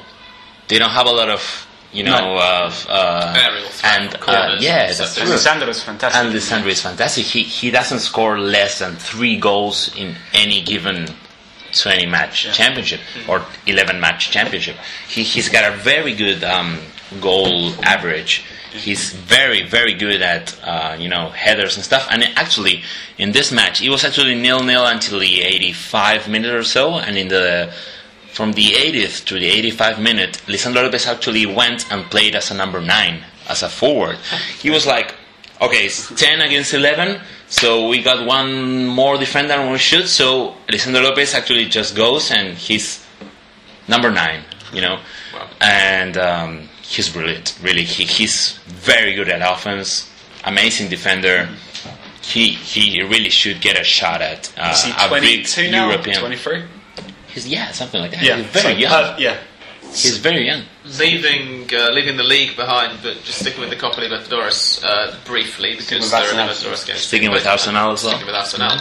They 0.70 0.80
don't 0.80 0.92
have 0.92 1.06
a 1.08 1.12
lot 1.12 1.30
of 1.30 1.68
you 1.92 2.04
know 2.04 2.12
No. 2.12 2.66
of 2.66 2.86
uh, 2.90 3.34
threat, 3.34 3.84
and 4.00 4.16
uh, 4.28 4.56
yeah, 4.60 4.88
set 4.92 4.98
that's 4.98 5.16
true. 5.16 5.26
Lisandro 5.26 5.68
is 5.70 5.84
fantastic. 5.84 6.22
And 6.24 6.34
Lisandro 6.34 6.68
is 6.68 6.82
fantastic. 6.82 7.26
He 7.26 7.44
he 7.44 7.72
doesn't 7.72 8.00
score 8.00 8.40
less 8.40 8.80
than 8.80 8.96
three 8.96 9.38
goals 9.38 9.92
in 9.96 10.16
any 10.34 10.62
given 10.62 11.08
twenty 11.82 12.06
match 12.06 12.54
championship 12.54 13.00
or 13.28 13.46
eleven 13.66 14.00
match 14.00 14.32
championship. 14.32 14.76
He 15.08 15.24
he's 15.24 15.50
got 15.50 15.72
a 15.72 15.76
very 15.76 16.14
good 16.14 16.44
um, 16.44 16.80
goal 17.22 17.74
average. 17.84 18.44
He's 18.72 19.14
very 19.14 19.64
very 19.64 19.94
good 19.94 20.22
at 20.22 20.58
uh, 20.64 20.96
you 21.00 21.10
know 21.10 21.30
headers 21.30 21.76
and 21.76 21.84
stuff. 21.84 22.08
And 22.10 22.24
actually, 22.36 22.84
in 23.18 23.32
this 23.32 23.52
match, 23.52 23.82
it 23.82 23.90
was 23.90 24.04
actually 24.04 24.36
nil 24.36 24.64
nil 24.64 24.86
until 24.86 25.20
the 25.20 25.42
eighty 25.42 25.74
five 25.74 26.28
minute 26.28 26.54
or 26.54 26.64
so. 26.64 26.96
And 26.96 27.18
in 27.18 27.28
the 27.30 27.74
from 28.38 28.54
the 28.54 28.68
80th 28.68 29.26
to 29.26 29.34
the 29.34 29.48
85 29.48 30.00
minute, 30.00 30.34
Lisandro 30.46 30.84
Lopez 30.84 31.08
actually 31.08 31.48
went 31.48 31.92
and 31.92 32.06
played 32.06 32.36
as 32.36 32.52
a 32.52 32.54
number 32.54 32.80
nine, 32.80 33.24
as 33.50 33.64
a 33.64 33.68
forward. 33.68 34.20
He 34.60 34.70
was 34.70 34.86
like, 34.86 35.16
okay, 35.62 35.86
it's 35.86 36.14
10 36.16 36.42
against 36.42 36.74
11, 36.74 37.22
so 37.48 37.88
we 37.88 38.02
got 38.02 38.26
one 38.26 38.86
more 38.86 39.18
defender 39.18 39.54
and 39.54 39.72
we 39.72 39.78
shoot. 39.78 40.08
So 40.08 40.56
Lisandro 40.68 41.04
Lopez 41.04 41.34
actually 41.34 41.66
just 41.66 41.96
goes 41.96 42.32
and 42.32 42.58
he's 42.58 43.06
number 43.88 44.12
nine, 44.12 44.42
you 44.74 44.82
know, 44.82 45.00
Wow. 45.34 45.50
and 45.62 46.18
um, 46.18 46.70
he's 46.82 47.10
brilliant. 47.10 47.58
Really, 47.62 47.84
he, 47.84 48.04
he's 48.06 48.58
very 48.66 49.14
good 49.14 49.30
at 49.30 49.42
offense, 49.42 50.10
amazing 50.46 50.90
defender. 50.90 51.48
He 52.22 52.50
he 52.50 53.02
really 53.04 53.30
should 53.30 53.62
get 53.62 53.80
a 53.80 53.84
shot 53.86 54.22
at 54.22 54.52
uh, 54.58 54.72
Is 54.74 54.84
he 54.84 54.92
a 54.92 55.10
big 55.22 55.46
22 55.48 55.72
now? 55.72 55.88
European. 55.90 56.20
23? 56.20 56.64
He's, 57.34 57.48
yeah, 57.48 57.72
something 57.72 58.02
like 58.02 58.12
that. 58.12 58.22
Yeah, 58.24 58.38
he's 58.38 58.46
very 58.48 58.74
so, 58.74 58.80
young. 58.80 58.92
uh, 58.92 59.16
yeah. 59.20 59.38
he's 59.82 60.18
very 60.18 60.46
young. 60.46 60.64
Leaving 61.00 61.70
uh, 61.74 61.90
leaving 61.92 62.18
the 62.18 62.24
league 62.24 62.56
behind, 62.56 63.00
but 63.04 63.16
just 63.24 63.40
sticking 63.40 63.60
with 63.62 63.70
the 63.70 63.76
Copa 63.76 64.00
Libertadores 64.02 64.84
uh, 64.84 65.16
briefly 65.26 65.76
because 65.76 66.02
with 66.02 66.12
there 66.12 66.22
are 66.22 66.24
Arsenal. 66.24 66.48
Libertadores 66.48 66.88
games. 66.88 67.00
Sticking 67.02 67.32
with 67.32 67.44
But, 67.44 67.52
Arsenal 67.52 67.92
as 67.92 68.04
well. 68.04 68.14
Sticking 68.14 68.28
with 68.28 68.36
Arsenal. 68.36 68.72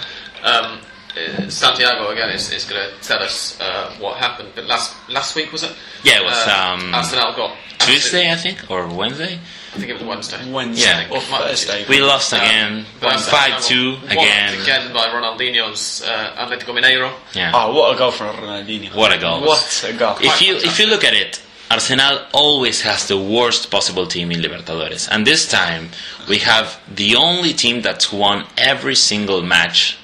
Um, 0.43 0.81
uh, 1.17 1.49
Santiago 1.49 2.11
again 2.11 2.29
is, 2.31 2.53
is 2.53 2.65
going 2.65 2.81
to 2.91 2.95
tell 3.01 3.23
us 3.23 3.59
uh, 3.61 3.91
what 3.99 4.19
happened. 4.19 4.51
But 4.55 4.67
last 4.67 4.95
last 5.09 5.35
week 5.35 5.51
was 5.53 5.63
it? 5.63 5.73
Yeah, 6.05 6.21
it 6.21 6.25
was, 6.25 6.35
Uh, 6.47 6.77
um, 6.79 6.95
Arsenal 6.95 7.33
got 7.33 7.57
Tuesday, 7.79 8.31
I 8.31 8.37
think, 8.37 8.71
or 8.71 8.87
Wednesday. 8.89 9.39
I 9.75 9.79
think 9.79 9.91
it 9.91 9.95
was 9.95 10.05
Wednesday. 10.05 10.51
Wednesday 10.53 10.87
Yeah. 10.87 11.11
or 11.11 11.19
It 11.19 11.23
Thursday. 11.25 11.85
We 11.89 12.01
lost 12.01 12.33
again, 12.33 12.87
but 13.01 13.07
won 13.07 13.15
Arsenal 13.17 13.39
five 13.41 13.63
two 13.65 13.97
again. 14.09 14.61
again 14.63 14.93
by 14.93 15.07
Ronaldinho's 15.09 16.03
uh, 16.03 16.35
Atletico 16.47 16.73
Mineiro. 16.75 17.13
Yeah. 17.35 17.53
Oh, 17.55 17.75
what 17.75 17.95
a 17.95 17.99
goal 17.99 18.11
from 18.11 18.35
Ronaldinho! 18.37 18.95
What 18.95 19.13
a 19.13 19.19
goal. 19.19 19.41
What 19.43 19.85
a 19.89 19.93
goal! 19.93 20.17
if 20.21 20.41
you 20.43 20.57
if 20.57 20.79
you 20.79 20.87
look 20.87 21.05
at 21.05 21.13
it, 21.15 21.43
Arsenal 21.71 22.21
always 22.33 22.83
has 22.83 23.09
the 23.09 23.19
worst 23.19 23.71
possible 23.71 24.07
team 24.07 24.31
in 24.31 24.41
Libertadores, 24.41 25.09
and 25.11 25.27
this 25.27 25.49
time 25.49 25.89
we 26.29 26.39
have 26.39 26.81
the 26.95 27.17
only 27.17 27.53
team 27.53 27.83
that's 27.83 28.13
won 28.13 28.47
every 28.57 28.95
single 28.95 29.43
match 29.43 29.99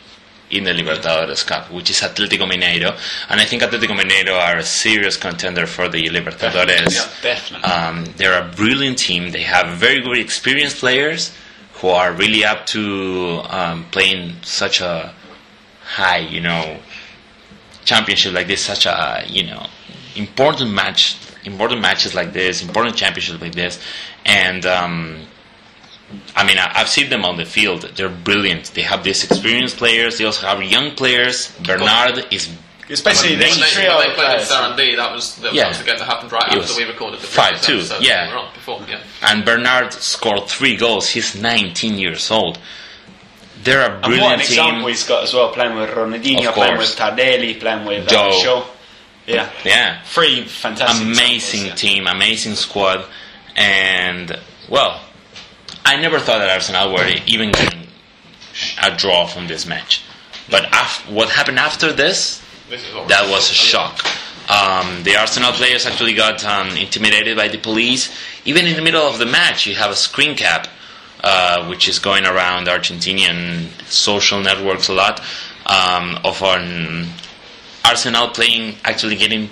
in 0.50 0.64
the 0.64 0.72
Libertadores 0.72 1.46
Cup, 1.46 1.70
which 1.70 1.88
is 1.88 2.00
Atletico 2.00 2.46
Mineiro, 2.50 2.98
and 3.30 3.40
I 3.40 3.44
think 3.44 3.62
Atletico 3.62 3.98
Mineiro 3.98 4.38
are 4.38 4.58
a 4.58 4.62
serious 4.62 5.16
contender 5.16 5.66
for 5.66 5.88
the 5.88 6.08
Libertadores. 6.08 6.94
Yeah, 6.94 7.22
definitely. 7.22 7.70
Um, 7.70 8.04
they're 8.16 8.40
a 8.40 8.50
brilliant 8.52 8.98
team. 8.98 9.30
They 9.30 9.42
have 9.42 9.78
very 9.78 10.00
very 10.02 10.20
experienced 10.20 10.78
players 10.78 11.34
who 11.74 11.88
are 11.88 12.12
really 12.12 12.44
up 12.44 12.66
to 12.66 13.40
um, 13.48 13.84
playing 13.90 14.36
such 14.42 14.80
a 14.80 15.14
high, 15.84 16.18
you 16.18 16.40
know, 16.40 16.78
championship 17.84 18.32
like 18.34 18.46
this, 18.46 18.62
such 18.64 18.86
a 18.86 19.24
you 19.26 19.44
know 19.44 19.66
important 20.16 20.70
match, 20.72 21.16
important 21.44 21.80
matches 21.80 22.14
like 22.14 22.32
this, 22.32 22.62
important 22.62 22.96
championships 22.96 23.40
like 23.40 23.54
this, 23.54 23.80
and 24.24 24.64
um, 24.66 25.20
I 26.36 26.44
mean 26.46 26.58
I, 26.58 26.72
I've 26.74 26.88
seen 26.88 27.10
them 27.10 27.24
on 27.24 27.36
the 27.36 27.44
field. 27.44 27.82
They're 27.96 28.08
brilliant. 28.08 28.72
They 28.74 28.82
have 28.82 29.04
these 29.04 29.24
experienced 29.24 29.76
players. 29.76 30.18
They 30.18 30.24
also 30.24 30.46
have 30.46 30.62
young 30.62 30.92
players. 30.94 31.50
Bernard 31.64 32.26
is 32.32 32.50
Especially 32.90 33.30
When 33.30 33.38
this 33.38 33.58
they, 33.58 33.66
trio 33.68 33.96
when 33.96 34.06
they 34.06 34.10
of 34.10 34.14
played 34.16 34.38
with 34.40 34.48
players. 34.48 34.50
Sarandí, 34.50 34.96
that 34.96 35.12
was, 35.14 35.36
that 35.36 35.54
Yeah. 35.54 35.68
was 35.68 35.78
the 35.78 35.84
game 35.84 35.96
that 35.98 36.04
happened 36.04 36.32
right 36.32 36.52
It 36.52 36.58
after 36.58 36.76
we 36.76 36.84
recorded 36.84 37.20
the 37.20 37.26
5-2, 37.26 37.52
episode 37.54 38.02
yeah. 38.02 38.26
we 38.44 38.52
before. 38.52 38.82
Yeah. 38.86 39.00
and 39.22 39.44
Bernard 39.46 39.92
scored 39.94 40.46
three 40.48 40.76
goals. 40.76 41.08
He's 41.08 41.34
19 41.40 41.96
years 41.96 42.30
old. 42.30 42.58
They're 43.62 43.80
a 43.80 43.84
And 43.94 44.02
what 44.02 44.04
an 44.04 44.10
brilliant 44.10 44.40
example 44.42 44.78
team. 44.80 44.88
he's 44.88 45.04
got 45.06 45.22
as 45.22 45.32
well, 45.32 45.52
playing 45.52 45.76
with 45.76 45.88
Ronaldinho, 45.90 46.48
Of 46.48 46.54
playing 46.54 46.76
with 46.76 46.96
Tardelli, 46.96 47.60
playing 47.60 47.86
with 47.86 48.08
Joe. 48.08 48.66
Yeah, 49.26 49.50
Yeah, 49.64 50.02
three 50.04 50.44
fantastic, 50.44 51.06
amazing 51.06 51.66
yeah. 51.66 51.74
team, 51.74 52.06
amazing 52.06 52.54
squad, 52.56 53.04
and 53.56 54.36
well, 54.68 55.00
I 55.84 55.96
never 56.00 56.18
thought 56.18 56.38
that 56.38 56.50
Arsenal 56.50 56.92
were 56.92 57.06
even 57.26 57.52
getting 57.52 57.86
a 58.82 58.94
draw 58.96 59.26
from 59.26 59.46
this 59.46 59.64
match. 59.66 60.02
But 60.50 60.66
af- 60.66 61.08
what 61.08 61.28
happened 61.30 61.58
after 61.58 61.92
this, 61.92 62.42
This 62.68 62.82
is 62.82 62.92
that 63.08 63.28
was 63.30 63.50
a 63.50 63.54
shock. 63.54 64.04
Um, 64.50 65.04
the 65.04 65.16
Arsenal 65.16 65.52
players 65.52 65.86
actually 65.86 66.14
got 66.14 66.44
um, 66.44 66.76
intimidated 66.76 67.36
by 67.36 67.46
the 67.48 67.58
police. 67.58 68.12
Even 68.44 68.66
in 68.66 68.74
the 68.74 68.82
middle 68.82 69.02
of 69.06 69.18
the 69.18 69.26
match, 69.26 69.66
you 69.66 69.76
have 69.76 69.90
a 69.92 69.96
screen 69.96 70.36
cap, 70.36 70.66
uh, 71.22 71.64
which 71.68 71.88
is 71.88 72.00
going 72.00 72.26
around 72.26 72.66
Argentinian 72.66 73.68
social 73.88 74.40
networks 74.40 74.88
a 74.88 74.92
lot, 74.92 75.20
um, 75.66 76.18
of 76.24 76.42
an 76.42 77.08
Arsenal 77.84 78.28
playing 78.28 78.76
actually 78.84 79.16
getting 79.16 79.48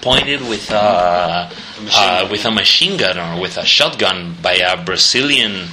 pointed 0.00 0.40
with 0.42 0.70
a, 0.70 1.50
machine 1.82 1.88
uh, 1.92 2.20
gun. 2.22 2.30
with 2.30 2.44
a 2.44 2.50
machine 2.50 2.96
gun 2.98 3.18
or 3.18 3.40
with 3.40 3.56
a 3.56 3.64
shotgun 3.64 4.36
by 4.42 4.54
a 4.54 4.82
Brazilian 4.84 5.66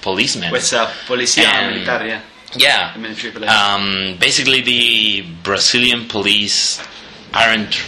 policeman. 0.00 0.50
With 0.52 0.72
uh, 0.72 0.86
Policia 1.06 1.44
And- 1.44 1.76
Militar, 1.84 2.06
yeah. 2.06 2.20
yeah, 2.56 3.74
um, 3.74 4.16
basically, 4.18 4.60
the 4.62 5.22
Brazilian 5.42 6.08
police 6.08 6.82
aren't 7.32 7.82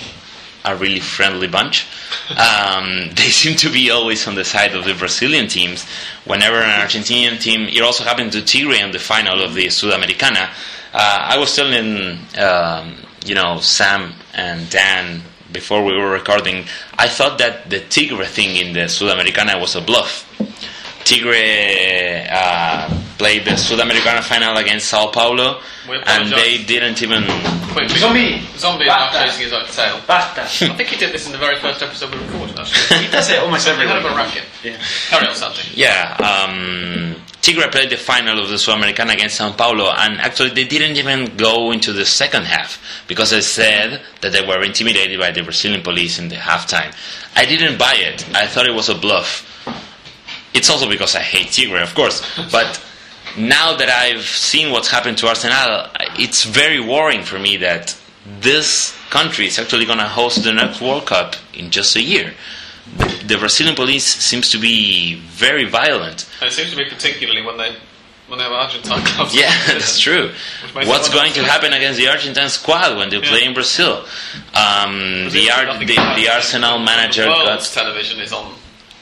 a 0.65 0.75
really 0.77 1.01
friendly 1.01 1.49
bunch. 1.49 1.87
Um, 2.31 3.11
they 3.15 3.29
seem 3.31 3.57
to 3.59 3.71
be 3.71 3.91
always 3.91 4.27
on 4.27 4.35
the 4.35 4.45
side 4.45 4.75
of 4.75 4.85
the 4.85 4.95
Brazilian 4.95 5.49
teams. 5.49 5.85
Whenever 6.25 6.57
an 6.57 6.81
Argentinian 6.81 7.39
team, 7.41 7.69
it 7.69 7.83
also 7.83 8.05
happened 8.05 8.33
to 8.33 8.43
Tigre 8.43 8.77
in 8.81 8.91
the 8.93 8.99
final 8.99 9.43
of 9.43 9.53
the 9.55 9.67
Sudamericana. 9.67 10.49
Uh, 10.95 11.19
I 11.33 11.37
was 11.39 11.55
telling, 11.55 12.19
um, 12.39 12.97
you 13.25 13.35
know, 13.35 13.59
Sam 13.61 14.13
and 14.35 14.69
Dan 14.71 15.23
before 15.53 15.85
we 15.85 15.93
were 15.97 16.11
recording, 16.11 16.65
I 16.99 17.09
thought 17.09 17.39
that 17.39 17.71
the 17.71 17.81
Tigre 17.81 18.25
thing 18.27 18.57
in 18.57 18.73
the 18.73 18.81
Sudamericana 18.91 19.61
was 19.61 19.77
a 19.77 19.81
bluff. 19.81 20.27
Tigre 21.05 22.27
uh, 22.31 22.89
played 23.19 23.45
the 23.45 23.53
Sudamericana 23.53 24.23
final 24.23 24.57
against 24.57 24.89
Sao 24.89 25.09
Paulo, 25.11 25.61
and 26.07 26.33
they 26.33 26.65
didn't 26.65 27.03
even. 27.03 27.25
Quickly. 27.75 27.99
Zombie! 27.99 28.41
Zombie 28.57 28.85
is 28.85 28.89
now 28.89 29.11
chasing 29.13 29.45
his 29.45 29.53
own 29.53 29.67
tail. 29.67 30.01
Basta. 30.07 30.43
I 30.43 30.77
think 30.77 30.89
he 30.89 30.97
did 30.97 31.13
this 31.13 31.27
in 31.27 31.33
the 31.33 31.39
very 31.39 31.57
first 31.59 31.83
episode 31.83 32.15
we 32.15 32.19
recorded, 32.25 32.59
actually. 32.59 33.05
he 33.05 33.11
does 33.11 33.29
it 33.31 33.39
almost 33.41 33.67
every 33.69 33.85
He 33.87 33.93
had 33.93 34.03
week. 34.03 34.13
a 34.13 34.17
racket. 34.17 34.45
Yeah. 34.63 34.79
Carry 35.11 35.27
on, 35.27 35.35
Santi. 35.35 35.69
Yeah, 35.75 36.17
um, 36.23 37.17
Tigre 37.45 37.69
played 37.71 37.91
the 37.91 37.99
final 37.99 38.41
of 38.41 38.49
the 38.49 38.55
Sudamericana 38.55 39.13
against 39.13 39.37
Sao 39.37 39.53
Paulo, 39.53 39.93
and 39.95 40.19
actually 40.19 40.49
they 40.49 40.65
didn't 40.65 40.97
even 40.97 41.37
go 41.37 41.73
into 41.73 41.93
the 41.93 42.07
second 42.07 42.45
half 42.45 42.83
because 43.07 43.33
they 43.33 43.43
said 43.43 44.01
that 44.23 44.33
they 44.33 44.41
were 44.41 44.63
intimidated 44.63 45.21
by 45.21 45.31
the 45.31 45.43
Brazilian 45.43 45.83
police 45.83 46.19
in 46.19 46.29
the 46.29 46.37
halftime. 46.37 46.97
I 47.37 47.45
didn't 47.45 47.79
buy 47.79 47.97
it. 47.99 48.27
I 48.35 48.47
thought 48.47 48.67
it 48.67 48.73
was 48.73 48.89
a 48.89 48.95
bluff. 48.95 49.45
It's 50.55 50.71
also 50.71 50.89
because 50.89 51.15
I 51.15 51.21
hate 51.21 51.49
Tigre, 51.53 51.83
of 51.83 51.95
course, 51.95 52.23
but 52.51 52.83
now 53.37 53.77
that 53.77 53.91
I've 53.91 54.25
seen 54.25 54.71
what's 54.73 54.89
happened 54.89 55.19
to 55.19 55.29
Arsenal, 55.29 55.89
it's 56.17 56.45
very 56.45 56.81
worrying 56.81 57.25
for 57.25 57.39
me 57.39 57.59
that 57.59 57.95
this 58.41 58.97
country 59.11 59.49
is 59.49 59.59
actually 59.59 59.85
going 59.85 59.99
to 59.99 60.09
host 60.09 60.45
the 60.45 60.53
next 60.55 60.81
World 60.81 61.05
Cup 61.05 61.37
in 61.53 61.71
just 61.71 61.95
a 61.95 62.01
year. 62.01 62.33
The 63.27 63.37
Brazilian 63.39 63.75
police 63.75 64.05
seems 64.05 64.51
to 64.51 64.59
be 64.59 65.15
very 65.31 65.65
violent. 65.65 66.29
And 66.41 66.49
it 66.51 66.53
seems 66.53 66.71
to 66.71 66.77
be 66.77 66.85
particularly 66.85 67.43
when 67.43 67.57
they 67.57 67.75
when 68.29 68.39
they 68.39 68.45
have 68.45 68.53
Argentine 68.53 69.03
clubs. 69.05 69.35
Yeah, 69.35 69.51
that's 69.67 69.99
true. 69.99 70.31
What's 70.75 71.09
going 71.13 71.33
to 71.35 71.43
happen 71.45 71.73
against 71.73 71.99
the 71.99 72.09
Argentine 72.09 72.49
squad 72.49 72.97
when 72.97 73.11
they 73.11 73.21
play 73.21 73.45
in 73.45 73.53
Brazil? 73.55 74.05
Um, 74.55 75.29
the, 75.31 75.51
Ar- 75.51 75.79
the, 75.79 75.85
the. 75.87 76.29
Arsenal 76.33 76.79
manager 76.79 77.25
got. 77.25 77.61
television 77.63 78.21
is 78.21 78.33
on. 78.33 78.55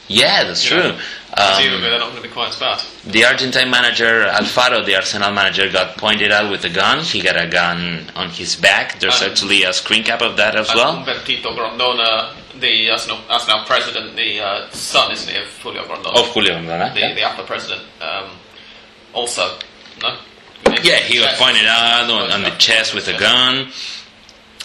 Yeah, 0.07 0.43
that's 0.43 0.69
you 0.69 0.75
know, 0.77 0.91
true. 0.91 0.99
Presumably 1.35 1.75
Um, 1.75 1.81
they're 1.81 1.99
not 1.99 2.11
going 2.11 2.21
to 2.21 2.27
be 2.29 2.33
quite 2.33 2.49
as 2.49 2.59
bad. 2.59 2.81
the 3.05 3.23
Argentine 3.25 3.69
manager, 3.69 4.25
Alfaro, 4.29 4.85
the 4.85 4.95
Arsenal 4.95 5.31
manager, 5.31 5.69
got 5.71 5.97
pointed 5.97 6.31
out 6.31 6.51
with 6.51 6.63
a 6.65 6.69
gun. 6.69 7.03
He 7.03 7.21
got 7.21 7.41
a 7.41 7.47
gun 7.47 8.11
on 8.15 8.29
his 8.29 8.55
back. 8.57 8.99
There's 8.99 9.21
And- 9.21 9.31
actually 9.31 9.63
a 9.63 9.71
screen 9.73 10.03
cap 10.03 10.21
of 10.21 10.35
that 10.37 10.55
as 10.55 10.67
well. 10.75 10.97
Humbertito 11.03 11.55
Grondona, 11.57 12.33
the 12.59 12.89
Arsenal, 12.89 13.19
Arsenal 13.29 13.65
president, 13.65 14.15
the 14.15 14.39
uh, 14.39 14.69
son, 14.71 15.11
isn't 15.11 15.29
he, 15.29 15.41
of 15.41 15.47
Julio 15.59 15.83
Grondona? 15.83 16.19
Of 16.19 16.27
Julio 16.33 16.53
Grondona, 16.53 16.93
the, 16.93 16.99
yeah. 16.99 17.13
the 17.13 17.21
AFA 17.21 17.43
president. 17.43 17.81
Um, 18.01 18.31
also, 19.13 19.57
no? 20.01 20.17
Yeah, 20.81 20.97
he 20.97 21.19
was 21.19 21.33
pointed 21.33 21.65
out 21.65 22.09
on, 22.09 22.31
on 22.31 22.43
the 22.43 22.55
chest 22.57 22.93
with 22.93 23.07
a 23.07 23.17
gun. 23.17 23.69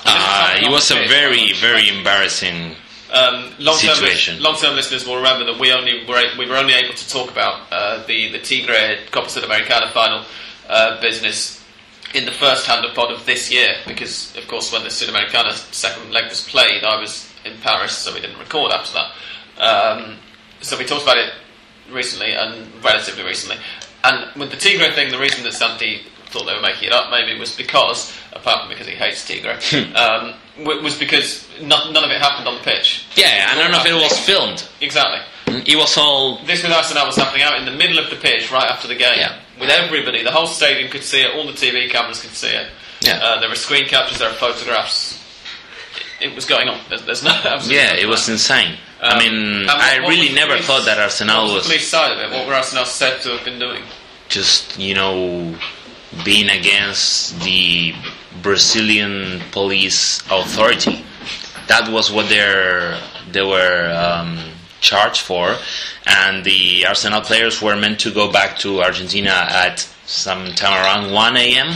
Uh, 0.05 0.59
it 0.62 0.70
was 0.70 0.91
a 0.91 1.07
very, 1.09 1.53
very 1.55 1.89
embarrassing. 1.89 2.76
Um, 3.11 3.55
long-term, 3.59 3.95
situation. 3.95 4.43
long-term 4.43 4.76
listeners 4.76 5.07
will 5.07 5.16
remember 5.16 5.51
that 5.51 5.59
we 5.59 5.72
only 5.72 6.05
were, 6.07 6.22
we 6.39 6.47
were 6.47 6.57
only 6.57 6.74
able 6.74 6.95
to 6.95 7.09
talk 7.09 7.30
about 7.30 7.62
uh, 7.72 8.05
the 8.07 8.30
the 8.32 8.39
Tigre 8.39 8.99
Copa 9.11 9.28
Sudamericana 9.28 9.91
final 9.93 10.26
uh, 10.68 11.01
business 11.01 11.64
in 12.14 12.26
the 12.26 12.32
first 12.32 12.66
Hand 12.66 12.84
of 12.84 12.95
Pod 12.95 13.11
of 13.11 13.24
this 13.26 13.51
year 13.51 13.76
because, 13.86 14.36
of 14.36 14.47
course, 14.47 14.72
when 14.72 14.82
the 14.82 14.89
Sudamericana 14.89 15.53
second 15.72 16.12
leg 16.12 16.28
was 16.28 16.47
played, 16.47 16.84
I 16.84 17.01
was 17.01 17.28
in 17.49 17.59
Paris, 17.59 17.96
so 17.96 18.14
we 18.14 18.20
didn't 18.20 18.38
record 18.38 18.72
after 18.72 18.94
that. 18.94 19.62
Um, 19.62 20.16
so 20.61 20.78
we 20.78 20.84
talked 20.84 21.03
about 21.03 21.18
it 21.18 21.32
recently 21.90 22.32
and 22.32 22.66
relatively 22.84 23.24
recently. 23.24 23.57
And 24.05 24.34
with 24.40 24.51
the 24.51 24.57
Tigre 24.57 24.92
thing, 24.92 25.11
the 25.11 25.18
reason 25.18 25.42
that 25.44 25.55
Santi 25.55 26.03
thought 26.26 26.46
they 26.46 26.55
were 26.55 26.61
making 26.62 26.88
it 26.88 26.92
up 26.92 27.11
maybe 27.11 27.38
was 27.38 27.55
because, 27.57 28.14
apart 28.32 28.61
from 28.61 28.68
because 28.68 28.86
he 28.86 28.94
hates 28.94 29.26
Tigre, 29.26 29.59
um, 29.96 30.34
was 30.59 30.99
because 30.99 31.49
no- 31.61 31.90
none 31.90 32.05
of 32.05 32.11
it 32.11 32.20
happened 32.20 32.46
on 32.46 32.57
the 32.57 32.62
pitch. 32.62 33.07
Yeah, 33.16 33.49
I 33.51 33.55
don't 33.55 33.70
know 33.70 33.80
if 33.80 33.86
it 33.86 33.94
was 33.94 34.18
filmed. 34.18 34.68
Exactly. 34.80 35.20
It 35.66 35.76
was 35.76 35.96
all. 35.96 36.44
This 36.44 36.62
with 36.62 36.72
Arsenal 36.72 37.07
was 37.07 37.16
happening 37.16 37.42
out 37.42 37.59
in 37.59 37.64
the 37.64 37.72
middle 37.72 37.99
of 37.99 38.11
the 38.11 38.16
pitch 38.16 38.53
right 38.53 38.70
after 38.70 38.86
the 38.86 38.94
game. 38.94 39.16
Yeah. 39.16 39.40
With 39.59 39.70
everybody, 39.70 40.22
the 40.22 40.30
whole 40.30 40.46
stadium 40.46 40.90
could 40.90 41.03
see 41.03 41.22
it, 41.22 41.34
all 41.34 41.46
the 41.46 41.53
TV 41.53 41.90
cameras 41.90 42.20
could 42.20 42.30
see 42.30 42.51
it. 42.51 42.68
Yeah. 43.01 43.18
Uh, 43.22 43.40
there 43.40 43.49
were 43.49 43.55
screen 43.55 43.88
captures, 43.88 44.18
there 44.18 44.28
were 44.28 44.36
photographs. 44.36 45.18
It 46.21 46.35
was 46.35 46.45
going 46.45 46.69
on. 46.69 46.81
There's, 46.89 47.03
there's 47.05 47.23
no 47.23 47.31
absolutely 47.45 47.77
Yeah, 47.77 47.95
it 47.95 48.07
was 48.07 48.29
insane. 48.29 48.77
I 49.01 49.12
Um, 49.12 49.19
mean, 49.19 49.66
what- 49.66 49.77
I 49.77 50.01
what 50.01 50.09
really 50.09 50.35
never 50.35 50.53
police- 50.55 50.66
thought 50.66 50.85
that 50.87 50.99
Arsenal 50.99 51.43
was 51.45 51.51
the 51.53 51.57
was 51.59 51.66
police 51.66 51.89
side 51.89 52.12
of 52.12 52.19
it? 52.19 52.31
What 52.37 52.47
were 52.49 52.55
Arsenal 52.55 52.85
said 52.85 53.21
to 53.23 53.31
have 53.31 53.45
been 53.45 53.59
doing? 53.59 53.83
just, 54.29 54.79
you 54.79 54.93
know, 54.95 55.57
being 56.23 56.51
against 56.51 57.41
the 57.45 57.95
Brazilian 58.43 59.41
police 59.53 60.21
authority. 60.31 61.03
That 61.69 61.89
was 61.91 62.12
what 62.12 62.29
they're, 62.29 62.99
they 63.33 63.41
were 63.43 63.91
um, 63.91 64.39
charged 64.83 65.23
for. 65.23 65.57
And 66.05 66.45
the 66.45 66.85
Arsenal 66.87 67.23
players 67.23 67.62
were 67.62 67.75
meant 67.75 68.01
to 68.01 68.11
go 68.12 68.31
back 68.31 68.59
to 68.59 68.83
Argentina 68.83 69.47
at 69.51 69.81
some 70.05 70.53
time 70.55 70.75
around 70.85 71.11
1 71.12 71.37
a.m. 71.39 71.69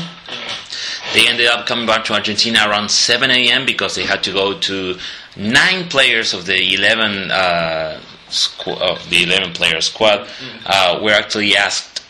They 1.14 1.28
ended 1.28 1.46
up 1.46 1.66
coming 1.66 1.86
back 1.86 2.04
to 2.06 2.14
Argentina 2.14 2.60
around 2.68 2.90
7 2.90 3.30
a.m. 3.30 3.66
because 3.66 3.94
they 3.94 4.04
had 4.04 4.22
to 4.24 4.32
go 4.32 4.58
to 4.60 4.98
nine 5.36 5.88
players 5.88 6.32
of 6.32 6.46
the 6.46 6.74
11 6.74 7.30
uh, 7.30 8.00
squ- 8.28 8.80
of 8.80 9.08
the 9.10 9.24
11 9.24 9.52
player 9.52 9.80
squad 9.80 10.28
uh, 10.64 11.00
were 11.02 11.10
actually 11.12 11.56
asked 11.56 12.02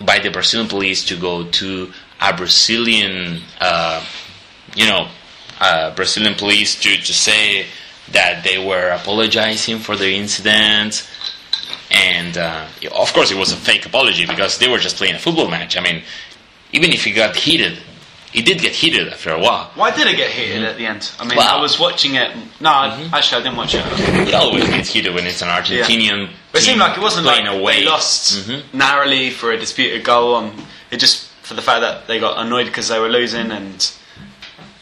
by 0.00 0.18
the 0.18 0.30
Brazilian 0.30 0.68
police 0.68 1.04
to 1.06 1.16
go 1.16 1.44
to 1.50 1.92
a 2.20 2.34
Brazilian, 2.36 3.42
uh, 3.60 4.04
you 4.74 4.86
know, 4.86 5.08
uh, 5.60 5.94
Brazilian 5.94 6.34
police 6.34 6.80
to, 6.80 6.96
to 6.96 7.12
say 7.12 7.66
that 8.12 8.42
they 8.42 8.58
were 8.58 8.90
apologizing 8.90 9.78
for 9.78 9.96
the 9.96 10.12
incident. 10.14 11.08
And 11.90 12.36
uh, 12.36 12.66
of 12.94 13.12
course, 13.12 13.30
it 13.30 13.36
was 13.38 13.52
a 13.52 13.56
fake 13.56 13.86
apology 13.86 14.26
because 14.26 14.58
they 14.58 14.68
were 14.68 14.78
just 14.78 14.96
playing 14.96 15.14
a 15.14 15.18
football 15.18 15.48
match. 15.48 15.76
I 15.76 15.80
mean, 15.80 16.02
even 16.72 16.90
if 16.92 17.06
it 17.06 17.12
got 17.12 17.36
heated, 17.36 17.78
it 18.32 18.44
did 18.46 18.58
get 18.60 18.72
heated 18.72 19.08
after 19.08 19.30
a 19.32 19.38
while. 19.40 19.70
Why 19.74 19.90
did 19.94 20.06
it 20.06 20.16
get 20.16 20.30
heated 20.30 20.62
at 20.64 20.76
the 20.76 20.86
end? 20.86 21.10
I 21.18 21.24
mean, 21.24 21.36
Well- 21.36 21.58
I 21.58 21.60
was 21.60 21.78
watching 21.78 22.14
it. 22.14 22.30
No, 22.60 22.70
I- 22.70 23.08
actually, 23.12 23.40
I 23.40 23.44
didn't 23.44 23.56
watch 23.56 23.74
it. 23.74 23.84
It 24.28 24.34
always 24.34 24.64
gets 24.64 24.90
heated 24.92 25.14
when 25.14 25.26
it's 25.26 25.42
an 25.42 25.48
Argentinian. 25.48 26.30
But 26.52 26.62
it 26.62 26.64
seemed 26.64 26.80
like 26.80 26.96
it 26.96 27.00
wasn't 27.00 27.26
like 27.26 27.46
away. 27.46 27.80
they 27.80 27.86
lost 27.86 28.48
Mhm. 28.48 28.62
narrowly 28.72 29.30
for 29.30 29.52
a 29.52 29.58
disputed 29.58 30.04
goal. 30.04 30.34
On 30.36 30.66
it 30.90 30.98
just 30.98 31.26
for 31.42 31.54
the 31.54 31.62
fact 31.62 31.80
that 31.80 32.06
they 32.06 32.18
got 32.20 32.38
annoyed 32.38 32.66
because 32.66 32.88
they 32.88 32.98
were 32.98 33.08
losing 33.08 33.50
and. 33.50 33.90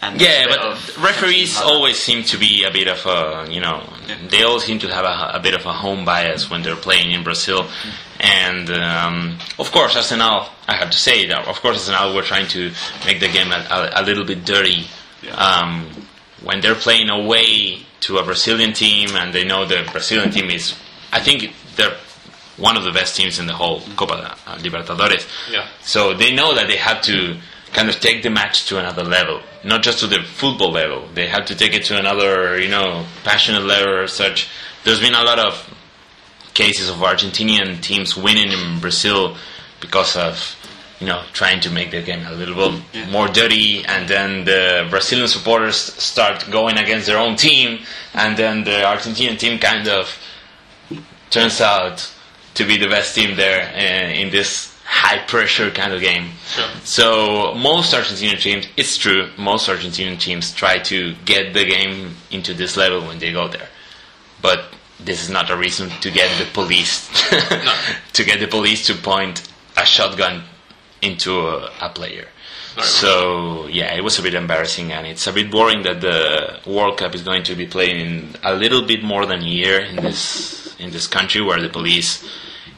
and 0.03 0.21
Yeah, 0.21 0.47
but 0.49 0.97
referees 0.99 1.57
like 1.57 1.65
always 1.67 1.99
seem 1.99 2.23
to 2.25 2.37
be 2.39 2.65
a 2.65 2.71
bit 2.71 2.87
of 2.87 3.05
a, 3.07 3.47
you 3.51 3.61
know, 3.61 3.83
Yeah. 4.07 4.15
they 4.29 4.43
all 4.45 4.61
seem 4.61 4.79
to 4.81 4.89
have 4.89 5.05
a, 5.05 5.33
a 5.35 5.41
bit 5.41 5.55
of 5.55 5.67
a 5.67 5.73
home 5.73 6.05
bias 6.05 6.49
when 6.51 6.63
they're 6.63 6.77
playing 6.77 7.11
in 7.13 7.23
Brazil. 7.25 7.67
And 8.21 8.71
um, 8.71 9.39
of 9.59 9.71
course, 9.71 9.97
Arsenal, 9.97 10.49
I 10.67 10.75
have 10.75 10.91
to 10.91 10.99
say 10.99 11.27
that, 11.27 11.47
of 11.47 11.61
course, 11.61 11.89
Arsenal 11.89 12.15
were 12.15 12.23
trying 12.23 12.49
to 12.49 12.73
make 13.07 13.21
the 13.21 13.29
game 13.29 13.53
a, 13.53 13.67
a, 13.71 14.03
a 14.03 14.03
little 14.03 14.25
bit 14.25 14.45
dirty. 14.45 14.87
Yeah. 15.23 15.35
Um, 15.35 15.91
when 16.43 16.61
they're 16.61 16.75
playing 16.75 17.11
away 17.11 17.81
to 18.01 18.19
a 18.19 18.25
Brazilian 18.25 18.73
team 18.73 19.11
and 19.17 19.35
they 19.35 19.45
know 19.45 19.65
the 19.67 19.89
Brazilian 19.91 20.31
team 20.31 20.51
is, 20.51 20.75
I 21.13 21.21
think 21.21 21.53
they're 21.77 21.97
one 22.57 22.77
of 22.77 22.85
the 22.85 22.93
best 22.93 23.17
teams 23.17 23.39
in 23.39 23.47
the 23.47 23.55
whole 23.55 23.81
Copa 23.97 24.37
Libertadores. 24.59 25.27
Yeah. 25.51 25.67
So 25.81 26.15
they 26.15 26.35
know 26.35 26.55
that 26.55 26.67
they 26.67 26.77
have 26.77 27.03
to 27.03 27.37
kind 27.73 27.89
of 27.89 28.01
take 28.01 28.23
the 28.23 28.31
match 28.31 28.67
to 28.67 28.79
another 28.79 29.05
level, 29.05 29.43
not 29.65 29.83
just 29.83 30.01
to 30.01 30.07
the 30.07 30.23
football 30.23 30.73
level. 30.73 31.09
They 31.15 31.29
have 31.29 31.47
to 31.47 31.55
take 31.55 31.75
it 31.75 31.85
to 31.85 31.99
another, 31.99 32.59
you 32.59 32.69
know, 32.69 33.05
passionate 33.25 33.65
level 33.65 33.95
or 33.95 34.07
such. 34.07 34.49
There's 34.85 35.01
been 35.01 35.15
a 35.15 35.23
lot 35.23 35.39
of 35.39 35.75
cases 36.63 36.87
of 36.91 36.97
Argentinian 36.97 37.81
teams 37.89 38.17
winning 38.17 38.51
in 38.59 38.81
Brazil 38.81 39.37
because 39.81 40.17
of, 40.17 40.35
you 41.01 41.07
know, 41.07 41.23
trying 41.33 41.61
to 41.61 41.71
make 41.71 41.91
the 41.93 42.03
game 42.03 42.25
a 42.27 42.35
little 42.41 42.57
bit 42.61 43.09
more 43.17 43.29
dirty, 43.29 43.85
and 43.85 44.09
then 44.09 44.45
the 44.45 44.63
Brazilian 44.91 45.29
supporters 45.29 45.77
start 45.77 46.37
going 46.51 46.77
against 46.77 47.07
their 47.07 47.21
own 47.25 47.37
team, 47.37 47.69
and 48.13 48.37
then 48.37 48.65
the 48.65 48.79
Argentinian 48.93 49.39
team 49.39 49.55
kind 49.61 49.87
of 49.89 50.05
turns 51.31 51.61
out 51.61 51.97
to 52.55 52.65
be 52.65 52.77
the 52.77 52.89
best 52.89 53.15
team 53.15 53.37
there 53.37 53.63
uh, 53.75 54.23
in 54.23 54.31
this 54.31 54.51
high 54.85 55.21
pressure 55.33 55.71
kind 55.71 55.93
of 55.93 56.01
game. 56.01 56.27
Sure. 56.55 56.65
So 56.83 57.55
most 57.55 57.95
Argentinian 57.95 58.41
teams, 58.41 58.67
it's 58.77 58.97
true, 58.97 59.31
most 59.39 59.69
Argentinian 59.69 60.19
teams 60.19 60.53
try 60.53 60.79
to 60.91 61.15
get 61.25 61.53
the 61.53 61.65
game 61.65 62.17
into 62.31 62.53
this 62.55 62.77
level 62.77 63.01
when 63.07 63.19
they 63.21 63.31
go 63.31 63.47
there. 63.47 63.69
But 64.41 64.65
this 65.01 65.23
is 65.23 65.31
not 65.31 65.51
a 65.51 65.57
reason 65.57 65.91
to 66.01 66.11
get 66.11 66.29
the 66.39 66.47
police 66.53 67.09
to 68.13 68.25
get 68.25 68.41
the 68.41 68.47
police 68.49 68.87
to 68.87 68.95
point 68.95 69.49
a 69.77 69.85
shotgun 69.87 70.43
into 71.03 71.39
a, 71.39 71.71
a 71.81 71.89
player. 71.89 72.27
Very 72.75 72.87
So 72.87 73.67
yeah, 73.69 73.95
it 73.95 74.03
was 74.03 74.19
a 74.19 74.23
bit 74.23 74.35
embarrassing, 74.35 74.93
and 74.93 75.07
it's 75.07 75.27
a 75.27 75.33
bit 75.33 75.51
boring 75.51 75.83
that 75.83 76.01
the 76.01 76.59
World 76.67 76.99
Cup 76.99 77.15
is 77.15 77.23
going 77.23 77.43
to 77.45 77.55
be 77.55 77.67
playing 77.67 78.01
in 78.01 78.35
a 78.43 78.55
little 78.55 78.83
bit 78.83 79.03
more 79.03 79.27
than 79.27 79.41
a 79.41 79.47
year 79.47 79.81
in 79.81 79.97
this 79.97 80.75
in 80.79 80.91
this 80.91 81.07
country 81.07 81.41
where 81.41 81.61
the 81.61 81.69
police 81.69 82.25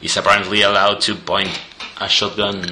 is 0.01 0.17
apparently 0.17 0.61
allowed 0.63 1.01
to 1.01 1.15
point 1.15 1.49
a 1.99 2.07
shotgun 2.09 2.65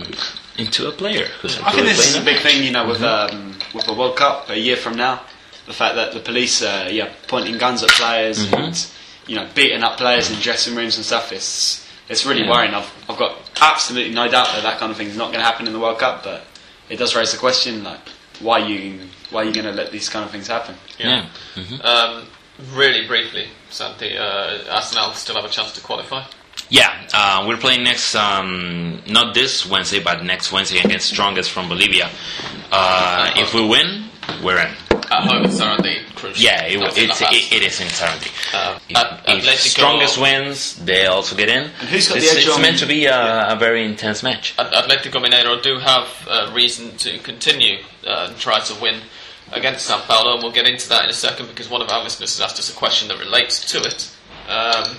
into 0.58 0.88
a 0.88 0.92
player. 0.92 1.26
Who's 1.42 1.54
I 1.56 1.58
think 1.58 1.68
actually 1.68 1.84
this 1.90 2.10
is 2.10 2.16
a 2.22 2.26
big 2.26 2.40
thing, 2.42 2.64
you 2.64 2.72
know, 2.72 2.88
with 2.88 3.02
um, 3.04 3.56
with 3.74 3.86
the 3.86 3.94
World 3.94 4.16
Cup 4.16 4.50
a 4.50 4.58
year 4.58 4.76
from 4.76 4.96
now. 4.96 5.22
The 5.68 5.74
fact 5.74 5.96
that 5.96 6.14
the 6.14 6.20
police, 6.20 6.64
uh, 6.64 6.90
yeah, 6.92 7.10
pointing 7.28 7.58
guns 7.60 7.84
at 7.84 7.90
players 7.90 8.40
Mm-hmm. 8.46 8.56
and 8.56 8.92
you 9.30 9.36
know 9.36 9.48
beating 9.56 9.84
up 9.84 9.98
players 9.98 10.30
in 10.32 10.40
dressing 10.40 10.76
rooms 10.76 10.98
and 10.98 11.06
stuff. 11.06 11.32
It's 11.32 11.88
it's 12.10 12.26
really 12.26 12.42
Yeah. 12.44 12.52
worrying. 12.52 12.74
I've 12.74 12.92
I've 13.10 13.18
got 13.18 13.38
absolutely 13.62 14.14
no 14.14 14.28
doubt 14.28 14.48
that 14.54 14.64
that 14.64 14.80
kind 14.80 14.92
of 14.92 14.98
thing 14.98 15.08
is 15.08 15.16
not 15.18 15.28
going 15.32 15.40
to 15.40 15.46
happen 15.46 15.68
in 15.68 15.74
the 15.74 15.80
World 15.80 16.00
Cup, 16.00 16.24
but 16.24 16.44
it 16.90 16.98
does 16.98 17.16
raise 17.16 17.32
the 17.32 17.38
question 17.38 17.84
like 17.84 18.00
why 18.40 18.58
you 18.58 19.00
why 19.32 19.42
are 19.42 19.46
you 19.46 19.54
going 19.54 19.66
to 19.66 19.72
let 19.74 19.92
these 19.92 20.10
kind 20.10 20.26
of 20.26 20.32
things 20.32 20.48
happen? 20.48 20.76
Yeah. 20.98 21.26
Um, 21.84 22.26
really 22.74 23.06
briefly, 23.08 23.48
Santi, 23.70 24.18
uh, 24.18 24.64
Arsenal 24.72 25.14
still 25.14 25.36
have 25.36 25.46
a 25.46 25.50
chance 25.50 25.72
to 25.74 25.82
qualify. 25.82 26.24
Yeah, 26.70 26.92
uh, 27.14 27.46
we're 27.48 27.58
playing 27.58 27.84
next, 27.84 28.16
um, 28.16 29.02
not 29.08 29.34
this 29.34 29.66
Wednesday, 29.66 30.00
but 30.04 30.24
next 30.24 30.52
Wednesday 30.52 30.80
against 30.80 31.08
Strongest 31.10 31.52
from 31.52 31.68
Bolivia. 31.70 32.10
Uh, 32.72 33.32
if 33.38 33.54
we 33.54 33.66
win, 33.68 34.06
we're 34.44 34.60
in. 34.60 34.74
At 35.12 35.24
home, 35.24 35.46
it's 35.46 35.60
Sarandí, 35.60 36.06
crucial. 36.16 36.44
Yeah, 36.44 36.64
it, 36.66 36.80
That's 36.80 36.98
in 36.98 37.10
it's, 37.10 37.22
it, 37.22 37.54
it 37.54 37.64
is 37.64 37.80
in 37.82 37.88
Sarandí. 37.88 38.30
Uh, 38.54 38.80
If, 38.90 38.98
At- 38.98 39.24
if 39.28 39.60
Strongest 39.60 40.18
wins, 40.20 40.76
they 40.86 41.06
also 41.08 41.36
get 41.36 41.50
in. 41.50 41.64
And 41.64 41.90
who's 41.90 42.08
got 42.08 42.16
the 42.16 42.20
it's, 42.20 42.32
edge 42.36 42.46
it's 42.46 42.56
on- 42.56 42.62
meant 42.62 42.80
to 42.80 42.86
be 42.86 43.06
a, 43.06 43.50
a 43.54 43.56
very 43.58 43.86
intense 43.86 44.22
match. 44.24 44.54
At- 44.58 44.72
Atletico 44.74 45.22
Mineiro 45.24 45.62
do 45.62 45.80
have 45.80 46.08
uh, 46.30 46.52
reason 46.54 46.96
to 46.98 47.18
continue 47.20 47.80
uh, 48.06 48.28
and 48.30 48.38
try 48.38 48.60
to 48.60 48.82
win 48.82 49.02
against 49.52 49.86
Sao 49.88 50.00
Paulo, 50.02 50.36
and 50.36 50.44
we'll 50.44 50.52
get 50.52 50.68
into 50.68 50.88
that 50.90 51.04
in 51.06 51.10
a 51.10 51.14
second 51.14 51.48
because 51.48 51.70
one 51.70 51.82
of 51.82 51.90
our 51.90 52.04
listeners 52.04 52.38
has 52.38 52.42
asked 52.46 52.60
us 52.60 52.72
a 52.72 52.76
question 52.78 53.08
that 53.08 53.18
relates 53.20 53.66
to 53.72 53.80
it. 53.80 54.16
Um, 54.48 54.98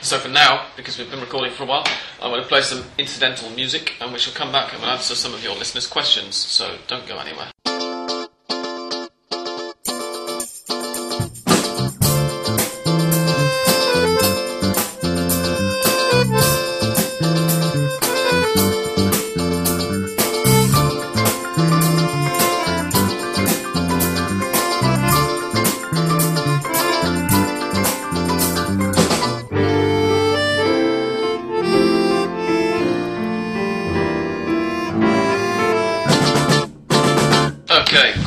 So 0.00 0.16
for 0.18 0.28
now, 0.28 0.66
because 0.76 0.96
we've 0.96 1.10
been 1.10 1.20
recording 1.20 1.50
for 1.52 1.64
a 1.64 1.66
while, 1.66 1.84
I'm 2.22 2.30
going 2.30 2.40
to 2.42 2.46
play 2.48 2.62
some 2.62 2.84
incidental 2.98 3.50
music, 3.50 3.94
and 4.00 4.12
we 4.12 4.18
shall 4.20 4.32
come 4.32 4.52
back 4.52 4.72
and 4.72 4.80
we'll 4.80 4.92
answer 4.92 5.16
some 5.16 5.34
of 5.34 5.42
your 5.42 5.56
listeners' 5.56 5.88
questions. 5.88 6.36
So 6.36 6.76
don't 6.86 7.04
go 7.08 7.18
anywhere. 7.18 7.50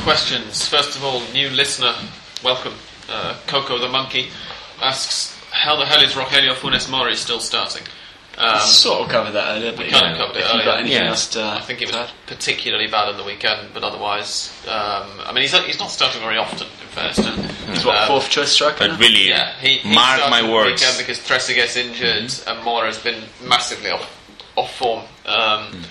Questions. 0.02 0.68
First 0.68 0.96
of 0.96 1.04
all, 1.04 1.20
new 1.32 1.48
listener, 1.50 1.94
welcome. 2.42 2.74
Uh, 3.08 3.36
Coco 3.46 3.78
the 3.78 3.88
Monkey 3.88 4.28
asks, 4.80 5.38
How 5.50 5.76
the 5.76 5.84
hell 5.86 6.02
is 6.02 6.12
Rogelio 6.12 6.54
Funes 6.54 6.90
Mori 6.90 7.14
still 7.14 7.40
starting? 7.40 7.82
Um, 8.38 8.58
sort 8.60 9.02
of 9.02 9.08
covered 9.10 9.32
that 9.32 9.56
earlier, 9.58 9.72
but 9.72 9.86
kind 9.88 9.92
yeah. 10.06 10.12
of 10.12 10.16
covered 10.18 10.36
it 10.36 10.40
if 10.44 10.52
you've 10.54 10.62
earlier. 10.62 10.72
anything 10.78 11.02
Yeah. 11.02 11.08
else 11.10 11.28
to 11.30 11.42
I 11.44 11.60
think 11.60 11.82
it 11.82 11.86
was 11.88 11.96
add? 11.96 12.10
particularly 12.26 12.86
bad 12.86 13.08
on 13.10 13.18
the 13.18 13.24
weekend, 13.24 13.68
but 13.74 13.84
otherwise, 13.84 14.50
um, 14.66 15.06
I 15.26 15.32
mean, 15.34 15.42
he's, 15.42 15.52
he's 15.66 15.78
not 15.78 15.90
starting 15.90 16.20
very 16.22 16.38
often, 16.38 16.66
in 16.66 16.88
fairness 16.88 17.16
to. 17.16 17.30
He's 17.72 17.84
what, 17.84 17.98
Um, 17.98 18.06
fourth 18.08 18.30
choice 18.30 18.50
striker? 18.50 18.88
But 18.88 18.98
really, 18.98 19.28
Yeah, 19.28 19.52
he, 19.60 19.76
he 19.78 19.94
mark 19.94 20.16
started 20.20 20.30
my 20.30 20.42
the 20.42 20.50
words. 20.52 20.80
weekend 20.80 20.98
because 20.98 21.18
Trezeguet's 21.18 21.76
injured 21.76 22.32
and 22.46 22.64
Mora 22.64 22.86
has 22.86 22.98
been 22.98 23.22
massively 23.44 23.90
off, 23.90 24.08
off 24.56 24.74
form 24.76 25.02
um, 25.26 25.64
Hmm. 25.66 25.82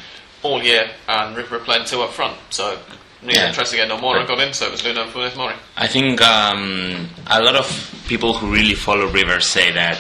all 0.42 0.64
year, 0.64 0.90
and 1.08 1.38
River 1.38 1.58
are 1.58 1.60
playing 1.60 1.86
two 1.86 2.02
up 2.02 2.12
front, 2.12 2.36
so 2.50 2.80
neither 3.24 3.40
Yeah. 3.40 3.52
Trezeguet 3.54 3.88
nor 3.88 4.00
Mora 4.00 4.26
got 4.26 4.40
in, 4.40 4.54
so 4.54 4.66
it 4.68 4.72
was 4.72 4.82
Luno 4.82 5.06
Funes 5.12 5.36
Mori. 5.36 5.56
I 5.78 5.88
think 5.88 6.22
um, 6.22 7.10
a 7.28 7.42
lot 7.42 7.56
of 7.56 8.04
people 8.08 8.34
who 8.34 8.52
really 8.52 8.76
follow 8.76 9.08
River 9.08 9.40
say 9.42 9.72
that 9.72 9.98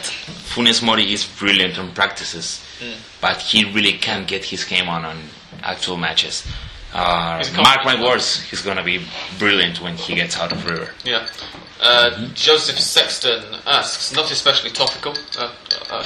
Funes 0.54 0.82
Mori 0.84 1.12
is 1.14 1.26
brilliant 1.26 1.78
on 1.80 1.92
practices, 1.94 2.66
Mm. 2.82 2.96
but 3.22 3.38
he 3.42 3.64
really 3.72 3.94
can't 3.94 4.28
get 4.28 4.44
his 4.46 4.64
game 4.64 4.90
on 4.90 5.06
on 5.06 5.18
actual 5.64 5.98
matches. 5.98 6.44
Uh, 6.94 7.42
mark 7.56 7.86
my 7.86 7.96
words, 8.04 8.42
he's 8.50 8.62
gonna 8.64 8.84
be 8.84 9.00
brilliant 9.40 9.80
when 9.82 9.96
he 9.96 10.16
gets 10.16 10.38
out 10.38 10.52
of 10.52 10.66
River. 10.66 10.90
Yeah. 11.06 11.26
Uh, 11.80 12.28
Joseph 12.34 12.80
Sexton 12.80 13.44
asks, 13.66 14.14
not 14.14 14.30
especially 14.32 14.72
topical, 14.72 15.14
uh, 15.40 15.50
uh, 15.90 16.06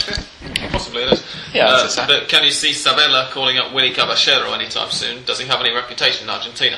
possibly 0.72 1.03
it 1.03 1.13
is. 1.13 1.24
Yeah, 1.53 1.68
uh, 1.68 2.07
but 2.07 2.28
can 2.30 2.43
you 2.43 2.51
see 2.51 2.72
Sabella 2.74 3.30
calling 3.32 3.57
up 3.57 3.74
Willy 3.74 3.91
Caballero 3.91 4.53
anytime 4.53 4.91
soon? 4.91 5.24
Does 5.26 5.39
he 5.39 5.47
have 5.47 5.59
any 5.61 5.74
reputation 5.74 6.26
in 6.26 6.30
Argentina? 6.30 6.78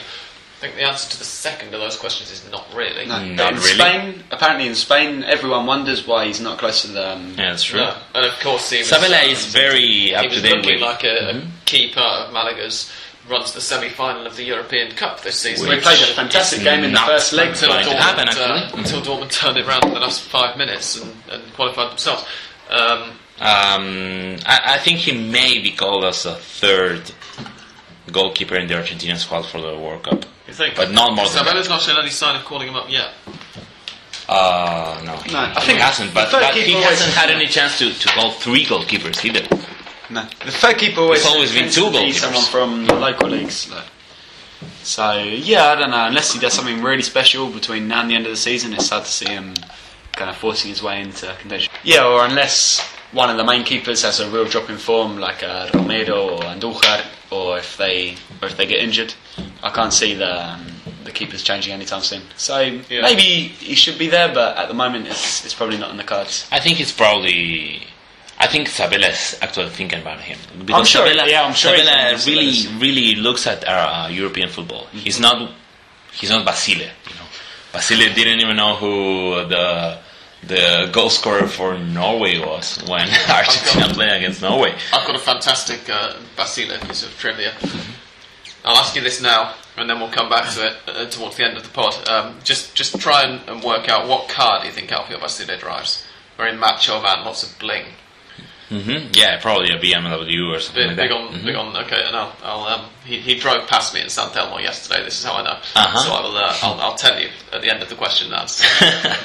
I 0.58 0.60
think 0.60 0.76
the 0.76 0.82
answer 0.88 1.08
to 1.12 1.20
the 1.20 1.24
second 1.24 1.72
of 1.76 1.80
those 1.80 1.98
questions 1.98 2.32
is 2.32 2.50
not 2.52 2.66
really. 2.74 3.06
No, 3.06 3.24
Not 3.24 3.54
in 3.54 3.58
really. 3.60 3.74
Spain, 3.78 4.24
apparently 4.32 4.68
in 4.68 4.74
Spain, 4.74 5.24
everyone 5.24 5.68
wonders 5.68 6.08
why 6.08 6.26
he's 6.26 6.42
not 6.42 6.58
close 6.58 6.82
to 6.82 6.88
the. 6.88 7.12
Um, 7.14 7.36
Yeah, 7.38 7.52
that's 7.52 7.64
true. 7.64 7.80
No. 7.80 7.96
And 8.16 8.26
of 8.26 8.40
course, 8.40 8.72
he 8.72 8.80
was, 8.80 8.88
Sabella 8.90 9.20
um, 9.24 9.30
is 9.30 9.46
very 9.46 10.16
up 10.16 10.24
he 10.24 10.30
to 10.30 10.34
was 10.36 10.42
date 10.42 10.56
looking 10.56 10.80
like 10.82 11.04
a, 11.04 11.38
a 11.38 11.48
key 11.66 11.92
part 11.94 12.28
of 12.28 12.34
Malaga's 12.34 12.92
run 13.30 13.44
to 13.46 13.54
the 13.54 13.62
semi-final 13.62 14.26
of 14.26 14.36
the 14.36 14.44
European 14.46 14.90
Cup 14.94 15.22
this 15.22 15.40
season. 15.40 15.70
we 15.70 15.80
played 15.80 16.00
a 16.02 16.06
fantastic 16.14 16.64
game 16.64 16.84
in 16.84 16.92
the 16.94 17.00
first 17.00 17.34
leg. 17.34 17.50
until 17.50 17.70
going 17.70 17.84
to 17.84 17.90
Dortmund, 17.92 18.00
happen, 18.00 18.28
uh, 18.30 18.72
until 18.74 19.02
Dortmund 19.02 19.32
turned 19.32 19.58
it 19.58 19.68
around 19.68 19.84
in 19.84 19.94
the 19.94 20.00
last 20.00 20.22
five 20.24 20.58
minutes 20.58 21.00
and, 21.00 21.14
and 21.30 21.54
qualified 21.54 21.92
themselves. 21.92 22.26
Um, 22.72 23.12
Um, 23.40 24.38
I, 24.48 24.76
I 24.76 24.78
think 24.80 24.98
he 25.00 25.12
may 25.16 25.60
be 25.60 25.70
called 25.72 26.04
as 26.06 26.26
a 26.26 26.34
third 26.34 27.12
goalkeeper 28.12 28.56
in 28.56 28.68
the 28.68 28.74
Argentinian 28.74 29.18
squad 29.18 29.44
for 29.46 29.62
the 29.62 29.78
World 29.78 30.02
Cup. 30.04 30.26
You 30.48 30.54
think? 30.54 30.76
But 30.76 30.92
not 30.92 31.14
more 31.16 31.26
than 31.26 31.34
that. 31.36 31.46
Sabella's 31.46 31.70
not 31.70 31.82
shown 31.82 31.98
any 31.98 32.10
sign 32.10 32.36
of 32.36 32.46
calling 32.46 32.68
him 32.68 32.76
up 32.76 32.90
yet. 32.90 33.10
Uh, 34.30 35.02
no, 35.06 35.16
he, 35.18 35.32
No, 35.32 35.40
I 35.40 35.54
he 35.62 35.66
think 35.68 35.80
hasn't. 35.80 36.14
But, 36.14 36.32
the 36.32 36.38
but 36.40 36.54
he 36.56 36.74
hasn't 36.74 37.14
had 37.14 37.30
any 37.30 37.48
chance 37.48 37.78
to, 37.80 37.94
to 37.94 38.08
call 38.10 38.32
three 38.32 38.66
goalkeepers 38.66 39.24
either. 39.24 39.48
No, 40.10 40.24
the 40.46 40.52
third 40.52 40.78
keeper 40.78 41.02
always 41.02 41.20
It's 41.22 41.28
always 41.30 41.54
been 41.54 41.70
two 41.70 41.90
to 41.92 41.98
goalkeepers. 41.98 42.14
someone 42.14 42.44
from 42.44 42.86
the 42.86 42.96
local 42.96 43.30
leagues. 43.30 43.70
like. 43.72 43.86
So 44.84 45.18
yeah, 45.22 45.68
I 45.68 45.76
don't 45.76 45.92
know. 45.92 46.08
Unless 46.08 46.34
he 46.34 46.40
does 46.40 46.54
something 46.54 46.82
really 46.82 47.02
special 47.04 47.50
between 47.50 47.88
now 47.88 48.02
and 48.02 48.10
the 48.10 48.16
end 48.16 48.26
of 48.26 48.32
the 48.32 48.38
season, 48.38 48.74
it's 48.74 48.90
hard 48.90 49.06
to 49.06 49.12
see 49.12 49.30
him 49.30 49.54
kind 50.14 50.30
of 50.30 50.36
forcing 50.38 50.70
his 50.70 50.82
way 50.82 51.02
into 51.02 51.34
contention. 51.40 51.72
Yeah, 51.84 52.06
or 52.08 52.26
unless 52.26 52.82
one 53.12 53.30
of 53.30 53.38
the 53.38 53.44
main 53.44 53.64
keepers 53.64 54.02
has 54.04 54.20
a 54.20 54.30
real 54.30 54.46
drop 54.46 54.70
in 54.70 54.78
form, 54.78 55.18
like 55.18 55.44
uh, 55.44 55.70
Romero 55.74 56.36
or 56.36 56.40
Andújar, 56.40 57.06
or 57.32 57.58
if 57.60 57.78
they 57.78 58.16
or 58.42 58.48
if 58.48 58.58
they 58.58 58.66
get 58.66 58.80
injured, 58.80 59.14
I 59.64 59.70
can't 59.70 59.94
see 59.94 60.14
the 60.14 60.46
um, 60.54 60.66
the 61.04 61.12
keepers 61.12 61.42
changing 61.44 61.74
anytime 61.74 62.02
soon. 62.02 62.22
So 62.38 62.60
Yeah. 62.60 63.02
maybe 63.02 63.22
he 63.22 63.76
should 63.76 63.98
be 63.98 64.08
there, 64.08 64.34
but 64.34 64.58
at 64.58 64.68
the 64.68 64.74
moment, 64.74 65.08
it's 65.08 65.44
it's 65.46 65.54
probably 65.54 65.78
not 65.78 65.92
in 65.92 65.98
the 65.98 66.04
cards. 66.04 66.48
I 66.52 66.60
think 66.60 66.80
it's 66.80 66.92
probably. 66.92 67.84
I 68.40 68.46
think 68.46 68.68
Sabella's 68.68 69.36
actually 69.42 69.70
thinking 69.70 70.00
about 70.00 70.20
him 70.22 70.38
because 70.60 70.76
I'm 70.80 70.86
sure- 70.86 71.08
Sabella, 71.08 71.28
yeah, 71.28 71.42
I'm 71.44 71.56
sure 71.56 71.74
he's 71.74 71.86
Sabella 71.86 72.04
really, 72.26 72.52
Sabella's- 72.54 72.82
really 72.82 73.16
looks 73.16 73.48
at 73.48 73.64
uh, 73.68 74.10
European 74.12 74.50
football. 74.50 74.86
He's 74.92 75.20
not, 75.20 75.52
he's 76.14 76.30
not 76.30 76.46
Basile. 76.46 76.78
You 77.10 77.16
know, 77.16 77.26
Basile 77.74 78.14
didn't 78.14 78.40
even 78.42 78.56
know 78.56 78.76
who 78.76 79.44
the 79.50 79.98
the 80.44 80.88
goal 80.94 81.10
scorer 81.10 81.48
for 81.48 81.80
Norway 81.80 82.38
was 82.38 82.78
when 82.88 83.10
Argentina 83.28 83.92
played 83.92 84.12
against 84.12 84.44
Norway. 84.44 84.76
I've 84.94 85.08
got 85.08 85.16
a 85.16 85.20
fantastic 85.20 85.90
uh, 85.90 86.14
Basile 86.36 86.78
piece 86.78 87.02
of 87.04 87.18
trivia. 87.18 87.54
I'll 88.68 88.78
ask 88.78 88.96
you 88.96 89.02
this 89.02 89.22
now, 89.22 89.54
and 89.78 89.90
then 89.90 90.00
we'll 90.00 90.12
come 90.12 90.30
back 90.30 90.54
to 90.54 90.68
it 90.68 90.74
uh, 90.88 91.06
towards 91.10 91.38
the 91.38 91.46
end 91.46 91.58
of 91.58 91.64
the 91.64 91.70
pod. 91.70 92.08
Um, 92.10 92.36
just, 92.44 92.76
just 92.76 93.00
try 93.00 93.24
and, 93.24 93.42
and 93.50 93.64
work 93.64 93.90
out 93.90 94.08
what 94.08 94.30
car 94.30 94.60
do 94.62 94.68
you 94.68 94.74
think 94.74 94.90
Alfio 94.90 95.20
Basile 95.20 95.58
drives? 95.58 96.06
Very 96.38 96.56
macho 96.56 97.02
man, 97.02 97.26
lots 97.26 97.44
of 97.44 97.58
bling. 97.60 97.86
hmm 98.70 99.08
Yeah, 99.14 99.40
probably 99.42 99.70
a 99.72 99.80
BMW 99.80 100.54
or 100.54 100.60
something 100.60 100.90
Big, 100.90 100.98
like 100.98 101.10
big 101.10 101.12
on, 101.12 101.34
Mhm. 101.34 101.46
big 101.46 101.56
on. 101.56 101.76
Okay, 101.86 102.04
and 102.06 102.16
I'll, 102.16 102.36
I'll 102.44 102.66
um, 102.66 102.86
he, 103.06 103.18
he 103.20 103.40
drove 103.40 103.68
past 103.68 103.94
me 103.94 104.02
in 104.02 104.10
San 104.10 104.30
Telmo 104.30 104.62
yesterday. 104.62 105.04
This 105.04 105.18
is 105.20 105.24
how 105.26 105.34
I 105.36 105.44
know. 105.44 105.52
Uh-huh. 105.76 106.00
So 106.00 106.12
I 106.12 106.22
will, 106.22 106.36
uh, 106.38 106.58
I'll, 106.62 106.80
I'll 106.82 106.96
tell 106.96 107.20
you 107.20 107.30
at 107.54 107.62
the 107.62 107.70
end 107.74 107.82
of 107.82 107.90
the 107.90 107.96
question. 107.96 108.30
That's 108.32 108.60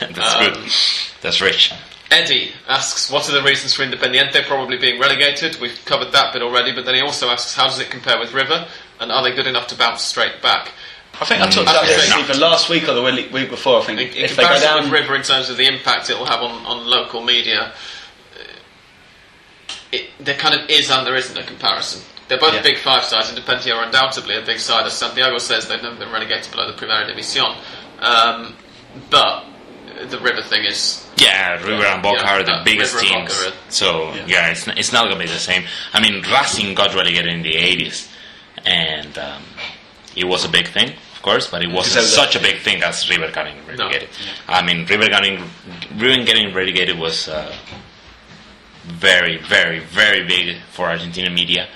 That's 0.01 0.35
Um, 0.37 0.53
good. 0.55 0.71
That's 1.23 1.41
rich. 1.41 1.73
Eddie 2.11 2.53
asks, 2.69 3.11
what 3.11 3.27
are 3.29 3.33
the 3.33 3.43
reasons 3.43 3.73
for 3.73 3.83
Independiente 3.85 4.47
probably 4.47 4.77
being 4.77 5.01
relegated? 5.01 5.59
We've 5.61 5.83
covered 5.87 6.13
that 6.13 6.35
bit 6.35 6.43
already, 6.43 6.71
but 6.75 6.85
then 6.85 6.95
he 6.95 7.01
also 7.01 7.29
asks, 7.31 7.55
how 7.55 7.65
does 7.65 7.79
it 7.81 7.89
compare 7.91 8.19
with 8.21 8.35
River, 8.35 8.69
and 9.03 9.13
are 9.13 9.23
they 9.23 9.35
good 9.35 9.47
enough 9.47 9.67
to 9.69 9.77
bounce 9.77 10.03
straight 10.03 10.41
back? 10.43 10.71
I 11.21 11.25
think 11.27 11.43
I 11.43 11.47
talked 11.51 11.69
Mm. 11.69 11.73
about 11.73 11.87
this 11.87 12.11
either 12.11 12.35
last 12.35 12.69
week 12.71 12.89
or 12.89 12.95
the 12.95 13.03
week 13.03 13.33
week 13.33 13.51
before. 13.51 13.83
I 13.83 13.85
think 13.85 14.01
In, 14.01 14.09
in 14.09 14.25
if 14.25 14.37
they 14.37 14.43
go 14.45 14.59
down, 14.61 14.85
with 14.85 14.93
River, 14.93 15.15
in 15.15 15.23
terms 15.23 15.51
of 15.51 15.57
the 15.57 15.67
impact 15.67 16.09
it 16.11 16.17
will 16.19 16.27
have 16.27 16.41
on, 16.41 16.65
on 16.67 16.87
local 16.87 17.23
media, 17.23 17.73
uh, 18.35 18.39
it, 19.93 20.11
there 20.21 20.37
kind 20.37 20.55
of 20.59 20.69
is 20.71 20.91
and 20.91 21.07
there 21.07 21.17
isn't 21.17 21.37
a 21.37 21.45
comparison. 21.45 22.01
They're 22.29 22.39
both 22.39 22.55
Yeah. 22.55 22.63
big 22.63 22.79
five 22.79 23.05
sides. 23.05 23.31
Independiente 23.31 23.75
are 23.77 23.85
undoubtedly 23.85 24.37
a 24.37 24.41
big 24.43 24.59
side. 24.59 24.87
As 24.87 24.95
Santiago 24.95 25.39
says, 25.39 25.69
they've 25.69 25.83
never 25.83 25.97
been 25.97 26.11
relegated 26.11 26.51
below 26.51 26.67
the 26.67 26.73
Primera 26.73 27.05
División. 27.11 27.57
Um, 28.01 28.57
but 29.11 29.45
the 30.09 30.19
River 30.19 30.43
thing 30.43 30.65
is 30.65 31.07
Yeah, 31.17 31.63
River 31.63 31.85
and 31.85 32.03
Boca 32.03 32.23
Yeah, 32.25 32.37
are 32.39 32.43
the 32.43 32.53
uh, 32.55 32.65
biggest 32.65 32.95
River 32.95 33.07
teams. 33.07 33.43
Are- 33.45 33.53
So 33.69 34.15
Yeah. 34.15 34.25
yeah, 34.27 34.47
it's 34.49 34.67
it's 34.67 34.93
not 34.93 35.05
gonna 35.05 35.19
be 35.21 35.27
the 35.27 35.39
same. 35.39 35.67
I 35.93 36.01
mean, 36.01 36.23
Racing 36.23 36.75
got 36.75 36.95
relegated 36.95 37.27
in 37.33 37.43
the 37.43 37.55
'80s, 37.57 38.09
and 38.65 39.17
um, 39.19 39.43
it 40.17 40.25
was 40.25 40.45
a 40.45 40.49
big 40.49 40.69
thing, 40.69 40.91
of 41.15 41.23
course, 41.23 41.49
but 41.51 41.63
it 41.63 41.71
wasn't 41.71 42.05
such 42.07 42.37
a 42.37 42.41
big 42.41 42.59
thing 42.61 42.83
as 42.83 43.09
River 43.09 43.31
getting 43.33 43.57
relegated. 43.67 44.09
I 44.49 44.63
mean, 44.63 44.87
River 44.87 45.09
getting 45.09 45.43
River 45.97 46.25
getting 46.25 46.55
relegated 46.55 46.99
was 46.99 47.29
uh, 47.29 47.55
very, 48.85 49.39
very, 49.39 49.79
very 49.81 50.27
big 50.27 50.57
for 50.73 50.87
Argentinian 50.89 51.35
media. 51.35 51.69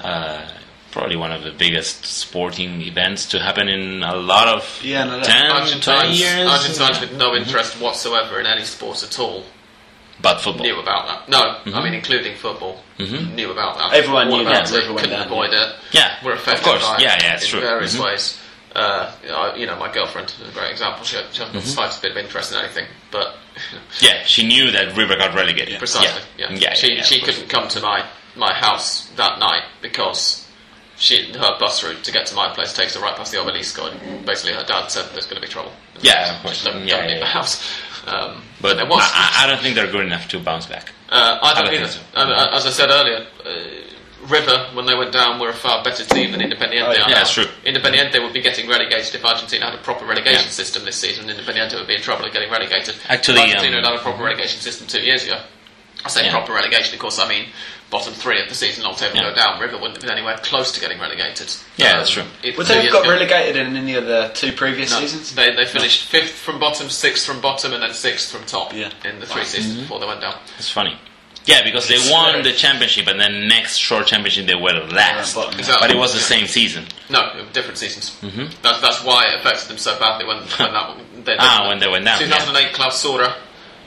Uh, 0.00 0.46
probably 0.90 1.16
one 1.16 1.32
of 1.32 1.42
the 1.42 1.52
biggest 1.52 2.04
sporting 2.04 2.82
events 2.82 3.26
to 3.26 3.38
happen 3.40 3.66
in 3.68 4.02
a 4.02 4.14
lot 4.14 4.46
of 4.46 4.80
Yeah, 4.84 5.04
no, 5.04 5.16
that- 5.20 5.24
10, 5.24 5.50
20 5.50 5.60
Argentines, 5.60 6.20
years. 6.20 6.48
Argentines 6.48 7.00
with 7.00 7.16
no 7.16 7.34
interest 7.34 7.80
whatsoever 7.80 8.38
in 8.40 8.46
any 8.46 8.64
sport 8.64 9.02
at 9.02 9.18
all 9.18 9.44
but 10.20 10.40
football. 10.40 10.64
knew 10.64 10.78
about 10.80 11.06
that. 11.06 11.28
No, 11.28 11.58
I 11.74 11.82
mean 11.82 11.94
including 11.94 12.36
football, 12.36 12.82
knew 12.98 13.50
about 13.50 13.78
that. 13.78 13.92
Everyone 13.94 14.28
All 14.28 14.36
knew 14.38 14.42
about 14.48 14.66
that 14.66 14.74
it, 14.74 14.88
River 14.88 14.98
couldn't 15.00 15.22
avoid 15.22 15.52
it. 15.52 15.74
Yeah, 15.92 16.16
We're 16.24 16.32
affected 16.34 16.58
of 16.58 16.64
course. 16.64 16.86
by 16.86 16.98
Yeah, 16.98 17.16
it 17.16 17.22
yeah, 17.22 17.34
it's 17.34 17.44
in 17.44 17.50
true. 17.50 17.60
various 17.60 17.96
Mhm. 17.96 18.04
ways. 18.04 18.38
Uh, 18.74 19.12
you 19.56 19.66
know, 19.66 19.76
my 19.76 19.92
girlfriend 19.92 20.30
is 20.40 20.48
a 20.48 20.52
great 20.52 20.70
example. 20.70 21.04
She, 21.04 21.16
she 21.32 21.42
Mm-hmm. 21.42 21.52
the 21.54 21.60
slightest 21.62 22.00
bit 22.00 22.12
of 22.12 22.16
interest 22.16 22.52
in 22.52 22.58
anything, 22.58 22.86
but 23.10 23.36
Yeah, 24.00 24.24
she 24.24 24.46
knew 24.46 24.70
that 24.70 24.96
River 24.96 25.14
got 25.16 25.34
relegated. 25.34 25.78
precisely, 25.78 26.22
Yeah, 26.38 26.50
yeah. 26.52 26.58
yeah, 26.58 26.74
she 26.74 26.94
yeah, 26.96 27.02
she 27.02 27.20
couldn't 27.20 27.48
come 27.48 27.68
to 27.68 27.80
my 27.80 28.04
my 28.34 28.52
house 28.54 29.08
that 29.16 29.38
night 29.38 29.64
because 29.82 30.46
she 30.96 31.32
her 31.34 31.58
bus 31.58 31.82
route 31.84 32.02
to 32.04 32.10
get 32.12 32.24
to 32.26 32.34
my 32.34 32.48
place 32.54 32.72
takes 32.72 32.94
her 32.94 33.00
right 33.02 33.14
past 33.14 33.30
the 33.32 33.36
obelisco, 33.38 33.90
and 33.92 34.24
basically 34.24 34.54
her 34.54 34.64
dad 34.64 34.86
said 34.90 35.04
there's 35.12 35.26
going 35.26 35.36
to 35.42 35.46
be 35.46 35.52
trouble. 35.52 35.72
Yeah, 36.00 36.34
of 36.36 36.42
course. 36.42 36.64
Don't, 36.64 36.86
Yeah, 36.86 36.96
don't 36.96 37.04
yeah, 37.04 37.10
leave 37.12 37.20
the 37.20 37.26
house. 37.26 37.62
Um, 38.06 38.42
but 38.62 38.76
There 38.76 38.86
was. 38.86 39.00
I, 39.02 39.42
I- 39.42 39.44
I 39.44 39.46
don't 39.48 39.60
think 39.60 39.74
they're 39.74 39.90
good 39.90 40.06
enough 40.06 40.28
to 40.28 40.38
bounce 40.38 40.66
back. 40.66 40.92
Uh, 41.10 41.38
I 41.42 41.54
don't 41.54 41.64
I 41.68 41.70
don't 41.70 41.74
either. 41.82 41.88
think 41.88 42.06
And, 42.14 42.30
uh, 42.32 42.48
as 42.56 42.64
I 42.64 42.70
said 42.70 42.88
earlier, 42.90 43.26
uh, 43.44 44.28
River, 44.28 44.68
when 44.74 44.86
they 44.86 44.94
went 44.94 45.12
down, 45.12 45.40
were 45.40 45.50
a 45.50 45.52
far 45.54 45.82
better 45.82 46.04
team 46.04 46.30
than 46.30 46.40
Independiente 46.40 46.86
Oh, 46.86 46.92
yeah. 46.92 47.08
Yeah, 47.08 47.14
that's 47.16 47.34
true. 47.34 47.46
Independiente 47.66 48.22
would 48.22 48.32
be 48.32 48.40
getting 48.40 48.68
relegated 48.68 49.12
if 49.16 49.24
Argentina 49.24 49.66
had 49.68 49.74
a 49.74 49.82
proper 49.82 50.06
relegation 50.06 50.44
Yeah. 50.46 50.50
system 50.62 50.84
this 50.84 50.96
season. 50.96 51.26
Independiente 51.28 51.74
would 51.74 51.88
be 51.88 51.96
in 51.96 52.00
trouble 52.02 52.24
of 52.26 52.32
getting 52.32 52.48
relegated. 52.50 52.94
Actually, 53.08 53.40
if 53.42 53.46
Argentina 53.56 53.78
um, 53.78 53.82
had 53.84 53.90
had 53.90 53.98
a 54.00 54.02
proper 54.02 54.22
relegation 54.22 54.60
system 54.60 54.86
two 54.86 55.00
years 55.02 55.24
ago. 55.24 55.40
I 56.04 56.08
say 56.08 56.24
Yeah. 56.24 56.32
proper 56.32 56.52
relegation, 56.52 56.94
of 56.94 57.00
course, 57.00 57.18
I 57.18 57.28
mean 57.28 57.46
bottom 57.90 58.14
three 58.14 58.40
of 58.40 58.48
the 58.48 58.54
season, 58.54 58.84
long 58.84 58.94
table 58.96 59.16
Yeah. 59.16 59.30
go 59.30 59.34
down. 59.34 59.60
River 59.60 59.76
wouldn't 59.76 59.96
have 59.96 60.00
been 60.02 60.10
anywhere 60.10 60.38
close 60.42 60.72
to 60.72 60.80
getting 60.80 60.98
relegated. 60.98 61.52
Yeah, 61.76 61.98
that's 61.98 62.10
true. 62.10 62.24
if 62.42 62.56
Would 62.56 62.66
they 62.66 62.82
have 62.82 62.90
got 62.92 63.02
ago- 63.02 63.10
relegated 63.12 63.56
in 63.56 63.76
any 63.76 63.94
of 63.94 64.06
the 64.06 64.30
two 64.34 64.52
previous 64.52 64.90
No, 64.90 65.00
seasons? 65.00 65.34
They, 65.34 65.54
they 65.54 65.66
finished 65.66 66.04
fifth 66.04 66.32
from 66.32 66.58
bottom, 66.58 66.88
sixth 66.88 67.26
from 67.26 67.40
bottom, 67.42 67.74
and 67.74 67.82
then 67.82 67.92
sixth 67.92 68.30
from 68.32 68.44
top 68.46 68.72
Yeah. 68.74 68.90
in 69.04 69.20
the 69.20 69.26
three 69.26 69.44
seasons 69.44 69.80
before 69.80 70.00
they 70.00 70.06
went 70.06 70.22
down. 70.22 70.36
It's 70.58 70.70
funny. 70.70 70.98
Yeah, 71.44 71.62
because 71.64 71.88
they 71.88 71.98
won 72.10 72.40
the 72.42 72.52
championship, 72.52 73.08
and 73.08 73.20
then 73.20 73.48
next 73.48 73.76
short 73.76 74.06
championship 74.06 74.46
they 74.46 74.54
were 74.54 74.72
last. 74.88 75.34
bottom, 75.34 75.52
yeah. 75.54 75.58
Exactly. 75.58 75.88
But 75.88 75.94
it 75.94 75.98
was 75.98 76.14
the 76.14 76.20
same 76.20 76.46
season. 76.46 76.86
No, 77.10 77.44
different 77.52 77.78
seasons. 77.78 78.12
Mm-hmm. 78.22 78.44
That's, 78.62 78.80
that's 78.80 79.02
why 79.04 79.24
it 79.24 79.40
affected 79.40 79.68
them 79.68 79.76
so 79.78 79.98
badly 79.98 80.24
when, 80.24 80.38
when 80.38 80.72
that 80.72 80.96
they, 81.24 81.36
Ah, 81.40 81.66
when 81.68 81.78
they 81.80 81.88
went 81.88 82.04
down, 82.04 82.20
2008 82.20 82.72
Clausura, 82.72 83.34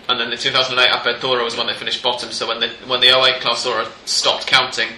and 0.09 0.19
then 0.19 0.29
the 0.29 0.37
2008 0.37 0.89
Apertura 0.89 1.43
was 1.43 1.55
when 1.57 1.67
they 1.67 1.73
finished 1.73 2.03
bottom. 2.03 2.31
So 2.31 2.47
when 2.47 2.59
the 2.59 2.69
when 2.87 2.99
the 3.01 3.07
08 3.07 3.41
Clausura 3.41 3.87
stopped 4.07 4.47
counting, 4.47 4.89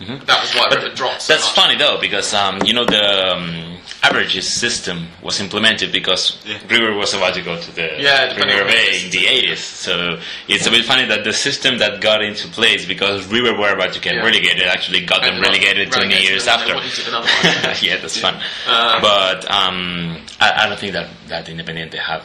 that 0.00 0.40
was 0.42 0.54
why 0.54 0.68
River 0.74 0.94
dropped. 0.94 1.22
So 1.22 1.34
Mm-hmm. 1.34 1.42
That's 1.42 1.46
much. 1.46 1.54
funny 1.54 1.76
though, 1.78 1.98
because 2.00 2.34
um, 2.34 2.60
you 2.64 2.74
know 2.74 2.84
the 2.84 3.32
um, 3.32 3.78
averages 4.02 4.46
system 4.46 5.06
was 5.22 5.40
implemented 5.40 5.90
because 5.92 6.36
Yeah. 6.44 6.58
River 6.68 6.92
was 6.94 7.14
about 7.14 7.34
to 7.34 7.42
go 7.42 7.58
to 7.58 7.70
the 7.74 7.96
Yeah, 7.98 8.34
Primera 8.34 8.66
B 8.68 9.04
in 9.04 9.10
the 9.10 9.24
80s. 9.24 9.56
So 9.58 10.18
it's 10.48 10.66
a 10.66 10.70
bit 10.70 10.84
funny 10.84 11.06
that 11.06 11.24
the 11.24 11.32
system 11.32 11.78
that 11.78 12.00
got 12.02 12.22
into 12.22 12.46
place 12.48 12.84
because 12.86 13.26
River 13.26 13.56
were 13.58 13.72
about 13.72 13.92
to 13.94 14.00
get 14.00 14.14
Yeah. 14.16 14.20
relegated 14.24 14.64
actually 14.68 15.06
got 15.06 15.22
them 15.22 15.36
Ended 15.36 15.44
relegated 15.48 15.92
20 15.92 16.08
relegated 16.08 16.28
years 16.30 16.46
after. 16.46 16.74
wouldn't 16.74 16.92
have 16.92 17.06
done 17.06 17.14
otherwise. 17.24 17.82
yeah, 17.82 17.96
that's 17.96 18.18
fun. 18.20 18.34
Uh, 18.68 19.00
but 19.00 19.50
um, 19.50 20.18
I, 20.40 20.64
I 20.64 20.68
don't 20.68 20.78
think 20.78 20.92
that 20.92 21.08
that 21.28 21.46
Independiente 21.46 21.98
have 21.98 22.24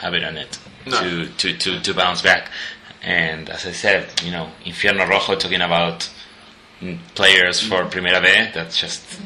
have 0.00 0.14
it 0.14 0.24
on 0.24 0.36
it 0.38 0.58
No. 0.86 1.00
to, 1.00 1.26
to, 1.28 1.56
to, 1.56 1.80
to 1.80 1.94
bounce 1.94 2.22
back. 2.22 2.50
And 3.02 3.48
as 3.50 3.66
I 3.66 3.72
said, 3.72 4.22
you 4.24 4.30
know, 4.30 4.50
Infierno 4.64 5.08
Rojo 5.08 5.34
talking 5.34 5.60
about 5.60 6.08
mm, 6.80 6.98
players 7.14 7.60
for 7.60 7.84
Primera 7.84 8.20
B, 8.22 8.28
that 8.54 8.70
just 8.70 9.20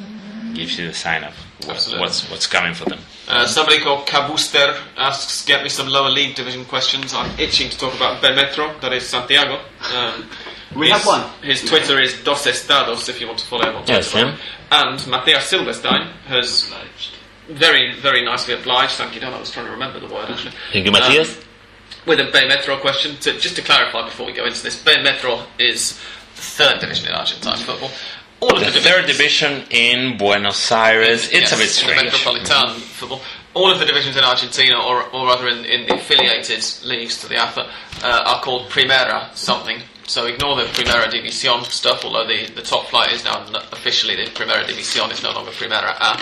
gives 0.55 0.79
you 0.79 0.87
the 0.89 0.95
sign 0.95 1.25
of 1.25 1.35
what, 1.67 1.95
what's 1.99 2.31
what's 2.31 2.47
coming 2.47 2.73
for 2.75 2.85
them. 2.87 2.99
Uh, 3.29 3.47
somebody 3.47 3.81
called 3.81 4.07
Cabuster 4.07 4.79
asks, 4.97 5.45
"Get 5.45 5.63
me 5.63 5.69
some 5.69 5.89
lower 5.89 6.11
league 6.11 6.35
division 6.37 6.65
questions." 6.65 7.13
I'm 7.13 7.39
itching 7.39 7.69
to 7.71 7.77
talk 7.79 7.95
about 7.95 8.23
B 8.23 8.35
Metro, 8.35 8.79
that 8.81 8.93
is 8.93 9.07
Santiago. 9.07 9.61
Um, 9.95 10.29
We 10.75 10.89
his, 10.89 10.97
have 10.99 11.07
one. 11.07 11.31
His 11.43 11.65
Twitter 11.65 11.99
is 12.01 12.23
Dos 12.23 12.47
Estados, 12.47 13.09
if 13.09 13.21
you 13.21 13.27
want 13.29 13.39
to 13.39 13.47
follow 13.47 13.63
him 13.71 13.77
on 13.77 13.85
Twitter. 13.85 13.93
Yes, 13.95 14.11
Twitter. 14.11 14.31
him. 14.33 14.39
And 14.71 15.07
Matthias 15.07 15.47
Silverstein 15.47 16.09
has 16.27 16.71
very, 17.49 17.95
very 18.01 18.25
nicely 18.25 18.53
obliged. 18.55 18.93
Thank 18.95 19.15
you, 19.15 19.21
Don. 19.21 19.33
I 19.33 19.41
was 19.41 19.51
trying 19.51 19.67
to 19.67 19.73
remember 19.73 20.01
the 20.01 20.13
word 20.13 20.29
actually. 20.29 20.53
Thank 20.73 20.85
you, 20.85 20.93
Um, 20.93 21.01
Matthias. 21.01 21.41
With 22.07 22.21
a 22.21 22.31
B 22.33 22.47
Metro 22.47 22.77
question, 22.79 23.17
to, 23.17 23.39
just 23.39 23.57
to 23.57 23.63
clarify 23.63 24.05
before 24.05 24.27
we 24.27 24.33
go 24.33 24.45
into 24.45 24.63
this, 24.63 24.83
B 24.83 25.03
Metro 25.03 25.43
is 25.59 25.99
the 26.37 26.43
third 26.43 26.81
division 26.81 27.09
in 27.09 27.15
Argentine 27.15 27.59
football. 27.59 27.91
All 28.41 28.55
of 28.55 28.65
the 28.65 28.71
the, 28.71 28.81
third 28.81 29.07
division 29.07 29.65
in 29.71 30.17
Buenos 30.19 30.71
Aires. 30.71 31.33
It's 31.33 31.53
a 31.53 31.57
bit 31.57 31.65
Yes, 31.65 31.71
strange. 31.73 32.03
Metropolitan 32.05 32.81
football. 32.81 33.23
All 33.55 33.73
of 33.73 33.79
the 33.79 33.87
divisions 33.87 34.17
in 34.17 34.23
Argentina, 34.23 34.77
or, 34.79 35.03
or 35.15 35.27
rather 35.27 35.49
in, 35.49 35.65
in 35.65 35.87
the 35.87 35.95
affiliated 35.95 36.63
leagues 36.85 37.19
to 37.23 37.29
the 37.29 37.37
AFA, 37.37 37.63
uh, 38.03 38.23
are 38.27 38.43
called 38.43 38.69
Primera 38.69 39.35
something. 39.35 39.81
So 40.07 40.27
ignore 40.27 40.55
the 40.57 40.65
Primera 40.65 41.11
División 41.11 41.65
stuff, 41.65 42.05
although 42.05 42.27
the, 42.27 42.47
the 42.55 42.63
top 42.63 42.87
flight 42.87 43.13
is 43.13 43.25
now 43.25 43.45
officially 43.73 44.15
the 44.15 44.31
Primera 44.31 44.65
División, 44.65 45.11
it's 45.11 45.23
no 45.23 45.33
longer 45.33 45.51
Primera 45.51 45.97
A. 45.99 46.21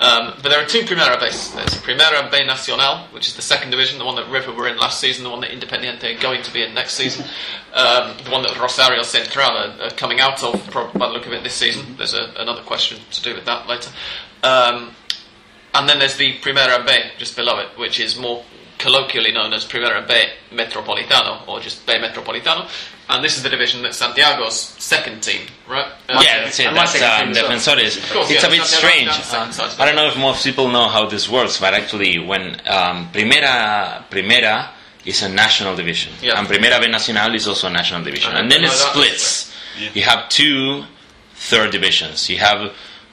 Um, 0.00 0.34
but 0.42 0.48
there 0.48 0.60
are 0.60 0.66
two 0.66 0.80
Primera 0.80 1.16
Bs. 1.18 1.54
There's 1.54 1.80
Primera 1.80 2.28
B 2.30 2.44
Nacional, 2.44 3.06
which 3.12 3.28
is 3.28 3.36
the 3.36 3.42
second 3.42 3.70
division, 3.70 3.98
the 3.98 4.04
one 4.04 4.16
that 4.16 4.28
River 4.28 4.52
were 4.52 4.66
in 4.66 4.76
last 4.76 5.00
season, 5.00 5.22
the 5.22 5.30
one 5.30 5.40
that 5.42 5.50
Independiente 5.50 6.16
are 6.16 6.20
going 6.20 6.42
to 6.42 6.52
be 6.52 6.62
in 6.64 6.74
next 6.74 6.94
season, 6.94 7.24
um, 7.72 8.16
the 8.24 8.30
one 8.30 8.42
that 8.42 8.58
Rosario 8.58 9.02
Central 9.02 9.46
are, 9.46 9.70
are 9.80 9.90
coming 9.90 10.18
out 10.18 10.42
of, 10.42 10.68
prob- 10.70 10.92
by 10.98 11.06
the 11.06 11.12
look 11.12 11.26
of 11.26 11.32
it, 11.32 11.44
this 11.44 11.54
season. 11.54 11.96
There's 11.96 12.14
a, 12.14 12.32
another 12.38 12.62
question 12.62 12.98
to 13.12 13.22
do 13.22 13.34
with 13.34 13.44
that 13.44 13.68
later. 13.68 13.90
Um, 14.42 14.96
and 15.74 15.88
then 15.88 16.00
there's 16.00 16.16
the 16.16 16.38
Primera 16.38 16.84
B 16.84 16.92
just 17.16 17.36
below 17.36 17.60
it, 17.60 17.78
which 17.78 18.00
is 18.00 18.18
more 18.18 18.44
colloquially 18.78 19.32
known 19.32 19.52
as 19.52 19.64
Primera 19.64 20.06
B 20.06 20.24
Metropolitano, 20.50 21.46
or 21.48 21.60
just 21.60 21.86
B 21.86 21.94
Metropolitano. 21.94 22.68
And 23.08 23.22
this 23.22 23.36
is 23.36 23.42
the 23.42 23.50
division 23.50 23.82
that 23.82 23.94
Santiago's 23.94 24.58
second 24.58 25.22
team, 25.22 25.42
right? 25.68 25.86
Uh, 26.08 26.22
Yeah, 26.24 26.44
that's 26.44 26.58
it. 26.58 26.72
That's 26.72 26.92
second 26.92 27.28
um, 27.28 27.34
team. 27.34 27.44
Defensores. 27.44 28.12
Course, 28.12 28.30
it's 28.30 28.42
yeah, 28.42 28.48
a 28.48 28.50
bit 28.50 28.64
Santiago 28.64 28.64
strange. 28.64 29.08
down 29.30 29.48
the 29.48 29.52
second 29.52 29.52
Uh. 29.78 29.82
I 29.82 29.86
don't 29.86 29.96
know 29.96 30.08
if 30.08 30.16
most 30.16 30.42
people 30.44 30.68
know 30.68 30.88
how 30.88 31.06
this 31.06 31.28
works, 31.28 31.58
but 31.60 31.74
actually, 31.74 32.18
when 32.18 32.60
um, 32.66 33.10
Primera 33.12 34.04
Primera 34.10 34.68
is 35.04 35.22
a 35.22 35.28
national 35.28 35.76
division, 35.76 36.12
Yeah. 36.22 36.38
and 36.38 36.48
Primera 36.48 36.80
B 36.80 36.88
Nacional 36.88 37.34
is 37.34 37.46
also 37.46 37.66
a 37.66 37.70
national 37.70 38.02
division, 38.04 38.32
and 38.34 38.50
then 38.50 38.64
it 38.64 38.70
splits. 38.70 39.52
Yeah. 39.78 39.90
You 39.92 40.02
have 40.02 40.28
two 40.30 40.84
third 41.34 41.72
divisions. 41.72 42.30
You 42.30 42.38
have 42.38 42.72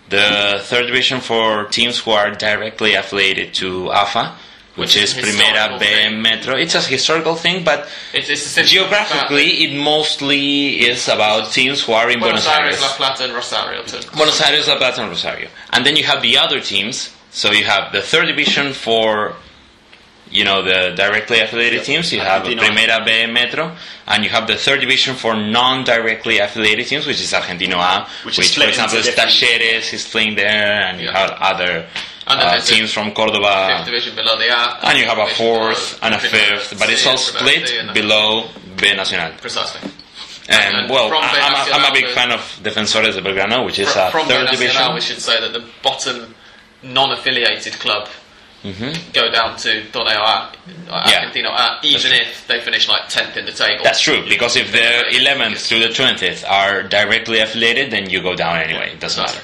the 0.09 0.59
third 0.63 0.87
division 0.87 1.19
for 1.19 1.65
teams 1.65 1.99
who 1.99 2.11
are 2.11 2.31
directly 2.31 2.93
affiliated 2.93 3.53
to 3.55 3.91
AFA. 3.91 4.35
Which, 4.75 4.95
Which 4.95 5.03
is 5.03 5.17
is 5.17 5.23
Primera 5.25 5.77
B 5.79 5.85
thing. 5.85 6.21
Metro. 6.21 6.55
It's 6.55 6.75
a 6.75 6.81
historical 6.81 7.35
thing, 7.35 7.65
but 7.65 7.89
It's, 8.13 8.29
it's 8.29 8.45
essentially 8.45 8.79
geographically, 8.79 9.65
it 9.65 9.77
mostly 9.77 10.79
is 10.79 11.09
about 11.09 11.51
teams 11.51 11.83
who 11.83 11.91
are 11.91 12.09
in 12.09 12.19
Buenos, 12.19 12.45
Buenos 12.45 12.59
Aires, 12.59 12.75
Aires. 12.75 12.81
La 12.81 12.95
Plata, 12.95 13.23
and 13.25 13.33
Rosario 13.33 13.83
too. 13.83 13.99
Buenos 14.15 14.39
Aires, 14.41 14.67
La 14.69 14.77
Plata, 14.77 15.01
and 15.01 15.09
Rosario. 15.09 15.49
And 15.73 15.85
then 15.85 15.97
you 15.97 16.05
have 16.05 16.21
the 16.21 16.37
other 16.37 16.61
teams. 16.61 17.13
So 17.31 17.51
you 17.51 17.65
have 17.65 17.91
the 17.91 18.01
third 18.01 18.27
division 18.27 18.71
for, 18.71 19.35
you 20.29 20.45
know, 20.45 20.61
the 20.63 20.95
directly 20.95 21.39
affiliated 21.41 21.83
teams. 21.83 22.11
You 22.13 22.21
have 22.21 22.43
Argentino. 22.43 22.59
Primera 22.59 23.05
B 23.05 23.25
Metro, 23.25 23.75
and 24.07 24.23
you 24.23 24.29
have 24.29 24.47
the 24.47 24.55
third 24.55 24.79
division 24.79 25.15
for 25.15 25.35
non-directly 25.35 26.39
affiliated 26.39 26.87
teams, 26.87 27.05
which 27.05 27.19
is 27.19 27.31
Argentino 27.33 27.75
A, 27.75 28.07
Which 28.25 28.37
which, 28.37 28.51
is 28.51 28.55
for 28.55 28.69
example, 28.69 28.97
into 28.97 29.09
is 29.09 29.15
Talleres 29.15 29.93
is 29.93 30.07
playing 30.07 30.35
there, 30.35 30.81
and 30.83 31.01
you 31.01 31.09
have 31.09 31.31
other 31.31 31.73
And 31.73 32.20
then 32.20 32.20
uh, 32.39 32.59
teams 32.61 32.91
from 32.93 33.11
Cordoba. 33.11 33.83
division 33.85 34.15
below 34.15 34.37
the 34.37 34.47
A. 34.49 34.79
And 34.87 34.97
you 34.97 35.05
have 35.05 35.17
a 35.17 35.27
fourth 35.27 35.99
and 36.01 36.13
a 36.15 36.19
fifth, 36.19 36.77
but 36.79 36.89
it's 36.89 37.05
all 37.05 37.13
and 37.13 37.19
Primera 37.19 37.59
D 37.59 37.65
split 37.67 37.93
below 37.93 38.49
B 38.77 38.93
Nacional. 38.95 39.31
Precisely. 39.39 39.89
And, 40.49 40.75
And 40.75 40.89
well, 40.89 41.09
from 41.09 41.23
I- 41.23 41.31
B 41.33 41.37
I'm, 41.41 41.53
a, 41.53 41.85
I'm 41.85 41.91
a 41.91 41.93
big 41.93 42.07
fan 42.09 42.31
of 42.31 42.41
Defensores 42.63 43.13
de 43.15 43.21
Belgrano, 43.21 43.65
which 43.65 43.79
is 43.79 43.89
a 43.95 44.11
third 44.11 44.49
division. 44.49 44.93
We 44.93 45.01
should 45.01 45.19
say 45.21 45.39
that 45.39 45.53
the 45.53 45.65
bottom 45.83 46.35
non-affiliated 46.83 47.73
club 47.73 48.09
go 49.13 49.31
down 49.31 49.57
to 49.57 49.81
Torneo 49.91 50.17
A, 50.21 50.51
uh, 50.89 51.09
Yeah. 51.09 51.31
A, 51.33 51.79
even 51.83 52.11
if 52.13 52.45
they 52.47 52.59
finish 52.61 52.87
like 52.87 53.03
10th 53.09 53.37
in 53.37 53.45
the 53.45 53.51
table. 53.51 53.83
That's 53.83 54.01
true, 54.01 54.23
because 54.27 54.55
if 54.55 54.71
the 54.71 55.05
11th 55.17 55.65
through 55.67 55.79
the 55.79 55.87
20th 55.89 56.47
are 56.47 56.83
directly 56.83 57.39
affiliated, 57.39 57.91
then 57.91 58.09
you 58.09 58.21
go 58.21 58.35
down 58.35 58.57
anyway. 58.57 58.91
It 58.93 58.99
doesn't 58.99 59.23
matter. 59.23 59.41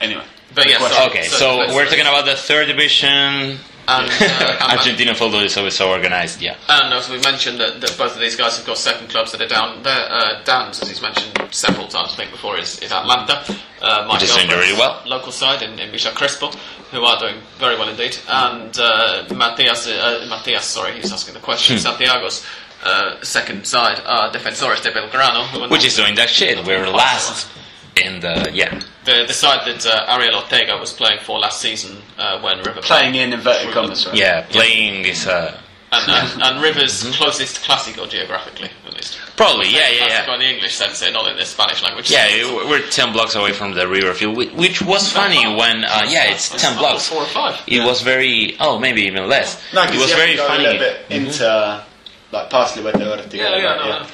Anyway. 0.00 0.24
But 0.54 0.68
yes, 0.68 0.80
sorry, 0.80 1.10
Okay, 1.10 1.22
so 1.24 1.56
let's- 1.58 1.74
we're 1.74 1.84
talking 1.86 2.00
about 2.06 2.24
the 2.26 2.36
third 2.36 2.66
division. 2.68 3.58
And, 3.86 4.08
uh, 4.10 4.56
Argentina 4.78 5.14
football 5.14 5.40
is 5.42 5.58
always 5.58 5.74
so 5.76 5.90
organized, 5.90 6.40
yeah. 6.40 6.56
and 6.70 6.94
as 6.94 7.10
we 7.10 7.18
mentioned, 7.20 7.60
that, 7.60 7.82
that 7.82 7.94
both 7.98 8.14
of 8.14 8.20
these 8.20 8.34
guys 8.34 8.56
have 8.56 8.64
got 8.64 8.78
second 8.78 9.10
clubs 9.10 9.32
that 9.32 9.42
are 9.42 9.46
down. 9.46 9.82
There, 9.82 10.10
uh, 10.10 10.42
Dan's, 10.42 10.80
as 10.80 10.88
he's 10.88 11.02
mentioned 11.02 11.38
several 11.50 11.86
times, 11.88 12.14
I 12.14 12.16
think 12.16 12.30
before, 12.30 12.56
is, 12.58 12.80
is 12.80 12.92
Atlanta. 12.92 13.44
Uh, 13.82 14.06
my 14.08 14.14
Which 14.14 14.22
is 14.22 14.34
doing 14.34 14.48
really 14.48 14.72
well. 14.72 15.02
Local 15.04 15.30
side 15.32 15.60
in, 15.60 15.78
in 15.78 15.90
Villa 15.90 16.14
Crespo, 16.14 16.50
who 16.92 17.04
are 17.04 17.18
doing 17.18 17.36
very 17.58 17.76
well 17.76 17.90
indeed. 17.90 18.16
And 18.26 18.74
uh, 18.78 19.26
Matias, 19.34 19.86
uh, 19.86 20.24
Matias, 20.30 20.64
sorry, 20.64 20.92
he's 20.94 21.12
asking 21.12 21.34
the 21.34 21.40
question. 21.40 21.76
Hmm. 21.76 21.82
Santiago's 21.82 22.46
uh, 22.84 23.22
second 23.22 23.66
side 23.66 24.00
are 24.06 24.30
Defensores 24.32 24.82
de 24.82 24.92
Belgrano, 24.92 25.68
Which 25.70 25.84
is 25.84 25.94
doing 25.94 26.14
that 26.14 26.30
shit. 26.30 26.64
We're 26.66 26.88
last 26.88 27.48
in 27.96 28.20
the, 28.20 28.50
yeah. 28.52 28.80
the, 29.04 29.24
the 29.26 29.32
side 29.34 29.66
that 29.66 29.86
uh, 29.86 30.06
Ariel 30.16 30.36
Ortega 30.40 30.76
was 30.78 30.92
playing 30.92 31.20
for 31.20 31.38
last 31.38 31.60
season 31.60 31.98
uh, 32.18 32.40
when 32.40 32.58
River 32.58 32.80
Playing 32.82 33.14
in 33.14 33.32
inverted 33.32 33.72
commas, 33.72 34.06
right? 34.06 34.14
Yeah, 34.16 34.42
playing 34.50 35.04
is, 35.04 35.26
uh, 35.26 35.58
And, 35.92 36.10
and, 36.10 36.42
and 36.46 36.62
River's 36.62 37.04
closest 37.16 37.62
Clásico 37.64 38.08
geographically, 38.10 38.68
at 38.86 38.94
least. 38.94 39.18
probably, 39.36 39.68
yeah, 39.68 39.88
yeah, 39.90 40.06
Clásico 40.24 40.26
yeah. 40.28 40.34
in 40.34 40.40
the 40.40 40.46
English 40.54 40.74
sense, 40.74 41.02
not 41.12 41.30
in 41.30 41.36
the 41.36 41.44
Spanish 41.44 41.82
language. 41.84 42.10
Yeah, 42.10 42.26
it- 42.28 42.68
we're 42.68 42.82
10 42.88 43.12
blocks 43.12 43.36
away 43.36 43.52
from 43.52 43.74
the 43.74 43.86
river 43.86 44.12
field, 44.12 44.36
which 44.36 44.82
was 44.82 45.10
funny 45.12 45.46
when, 45.54 45.84
uh, 45.84 46.02
yeah, 46.08 46.32
it's 46.32 46.48
10 46.50 46.76
blocks. 46.78 47.08
Four 47.08 47.22
or 47.22 47.26
five. 47.26 47.60
It 47.68 47.84
was 47.84 48.02
very, 48.02 48.56
oh, 48.60 48.78
maybe 48.80 49.02
even 49.02 49.28
less. 49.28 49.62
No, 49.72 49.82
it 49.82 49.90
'cause 49.90 49.96
was 49.98 50.10
you 50.10 50.16
have 50.16 50.18
very 50.18 50.30
to 50.32 50.36
go 50.38 50.46
funny. 50.48 50.64
a 50.64 50.70
little 50.72 50.78
bit 50.80 51.06
into 51.10 51.84
like 52.32 52.50
past 52.50 52.76
Libertad 52.76 53.06
Ortega. 53.06 53.36
Yeah, 53.36 53.56
yeah, 53.56 53.64
right? 53.64 53.78
no, 53.78 53.98
no. 54.00 54.06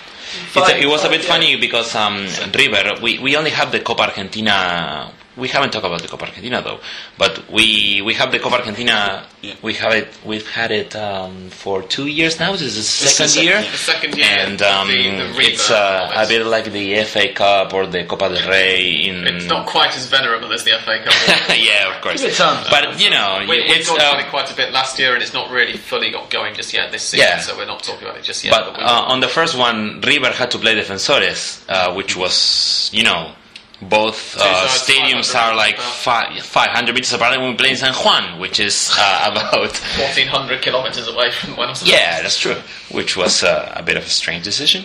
It's 0.55 0.69
it 0.71 0.87
was 0.87 1.05
a 1.05 1.09
bit 1.09 1.25
funny 1.25 1.57
because 1.57 1.95
um, 1.95 2.27
River, 2.55 3.01
we, 3.03 3.19
we 3.19 3.37
only 3.37 3.51
have 3.51 3.73
the 3.73 3.81
Copa 3.81 4.03
Argentina 4.03 5.11
we 5.41 5.49
haven't 5.49 5.71
talked 5.73 5.87
about 5.87 6.03
the 6.03 6.09
Copa 6.09 6.27
Argentina 6.27 6.63
though, 6.63 6.81
but 7.19 7.51
we 7.51 8.03
we 8.03 8.13
have 8.15 8.31
the 8.31 8.39
Copa 8.39 8.57
Argentina. 8.57 9.25
Yeah. 9.43 9.55
We 9.63 9.73
have 9.75 9.93
it. 9.95 10.09
We've 10.25 10.47
had 10.47 10.71
it 10.71 10.95
um, 10.95 11.49
for 11.49 11.83
two 11.83 12.07
years 12.07 12.39
now. 12.39 12.53
This 12.53 12.63
is 12.63 12.75
the 12.75 13.05
the 13.05 13.11
second 13.11 13.45
year. 13.45 13.61
The 13.63 13.77
second 13.93 14.17
year, 14.17 14.27
and 14.29 14.61
um, 14.63 14.89
the, 14.89 15.03
the 15.11 15.41
it's 15.41 15.71
uh, 15.71 16.13
a 16.15 16.27
bit 16.29 16.45
like 16.45 16.67
the 16.71 17.03
FA 17.05 17.33
Cup 17.33 17.73
or 17.73 17.87
the 17.87 18.05
Copa 18.05 18.29
del 18.29 18.49
Rey. 18.49 19.07
In 19.09 19.27
It's 19.27 19.47
not 19.47 19.67
quite 19.67 19.97
as 19.97 20.07
venerable 20.07 20.53
as 20.53 20.65
the 20.65 20.73
FA 20.85 20.99
Cup. 21.05 21.15
yeah, 21.59 21.95
of 21.95 22.03
course. 22.03 22.21
Give. 22.21 22.37
But 22.71 23.01
you 23.01 23.11
know, 23.11 23.39
we, 23.41 23.47
we 23.49 23.57
it's 23.75 23.89
talked 23.89 24.01
about 24.01 24.17
uh, 24.17 24.27
it 24.27 24.29
quite 24.29 24.51
a 24.53 24.57
bit 24.57 24.73
last 24.73 24.99
year, 24.99 25.15
and 25.15 25.23
it's 25.23 25.33
not 25.33 25.51
really 25.51 25.77
fully 25.77 26.11
got 26.11 26.29
going 26.31 26.55
just 26.55 26.73
yet 26.75 26.93
this 26.93 27.03
season. 27.03 27.27
Yeah. 27.27 27.41
So 27.41 27.57
we're 27.57 27.65
not 27.67 27.83
talking 27.83 28.07
about 28.07 28.19
it 28.19 28.25
just 28.25 28.45
yet. 28.45 28.53
But 28.53 28.77
we- 28.77 28.85
uh, 28.85 29.13
on 29.13 29.21
the 29.21 29.29
first 29.29 29.57
one, 29.57 30.01
River 30.03 30.31
had 30.31 30.51
to 30.53 30.59
play 30.59 30.75
Defensores, 30.75 31.65
uh, 31.69 31.95
which 31.95 32.15
was, 32.17 32.91
you 32.93 33.05
know, 33.05 33.33
both 33.83 34.37
uh, 34.37 34.69
sides, 34.69 34.91
stadiums 34.91 35.35
are 35.35 35.55
like 35.55 35.77
meters 35.77 35.81
fi- 35.81 36.39
500 36.41 36.95
meters 36.95 37.13
apart, 37.13 37.35
and 37.35 37.43
we 37.43 37.55
play 37.55 37.71
in 37.71 37.77
San 37.77 37.95
Juan, 37.95 38.39
which 38.39 38.61
is 38.61 38.91
uh, 38.99 39.29
about. 39.33 39.73
1400 39.99 40.63
kilometers 40.63 41.09
away 41.09 41.31
from 41.31 41.55
Buenos 41.55 41.83
Aires. 41.83 41.91
Yeah, 41.91 42.23
that's 42.23 42.39
true. 42.39 42.57
Which 42.91 43.17
was 43.17 43.43
uh, 43.43 43.73
a 43.75 43.83
bit 43.83 43.97
of 43.97 44.05
a 44.05 44.09
strange 44.09 44.45
decision, 44.45 44.85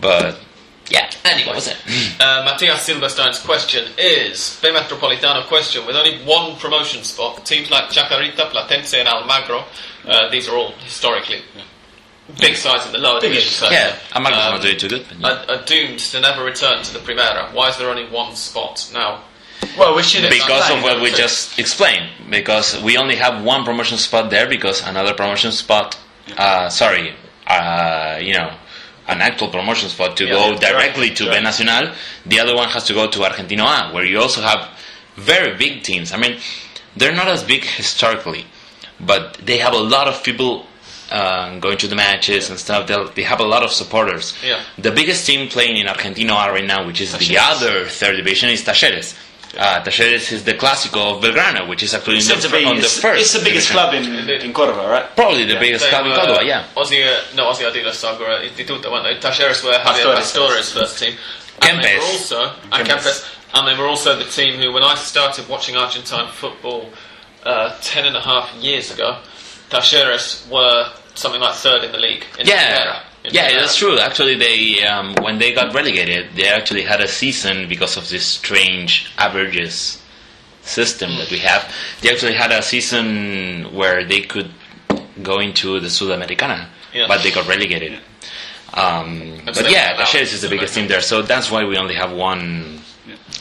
but 0.00 0.38
yeah. 0.88 1.10
Anyway, 1.24 1.54
was 1.54 1.68
it. 1.68 1.76
uh, 2.20 2.44
Matias 2.44 2.80
Silverstein's 2.80 3.40
question 3.40 3.88
is 3.98 4.58
B 4.62 4.68
Metropolitano 4.68 5.44
question 5.46 5.86
with 5.86 5.96
only 5.96 6.18
one 6.24 6.56
promotion 6.56 7.02
spot. 7.02 7.44
Teams 7.44 7.70
like 7.70 7.90
Chacarita, 7.90 8.50
Platense, 8.50 8.94
and 8.94 9.08
Almagro, 9.08 9.64
uh, 10.04 10.28
these 10.30 10.48
are 10.48 10.56
all 10.56 10.72
historically 10.84 11.42
big 12.40 12.56
sides 12.56 12.86
in 12.86 12.92
the 12.92 12.98
lower 12.98 13.20
Big 13.20 13.30
division. 13.30 13.48
issues. 13.48 13.56
so, 13.56 13.70
Yeah, 13.70 13.96
Almagro's 14.10 14.46
um, 14.46 14.52
not 14.54 14.62
doing 14.62 14.78
too 14.78 14.88
good. 14.88 15.06
But 15.20 15.46
yeah. 15.48 15.54
are, 15.54 15.58
are 15.60 15.64
doomed 15.64 15.98
to 15.98 16.20
never 16.20 16.44
return 16.44 16.82
to 16.82 16.92
the 16.92 16.98
Primera. 17.00 17.52
Why 17.54 17.68
is 17.70 17.76
there 17.78 17.88
only 17.88 18.06
one 18.08 18.34
spot 18.36 18.90
now? 18.92 19.22
Well, 19.78 19.96
we 19.96 20.02
should 20.02 20.28
because 20.28 20.70
of 20.70 20.82
what 20.82 20.96
we 21.00 21.08
that's 21.08 21.18
it. 21.18 21.22
just 21.22 21.58
explained. 21.58 22.10
Because 22.30 22.80
we 22.82 22.96
only 22.98 23.16
have 23.16 23.42
one 23.44 23.64
promotion 23.64 23.98
spot 23.98 24.30
there. 24.30 24.48
Because 24.48 24.86
another 24.86 25.14
promotion 25.14 25.50
spot, 25.52 25.98
uh, 26.36 26.68
sorry, 26.68 27.14
uh, 27.46 28.18
you 28.20 28.34
know, 28.34 28.54
an 29.08 29.20
actual 29.22 29.48
promotion 29.48 29.88
spot 29.88 30.16
to 30.18 30.24
Yeah, 30.24 30.32
go 30.32 30.50
yeah, 30.52 30.58
directly 30.58 31.10
to 31.10 31.26
right. 31.28 31.38
B 31.38 31.42
Nacional. 31.44 31.94
The 32.26 32.40
other 32.40 32.54
one 32.54 32.68
has 32.70 32.84
to 32.84 32.92
go 32.94 33.08
to 33.08 33.18
Argentino 33.20 33.64
A, 33.64 33.94
where 33.94 34.04
you 34.04 34.20
also 34.20 34.42
have 34.42 34.68
very 35.16 35.56
big 35.56 35.82
teams. 35.82 36.12
I 36.12 36.16
mean, 36.18 36.38
they're 36.96 37.14
not 37.14 37.28
as 37.28 37.42
big 37.44 37.64
historically, 37.64 38.46
but 39.00 39.34
they 39.34 39.58
have 39.58 39.72
a 39.74 39.78
lot 39.78 40.08
of 40.08 40.22
people. 40.22 40.66
Uh, 41.08 41.60
going 41.60 41.78
to 41.78 41.86
the 41.86 41.94
matches 41.94 42.50
and 42.50 42.58
stuff, 42.58 42.88
They'll, 42.88 43.08
they 43.10 43.22
have 43.22 43.38
a 43.38 43.44
lot 43.44 43.62
of 43.62 43.70
supporters. 43.70 44.34
Yeah. 44.44 44.60
The 44.76 44.90
biggest 44.90 45.24
team 45.24 45.48
playing 45.48 45.76
in 45.76 45.86
Argentino 45.86 46.32
A 46.32 46.50
right 46.52 46.64
now, 46.64 46.84
which 46.84 47.00
is 47.00 47.12
the 47.16 47.38
other 47.38 47.84
third 47.86 48.16
division, 48.16 48.50
is 48.50 48.64
Talleres. 48.64 49.14
Uh, 49.56 49.80
Talleres 49.84 50.32
is 50.32 50.42
the 50.42 50.54
Clásico 50.54 51.14
of 51.16 51.22
Belgrano, 51.22 51.68
which 51.68 51.84
is 51.84 51.94
actually 51.94 52.16
in 52.16 52.22
Said 52.22 52.38
the, 52.38 52.48
to 52.48 52.56
be, 52.56 52.64
fir- 52.64 52.68
on 52.70 52.76
the 52.78 52.82
first. 52.82 53.20
it's 53.22 53.32
the 53.34 53.44
biggest 53.44 53.68
division. 53.68 53.76
club 53.76 53.94
in, 53.94 54.04
Indeed. 54.18 54.42
in 54.42 54.52
Córdoba, 54.52 54.90
right? 54.90 55.06
Probably 55.14 55.44
the 55.44 55.54
biggest 55.60 55.84
They 55.84 55.90
club 55.90 56.06
in 56.06 56.10
were 56.10 56.18
Córdoba, 56.18 56.44
yeah. 56.44 56.66
Ozzy, 56.76 57.06
uh, 57.06 57.36
no, 57.36 57.52
Ozzy 57.52 57.70
Adila 57.70 57.92
Sagura 57.94 58.42
Instituto, 58.42 58.90
weren't 58.90 59.04
they? 59.04 59.14
Talleres 59.28 59.62
were 59.62 59.70
Javier 59.78 60.12
Pastore's. 60.16 60.18
Pastore's 60.18 60.72
first 60.72 60.98
team. 60.98 61.14
And 61.62 61.84
they 61.84 61.94
Kempes. 61.94 61.98
were 61.98 62.04
also, 62.04 62.42
and 62.72 62.88
Kempes. 62.88 63.06
Kempes, 63.06 63.34
and 63.54 63.68
they 63.68 63.80
were 63.80 63.86
also 63.88 64.18
the 64.18 64.24
team 64.24 64.58
who, 64.60 64.72
when 64.72 64.82
I 64.82 64.96
started 64.96 65.48
watching 65.48 65.76
Argentine 65.76 66.28
football 66.32 66.90
uh, 67.44 67.78
ten 67.80 68.04
and 68.06 68.16
a 68.16 68.20
half 68.20 68.52
years 68.56 68.90
ago, 68.92 69.20
Talleres 69.70 70.48
were 70.50 70.92
something 71.14 71.40
like 71.40 71.54
third 71.54 71.84
in 71.84 71.92
the 71.92 71.98
league. 71.98 72.24
In 72.38 72.46
Yeah, 72.46 73.02
yeah, 73.24 73.52
that's 73.60 73.76
true. 73.76 73.98
Actually, 73.98 74.36
they 74.36 74.84
um, 74.84 75.14
when 75.22 75.38
they 75.38 75.52
got 75.52 75.74
relegated, 75.74 76.28
they 76.36 76.48
actually 76.48 76.82
had 76.82 77.00
a 77.00 77.08
season 77.08 77.68
because 77.68 77.96
of 77.96 78.08
this 78.08 78.24
strange 78.24 79.10
averages 79.18 80.00
system 80.62 81.16
that 81.18 81.30
we 81.30 81.38
have. 81.38 81.72
They 82.00 82.10
actually 82.10 82.34
had 82.34 82.52
a 82.52 82.62
season 82.62 83.72
where 83.74 84.04
they 84.04 84.20
could 84.22 84.50
go 85.22 85.38
into 85.40 85.80
the 85.80 85.88
Sudamericana, 85.88 86.66
Yeah. 86.92 87.06
but 87.08 87.22
they 87.22 87.30
got 87.30 87.46
relegated. 87.48 87.98
Um, 88.74 89.40
but 89.46 89.70
yeah, 89.70 89.96
Talleres 89.96 90.32
is 90.34 90.42
the 90.42 90.48
biggest 90.48 90.74
team 90.74 90.86
there, 90.88 91.00
so 91.00 91.22
that's 91.22 91.50
why 91.50 91.64
we 91.64 91.76
only 91.78 91.94
have 91.94 92.12
one 92.12 92.75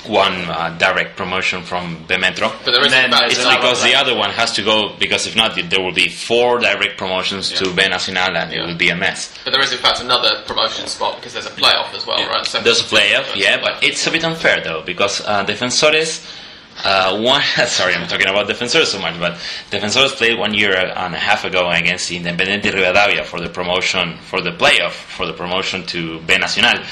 one 0.10 0.34
uh, 0.46 0.76
direct 0.78 1.16
promotion 1.16 1.62
from 1.64 2.04
B 2.08 2.18
Metro. 2.18 2.50
But 2.64 2.72
there 2.72 2.86
is 2.86 2.94
And 2.94 3.12
then 3.14 3.24
It's 3.26 3.38
because 3.38 3.84
the 3.84 3.96
other 3.96 4.16
one 4.16 4.32
has 4.32 4.52
to 4.54 4.64
go 4.64 4.96
because 4.98 5.28
if 5.28 5.36
not, 5.36 5.56
there 5.56 5.82
will 5.82 5.94
be 5.94 6.10
four 6.10 6.60
direct 6.60 6.98
promotions 6.98 7.52
to 7.54 7.74
B 7.74 7.88
Nacional 7.88 8.36
and 8.36 8.54
it 8.54 8.62
will 8.62 8.78
be 8.78 8.90
a 8.90 8.96
mess. 8.96 9.38
But 9.44 9.52
there 9.52 9.62
is 9.62 9.72
in 9.72 9.80
fact 9.80 10.02
another 10.02 10.42
promotion 10.46 10.88
spot 10.88 11.18
because 11.18 11.34
there's 11.34 11.46
a 11.48 11.52
playoff 11.52 11.94
as 11.94 12.06
well, 12.06 12.18
right? 12.28 12.46
So 12.46 12.62
There's 12.62 12.82
a 12.82 12.84
playoff, 12.84 13.36
yeah, 13.36 13.60
but 13.62 13.84
it's 13.84 14.06
a 14.08 14.12
bit 14.12 14.24
unfair 14.24 14.62
though 14.64 14.82
because 14.84 15.22
uh, 15.22 15.46
Defensores. 15.46 16.42
Uh, 16.84 17.22
one, 17.22 17.42
sorry, 17.68 17.96
I'm 17.96 18.06
talking 18.06 18.28
about 18.28 18.50
Defensores 18.50 18.88
so 18.88 19.00
much, 19.00 19.18
but 19.18 19.36
Defensores 19.72 20.14
played 20.18 20.38
one 20.38 20.54
year 20.54 20.76
and 20.76 21.16
a 21.16 21.18
half 21.18 21.46
ago 21.46 21.70
against 21.70 22.12
Independiente 22.12 22.70
Rivadavia 22.70 23.24
for 23.24 23.40
the 23.40 23.48
promotion, 23.48 24.18
for 24.18 24.42
the 24.42 24.52
playoff, 24.52 24.92
for 24.92 25.26
the 25.26 25.32
promotion 25.32 25.86
to 25.86 26.20
B 26.22 26.38
Nacional, 26.38 26.84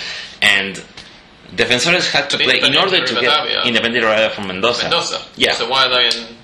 and 0.42 0.82
Defensores 1.52 2.10
had 2.12 2.30
to 2.32 2.38
play 2.38 2.60
in 2.60 2.76
order 2.76 3.06
to 3.06 3.14
get 3.22 3.66
Independiente 3.66 4.02
Rivadavia 4.02 4.32
from 4.32 4.48
Mendoza. 4.48 4.84
Mendoza. 4.84 5.22
Yeah. 5.36 5.54
So 5.54 5.70
why 5.70 5.86
are 5.86 5.90
they 5.90 6.06
in 6.08 6.36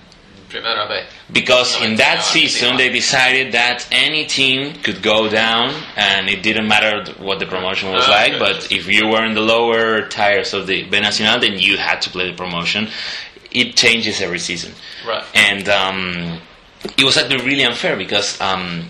Primera 0.50 0.88
B? 0.88 1.02
Because 1.32 1.82
in 1.82 1.96
that 1.96 2.22
season 2.24 2.78
they 2.78 2.90
decided 2.90 3.52
that 3.54 3.88
any 3.92 4.26
team 4.26 4.74
could 4.84 5.02
go 5.02 5.28
down 5.30 5.74
and 5.96 6.30
it 6.30 6.44
didn't 6.44 6.68
matter 6.68 7.12
what 7.24 7.40
the 7.40 7.46
promotion 7.48 7.92
was 7.92 8.04
Ah, 8.08 8.12
like, 8.12 8.34
okay. 8.34 8.40
but 8.40 8.72
if 8.72 8.88
you 8.88 9.08
were 9.08 9.26
in 9.26 9.34
the 9.34 9.42
lower 9.42 10.08
tiers 10.08 10.54
of 10.54 10.68
the 10.68 10.84
B 10.84 11.00
Nacional 11.00 11.40
then 11.40 11.58
you 11.58 11.78
had 11.78 12.02
to 12.04 12.10
play 12.12 12.30
the 12.30 12.36
promotion. 12.38 12.88
It 13.52 13.76
changes 13.76 14.22
every 14.22 14.38
season. 14.40 14.74
Right. 15.08 15.24
And 15.34 15.68
um, 15.70 16.40
it 16.98 17.04
was 17.04 17.18
actually 17.18 17.44
really 17.44 17.64
unfair 17.64 17.96
because 17.98 18.40
um, 18.42 18.90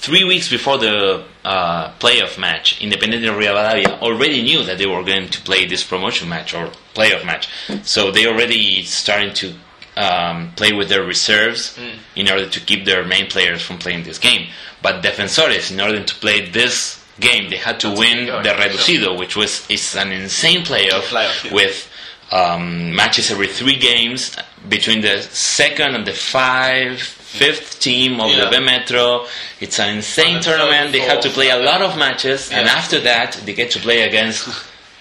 three 0.00 0.24
weeks 0.24 0.48
before 0.48 0.78
the 0.78 1.24
uh, 1.44 1.92
playoff 1.98 2.38
match, 2.38 2.80
Independiente 2.80 3.28
Rivadavia 3.28 4.00
already 4.00 4.42
knew 4.42 4.62
that 4.64 4.78
they 4.78 4.86
were 4.86 5.04
going 5.04 5.28
to 5.28 5.40
play 5.42 5.66
this 5.66 5.84
promotion 5.84 6.28
match 6.28 6.54
or 6.54 6.70
playoff 6.94 7.24
match. 7.24 7.48
So 7.82 8.10
they 8.10 8.26
already 8.26 8.82
starting 8.84 9.34
to 9.34 9.54
um, 9.96 10.52
play 10.56 10.72
with 10.72 10.88
their 10.88 11.02
reserves 11.02 11.78
in 12.16 12.28
order 12.30 12.48
to 12.48 12.60
keep 12.60 12.86
their 12.86 13.04
main 13.04 13.26
players 13.28 13.62
from 13.62 13.78
playing 13.78 14.04
this 14.04 14.18
game. 14.18 14.48
But 14.82 15.02
Defensores, 15.02 15.70
in 15.70 15.80
order 15.80 16.02
to 16.02 16.14
play 16.14 16.48
this 16.48 17.04
game, 17.20 17.50
they 17.50 17.56
had 17.56 17.78
to 17.80 17.88
That's 17.88 18.00
win 18.00 18.26
the. 18.26 18.50
Reducido, 18.50 19.18
which 19.18 19.36
was 19.36 19.68
is 19.70 19.94
an 19.96 20.12
insane 20.12 20.64
playoff, 20.64 21.08
Playoff, 21.12 21.44
yeah. 21.44 21.54
with 21.54 21.90
um, 22.32 22.94
matches 22.94 23.30
every 23.30 23.48
three 23.48 23.76
games 23.76 24.36
between 24.68 25.02
the 25.02 25.20
second 25.22 25.94
and 25.94 26.06
the 26.06 26.12
five, 26.12 27.00
fifth 27.38 27.80
team 27.80 28.20
of 28.20 28.30
Yeah. 28.30 28.44
the 28.44 28.50
B 28.50 28.60
Metro. 28.60 29.26
It's 29.60 29.78
an 29.78 29.90
insane 29.96 30.36
the 30.36 30.40
tournament. 30.48 30.92
They 30.92 31.00
have 31.00 31.20
to 31.20 31.30
play 31.30 31.50
a 31.50 31.58
lot 31.58 31.80
of 31.82 31.96
matches, 31.96 32.50
and 32.50 32.68
after 32.68 32.98
that, 33.00 33.38
they 33.44 33.52
get 33.52 33.70
to 33.72 33.78
play 33.80 34.02
against 34.02 34.48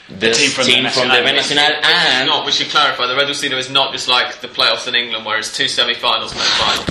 this 0.09 0.37
team 0.37 0.65
team 0.65 0.83
from 0.85 0.93
from 0.93 1.07
the 1.09 1.17
the, 1.17 1.23
B 1.25 1.31
Nacional. 1.33 1.71
And 1.83 2.27
not, 2.27 2.45
we 2.45 2.51
should 2.51 2.69
clarify, 2.69 3.05
the 3.07 3.13
Reducido 3.15 3.57
is 3.57 3.69
not 3.69 3.91
just 3.93 4.07
like 4.07 4.41
the 4.41 4.47
playoffs 4.47 4.87
in 4.87 4.95
England 4.95 5.25
where 5.25 5.37
it's 5.37 5.55
two 5.55 5.67
semi-finals 5.67 6.31
and 6.33 6.41
then 6.41 6.47
final. 6.63 6.83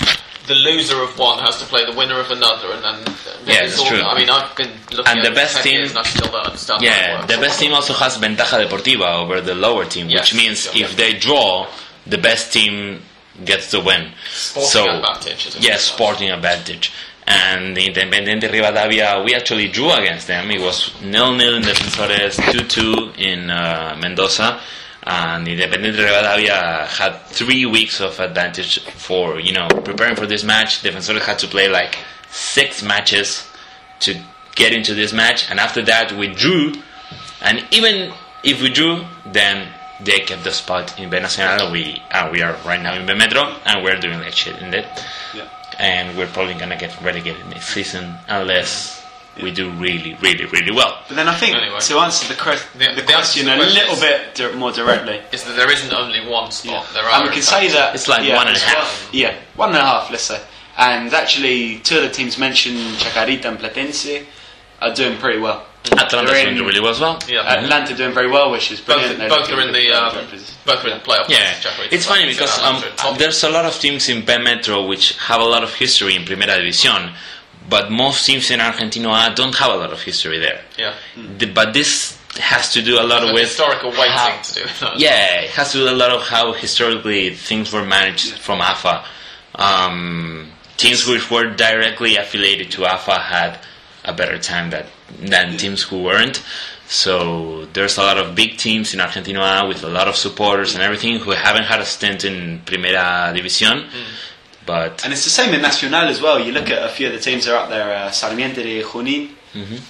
The 0.46 0.54
loser 0.54 1.02
of 1.02 1.18
one 1.18 1.38
has 1.40 1.58
to 1.58 1.66
play 1.66 1.84
the 1.84 1.92
winner 1.92 2.18
of 2.20 2.30
another, 2.30 2.72
and 2.72 2.82
then 2.82 3.14
Yeah, 3.44 3.64
it's 3.64 3.76
that's 3.76 3.80
all- 3.80 3.86
true. 3.88 4.02
I 4.02 4.14
mean, 4.18 4.30
I've 4.30 4.54
been 4.56 4.70
looking 4.92 5.06
And 5.10 5.18
at 5.20 5.24
the 5.24 5.34
best 5.40 5.56
for 5.58 5.62
10 5.62 5.72
team- 5.72 5.88
and 5.90 5.98
I 5.98 6.02
still 6.04 6.30
don't 6.32 6.46
understand 6.46 6.82
yeah, 6.82 7.26
the 7.26 7.36
best 7.38 7.60
team 7.60 7.74
also 7.74 7.92
has 7.92 8.16
ventaja 8.16 8.56
deportiva 8.66 9.08
over 9.22 9.40
the 9.42 9.54
lower 9.54 9.84
team, 9.84 10.08
Yes, 10.08 10.20
which 10.20 10.34
means 10.34 10.62
sure. 10.62 10.72
if 10.84 10.96
they 10.96 11.12
draw, 11.12 11.66
the 12.06 12.16
best 12.18 12.50
team 12.52 13.02
gets 13.44 13.70
the 13.70 13.80
win. 13.80 14.12
Sporting 14.30 14.70
so, 14.70 14.90
advantage, 14.90 15.46
isn't 15.48 15.64
yeah, 15.64 15.76
sporting 15.76 16.30
advantage. 16.30 16.92
And 17.26 17.76
Independiente 17.76 18.48
Rivadavia, 18.48 19.22
we 19.22 19.34
actually 19.34 19.68
drew 19.68 19.90
against 19.92 20.26
them. 20.26 20.50
It 20.50 20.60
was 20.60 20.92
nil 21.02 21.34
nil 21.34 21.56
in 21.56 21.62
Defensores, 21.62 22.36
two 22.52 22.66
two 22.66 23.12
in 23.18 23.50
uh, 23.50 23.96
Mendoza, 24.00 24.60
and 25.02 25.46
Independiente 25.46 25.96
Rivadavia 25.96 26.86
had 26.86 27.20
three 27.26 27.66
weeks 27.66 28.00
of 28.00 28.18
advantage 28.18 28.80
for 28.84 29.38
you 29.40 29.52
know 29.52 29.68
preparing 29.68 30.16
for 30.16 30.26
this 30.26 30.42
match. 30.42 30.82
Defensores 30.82 31.20
had 31.20 31.38
to 31.40 31.46
play 31.46 31.68
like 31.68 31.98
six 32.30 32.82
matches 32.82 33.46
to 34.00 34.18
get 34.54 34.72
into 34.72 34.94
this 34.94 35.12
match, 35.12 35.50
and 35.50 35.60
after 35.60 35.82
that 35.82 36.12
we 36.12 36.28
drew. 36.28 36.72
And 37.40 37.64
even 37.70 38.12
if 38.42 38.60
we 38.62 38.70
drew, 38.70 39.04
then 39.26 39.68
they 40.00 40.20
kept 40.20 40.44
the 40.44 40.52
spot 40.52 40.98
in 40.98 41.10
B 41.10 41.18
Nacional. 41.18 41.70
We 41.72 42.02
uh, 42.10 42.28
we 42.32 42.42
are 42.42 42.54
right 42.64 42.80
now 42.80 42.94
in 42.94 43.06
B 43.06 43.14
Metro, 43.14 43.42
and 43.64 43.82
we're 43.84 43.98
doing 43.98 44.20
like 44.20 44.32
shit 44.32 44.60
in 44.62 44.72
it. 44.74 44.86
Yeah. 45.34 45.48
And 45.78 46.16
we're 46.16 46.26
probably 46.28 46.54
gonna 46.54 46.76
get 46.76 47.00
relegated 47.02 47.46
next 47.48 47.68
season 47.68 48.14
unless 48.28 48.96
we 49.40 49.52
do 49.52 49.70
really, 49.70 50.14
really, 50.20 50.46
really 50.46 50.72
well. 50.72 50.98
But 51.06 51.14
then 51.14 51.28
I 51.28 51.34
think 51.36 51.54
Anyway. 51.56 51.78
to 51.78 51.98
answer 51.98 52.26
the, 52.26 52.34
que- 52.40 52.58
The- 52.74 52.78
the, 52.96 53.02
the 53.02 53.14
answer 53.14 53.44
question 53.44 53.46
the 53.46 53.54
a 53.54 53.58
little 53.58 53.94
bit 53.94 54.34
di- 54.34 54.52
more 54.56 54.72
directly, 54.72 55.20
Is 55.30 55.44
that 55.44 55.54
there 55.54 55.70
isn't 55.70 55.92
only 55.92 56.26
one 56.26 56.50
spot. 56.50 56.86
There 56.92 57.04
are 57.04 57.20
and 57.20 57.28
we 57.28 57.32
can 57.32 57.42
say 57.42 57.68
that 57.68 57.94
It's 57.94 58.08
like 58.08 58.26
yeah, 58.26 58.34
one 58.34 58.48
and 58.48 58.56
a 58.56 58.58
it's 58.58 58.64
half. 58.64 59.04
one- 59.06 59.14
yeah, 59.14 59.36
one 59.54 59.68
and 59.68 59.78
a 59.78 59.82
half, 59.82 60.10
let's 60.10 60.24
say. 60.24 60.40
And 60.76 61.14
actually, 61.14 61.78
two 61.78 61.98
of 61.98 62.02
the 62.02 62.10
teams 62.10 62.36
mentioned, 62.38 62.78
Chacarita 62.98 63.44
and 63.44 63.58
Platense, 63.60 64.26
are 64.82 64.92
doing 64.92 65.16
pretty 65.18 65.38
well. 65.38 65.64
Atlanta's 65.86 66.30
They're 66.32 66.44
doing 66.44 66.58
in- 66.58 66.64
really 66.66 66.80
well 66.80 66.90
as 66.90 67.00
well. 67.00 67.18
Yeah. 67.28 67.42
Atlanta 67.42 67.94
doing 67.96 68.12
very 68.12 68.30
well, 68.30 68.50
which 68.50 68.70
is 68.70 68.80
Both, 68.80 68.96
brilliant. 68.98 69.18
They're 69.18 69.28
both 69.28 69.50
are 69.50 69.60
in 69.60 69.72
the 69.72 69.90
um, 69.92 70.14
both 70.66 70.84
are 70.84 70.88
in 70.88 70.98
the 70.98 71.04
playoff. 71.04 71.28
Yeah, 71.28 71.54
it's 71.90 72.04
funny 72.06 72.26
because 72.26 72.58
um, 72.60 72.76
Atlanta 72.76 73.18
there's 73.18 73.42
a 73.44 73.48
lot 73.48 73.64
of 73.64 73.74
teams 73.78 74.08
in 74.08 74.24
B 74.24 74.36
Metro 74.38 74.86
which 74.86 75.16
have 75.18 75.40
a 75.40 75.44
lot 75.44 75.62
of 75.64 75.72
history 75.74 76.14
in 76.14 76.22
Primera 76.24 76.58
División, 76.60 77.14
but 77.70 77.90
most 77.90 78.26
teams 78.26 78.50
in 78.50 78.60
Argentina 78.60 79.32
don't 79.34 79.54
have 79.54 79.70
a 79.72 79.76
lot 79.76 79.92
of 79.92 80.02
history 80.02 80.38
there. 80.38 80.60
yeah. 80.76 80.94
The- 81.38 81.46
but 81.46 81.72
this 81.72 82.18
has 82.38 82.72
to 82.74 82.82
do 82.82 83.00
a 83.00 83.02
lot 83.02 83.20
There's 83.22 83.32
with 83.32 83.42
historical 83.48 83.90
weighting 83.90 84.12
how- 84.12 84.40
to 84.42 84.54
do 84.54 84.64
that. 84.80 84.98
Yeah, 84.98 85.40
it 85.40 85.50
has 85.50 85.72
to 85.72 85.78
do 85.78 85.88
a 85.88 85.96
lot 85.96 86.10
of 86.10 86.22
how 86.22 86.52
historically 86.52 87.34
things 87.34 87.72
were 87.72 87.84
managed 87.84 88.38
from 88.38 88.60
AFA. 88.60 89.04
Um, 89.54 90.52
teams 90.76 91.06
which 91.06 91.30
were 91.30 91.46
directly 91.54 92.16
affiliated 92.16 92.70
to 92.72 92.86
AFA 92.86 93.18
had 93.18 93.58
a 94.04 94.12
better 94.12 94.38
time 94.38 94.70
that, 94.70 94.86
than 95.20 95.56
teams 95.56 95.82
who 95.82 96.02
weren't. 96.02 96.42
So 96.88 97.66
there's 97.74 97.98
a 97.98 98.02
lot 98.02 98.16
of 98.18 98.34
big 98.34 98.56
teams 98.56 98.94
in 98.94 99.00
Argentina 99.00 99.66
with 99.68 99.84
a 99.84 99.88
lot 99.88 100.08
of 100.08 100.16
supporters 100.16 100.74
and 100.74 100.82
everything 100.82 101.18
who 101.18 101.32
haven't 101.32 101.64
had 101.64 101.80
a 101.80 101.84
stint 101.84 102.24
in 102.24 102.62
Primera 102.64 103.34
División. 103.34 103.88
But 104.64 105.04
And 105.04 105.12
it's 105.12 105.24
the 105.24 105.30
same 105.30 105.54
in 105.54 105.62
Nacional 105.62 106.08
as 106.08 106.20
well. 106.20 106.38
You 106.38 106.52
look 106.52 106.70
at 106.70 106.82
a 106.82 106.88
few 106.88 107.06
of 107.06 107.12
the 107.12 107.18
teams 107.20 107.44
that 107.46 107.54
are 107.54 107.62
up 107.64 107.68
there, 107.70 107.92
uh, 107.92 108.10
Sarmiento 108.10 108.62
de 108.62 108.82
Junín, 108.82 109.30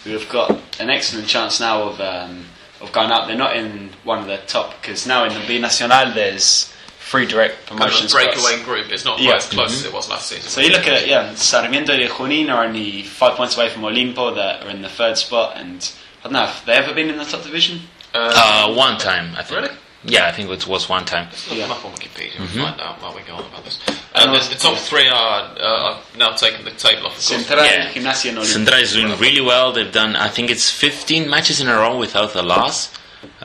who 0.04 0.12
have 0.12 0.28
got 0.28 0.50
an 0.80 0.88
excellent 0.90 1.26
chance 1.28 1.60
now 1.60 1.82
of 1.82 2.00
um, 2.00 2.44
of 2.80 2.92
going 2.92 3.10
up. 3.10 3.26
They're 3.26 3.36
not 3.36 3.56
in 3.56 3.90
one 4.04 4.18
of 4.20 4.26
the 4.26 4.38
top 4.46 4.80
because 4.80 5.06
now 5.06 5.24
in 5.24 5.34
the 5.34 5.44
B 5.46 5.58
Nacional 5.60 6.12
there's 6.14 6.72
three 7.08 7.26
direct 7.26 7.66
Kind 7.66 7.80
of 7.80 7.86
promotion 7.88 8.06
a 8.06 8.10
breakaway 8.10 8.52
spots. 8.52 8.64
group. 8.64 8.92
It's 8.92 9.04
not 9.04 9.16
quite 9.16 9.28
Yeah. 9.28 9.36
as 9.36 9.46
close 9.46 9.72
as 9.80 9.84
it 9.86 9.92
was 9.92 10.08
last 10.10 10.28
season. 10.28 10.48
So 10.50 10.60
you 10.60 10.70
look 10.70 10.86
at 10.86 11.06
yeah, 11.06 11.34
Sarmiento 11.34 11.96
de 11.96 12.06
Junín 12.08 12.50
are 12.52 12.64
only 12.64 13.02
five 13.02 13.34
points 13.36 13.56
away 13.56 13.70
from 13.70 13.82
Olimpo 13.82 14.34
that 14.34 14.64
are 14.64 14.68
in 14.70 14.82
the 14.82 14.88
third 14.90 15.16
spot, 15.16 15.56
and 15.56 15.90
I 16.20 16.24
don't 16.24 16.32
know 16.34 16.46
have 16.46 16.64
they 16.66 16.74
ever 16.74 16.92
been 16.92 17.08
in 17.08 17.16
the 17.18 17.24
top 17.24 17.42
division. 17.42 17.82
uh, 18.14 18.72
one 18.74 18.98
time, 18.98 19.34
I 19.36 19.42
think. 19.42 19.60
Really? 19.60 19.74
Yeah, 20.04 20.26
I 20.28 20.32
think 20.32 20.48
it 20.48 20.66
was 20.66 20.88
one 20.88 21.04
time. 21.04 21.26
Let's 21.30 21.48
look 21.48 21.58
Yeah. 21.58 21.66
them 21.66 21.72
up 21.76 21.84
on 21.84 21.92
Wikipedia 21.92 22.32
Mm-hmm. 22.36 22.62
find 22.62 22.80
out 22.80 23.02
while 23.02 23.14
we 23.14 23.20
go 23.22 23.34
on 23.34 23.44
about 23.44 23.64
this. 23.64 23.78
And 23.86 23.96
Um, 24.14 24.30
the, 24.32 24.38
also- 24.38 24.50
the 24.54 24.58
top 24.60 24.76
three 24.78 25.08
are 25.08 25.50
uh, 25.60 25.96
now 26.16 26.30
taken 26.32 26.64
the 26.64 26.70
table 26.70 27.06
off. 27.08 27.16
Of. 27.16 27.22
Central, 27.22 27.64
Yeah. 27.64 27.90
Gimnasia. 27.92 28.44
Central 28.46 28.80
is 28.80 28.92
doing 28.92 29.16
really 29.18 29.40
well. 29.40 29.72
They've 29.72 29.90
done, 29.92 30.14
I 30.16 30.28
think 30.28 30.50
it's 30.50 30.70
15 30.70 31.28
matches 31.28 31.60
in 31.60 31.68
a 31.68 31.76
row 31.76 31.96
without 31.96 32.34
a 32.36 32.42
loss, 32.42 32.90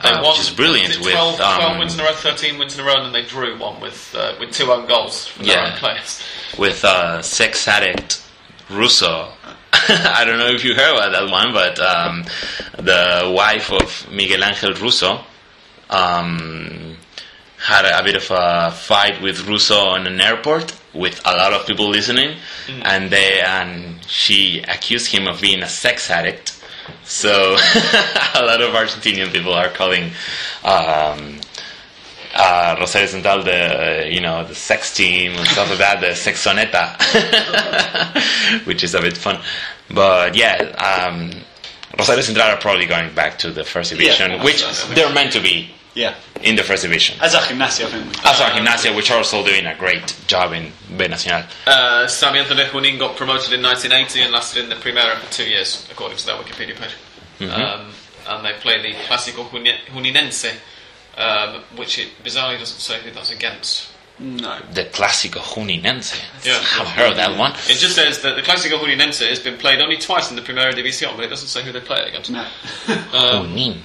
They 0.04 0.10
uh, 0.10 0.22
won, 0.22 0.32
which 0.32 0.40
is 0.40 0.50
brilliant. 0.50 0.88
was 0.90 0.98
it 0.98 1.04
With 1.04 1.14
12, 1.14 1.36
12 1.36 1.62
um, 1.72 1.78
wins 1.78 1.94
in 1.94 2.00
a 2.00 2.04
row, 2.04 2.12
13 2.12 2.58
wins 2.58 2.74
in 2.78 2.80
a 2.80 2.86
row, 2.86 2.94
and 2.96 3.06
then 3.06 3.12
they 3.12 3.28
drew 3.28 3.58
one 3.58 3.80
with 3.80 4.14
uh, 4.16 4.34
with 4.38 4.52
two 4.52 4.70
own 4.70 4.86
goals 4.86 5.26
from 5.26 5.46
their 5.46 5.56
Yeah. 5.56 5.72
own 5.72 5.78
players. 5.78 6.22
with 6.58 6.84
uh, 6.84 7.20
sex 7.22 7.66
addict 7.66 8.22
Russo. 8.70 9.32
I 9.72 10.24
don't 10.24 10.38
know 10.38 10.48
if 10.54 10.64
you 10.64 10.74
heard 10.74 10.94
about 10.96 11.12
that 11.12 11.30
one, 11.30 11.52
but 11.52 11.78
um, 11.80 12.24
the 12.76 13.32
wife 13.34 13.72
of 13.72 14.08
Miguel 14.12 14.44
Angel 14.44 14.72
Russo 14.74 15.20
um, 15.90 16.96
had 17.58 17.84
a, 17.84 17.98
a 18.00 18.02
bit 18.02 18.16
of 18.16 18.26
a 18.30 18.70
fight 18.70 19.20
with 19.22 19.46
Russo 19.46 19.94
in 19.94 20.06
an 20.06 20.20
airport 20.20 20.74
with 20.94 21.20
a 21.24 21.32
lot 21.36 21.52
of 21.52 21.66
people 21.66 21.88
listening, 21.88 22.36
and 22.82 23.10
they 23.10 23.40
and 23.40 24.04
she 24.06 24.62
accused 24.68 25.10
him 25.12 25.26
of 25.26 25.40
being 25.40 25.62
a 25.62 25.68
sex 25.68 26.10
addict. 26.10 26.52
So 27.04 27.30
a 28.34 28.42
lot 28.44 28.60
of 28.62 28.72
Argentinian 28.74 29.32
people 29.32 29.52
are 29.52 29.68
calling 29.68 30.12
um, 30.64 31.40
uh, 32.34 32.76
Rosario 32.80 33.06
Central 33.08 33.42
the 33.42 34.08
you 34.10 34.20
know 34.20 34.44
the 34.44 34.54
sex 34.54 34.94
team 34.94 35.32
and 35.32 35.46
stuff 35.48 35.68
like 35.70 35.78
that, 35.78 36.00
the 36.00 36.08
sexoneta, 36.08 36.96
which 38.66 38.82
is 38.82 38.94
a 38.94 39.00
bit 39.00 39.16
fun. 39.16 39.40
But 39.90 40.34
yeah, 40.36 40.56
um, 40.78 41.30
Rosario 41.98 42.22
Central 42.22 42.46
are 42.46 42.56
probably 42.56 42.86
going 42.86 43.14
back 43.14 43.38
to 43.38 43.50
the 43.50 43.64
first 43.64 43.90
division, 43.90 44.32
Yeah, 44.32 44.44
which 44.44 44.64
they're 44.94 45.12
meant 45.12 45.32
to 45.34 45.40
be 45.40 45.70
Yeah, 45.94 46.14
in 46.42 46.56
the 46.56 46.62
first 46.64 46.82
division. 46.82 47.16
as 47.20 47.34
a 47.34 47.38
Gimnasia, 47.38 47.84
I 47.86 47.90
think. 47.90 48.26
As 48.26 48.40
are 48.40 48.50
Gimnasia, 48.50 48.94
which 48.96 49.10
are 49.12 49.18
also 49.18 49.44
doing 49.46 49.64
a 49.64 49.76
great 49.76 50.16
job 50.26 50.52
in 50.52 50.72
B 50.96 51.06
Nacional. 51.06 51.44
Uh, 51.66 52.06
Sarmiento 52.08 52.54
de 52.54 52.64
Junín 52.66 52.98
got 52.98 53.16
promoted 53.16 53.52
in 53.52 53.62
1980 53.62 54.22
and 54.22 54.32
lasted 54.32 54.64
in 54.64 54.70
the 54.70 54.76
Primera 54.76 55.16
for 55.18 55.32
two 55.32 55.48
years, 55.48 55.86
according 55.92 56.18
to 56.18 56.26
their 56.26 56.34
Wikipedia 56.36 56.74
page. 56.76 56.94
Mm-hmm. 57.38 57.60
Um, 57.60 57.92
and 58.26 58.44
they 58.44 58.52
play 58.60 58.82
the 58.82 58.96
Clásico 59.06 59.48
Juni- 59.50 59.78
Juninense, 59.86 60.56
um, 61.16 61.62
which 61.76 61.98
it 61.98 62.08
bizarrely 62.24 62.58
doesn't 62.58 62.80
say 62.80 63.00
who 63.00 63.10
that's 63.12 63.30
against. 63.30 63.90
No. 64.18 64.60
The 64.72 64.84
Clásico 64.86 65.40
Juninense. 65.40 66.20
Yeah. 66.44 66.54
I've 66.80 66.88
heard 66.88 67.16
that 67.16 67.38
one. 67.38 67.52
It 67.68 67.78
just 67.78 67.94
says 67.96 68.20
that 68.22 68.36
the 68.36 68.42
Clásico 68.42 68.78
Juninense 68.78 69.28
has 69.28 69.40
been 69.40 69.58
played 69.58 69.80
only 69.80 69.96
twice 69.96 70.30
in 70.30 70.36
the 70.36 70.42
Primera 70.42 70.72
División, 70.72 71.14
but 71.16 71.24
it 71.24 71.28
doesn't 71.28 71.48
say 71.48 71.62
who 71.62 71.72
they 71.72 71.80
play 71.80 71.98
it 72.00 72.08
against. 72.08 72.30
No. 72.30 72.40
Um, 73.12 73.54
Junin. 73.54 73.78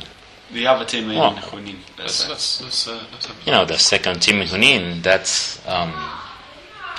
The 0.52 0.68
other 0.68 0.86
team 0.86 1.10
in 1.12 1.18
Oh. 1.18 1.32
Junín. 1.42 1.78
let's, 1.98 2.26
That's, 2.26 2.30
let's, 2.30 2.62
let's, 2.62 2.88
uh, 2.88 3.04
let's 3.12 3.26
have 3.28 3.36
You 3.46 3.52
know, 3.52 3.66
the 3.66 3.78
second 3.78 4.22
team 4.22 4.42
in 4.42 4.48
Junin, 4.48 5.02
that's, 5.04 5.60
um, 5.68 5.92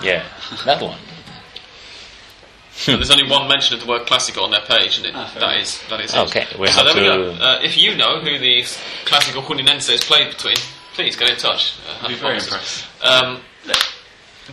yeah, 0.03 0.25
that 0.65 0.81
one. 0.83 0.99
So 2.73 2.97
there's 2.97 3.11
only 3.11 3.29
one 3.29 3.47
mention 3.49 3.75
of 3.75 3.81
the 3.85 3.87
word 3.87 4.07
Clásico 4.07 4.43
on 4.43 4.51
their 4.53 4.63
page, 4.63 4.97
and 4.97 5.07
it, 5.07 5.13
Ah, 5.15 5.27
fair 5.27 5.41
that 5.41 5.53
enough. 5.55 5.63
is 5.63 5.83
that 5.91 6.01
is 6.01 6.15
Okay, 6.15 6.43
it. 6.51 6.59
we 6.59 6.67
so 6.69 6.73
have 6.85 6.95
there 6.95 6.95
we 6.95 7.33
to- 7.33 7.39
go. 7.39 7.45
Uh, 7.45 7.61
if 7.63 7.77
you 7.77 7.95
know 7.95 8.21
who 8.21 8.39
the 8.39 8.65
classical 9.05 9.43
Juninense 9.43 9.91
is 9.93 10.03
played 10.03 10.31
between, 10.31 10.57
please 10.95 11.15
get 11.17 11.29
in 11.31 11.37
touch. 11.37 11.75
Uh, 11.87 12.05
I'd 12.05 12.09
be 12.09 12.15
very 12.15 12.39
impressed. 12.39 12.87
Um, 13.03 13.41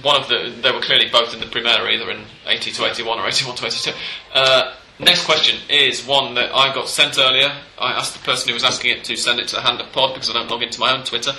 one 0.01 0.19
of 0.19 0.27
the 0.27 0.53
they 0.61 0.71
were 0.71 0.81
clearly 0.81 1.07
both 1.09 1.33
in 1.33 1.39
the 1.39 1.45
Primera, 1.45 1.89
either 1.89 2.11
in 2.11 2.25
80 2.45 2.71
to 2.73 2.85
81 2.85 3.17
or 3.19 3.27
81 3.27 3.55
to 3.55 3.65
82. 3.65 3.91
Uh, 4.33 4.73
next 4.99 5.25
question 5.25 5.59
is 5.69 6.05
one 6.05 6.35
that 6.35 6.53
I 6.53 6.73
got 6.73 6.89
sent 6.89 7.17
earlier. 7.17 7.51
I 7.77 7.93
asked 7.93 8.13
the 8.13 8.19
person 8.19 8.49
who 8.49 8.53
was 8.53 8.63
asking 8.63 8.91
it 8.91 9.03
to 9.05 9.15
send 9.15 9.39
it 9.39 9.47
to 9.49 9.55
the 9.55 9.61
Hand 9.61 9.79
of 9.81 9.91
Pod 9.91 10.13
because 10.13 10.29
I 10.29 10.33
don't 10.33 10.49
log 10.49 10.63
into 10.63 10.79
my 10.79 10.95
own 10.95 11.03
Twitter 11.03 11.31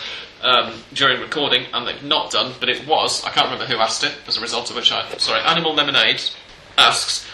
um, 0.42 0.82
during 0.92 1.20
recording, 1.20 1.66
and 1.72 1.86
they've 1.86 2.02
not 2.02 2.30
done. 2.30 2.54
But 2.60 2.68
it 2.68 2.86
was 2.86 3.24
I 3.24 3.30
can't 3.30 3.50
remember 3.50 3.66
who 3.66 3.78
asked 3.78 4.04
it. 4.04 4.14
As 4.26 4.36
a 4.36 4.40
result 4.40 4.70
of 4.70 4.76
which 4.76 4.92
I 4.92 5.08
sorry, 5.18 5.40
Animal 5.42 5.74
Lemonade 5.74 6.22
asks. 6.76 7.27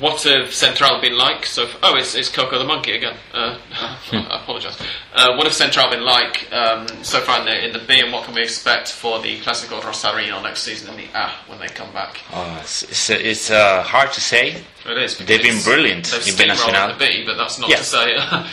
What 0.00 0.22
have 0.24 0.52
Central 0.52 1.00
been 1.00 1.16
like? 1.16 1.46
So, 1.46 1.66
oh, 1.82 1.96
it's, 1.96 2.14
it's 2.14 2.28
Coco 2.28 2.58
the 2.58 2.64
monkey 2.64 2.92
again. 2.92 3.16
Uh, 3.32 3.58
I 4.12 4.40
apologise. 4.42 4.78
Uh, 5.14 5.34
what 5.36 5.44
have 5.44 5.54
Central 5.54 5.90
been 5.90 6.04
like 6.04 6.52
um, 6.52 6.86
so 7.02 7.20
far 7.20 7.40
in 7.40 7.46
the, 7.46 7.66
in 7.66 7.72
the 7.72 7.78
B, 7.78 7.98
and 8.00 8.12
what 8.12 8.24
can 8.24 8.34
we 8.34 8.42
expect 8.42 8.92
for 8.92 9.20
the 9.20 9.38
Clásico 9.40 9.80
Rosarino 9.80 10.42
next 10.42 10.62
season 10.62 10.90
in 10.90 10.96
the 10.96 11.18
A 11.18 11.30
when 11.46 11.58
they 11.58 11.68
come 11.68 11.90
back? 11.92 12.20
Uh, 12.32 12.58
it's 12.60 13.08
it's, 13.10 13.50
uh, 13.50 13.82
hard 13.82 14.12
to 14.12 14.20
say. 14.20 14.62
It 14.86 14.98
is. 14.98 15.18
They've 15.18 15.42
been 15.42 15.62
brilliant 15.62 16.04
They've 16.06 16.28
in 16.40 16.48
B 16.48 16.54
the 16.54 16.96
B, 16.98 17.24
but 17.26 17.36
that's 17.36 17.58
not 17.58 17.70
Yeah. 17.70 17.76
to 17.76 17.84
say 17.84 18.16
that 18.16 18.46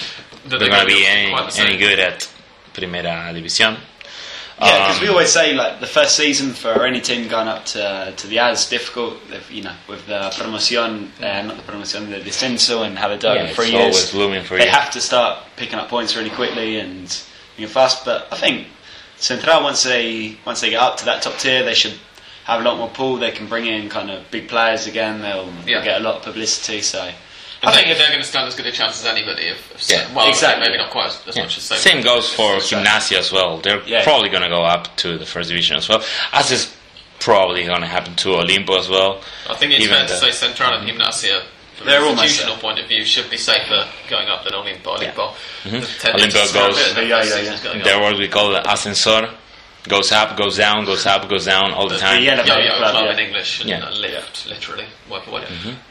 They're 0.45 0.60
going 0.60 0.72
to 0.72 0.86
be 0.86 1.02
quite 1.03 1.10
any, 1.12 1.32
the 1.32 1.49
same. 1.49 1.68
any 1.68 1.78
good 1.78 1.99
at 1.99 2.30
Primera 2.74 3.34
División. 3.34 3.78
Yeah, 4.60 4.88
because 4.88 5.02
we 5.02 5.07
Um, 5.07 5.14
always 5.15 5.30
say 5.32 5.53
like 5.53 5.82
the 5.82 5.88
first 5.88 6.15
season 6.15 6.53
for 6.53 6.86
any 6.86 7.02
team 7.02 7.27
going 7.27 7.48
up 7.49 7.65
to 7.76 8.14
to 8.15 8.27
the 8.27 8.38
A 8.38 8.52
is 8.52 8.65
difficult. 8.69 9.15
They've, 9.30 9.52
You 9.52 9.64
know, 9.64 9.73
with 9.88 10.07
the 10.07 10.30
promoción, 10.32 11.10
uh, 11.22 11.41
not 11.41 11.57
the 11.57 11.64
promoción, 11.72 12.10
the 12.10 12.22
descenso, 12.22 12.86
and 12.86 12.98
how 12.98 13.10
they 13.10 13.18
do 13.18 13.27
it 13.27 13.36
Yeah, 13.36 13.41
in 13.41 13.45
it's 13.48 13.56
three 13.56 13.72
years. 13.72 13.95
always 13.95 14.14
looming 14.14 14.44
for 14.45 14.57
they 14.57 14.65
you. 14.65 14.72
have 14.72 14.91
to 14.91 15.02
start 15.02 15.40
picking 15.57 15.77
up 15.77 15.90
points 15.90 16.15
really 16.15 16.30
quickly 16.30 16.80
and 16.80 17.14
being 17.57 17.68
fast. 17.69 18.06
But 18.06 18.27
I 18.32 18.38
think 18.38 18.68
Central 19.18 19.61
once 19.64 19.84
they 19.84 20.38
once 20.45 20.61
they 20.61 20.69
get 20.69 20.80
up 20.82 20.95
to 20.98 21.06
that 21.06 21.22
top 21.22 21.38
tier, 21.38 21.64
they 21.64 21.73
should 21.73 21.95
have 22.45 22.61
a 22.61 22.64
lot 22.64 22.77
more 22.77 22.90
pull. 22.90 23.18
They 23.18 23.32
can 23.32 23.48
bring 23.48 23.65
in 23.65 23.90
kind 23.90 24.10
of 24.10 24.30
big 24.32 24.48
players 24.48 24.88
again. 24.88 25.22
They'll, 25.22 25.45
Yeah. 25.48 25.65
they'll 25.65 25.84
get 25.84 26.02
a 26.02 26.03
lot 26.03 26.15
of 26.18 26.22
publicity. 26.23 26.82
So 26.82 27.02
And 27.02 27.14
I 27.64 27.72
they, 27.72 27.77
think 27.77 27.88
if 27.91 27.98
they're 27.98 28.10
going 28.10 28.22
to 28.22 28.27
stand 28.27 28.48
as 28.48 28.56
good 28.56 28.65
a 28.68 28.72
chance 28.72 28.99
as 29.02 29.06
anybody. 29.06 29.44
If, 29.48 29.72
if 29.76 29.90
Yeah, 29.90 30.14
well, 30.14 30.27
exactly. 30.30 30.65
maybe 30.65 30.77
not 30.77 30.91
quite 30.91 31.07
as, 31.07 31.22
as 31.27 31.36
Yeah. 31.36 31.44
much 31.44 31.57
as 31.57 31.64
say. 31.64 31.76
Same 31.77 32.02
goes 32.03 32.32
for 32.34 32.57
Gimnasia 32.57 33.18
as 33.19 33.32
well. 33.32 33.57
They're 33.57 33.82
Yeah. 33.86 34.03
probably 34.03 34.30
going 34.30 34.44
to 34.44 34.49
go 34.49 34.64
up 34.64 34.95
to 34.98 35.18
the 35.18 35.26
first 35.26 35.49
division 35.49 35.77
as 35.77 35.88
well, 35.90 36.03
as 36.34 36.52
is 36.52 36.76
probably 37.19 37.64
going 37.64 37.82
to 37.82 37.88
happen 37.88 38.15
to 38.18 38.30
Olimpo 38.30 38.77
as 38.77 38.90
well. 38.90 39.22
I 39.49 39.56
think 39.56 39.72
it's 39.73 39.84
Even 39.86 39.95
fair 39.98 40.07
to 40.07 40.14
the- 40.14 40.19
say 40.19 40.32
Central 40.32 40.73
and 40.73 40.88
Gimnasia, 40.88 41.44
from 41.76 41.88
They're 41.88 42.02
an 42.03 42.10
institutional 42.11 42.56
point 42.57 42.80
of 42.80 42.88
view, 42.88 43.03
should 43.03 43.30
be 43.30 43.38
safer 43.38 43.88
going 44.10 44.27
up 44.30 44.44
than 44.44 44.53
Olimpo. 44.53 44.98
Olimpo, 44.98 45.34
the 45.64 45.82
tendency 45.99 46.38
Olimpo 46.38 46.53
goes- 46.53 46.98
a 46.98 47.06
Yeah, 47.06 47.23
yeah, 47.23 47.36
yeah. 47.40 47.57
going 47.64 47.84
They're 47.84 47.99
what 47.99 48.18
we 48.18 48.27
call 48.27 48.52
the 48.52 48.69
ascensor. 48.72 49.30
Goes 49.88 50.11
up, 50.11 50.36
goes 50.36 50.57
down, 50.57 50.84
goes 50.86 51.06
up, 51.06 51.30
goes 51.30 51.45
down 51.45 51.72
all 51.72 51.88
the 51.88 51.99
time. 51.99 52.23
yeah, 52.23 52.44
Yo-yo 52.44 52.76
Club, 52.77 52.91
club 52.91 53.06
yeah. 53.06 53.11
in 53.14 53.19
English 53.19 53.60
and 53.60 53.69
Yeah. 53.69 53.88
lift, 53.91 54.48
literally, 54.48 54.86
work 55.07 55.27
away. 55.27 55.44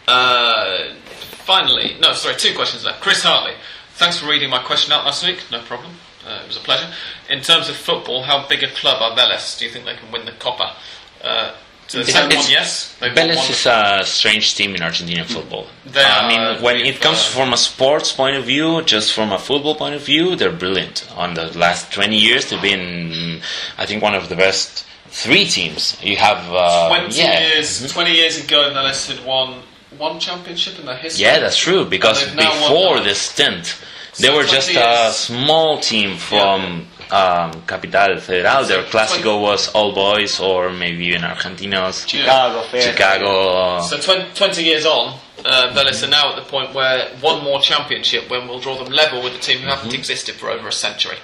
Uh, 0.08 0.78
finally, 1.24 1.96
no, 2.00 2.12
sorry, 2.12 2.36
two 2.36 2.54
questions 2.54 2.84
left. 2.84 3.00
Chris 3.00 3.22
Hartley, 3.22 3.54
thanks 3.94 4.18
for 4.18 4.28
reading 4.28 4.50
my 4.50 4.62
question 4.62 4.92
out 4.92 5.04
last 5.04 5.26
week. 5.26 5.38
No 5.50 5.60
problem. 5.60 5.92
Uh, 6.26 6.40
it 6.42 6.46
was 6.46 6.56
a 6.56 6.60
pleasure. 6.60 6.88
In 7.28 7.40
terms 7.40 7.68
of 7.68 7.76
football, 7.76 8.22
how 8.22 8.46
big 8.48 8.62
a 8.62 8.68
club 8.68 9.02
are 9.02 9.16
Vélez? 9.16 9.58
Do 9.58 9.66
you 9.66 9.70
think 9.70 9.84
they 9.84 9.94
can 9.94 10.10
win 10.10 10.24
the 10.24 10.32
Copa? 10.32 10.74
Uh, 11.22 11.52
to 11.88 11.98
the 11.98 12.04
second 12.06 12.36
one, 12.36 12.46
yes. 12.48 12.96
Vélez 13.00 13.50
is 13.50 13.66
a 13.66 14.02
strange 14.06 14.54
team 14.54 14.74
in 14.74 14.80
Argentinian 14.80 15.26
football. 15.26 15.66
They 15.84 16.02
I 16.02 16.28
mean, 16.28 16.62
when 16.62 16.76
it 16.76 17.00
comes 17.00 17.18
uh, 17.18 17.38
from 17.38 17.52
a 17.52 17.58
sports 17.58 18.10
point 18.10 18.36
of 18.36 18.44
view, 18.44 18.82
just 18.82 19.12
from 19.12 19.32
a 19.32 19.38
football 19.38 19.74
point 19.74 19.94
of 19.94 20.02
view, 20.02 20.34
they're 20.34 20.50
brilliant. 20.50 21.06
On 21.14 21.34
the 21.34 21.56
last 21.58 21.92
20 21.92 22.16
years, 22.16 22.48
they've 22.48 22.62
been, 22.62 23.40
I 23.76 23.84
think, 23.84 24.02
one 24.02 24.14
of 24.14 24.30
the 24.30 24.36
best 24.36 24.86
three 25.08 25.44
teams. 25.44 25.96
You 26.02 26.16
have, 26.16 26.52
uh, 26.52 26.88
20 26.88 27.16
yeah, 27.16 27.40
years 27.40 27.92
20 27.92 28.10
years 28.10 28.44
ago 28.44 28.70
Vélez 28.74 29.14
had 29.14 29.24
won 29.24 29.62
one 29.98 30.18
championship 30.20 30.78
in 30.78 30.86
their 30.86 30.96
history. 30.96 31.24
Yeah, 31.24 31.40
that's 31.40 31.56
true. 31.56 31.84
Because 31.84 32.24
they've 32.24 32.36
now 32.36 32.50
won 32.50 32.70
before 32.70 33.00
this 33.00 33.18
stint, 33.20 33.76
they 34.18 34.28
So 34.28 34.36
were 34.36 34.44
20 34.44 34.50
just 34.52 34.70
a 34.70 35.12
small 35.12 35.80
team 35.80 36.16
from 36.16 36.86
um, 37.10 37.62
Capital 37.66 38.18
Federal. 38.20 38.64
Their 38.64 38.84
So 38.84 38.90
Clásico 38.90 39.40
was 39.40 39.68
all 39.74 39.92
boys, 39.94 40.40
or 40.40 40.70
maybe 40.70 41.06
even 41.06 41.22
Argentinos. 41.22 42.06
Chicago, 42.08 42.62
fair. 42.68 42.82
Chicago. 42.82 43.80
So 43.82 43.98
20, 44.00 44.34
20 44.34 44.62
years 44.62 44.86
on, 44.86 45.18
uh, 45.44 45.72
Vélez 45.74 46.02
are 46.02 46.10
now 46.10 46.30
at 46.30 46.36
the 46.36 46.48
point 46.50 46.74
where 46.74 47.08
one 47.20 47.42
more 47.42 47.60
championship 47.60 48.30
when 48.30 48.48
we'll 48.48 48.60
draw 48.60 48.76
them 48.82 48.92
level 48.92 49.22
with 49.22 49.34
a 49.34 49.38
team 49.38 49.60
who 49.60 49.68
haven't 49.68 49.94
existed 49.94 50.34
for 50.34 50.50
over 50.50 50.68
a 50.68 50.72
century. 50.72 51.16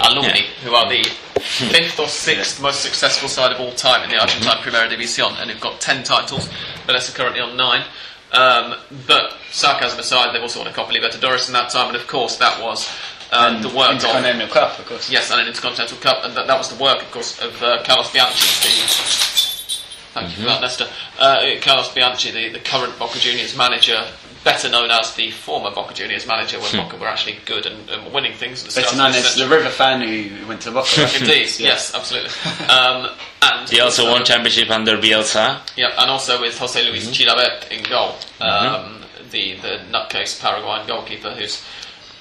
Alumni, 0.00 0.28
Mm-hmm. 0.30 0.36
Yeah. 0.36 0.70
who 0.70 0.74
are 0.74 0.88
the 0.88 1.04
fifth 1.40 1.98
or 2.00 2.08
sixth 2.08 2.60
most 2.60 2.82
successful 2.82 3.28
side 3.28 3.52
of 3.52 3.60
all 3.60 3.72
time 3.72 4.02
in 4.04 4.10
the 4.10 4.20
Argentine 4.20 4.56
Mm-hmm. 4.56 4.68
Primera 4.68 4.88
División, 4.88 5.40
and 5.40 5.50
who've 5.50 5.60
got 5.60 5.80
10 5.80 6.02
titles. 6.04 6.48
Are 6.88 6.98
currently 7.14 7.40
on 7.40 7.56
nine. 7.56 7.84
Um, 8.32 8.74
but 9.06 9.36
sarcasm 9.50 9.98
aside, 10.00 10.34
they've 10.34 10.42
also 10.42 10.58
won 10.60 10.68
a 10.68 10.72
Copa 10.72 10.92
Libertadores 10.92 11.46
in 11.46 11.52
that 11.54 11.70
time, 11.70 11.86
and 11.88 11.96
of 11.96 12.06
course 12.08 12.36
that 12.38 12.60
was 12.60 12.88
uh, 13.32 13.60
the 13.62 13.68
work 13.68 13.88
of 13.90 13.94
Intercontinental 13.94 14.48
Cup, 14.48 14.78
of 14.78 14.86
course. 14.86 15.08
Yes, 15.10 15.30
and 15.30 15.40
an 15.40 15.46
Intercontinental 15.46 15.98
Cup, 15.98 16.24
and 16.24 16.34
that, 16.36 16.46
that 16.46 16.58
was 16.58 16.68
the 16.74 16.82
work, 16.82 17.00
of 17.02 17.10
course, 17.10 17.40
of 17.40 17.62
uh, 17.62 17.82
Carlos 17.84 18.12
Bianchi. 18.12 18.34
The, 18.44 18.74
thank 20.14 20.30
you 20.30 20.42
for 20.42 20.48
that, 20.48 20.60
Nestor. 20.60 20.86
Uh, 21.18 21.44
Carlos 21.62 21.92
Bianchi, 21.94 22.30
the, 22.32 22.48
the 22.50 22.58
current 22.60 22.98
Boca 22.98 23.18
Juniors 23.18 23.56
manager, 23.56 24.04
better 24.44 24.68
known 24.68 24.90
as 24.90 25.14
the 25.14 25.30
former 25.30 25.70
Boca 25.70 25.94
Juniors 25.94 26.26
manager 26.26 26.60
when 26.60 26.70
Boca 26.76 26.96
were 26.96 27.06
actually 27.08 27.38
good 27.46 27.66
and, 27.66 27.88
and 27.90 28.12
winning 28.12 28.34
things. 28.34 28.62
At 28.64 28.70
the 28.74 28.80
Better 28.82 28.96
known 28.96 29.12
as 29.12 29.34
the. 29.34 29.48
River 29.48 29.68
fan 29.70 30.00
who 30.02 30.46
went 30.46 30.60
to 30.62 30.70
Boca. 30.70 31.00
right? 31.02 31.20
Indeed, 31.20 31.48
Yeah. 31.58 31.68
yes, 31.68 31.94
absolutely. 31.94 32.30
Um, 32.68 33.08
and 33.42 33.68
He 33.68 33.80
also 33.80 34.10
won 34.10 34.24
championship 34.24 34.70
under 34.70 34.96
Bielsa. 34.98 35.60
Yeah, 35.76 35.92
and 35.98 36.10
also 36.10 36.40
with 36.40 36.56
Jose 36.58 36.82
Luis 36.88 37.08
Chilavert 37.10 37.70
in 37.70 37.82
goal, 37.84 38.14
um, 38.40 39.02
the 39.30 39.56
the 39.56 39.80
nutcase 39.90 40.40
Paraguayan 40.40 40.86
goalkeeper, 40.86 41.30
who's 41.30 41.62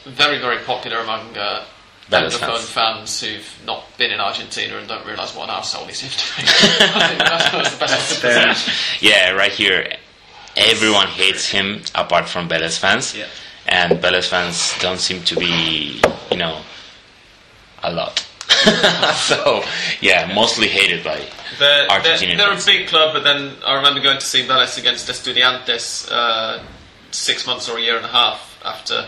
very 0.05 0.39
very 0.39 0.57
popular 0.63 0.97
among 0.99 1.37
uh, 1.37 1.63
Anglophone 2.11 2.57
fans. 2.59 2.69
fans 2.69 3.21
who've 3.21 3.65
not 3.65 3.85
been 3.97 4.11
in 4.11 4.19
Argentina 4.19 4.77
and 4.77 4.87
don't 4.87 5.05
realise 5.05 5.33
what 5.35 5.47
an 5.49 5.55
arsehole 5.55 5.87
he 5.87 5.93
seems 5.93 6.15
to 6.17 6.41
be. 6.41 6.47
I 6.47 7.07
think 7.07 7.19
that's, 7.19 7.51
that's 7.51 7.73
the 7.73 7.79
best 7.79 8.09
way 8.09 8.15
to 8.15 8.21
Fair 8.21 8.47
put 8.47 8.67
it. 8.67 9.01
Yeah, 9.01 9.31
right 9.31 9.51
here, 9.51 9.95
everyone 10.55 11.07
hates 11.07 11.49
him 11.49 11.81
apart 11.95 12.27
from 12.27 12.49
Vélez 12.49 12.77
fans. 12.77 13.15
Yeah. 13.15 13.27
And 13.67 13.99
Vélez 13.99 14.27
fans 14.27 14.73
don't 14.79 14.99
seem 14.99 15.23
to 15.23 15.35
be, 15.35 16.01
you 16.31 16.37
know, 16.37 16.61
a 17.81 17.91
lot. 17.91 18.27
so, 19.15 19.63
yeah, 20.01 20.31
mostly 20.33 20.67
hated 20.67 21.03
by 21.03 21.21
They're, 21.59 21.87
they're, 22.01 22.37
they're 22.37 22.53
a 22.53 22.65
big 22.65 22.87
club, 22.87 23.13
but 23.13 23.23
then 23.23 23.53
I 23.65 23.75
remember 23.75 24.01
going 24.01 24.19
to 24.19 24.25
see 24.25 24.43
Vélez 24.43 24.77
against 24.77 25.09
Estudiantes 25.09 26.09
uh, 26.11 26.63
six 27.11 27.47
months 27.47 27.69
or 27.69 27.77
a 27.77 27.81
year 27.81 27.97
and 27.97 28.05
a 28.05 28.09
half 28.09 28.59
after 28.63 29.07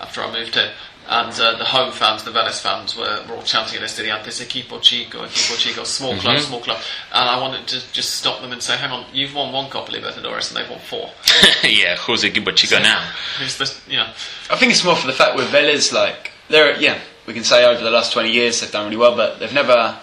after 0.00 0.22
I 0.22 0.32
moved 0.32 0.56
in. 0.56 0.70
And 1.08 1.30
uh, 1.40 1.56
the 1.56 1.64
home 1.64 1.92
fans, 1.92 2.24
the 2.24 2.32
Vélez 2.32 2.60
fans, 2.60 2.96
were, 2.96 3.24
were 3.28 3.36
all 3.36 3.42
chanting 3.42 3.78
at 3.80 3.84
Estudiantes, 3.88 4.44
Equipo 4.44 4.82
Chico, 4.82 5.24
Equipo 5.24 5.56
Chico, 5.56 5.84
small 5.84 6.12
Mm-hmm. 6.12 6.20
club, 6.20 6.38
small 6.40 6.60
club. 6.60 6.78
And 7.12 7.28
I 7.28 7.40
wanted 7.40 7.68
to 7.68 7.92
just 7.92 8.16
stop 8.16 8.40
them 8.40 8.50
and 8.52 8.60
say, 8.60 8.76
hang 8.76 8.90
on, 8.90 9.06
you've 9.12 9.32
won 9.34 9.52
one 9.52 9.70
Copa 9.70 9.92
Libertadores 9.92 10.48
and 10.48 10.56
they've 10.56 10.68
won 10.70 10.80
four. 10.80 11.10
yeah, 11.62 11.94
who's 11.96 12.24
Equipo 12.24 12.54
Chico 12.56 12.78
now? 12.80 13.00
Who's 13.38 13.56
the, 13.56 13.72
you 13.88 13.98
know, 13.98 14.06
I 14.50 14.56
think 14.56 14.72
it's 14.72 14.84
more 14.84 14.96
for 14.96 15.06
the 15.06 15.12
fact 15.12 15.36
with 15.36 15.46
Vélez, 15.48 15.92
like 15.92 16.32
they're 16.48 16.76
yeah, 16.80 16.98
we 17.26 17.34
can 17.34 17.44
say 17.44 17.64
over 17.64 17.82
the 17.82 17.90
last 17.90 18.12
twenty 18.12 18.32
years 18.32 18.60
they've 18.60 18.70
done 18.72 18.84
really 18.86 18.96
well, 18.96 19.14
but 19.16 19.38
they've 19.38 19.52
never 19.54 19.96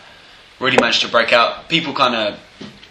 really 0.59 0.77
managed 0.77 1.01
to 1.01 1.07
break 1.09 1.33
out. 1.33 1.67
People 1.67 1.93
kind 1.93 2.15
of 2.15 2.39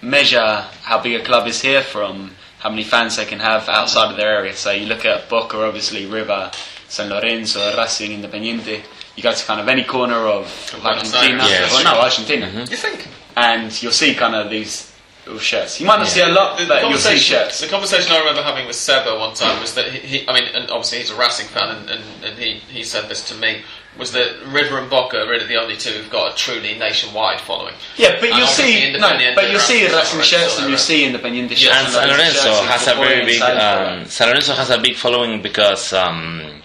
measure 0.02 0.64
how 0.82 1.00
big 1.02 1.20
a 1.20 1.24
club 1.24 1.46
is 1.46 1.62
here 1.62 1.82
from 1.82 2.34
how 2.58 2.68
many 2.70 2.82
fans 2.84 3.16
they 3.16 3.24
can 3.24 3.38
have 3.40 3.68
outside 3.68 4.10
of 4.10 4.16
their 4.16 4.34
area. 4.36 4.54
So 4.54 4.70
you 4.70 4.86
look 4.86 5.04
at 5.04 5.28
Boca, 5.28 5.62
obviously 5.64 6.06
River, 6.06 6.50
San 6.92 7.08
Lorenzo, 7.08 7.74
Racing, 7.76 8.10
Independiente. 8.20 8.82
You 9.16 9.22
go 9.22 9.32
to 9.32 9.44
kind 9.46 9.60
of 9.60 9.68
any 9.68 9.84
corner 9.84 10.26
of, 10.36 10.44
of 10.76 10.84
Argentina, 10.84 11.42
Yeah, 11.48 11.66
well, 11.72 11.84
no, 11.84 12.00
Argentina, 12.02 12.46
you 12.68 12.76
think? 12.76 13.08
and 13.34 13.72
you'll 13.82 13.92
see 13.92 14.14
kind 14.14 14.34
of 14.34 14.50
these 14.50 14.92
little 15.24 15.40
shirts. 15.40 15.80
You 15.80 15.86
might 15.86 15.96
not 15.98 16.08
Yeah. 16.08 16.12
see 16.12 16.20
a 16.20 16.28
lot, 16.28 16.58
The, 16.58 16.64
the 16.64 16.68
but 16.68 16.88
you'll 16.90 16.98
see 16.98 17.16
shirts. 17.18 17.60
the 17.60 17.66
conversation 17.68 18.12
I 18.12 18.18
remember 18.18 18.42
having 18.42 18.66
with 18.66 18.76
Seba 18.76 19.18
one 19.18 19.32
time 19.34 19.58
was 19.60 19.72
that 19.74 19.86
he, 19.90 19.98
he 20.18 20.28
I 20.28 20.34
mean, 20.34 20.44
and 20.54 20.68
obviously 20.70 20.98
he's 20.98 21.10
a 21.10 21.16
Racing 21.16 21.46
fan, 21.48 21.68
and, 21.76 21.88
and, 21.90 22.02
and 22.26 22.38
he, 22.38 22.54
he 22.68 22.82
said 22.84 23.08
this 23.08 23.26
to 23.30 23.34
me, 23.36 23.62
was 23.98 24.12
that 24.12 24.28
River 24.46 24.78
and 24.78 24.88
Boca 24.90 25.22
are 25.22 25.28
really 25.28 25.46
the 25.46 25.56
only 25.56 25.76
two 25.76 25.90
who've 25.90 26.10
got 26.10 26.32
a 26.32 26.36
truly 26.36 26.74
nationwide 26.78 27.40
following. 27.40 27.74
Yeah, 27.96 28.16
but 28.20 28.28
And 28.30 28.38
you'll 28.38 28.46
see 28.46 28.92
no, 28.92 28.98
Independiente 29.08 29.34
but 29.34 29.50
you'll 29.50 29.60
see 29.60 29.84
Racing 29.84 30.18
Racing 30.18 30.22
shirts 30.22 30.58
and 30.58 30.68
you'll 30.68 30.78
see 30.78 31.06
Independiente 31.08 31.50
shirts. 31.56 31.62
Yeah, 31.64 31.84
and 31.84 31.92
San 31.92 32.08
Lorenzo 32.08 32.52
has 32.64 32.86
a 32.88 32.94
very 32.94 33.24
big. 33.26 33.40
Um, 33.42 34.04
San 34.06 34.28
Lorenzo 34.28 34.52
has 34.54 34.70
a 34.70 34.78
big 34.78 34.96
following 34.96 35.40
because 35.42 35.92
um, 35.92 36.61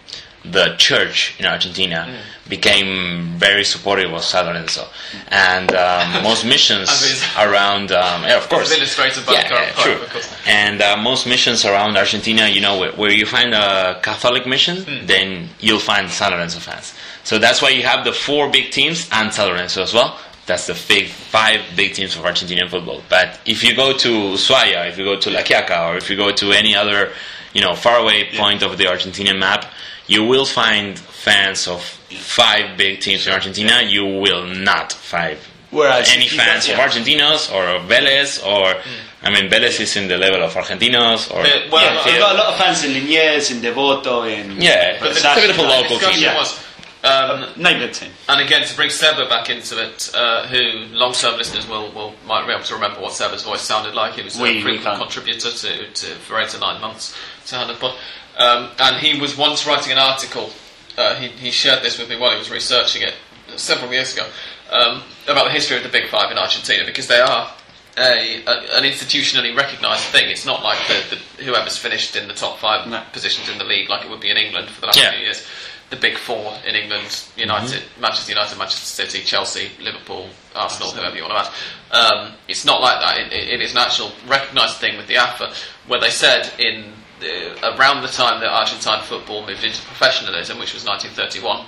the 0.52 0.76
church 0.78 1.36
in 1.40 1.46
Argentina 1.46 2.06
Mm. 2.08 2.50
became 2.50 3.34
very 3.38 3.64
supportive 3.64 4.14
of 4.14 4.24
San 4.24 4.46
Lorenzo, 4.46 4.88
and 5.28 5.74
um, 5.76 6.24
most 6.30 6.46
missions 6.46 6.90
around. 7.38 7.92
Um, 7.92 8.24
yeah, 8.24 8.38
of 8.38 8.48
course. 8.50 8.72
Illustrated 8.72 9.26
by 9.26 9.34
yeah, 9.34 9.50
yeah, 9.52 9.72
true. 9.84 10.00
And 10.48 10.82
uh, 10.82 10.96
most 10.98 11.28
missions 11.28 11.66
around 11.66 11.98
Argentina, 11.98 12.48
you 12.48 12.62
know, 12.62 12.78
where, 12.80 12.92
where 12.94 13.12
you 13.12 13.26
find 13.26 13.54
a 13.54 14.00
Catholic 14.02 14.46
mission, 14.48 14.78
Hmm. 14.84 15.06
then 15.06 15.50
you'll 15.60 15.80
find 15.92 16.10
San 16.10 16.32
Lorenzo 16.32 16.60
fans. 16.60 16.94
So 17.24 17.38
that's 17.38 17.62
why 17.62 17.70
you 17.70 17.84
have 17.84 18.06
the 18.06 18.14
four 18.14 18.50
big 18.50 18.72
teams 18.72 19.10
and 19.12 19.34
San 19.34 19.48
Lorenzo 19.50 19.82
as 19.84 19.94
well. 19.94 20.18
That's 20.46 20.68
the 20.68 20.78
big, 20.88 21.08
five 21.10 21.60
big 21.76 21.94
teams 21.94 22.16
of 22.16 22.24
Argentinian 22.24 22.70
football. 22.70 23.02
But 23.10 23.38
if 23.46 23.64
you 23.66 23.76
go 23.76 23.92
to 23.98 24.10
Ushuaia, 24.38 24.88
if 24.90 24.98
you 24.98 25.04
go 25.04 25.20
to 25.20 25.30
La 25.30 25.42
Quiaca, 25.42 25.90
or 25.90 25.98
if 25.98 26.10
you 26.10 26.16
go 26.16 26.32
to 26.32 26.54
any 26.54 26.74
other, 26.74 27.12
you 27.54 27.60
know, 27.60 27.76
faraway 27.76 28.30
point 28.38 28.64
of 28.64 28.78
the 28.78 28.86
Argentinian 28.86 29.38
map, 29.40 29.66
you 30.08 30.24
will 30.24 30.46
find 30.46 30.98
fans 30.98 31.68
of 31.68 31.84
five 31.84 32.78
big 32.78 33.00
teams 33.02 33.28
in 33.28 33.34
Argentina. 33.34 33.82
You 33.84 34.06
will 34.06 34.46
not 34.46 34.94
find 34.94 35.38
Whereas 35.72 36.10
any 36.16 36.28
fans 36.28 36.68
go- 36.68 36.74
of. 36.74 36.80
Argentinos 36.80 37.52
or 37.54 37.66
of 37.68 37.84
Vélez 37.90 38.42
or 38.46 38.76
I 39.24 39.30
mean 39.30 39.50
Vélez 39.50 39.80
is 39.82 39.96
in 39.98 40.08
the 40.08 40.18
level 40.18 40.42
of 40.44 40.54
Argentinos 40.54 41.30
or 41.34 41.46
Yeah, 41.46 41.70
well, 41.72 41.84
Yeah, 41.84 42.12
you've 42.12 42.20
got 42.22 42.36
a 42.36 42.38
lot 42.38 42.54
of 42.54 42.58
fans 42.58 42.84
in 42.86 42.92
Liniers, 42.94 43.52
in 43.52 43.62
Devoto, 43.62 44.24
in 44.32 44.62
yeah, 44.62 44.98
But 45.00 45.12
it's 45.12 45.22
the- 45.22 45.32
a 45.34 45.36
bit 45.36 45.50
of 45.50 45.60
a 45.60 45.62
local 45.64 45.98
discussion 45.98 46.14
team. 46.22 46.24
yeah. 46.24 46.38
was, 46.38 46.60
um, 47.04 47.62
neighbourhood 47.62 47.94
team. 47.94 48.12
and 48.30 48.42
again 48.42 48.64
to 48.66 48.76
bring 48.76 48.90
Seba 48.90 49.28
back 49.28 49.50
into 49.50 49.82
it, 49.82 50.10
uh, 50.14 50.48
who 50.48 50.62
long-term 50.96 51.38
listeners 51.38 51.68
will, 51.68 51.90
will 51.92 52.14
might 52.26 52.46
be 52.48 52.54
able 52.54 52.64
to 52.64 52.74
remember 52.76 53.02
what 53.02 53.12
Seba's 53.14 53.44
voice 53.44 53.62
sounded 53.62 53.94
like. 53.94 54.16
He 54.16 54.22
was 54.24 54.38
We- 54.38 54.50
a 54.50 54.54
we 54.54 54.62
frequent 54.62 55.00
contributor 55.00 55.52
to, 55.52 55.88
to 55.92 56.06
for 56.26 56.40
eight 56.40 56.54
or 56.56 56.60
nine 56.60 56.80
months 56.80 57.14
to 57.48 57.56
Hand 57.56 57.70
of 57.72 57.80
Pod, 57.80 57.96
um, 58.38 58.70
and 58.80 58.98
he 58.98 59.20
was 59.20 59.36
once 59.38 59.66
writing 59.66 59.92
an 59.92 59.98
article. 60.00 60.50
Uh, 60.98 61.16
he, 61.16 61.28
he 61.28 61.52
shared 61.52 61.84
this 61.84 61.98
with 62.00 62.10
me 62.10 62.18
while 62.18 62.32
he 62.32 62.38
was 62.38 62.50
researching 62.50 63.04
it 63.04 63.14
several 63.56 63.92
years 63.92 64.14
ago 64.14 64.26
um, 64.72 65.04
about 65.28 65.46
the 65.46 65.52
history 65.52 65.78
of 65.78 65.84
the 65.84 65.90
Big 65.90 66.08
Five 66.10 66.32
in 66.32 66.38
Argentina 66.38 66.84
because 66.86 67.08
they 67.08 67.20
are 67.20 67.54
a, 67.98 68.44
a, 68.46 68.52
an 68.78 68.84
institutionally 68.84 69.56
recognised 69.56 70.04
thing. 70.06 70.30
It's 70.30 70.46
not 70.46 70.64
like 70.64 70.78
the, 70.88 71.16
the 71.38 71.44
whoever's 71.44 71.78
finished 71.78 72.16
in 72.16 72.28
the 72.28 72.34
top 72.34 72.58
five 72.60 72.88
No. 72.88 73.04
positions 73.14 73.50
in 73.50 73.58
the 73.58 73.64
league 73.64 73.90
like 73.90 74.04
it 74.06 74.10
would 74.10 74.22
be 74.22 74.30
in 74.32 74.38
England 74.38 74.70
for 74.70 74.82
the 74.82 74.88
last 74.88 74.98
Yeah. 75.00 75.12
few 75.12 75.22
years. 75.26 75.46
The 75.90 75.96
big 75.96 76.18
four 76.18 76.54
in 76.68 76.76
England: 76.76 77.24
United, 77.38 77.82
Manchester 78.02 78.34
United, 78.34 78.58
Manchester 78.58 79.06
City, 79.06 79.24
Chelsea, 79.24 79.72
Liverpool, 79.82 80.28
Arsenal, 80.54 80.92
whoever 80.92 81.16
you 81.16 81.24
want 81.24 81.46
to 81.46 81.50
add. 81.96 82.12
Um, 82.28 82.34
it's 82.50 82.66
not 82.66 82.82
like 82.82 83.00
that. 83.00 83.18
It, 83.20 83.32
it, 83.32 83.50
it 83.54 83.62
is 83.62 83.72
an 83.72 83.78
actual 83.78 84.12
recognised 84.28 84.78
thing 84.78 84.98
with 84.98 85.08
the 85.08 85.16
AFA, 85.16 85.54
where 85.88 86.02
they 86.02 86.10
said 86.10 86.52
in 86.60 86.92
the, 87.20 87.76
around 87.76 88.02
the 88.02 88.08
time 88.08 88.40
that 88.42 88.50
Argentine 88.50 89.04
football 89.04 89.46
moved 89.46 89.64
into 89.64 89.82
professionalism, 89.84 90.60
which 90.60 90.74
was 90.74 90.86
1931. 90.86 91.66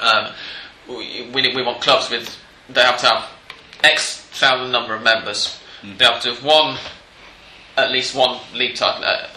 Um, 0.00 0.32
we, 0.88 1.30
we, 1.32 1.54
we 1.54 1.62
want 1.62 1.80
clubs 1.80 2.10
with 2.10 2.36
they 2.68 2.82
have 2.82 2.98
to 3.00 3.06
have 3.06 3.30
X 3.82 4.20
thousand 4.32 4.72
number 4.72 4.94
of 4.94 5.02
members. 5.02 5.58
They 5.82 6.04
have 6.04 6.22
to 6.22 6.34
have 6.34 6.44
won 6.44 6.78
at 7.76 7.90
least 7.90 8.14
one 8.14 8.40
league 8.54 8.76
title. 8.76 9.04
Uh, 9.04 9.28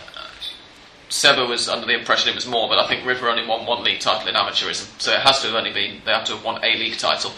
Seba 1.10 1.46
was 1.46 1.70
under 1.70 1.86
the 1.86 1.94
impression 1.94 2.30
it 2.30 2.36
was 2.36 2.48
more, 2.48 2.68
but 2.68 2.80
I 2.80 2.88
think 2.88 3.06
River 3.06 3.30
only 3.30 3.46
won 3.46 3.66
one 3.68 3.84
league 3.84 4.00
title 4.00 4.28
in 4.28 4.34
amateurism, 4.36 5.00
so 5.00 5.14
it 5.14 5.20
has 5.20 5.42
to 5.42 5.48
have 5.48 5.56
only 5.56 5.72
been 5.72 6.02
they 6.06 6.12
have 6.12 6.26
to 6.26 6.36
have 6.36 6.44
won 6.44 6.64
a 6.64 6.78
league 6.78 6.98
title, 6.98 7.32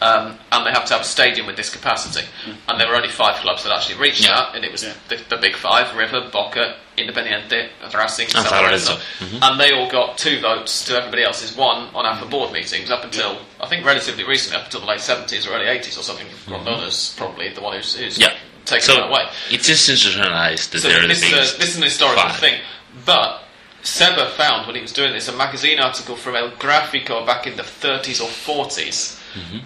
um, 0.00 0.38
and 0.52 0.66
they 0.66 0.70
have 0.70 0.84
to 0.86 0.94
have 0.94 1.02
a 1.02 1.04
stadium 1.04 1.46
with 1.46 1.56
this 1.56 1.68
capacity. 1.70 2.26
And 2.68 2.80
there 2.80 2.88
were 2.88 2.96
only 2.96 3.08
five 3.10 3.36
clubs 3.36 3.64
that 3.64 3.72
actually 3.72 3.98
reached 4.00 4.22
Yeah. 4.24 4.34
that, 4.36 4.54
and 4.56 4.64
it 4.64 4.72
was 4.72 4.82
Yeah. 4.84 4.94
the, 5.08 5.16
the 5.28 5.36
big 5.36 5.56
five: 5.56 5.94
River, 5.94 6.28
Boca, 6.32 6.76
Independiente, 6.96 7.68
Racing, 7.94 8.28
And. 8.34 8.50
Lorenzo. 8.50 8.98
and 9.42 9.58
they 9.60 9.72
all 9.72 9.90
got 9.90 10.16
two 10.18 10.40
votes 10.40 10.84
to 10.86 10.96
everybody 10.96 11.22
else's 11.24 11.54
one 11.56 11.88
on 11.94 12.06
AFA 12.06 12.26
board 12.26 12.52
meetings 12.52 12.90
up 12.90 13.04
until 13.04 13.38
I 13.60 13.66
think 13.66 13.84
relatively 13.84 14.24
recently, 14.24 14.58
up 14.58 14.64
until 14.66 14.80
the 14.80 14.86
late 14.86 15.00
seventies 15.00 15.46
or 15.46 15.52
early 15.54 15.66
eighties 15.66 15.96
or 15.98 16.02
something. 16.02 16.26
Grondona's 16.46 17.14
probably 17.16 17.48
the 17.50 17.60
one 17.60 17.76
who's, 17.76 17.94
who's 17.94 18.18
Yeah. 18.18 18.32
taken 18.64 18.82
So 18.86 18.94
that 18.94 19.08
away. 19.08 19.28
it's 19.50 19.68
institutionalized 19.68 20.72
that 20.72 20.80
So 20.80 20.88
they're 20.88 21.02
the 21.02 21.08
this, 21.08 21.22
is 21.22 21.32
a, 21.32 21.58
this 21.58 21.70
is 21.70 21.76
an 21.76 21.82
historical 21.82 22.22
five. 22.22 22.36
thing. 22.38 22.60
But 23.04 23.42
Seba 23.82 24.30
found 24.30 24.66
when 24.66 24.76
he 24.76 24.82
was 24.82 24.92
doing 24.92 25.12
this 25.12 25.28
a 25.28 25.32
magazine 25.32 25.78
article 25.80 26.16
from 26.16 26.36
El 26.36 26.50
Gráfico 26.52 27.24
back 27.24 27.46
in 27.46 27.56
the 27.56 27.62
30s 27.62 28.20
or 28.20 28.28
40s, 28.28 29.16
Mm-hmm. 29.30 29.58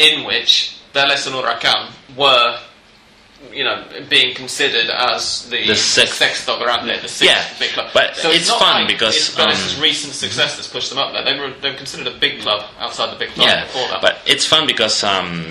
In 0.00 0.24
which 0.24 0.76
Vélez 0.94 1.26
and 1.26 1.36
Huracan 1.36 1.90
were 2.16 2.58
you 3.52 3.64
know, 3.64 3.82
being 4.10 4.34
considered 4.34 4.90
as 4.90 5.48
the, 5.48 5.66
The 5.68 5.74
sixth. 5.74 6.16
sexto 6.18 6.58
grande, 6.58 7.00
the 7.00 7.08
sixth 7.08 7.22
Yeah, 7.22 7.42
big 7.58 7.70
club. 7.70 7.88
but 7.94 8.14
so 8.16 8.30
it's 8.30 8.48
not 8.48 8.58
fun 8.60 8.82
like 8.82 8.88
because, 8.88 9.16
it's 9.16 9.34
Vélez's 9.34 9.76
um, 9.76 9.82
recent 9.82 10.12
success 10.12 10.56
that's 10.56 10.68
pushed 10.68 10.90
them 10.90 10.98
up 10.98 11.12
there. 11.14 11.24
They 11.24 11.38
were 11.40 11.50
they 11.62 11.70
were 11.70 11.76
considered 11.76 12.06
a 12.06 12.18
big 12.18 12.40
club 12.42 12.66
outside 12.78 13.10
the 13.14 13.18
big 13.18 13.30
club 13.30 13.48
Yeah, 13.48 13.64
before 13.64 13.88
that. 13.88 14.02
but 14.02 14.18
it's 14.26 14.44
fun 14.44 14.66
because 14.66 15.02
um, 15.04 15.46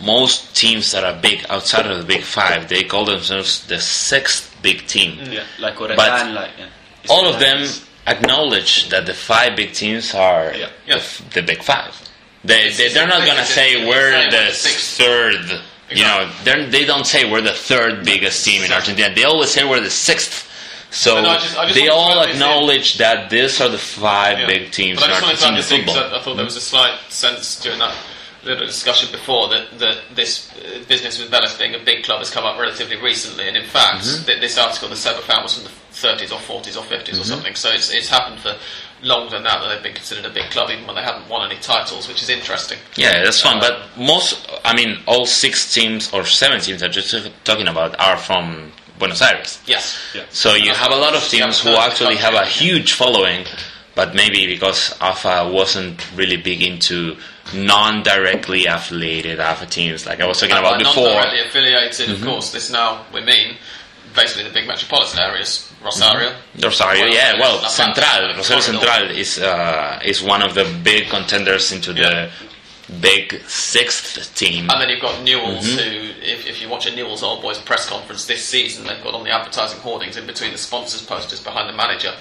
most 0.00 0.54
teams 0.54 0.92
that 0.92 1.02
are 1.04 1.20
big 1.20 1.44
outside 1.50 1.86
of 1.86 1.98
the 1.98 2.04
big 2.04 2.22
five, 2.22 2.68
they 2.68 2.84
call 2.84 3.04
themselves 3.06 3.66
the 3.66 3.80
sixth 3.80 4.54
big 4.62 4.86
team. 4.86 5.18
Yeah, 5.30 5.42
like 5.58 5.80
Oregon, 5.80 5.96
But 5.96 6.30
like 6.32 6.50
yeah. 6.58 6.68
All 7.10 7.26
of 7.26 7.40
them 7.40 7.66
acknowledge 8.06 8.88
that 8.90 9.06
the 9.06 9.14
five 9.14 9.56
big 9.56 9.72
teams 9.72 10.14
are 10.14 10.52
Yeah. 10.54 10.68
the, 10.86 10.94
f- 10.94 11.22
the 11.34 11.42
big 11.42 11.62
five. 11.62 12.00
They, 12.44 12.70
they 12.70 12.88
they're 12.88 13.06
not 13.06 13.24
gonna 13.26 13.44
say 13.44 13.86
we're 13.86 14.30
the 14.30 14.36
the 14.36 14.50
third. 14.52 15.60
You 15.90 16.04
know, 16.04 16.30
they 16.44 16.84
don't 16.84 17.06
say 17.06 17.30
we're 17.30 17.42
the 17.42 17.52
third 17.52 18.04
biggest 18.04 18.44
team 18.44 18.62
in 18.64 18.72
Argentina. 18.72 19.14
They 19.14 19.24
always 19.24 19.50
say 19.50 19.68
we're 19.68 19.80
the 19.80 19.90
sixth. 19.90 20.48
So 20.90 21.22
no, 21.22 21.28
I 21.30 21.34
just- 21.38 21.56
I 21.56 21.64
just 21.64 21.74
they 21.78 21.88
all 21.88 22.12
throw 22.12 22.20
this 22.26 22.36
in. 22.36 22.42
acknowledge 22.42 22.98
that 22.98 23.30
these 23.30 23.60
are 23.60 23.68
the 23.68 23.78
five 23.78 24.38
Yeah. 24.40 24.46
big 24.46 24.72
teams 24.72 24.98
But 25.00 25.06
in 25.06 25.10
I 25.10 25.14
just 25.14 25.22
wanted 25.22 25.36
to 25.38 25.44
add 25.46 25.52
Argentina 25.52 25.56
this 25.56 25.70
in 25.70 25.84
'cause 25.84 25.94
football. 25.94 26.14
I, 26.14 26.20
I 26.20 26.22
thought 26.24 26.36
there 26.36 26.44
was 26.44 26.56
a 26.56 26.60
slight 26.60 26.98
sense 27.08 27.60
during 27.60 27.78
that 27.78 27.94
little 28.42 28.66
discussion 28.66 29.10
before 29.12 29.48
that, 29.50 29.78
that 29.78 29.96
this 30.14 30.50
uh, 30.52 30.80
business 30.88 31.18
with 31.18 31.30
Vélez 31.30 31.56
being 31.58 31.74
a 31.74 31.78
big 31.78 32.04
club 32.04 32.18
has 32.18 32.28
come 32.30 32.44
up 32.44 32.58
relatively 32.58 32.96
recently, 32.96 33.46
and 33.48 33.56
in 33.56 33.64
fact, 33.64 34.02
Mm-hmm. 34.04 34.24
th- 34.26 34.40
this 34.40 34.58
article 34.58 34.88
that 34.88 34.96
Seba 34.96 35.20
found 35.22 35.44
was 35.44 35.54
from 35.54 35.64
the 35.64 35.70
30s 35.94 36.32
or 36.32 36.38
40s 36.40 36.76
or 36.76 36.82
50s 36.82 37.04
Mm-hmm. 37.12 37.20
or 37.20 37.24
something. 37.24 37.54
So 37.54 37.70
it's, 37.70 37.90
it's 37.90 38.08
happened 38.08 38.40
for 38.40 38.54
longer 39.02 39.30
than 39.30 39.42
that 39.44 39.60
that 39.60 39.68
they've 39.68 39.82
been 39.82 39.94
considered 39.94 40.24
a 40.24 40.30
big 40.30 40.50
club, 40.50 40.70
even 40.70 40.86
when 40.86 40.96
they 40.96 41.02
haven't 41.02 41.28
won 41.28 41.50
any 41.50 41.60
titles, 41.60 42.08
which 42.08 42.22
is 42.22 42.28
interesting. 42.28 42.78
Yeah, 42.96 43.22
that's 43.24 43.40
fun. 43.40 43.58
Uh, 43.58 43.60
but 43.60 43.98
most, 43.98 44.48
I 44.64 44.74
mean, 44.74 44.98
all 45.06 45.26
six 45.26 45.72
teams 45.72 46.12
or 46.12 46.24
seven 46.24 46.60
teams 46.60 46.82
I'm 46.82 46.92
just 46.92 47.14
talking 47.44 47.68
about 47.68 47.98
are 48.00 48.16
from 48.16 48.72
Buenos 48.98 49.20
Aires. 49.20 49.60
Yes. 49.66 49.98
Yeah. 50.14 50.24
So 50.30 50.54
you 50.54 50.72
have 50.72 50.92
a 50.92 50.96
lot 50.96 51.14
of 51.14 51.22
teams 51.22 51.60
who 51.60 51.70
third 51.70 51.74
of 51.74 51.80
the 51.80 51.90
actually 51.90 52.16
have 52.16 52.34
a 52.34 52.38
country. 52.38 52.66
huge 52.66 52.92
following, 52.92 53.46
but 53.94 54.14
maybe 54.14 54.46
because 54.46 54.96
AFA 55.00 55.50
wasn't 55.52 56.16
really 56.16 56.36
big 56.36 56.62
into 56.62 57.16
non-directly 57.54 58.66
affiliated 58.66 59.40
AFA 59.40 59.66
teams, 59.66 60.06
like 60.06 60.20
I 60.20 60.26
was 60.26 60.38
talking 60.38 60.56
And 60.56 60.64
about 60.64 60.78
before. 60.78 61.08
Mm-hmm. 61.08 61.14
non-directly 61.14 61.48
affiliated, 61.48 62.10
of 62.10 62.22
course, 62.22 62.52
this 62.52 62.70
now 62.70 63.04
we 63.12 63.20
mean 63.20 63.56
basically 64.14 64.44
the 64.44 64.50
big 64.50 64.68
metropolitan 64.68 65.20
areas, 65.20 65.71
Rosario. 65.84 66.32
Rosario, 66.62 67.04
Well, 67.04 67.12
yeah, 67.14 67.38
well, 67.40 67.58
Central, 67.68 68.36
Rosario 68.36 68.60
Central 68.60 69.10
is 69.10 69.38
uh, 69.38 70.00
is 70.04 70.22
one 70.22 70.42
of 70.42 70.54
the 70.54 70.64
big 70.84 71.08
contenders 71.08 71.72
into 71.72 71.92
the 71.92 72.30
big 73.00 73.40
sixth 73.48 74.34
team. 74.36 74.68
And 74.70 74.80
then 74.80 74.88
you've 74.90 75.00
got 75.00 75.22
Newell's, 75.22 75.66
Mm-hmm. 75.66 75.78
who, 75.78 76.22
if, 76.22 76.46
if 76.46 76.60
you 76.62 76.68
watch 76.68 76.86
a 76.86 76.94
Newell's 76.94 77.22
Old 77.22 77.40
Boys 77.42 77.58
press 77.58 77.88
conference 77.88 78.26
this 78.26 78.44
season, 78.44 78.86
they've 78.86 79.02
got 79.02 79.14
on 79.14 79.24
the 79.24 79.30
advertising 79.30 79.80
hoardings 79.80 80.16
in 80.16 80.26
between 80.26 80.52
the 80.52 80.58
sponsors' 80.58 81.02
posters 81.02 81.40
behind 81.42 81.68
the 81.68 81.72
manager 81.76 82.12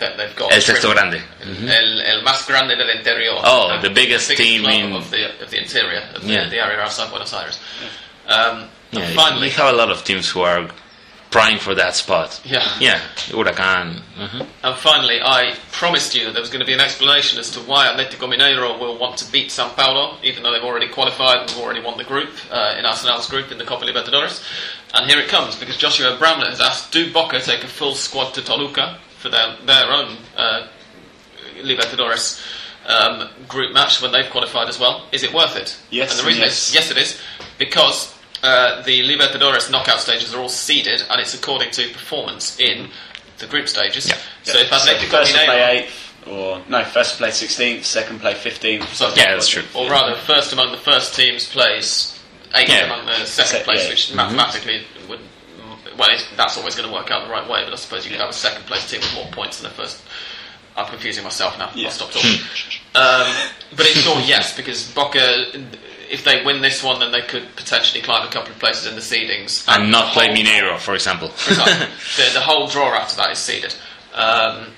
that 0.00 0.16
they've 0.16 0.36
got. 0.36 0.52
El 0.52 0.60
Sexto 0.60 0.92
Grande. 0.92 1.20
El, 1.42 2.00
el 2.02 2.22
más 2.22 2.46
grande 2.46 2.76
del 2.76 2.90
interior. 2.90 3.32
Oh, 3.42 3.78
the 3.82 3.90
biggest 3.90 4.30
team 4.36 4.62
club 4.62 4.74
in- 4.74 4.92
of 4.92 5.10
the 5.10 5.42
of 5.42 5.50
the 5.50 5.58
interior, 5.58 6.02
of 6.14 6.22
the, 6.22 6.28
Yeah. 6.32 6.48
the 6.48 6.60
area 6.64 6.78
outside 6.80 7.10
Buenos 7.10 7.32
Aires. 7.32 7.58
Um, 8.28 8.68
Yeah, 8.90 9.10
finally, 9.14 9.48
you 9.48 9.54
have 9.54 9.74
a 9.74 9.76
lot 9.76 9.90
of 9.90 10.02
teams 10.04 10.28
who 10.30 10.40
are 10.40 10.68
prying 11.30 11.58
for 11.58 11.74
that 11.74 11.94
spot. 11.94 12.40
yeah. 12.44 12.64
Yeah, 12.80 13.00
Huracan. 13.28 14.00
mhm. 14.16 14.46
And 14.62 14.76
finally, 14.76 15.20
I 15.20 15.54
promised 15.72 16.14
you 16.14 16.24
that 16.24 16.32
there 16.32 16.40
was 16.40 16.48
going 16.50 16.60
to 16.60 16.66
be 16.66 16.72
an 16.72 16.80
explanation 16.80 17.38
as 17.38 17.50
to 17.50 17.60
why 17.60 17.86
Atletico 17.86 18.26
Mineiro 18.32 18.78
will 18.80 18.96
want 18.98 19.18
to 19.18 19.30
beat 19.30 19.50
Sao 19.50 19.68
Paulo, 19.68 20.16
even 20.22 20.42
though 20.42 20.52
they've 20.52 20.62
already 20.64 20.88
qualified 20.88 21.40
and 21.40 21.50
have 21.50 21.60
already 21.60 21.80
won 21.80 21.98
the 21.98 22.04
group 22.04 22.30
uh, 22.50 22.76
in 22.78 22.86
Arsenal's 22.86 23.28
group 23.28 23.52
in 23.52 23.58
the 23.58 23.64
Copa 23.64 23.84
Libertadores. 23.84 24.42
And 24.94 25.08
here 25.10 25.20
it 25.20 25.28
comes, 25.28 25.54
because 25.54 25.76
Joshua 25.76 26.16
Bramlett 26.18 26.48
has 26.48 26.60
asked, 26.62 26.92
do 26.92 27.12
Boca 27.12 27.40
take 27.40 27.62
a 27.62 27.68
full 27.68 27.94
squad 27.94 28.32
to 28.34 28.42
Toluca 28.42 28.98
for 29.18 29.28
their, 29.28 29.54
their 29.66 29.92
own 29.92 30.16
uh, 30.36 30.66
Libertadores 31.60 32.40
um, 32.86 33.28
group 33.48 33.74
match 33.74 34.00
when 34.00 34.12
they've 34.12 34.30
qualified 34.30 34.68
as 34.68 34.78
well? 34.78 35.06
Is 35.12 35.22
it 35.22 35.32
worth 35.34 35.56
it? 35.56 35.76
Yes 35.90 36.12
And 36.12 36.20
the 36.20 36.26
reason 36.28 36.42
and 36.44 36.50
is, 36.50 36.72
yes. 36.72 36.88
yes, 36.88 36.90
it 36.90 36.96
is, 36.96 37.20
because 37.58 38.14
uh, 38.42 38.82
the 38.82 39.00
Libertadores 39.08 39.70
knockout 39.70 40.00
stages 40.00 40.34
are 40.34 40.40
all 40.40 40.48
seeded, 40.48 41.02
and 41.10 41.20
it's 41.20 41.34
according 41.34 41.70
to 41.72 41.88
performance 41.92 42.58
in 42.60 42.90
the 43.38 43.46
group 43.46 43.68
stages. 43.68 44.08
Yeah. 44.08 44.16
So 44.42 44.58
if 44.58 44.68
So 44.68 44.76
Atletico 44.76 45.10
first 45.10 45.32
to 45.32 45.38
play 45.44 45.46
Mineiro, 45.46 45.68
eighth, 45.68 46.26
or 46.26 46.62
no, 46.68 46.84
first 46.84 47.12
to 47.12 47.18
play 47.18 47.30
sixteenth, 47.30 47.84
second 47.84 48.20
play 48.20 48.34
fifteenth. 48.34 48.92
So- 48.94 49.08
Yeah, 49.16 49.32
that's 49.34 49.48
true. 49.48 49.62
or 49.74 49.88
rather, 49.90 50.16
first 50.16 50.52
among 50.52 50.72
the 50.72 50.78
first 50.78 51.14
teams 51.14 51.48
plays 51.48 52.18
eighth 52.54 52.68
Yeah. 52.68 52.84
among 52.86 53.06
the 53.06 53.24
second 53.26 53.58
Se- 53.60 53.64
place, 53.64 53.84
yeah. 53.84 53.90
which 53.90 54.14
mathematically 54.14 54.82
would. 55.08 55.20
Well, 55.96 56.10
it, 56.10 56.28
that's 56.36 56.56
always 56.56 56.76
going 56.76 56.88
to 56.88 56.94
work 56.94 57.10
out 57.10 57.24
the 57.26 57.30
right 57.32 57.48
way, 57.48 57.64
but 57.64 57.72
I 57.72 57.76
suppose 57.76 58.04
you 58.04 58.10
could 58.12 58.20
have 58.20 58.30
a 58.30 58.32
second 58.32 58.64
place 58.66 58.88
team 58.88 59.00
with 59.00 59.14
more 59.14 59.26
points 59.32 59.60
than 59.60 59.68
the 59.70 59.74
first. 59.76 60.00
I'm 60.76 60.86
confusing 60.86 61.24
myself 61.24 61.58
now. 61.58 61.70
Yeah. 61.74 61.86
I'll 61.86 61.90
stop 61.92 62.12
talking. 62.12 62.38
um, 62.94 63.34
but 63.76 63.84
it's 63.84 64.06
all 64.06 64.20
yes, 64.20 64.56
because 64.56 64.88
Boca, 64.92 65.46
if 66.10 66.24
they 66.24 66.44
win 66.44 66.60
this 66.62 66.82
one, 66.82 67.00
then 67.00 67.12
they 67.12 67.22
could 67.22 67.44
potentially 67.56 68.02
climb 68.02 68.26
a 68.26 68.30
couple 68.30 68.50
of 68.52 68.58
places 68.58 68.86
in 68.86 68.94
the 68.94 69.00
seedings 69.00 69.64
And 69.68 69.90
not 69.90 70.06
the 70.06 70.20
play 70.20 70.28
Mineiro, 70.28 70.78
for 70.78 70.94
example. 70.94 71.28
The, 72.16 72.30
the 72.34 72.40
whole 72.40 72.66
draw 72.66 72.94
after 72.94 73.16
that 73.16 73.30
is 73.32 73.38
seeded. 73.38 73.74
Um, 74.14 74.68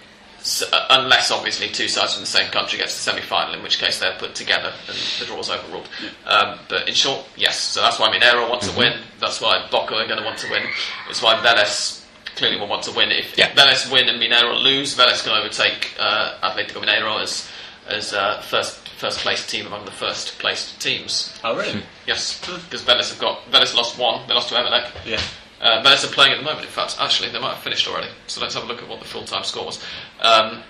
so, 0.42 0.66
uh, 0.72 0.86
unless, 0.90 1.30
obviously, 1.30 1.68
two 1.68 1.86
sides 1.88 2.14
from 2.14 2.22
the 2.22 2.26
same 2.26 2.50
country 2.50 2.78
gets 2.78 2.92
to 2.94 2.98
the 2.98 3.10
semi 3.10 3.20
final, 3.26 3.54
in 3.54 3.62
which 3.62 3.78
case 3.78 3.98
they're 4.00 4.16
put 4.18 4.34
together 4.34 4.72
and 4.88 4.96
the 5.18 5.26
draw's 5.26 5.50
overruled. 5.50 5.88
Um, 6.26 6.58
but 6.68 6.88
in 6.88 6.94
short, 6.94 7.26
yes. 7.36 7.58
So 7.58 7.80
that's 7.82 7.98
why 7.98 8.08
Mineiro 8.10 8.48
wants 8.48 8.66
Mm-hmm. 8.66 8.74
to 8.74 8.78
win. 8.90 9.00
That's 9.20 9.40
why 9.40 9.66
Boca 9.70 9.94
are 9.96 10.06
going 10.06 10.18
to 10.18 10.24
want 10.24 10.38
to 10.38 10.50
win. 10.50 10.62
It's 11.10 11.22
why 11.22 11.34
Vélez 11.36 12.04
clearly 12.36 12.58
will 12.58 12.68
want 12.68 12.82
to 12.84 12.92
win. 12.92 13.10
If, 13.10 13.36
Yeah. 13.36 13.48
if 13.48 13.54
Vélez 13.56 13.92
win 13.92 14.08
and 14.08 14.20
Mineiro 14.20 14.58
lose, 14.62 14.96
Vélez 14.96 15.22
can 15.22 15.32
overtake 15.32 15.94
uh, 15.98 16.34
Atletico 16.42 16.82
Mineiro 16.82 17.20
as, 17.22 17.46
as 17.86 18.12
uh, 18.14 18.40
first, 18.40 18.78
first 19.00 19.20
place 19.20 19.46
team 19.46 19.66
among 19.66 19.86
the 19.86 19.90
first 19.90 20.38
placed 20.38 20.80
teams. 20.80 21.32
Oh 21.42 21.56
really? 21.56 21.82
Yes, 22.06 22.40
because 22.40 22.82
Vélez 22.82 23.10
have 23.10 23.18
got 23.20 23.44
Vélez 23.50 23.74
lost 23.74 23.98
one. 23.98 24.26
They 24.26 24.34
lost 24.34 24.48
to 24.48 24.54
Emelec. 24.56 24.90
Yeah. 25.06 25.20
Uh, 25.60 25.82
Vélez 25.82 26.04
are 26.04 26.12
playing 26.12 26.32
at 26.32 26.38
the 26.38 26.44
moment, 26.44 26.64
in 26.64 26.70
fact. 26.72 26.96
Actually, 26.98 27.30
they 27.30 27.38
might 27.38 27.54
have 27.54 27.62
finished 27.62 27.86
already. 27.88 28.08
So 28.26 28.40
let's 28.40 28.54
have 28.54 28.64
a 28.64 28.66
look 28.66 28.82
at 28.82 28.88
what 28.88 28.98
the 28.98 29.06
full 29.06 29.24
time 29.24 29.44
score 29.44 29.64
was. 29.66 29.82
Um, 30.20 30.62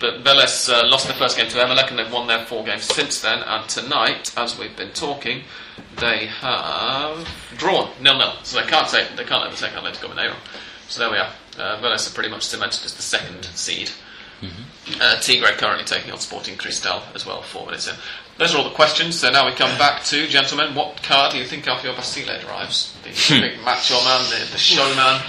but 0.00 0.24
Vélez 0.24 0.72
uh, 0.72 0.86
lost 0.88 1.06
their 1.08 1.16
first 1.16 1.36
game 1.36 1.48
to 1.50 1.58
Emelec 1.58 1.90
and 1.90 1.98
they've 1.98 2.10
won 2.12 2.26
their 2.26 2.44
four 2.46 2.64
games 2.64 2.84
since 2.84 3.20
then. 3.20 3.40
And 3.42 3.68
tonight, 3.68 4.32
as 4.36 4.58
we've 4.58 4.74
been 4.76 4.92
talking, 4.92 5.42
they 5.98 6.26
have 6.26 7.28
drawn 7.58 7.90
nil 8.00 8.16
nil. 8.16 8.32
So 8.44 8.60
they 8.60 8.66
can't 8.66 8.88
take 8.88 9.14
they 9.16 9.24
can't 9.24 9.44
overtake 9.46 9.72
Atletico 9.72 10.08
Mineiro. 10.10 10.36
So 10.88 11.00
there 11.00 11.10
we 11.10 11.18
are. 11.18 11.32
Uh, 11.58 11.80
Vélez 11.82 12.08
are 12.10 12.14
pretty 12.14 12.30
much 12.30 12.42
cemented 12.44 12.84
as 12.86 12.94
the 12.94 13.02
second 13.02 13.44
seed. 13.44 13.90
Uh, 15.00 15.16
Tigre 15.20 15.52
currently 15.52 15.84
taking 15.84 16.10
on 16.10 16.18
Sporting 16.18 16.56
Cristal 16.56 17.02
as 17.14 17.24
well, 17.24 17.40
four 17.42 17.66
minutes 17.66 17.86
in. 17.88 17.94
Those 18.38 18.52
are 18.54 18.58
all 18.58 18.64
the 18.64 18.70
questions. 18.74 19.18
So 19.18 19.30
now 19.30 19.46
we 19.46 19.52
come 19.54 19.76
back 19.78 20.02
to, 20.04 20.26
gentlemen, 20.26 20.74
what 20.74 21.00
car 21.04 21.30
do 21.30 21.38
you 21.38 21.44
think 21.44 21.66
Alfio 21.66 21.94
Basile 21.94 22.40
drives? 22.40 22.92
The 23.04 23.10
big 23.40 23.60
macho 23.64 23.94
man, 24.02 24.24
the, 24.30 24.50
the 24.50 24.58
showman, 24.58 25.22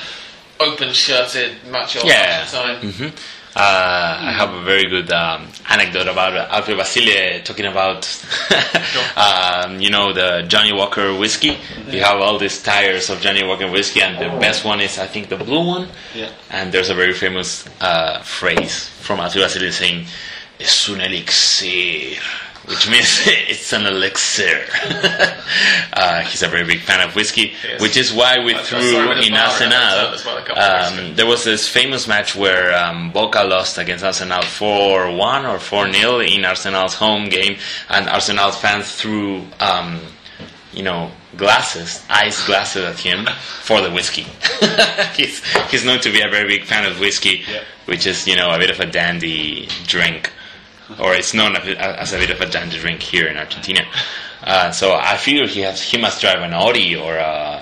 open 0.59 0.91
shirted 0.93 1.57
macho 1.69 1.99
Yeah. 2.03 2.45
time. 2.45 3.13
Uh, 3.55 4.17
I 4.19 4.31
have 4.31 4.51
a 4.51 4.63
very 4.63 4.85
good 4.89 5.11
um, 5.11 5.47
anecdote 5.69 6.07
about 6.07 6.33
Alfio 6.49 6.75
Basile 6.75 7.43
talking 7.43 7.65
about, 7.65 8.01
um, 9.15 9.79
you 9.79 9.91
know, 9.91 10.11
the 10.11 10.43
Johnnie 10.47 10.73
Walker 10.73 11.15
whiskey. 11.15 11.57
You 11.87 12.01
have 12.01 12.19
all 12.19 12.39
these 12.39 12.63
tires 12.63 13.11
of 13.11 13.21
Johnnie 13.21 13.43
Walker 13.43 13.69
whiskey, 13.69 14.01
and 14.01 14.17
the 14.17 14.39
best 14.39 14.65
one 14.65 14.81
is, 14.81 14.97
I 14.97 15.05
think, 15.05 15.29
the 15.29 15.37
blue 15.37 15.65
one. 15.67 15.87
Yeah. 16.15 16.31
And 16.49 16.71
there's 16.71 16.89
a 16.89 16.95
very 16.95 17.13
famous 17.13 17.65
uh, 17.79 18.21
phrase 18.23 18.89
from 19.01 19.19
Alfio 19.19 19.43
Basile 19.43 19.71
saying, 19.71 20.05
"Es 20.59 20.89
un 20.89 21.01
elixir." 21.01 22.19
Which 22.65 22.89
means 22.89 23.21
it's 23.25 23.73
an 23.73 23.85
elixir. 23.85 24.65
uh, 25.93 26.21
he's 26.21 26.41
a 26.43 26.47
very 26.47 26.63
big 26.65 26.79
fan 26.81 27.05
of 27.07 27.15
whiskey, 27.15 27.53
Yes. 27.67 27.81
which 27.81 27.97
is 27.97 28.13
why 28.13 28.39
we 28.43 28.55
I- 28.55 28.61
threw 28.63 28.79
in 28.79 28.85
a 28.85 28.99
in 28.99 29.05
bar 29.05 29.15
in 29.23 29.33
Arsenal. 29.33 29.73
Arsenal 29.73 30.13
as 30.13 30.25
well 30.25 30.37
a 30.37 30.41
couple 30.43 30.63
of 30.63 30.81
weeks 30.81 30.93
ago. 30.99 31.07
Um, 31.09 31.15
there 31.15 31.25
was 31.25 31.43
this 31.43 31.67
famous 31.67 32.07
match 32.07 32.35
where 32.35 32.73
um, 32.73 33.11
Boca 33.11 33.43
lost 33.43 33.77
against 33.77 34.03
Arsenal 34.03 34.41
4 34.43 35.11
1 35.15 35.45
or 35.45 35.59
4 35.59 35.91
0 35.91 36.19
in 36.21 36.45
Arsenal's 36.45 36.93
home 36.95 37.27
game, 37.29 37.57
and 37.89 38.07
Arsenal 38.09 38.51
fans 38.51 38.95
threw, 38.95 39.43
um, 39.59 39.99
you 40.71 40.83
know, 40.83 41.11
glasses, 41.35 42.01
ice 42.09 42.45
glasses 42.45 42.83
at 42.85 42.97
him 42.99 43.25
for 43.61 43.81
the 43.81 43.91
whiskey. 43.91 44.25
he's, 45.15 45.43
he's 45.69 45.83
known 45.83 45.99
to 45.99 46.11
be 46.11 46.21
a 46.21 46.29
very 46.29 46.47
big 46.47 46.63
fan 46.63 46.89
of 46.89 46.99
whiskey, 46.99 47.43
Yeah. 47.51 47.63
which 47.85 48.07
is, 48.07 48.25
you 48.27 48.35
know, 48.37 48.51
a 48.51 48.57
bit 48.57 48.69
of 48.69 48.79
a 48.79 48.85
dandy 48.85 49.67
drink, 49.85 50.31
or 50.99 51.13
it's 51.13 51.33
known 51.33 51.55
as 51.55 52.13
a- 52.13 52.17
bit 52.17 52.29
of 52.29 52.41
a 52.41 52.45
dandy 52.47 52.77
drink 52.79 53.01
here 53.01 53.27
in 53.27 53.37
Argentina. 53.37 53.85
Uh, 54.43 54.71
so 54.71 54.93
I 54.95 55.17
feel 55.17 55.47
he 55.47 55.61
has 55.61 55.81
he 55.81 55.97
must 55.97 56.19
drive 56.21 56.41
an 56.41 56.53
Audi 56.53 56.95
or 56.95 57.15
a 57.15 57.61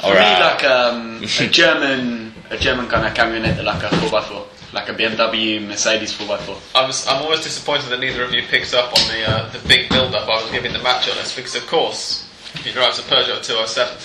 For 0.00 0.12
me, 0.12 0.18
a, 0.18 0.40
like 0.40 0.64
um, 0.64 1.22
a 1.22 1.26
German, 1.60 2.32
a 2.50 2.56
German 2.58 2.86
kind 2.88 3.06
of 3.06 3.14
camionette, 3.14 3.62
like 3.64 3.82
a 3.82 3.88
4x4, 3.88 4.72
like 4.74 4.88
a 4.90 4.94
BMW 4.94 5.66
Mercedes 5.66 6.12
4x4. 6.12 6.56
I 6.74 6.86
was, 6.86 7.06
I'm 7.08 7.22
always 7.22 7.40
disappointed 7.42 7.88
that 7.90 8.00
neither 8.00 8.22
of 8.24 8.32
you 8.34 8.42
picked 8.42 8.74
up 8.74 8.92
on 8.92 9.08
the 9.08 9.24
uh, 9.30 9.48
the 9.50 9.58
big 9.66 9.88
build 9.88 10.14
up 10.14 10.28
I 10.28 10.42
was 10.42 10.50
giving 10.50 10.72
the 10.74 10.82
match 10.82 11.08
on 11.08 11.16
this 11.16 11.34
because, 11.34 11.54
of 11.56 11.66
course, 11.66 12.28
he 12.62 12.72
drives 12.72 12.98
a 12.98 13.02
Peugeot 13.02 13.42
207. 13.42 13.96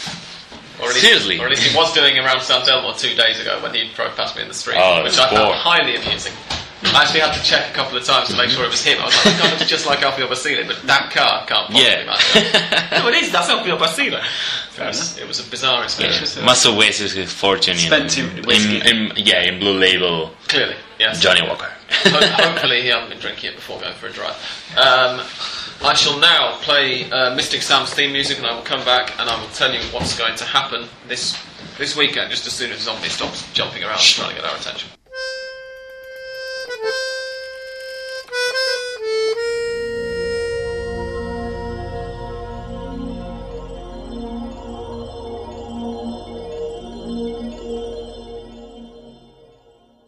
Or 0.81 0.87
at 0.87 0.95
least, 0.95 1.01
Seriously? 1.05 1.39
Or 1.39 1.45
at 1.45 1.49
least 1.51 1.63
he 1.63 1.75
was 1.77 1.93
doing 1.93 2.17
around 2.17 2.41
San 2.41 2.61
Telmo 2.65 2.97
two 2.97 3.13
days 3.15 3.39
ago 3.39 3.61
when 3.61 3.73
he 3.75 3.91
drove 3.93 4.15
past 4.15 4.35
me 4.35 4.41
in 4.41 4.47
the 4.47 4.53
street, 4.55 4.77
Oh, 4.79 5.03
which 5.03 5.19
I 5.19 5.29
found 5.29 5.53
highly 5.53 5.95
amusing. 5.97 6.33
I 6.85 7.03
actually 7.03 7.21
had 7.21 7.33
to 7.33 7.43
check 7.43 7.69
a 7.69 7.73
couple 7.73 7.97
of 7.97 8.03
times 8.03 8.29
to 8.29 8.37
make 8.37 8.49
sure 8.49 8.63
it 8.65 8.69
was 8.71 8.83
him. 8.83 8.99
I 9.01 9.05
was 9.05 9.25
like, 9.25 9.37
God, 9.39 9.53
it's 9.61 9.69
just 9.69 9.85
like 9.85 9.99
Alfio 9.99 10.27
Basile, 10.29 10.63
but 10.67 10.81
that 10.83 11.11
car 11.11 11.45
can't 11.45 11.67
possibly 11.69 11.81
Yeah. 11.81 12.05
match 12.05 12.35
no, 13.03 13.07
it 13.09 13.15
is, 13.15 13.31
that's 13.31 13.49
Alfio 13.49 13.77
Basile. 13.79 14.15
It 14.15 14.23
Fair 14.71 14.87
was, 14.87 15.17
it 15.17 15.27
was 15.27 15.39
a 15.45 15.49
bizarre 15.49 15.83
experience. 15.83 16.39
Must 16.41 16.65
have 16.65 16.75
wasted 16.77 17.11
his 17.11 17.31
fortune 17.31 17.77
Spent 17.77 18.17
in, 18.17 18.43
too- 18.43 18.49
in, 18.49 18.85
in, 18.85 19.11
yeah, 19.17 19.43
in 19.43 19.59
Blue 19.59 19.77
Label 19.77 20.31
Clearly, 20.47 20.75
yes. 20.99 21.19
Johnnie 21.21 21.47
Walker. 21.47 21.71
Hopefully 22.05 22.81
he 22.81 22.87
hasn't 22.89 23.09
been 23.09 23.19
drinking 23.19 23.51
it 23.51 23.55
before 23.55 23.79
going 23.79 23.93
for 23.93 24.07
a 24.07 24.11
drive. 24.11 24.35
Um, 24.77 25.21
I 25.85 25.93
shall 25.95 26.17
now 26.19 26.57
play 26.61 27.09
uh, 27.11 27.35
Mystic 27.35 27.61
Sam's 27.61 27.93
theme 27.93 28.11
music, 28.13 28.37
and 28.37 28.47
I 28.47 28.55
will 28.55 28.63
come 28.63 28.83
back 28.85 29.19
and 29.19 29.29
I 29.29 29.39
will 29.39 29.49
tell 29.49 29.71
you 29.73 29.79
what's 29.91 30.17
going 30.17 30.35
to 30.37 30.45
happen 30.45 30.87
this 31.07 31.37
this 31.77 31.95
weekend, 31.95 32.29
just 32.31 32.45
as 32.47 32.53
soon 32.53 32.71
as 32.71 32.79
Zombie 32.81 33.09
stops 33.09 33.51
jumping 33.53 33.83
around 33.83 33.99
trying 33.99 34.29
to 34.35 34.41
get 34.41 34.49
our 34.49 34.55
attention. 34.55 34.89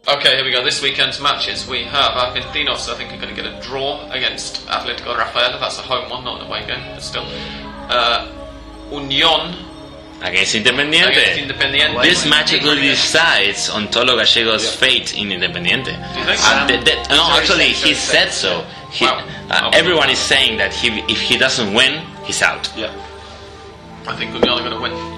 Okay, 0.08 0.36
here 0.36 0.44
we 0.44 0.52
go. 0.52 0.62
This 0.64 0.80
weekend's 0.82 1.20
matches. 1.20 1.66
We 1.66 1.82
have 1.82 2.12
Argentinos, 2.12 2.88
I 2.88 2.94
think, 2.96 3.12
are 3.12 3.16
going 3.16 3.34
to 3.34 3.42
get 3.42 3.46
a 3.52 3.60
draw 3.60 4.08
against 4.12 4.64
Atletico 4.66 5.16
Rafaela. 5.18 5.58
That's 5.58 5.78
a 5.78 5.82
home 5.82 6.08
one, 6.08 6.22
not 6.24 6.40
an 6.40 6.46
away 6.46 6.64
game, 6.64 6.80
but 6.94 7.02
still. 7.02 7.24
Uh, 7.26 8.30
Union 8.90 9.56
Against 10.22 10.54
against 10.54 10.54
Independiente. 10.54 11.36
Independiente. 11.36 12.02
This 12.02 12.24
match 12.24 12.52
will 12.52 12.76
decides 12.76 13.68
on 13.68 13.88
Tolo 13.88 14.16
Gallego's 14.16 14.74
fate 14.74 15.14
in 15.16 15.28
Independiente. 15.28 15.86
Do 16.14 16.20
you 16.20 16.24
think? 16.24 16.40
Uh, 16.40 16.66
th- 16.68 16.84
th- 16.84 16.96
no, 17.10 17.16
Sorry, 17.16 17.40
actually, 17.40 17.72
sorry, 17.74 17.90
he 17.90 17.94
sorry. 17.94 17.94
said 17.94 18.28
so. 18.32 18.64
He, 18.92 19.04
Wow. 19.04 19.26
uh, 19.50 19.70
everyone 19.74 20.08
is 20.08 20.18
saying 20.20 20.56
that 20.58 20.72
he, 20.72 20.88
if 21.12 21.20
he 21.20 21.36
doesn't 21.36 21.74
win, 21.74 22.00
he's 22.24 22.40
out. 22.42 22.72
Yeah. 22.76 22.94
I 24.06 24.14
think 24.16 24.32
Union 24.32 24.50
are 24.50 24.60
going 24.60 24.70
to 24.70 24.80
win. 24.80 25.15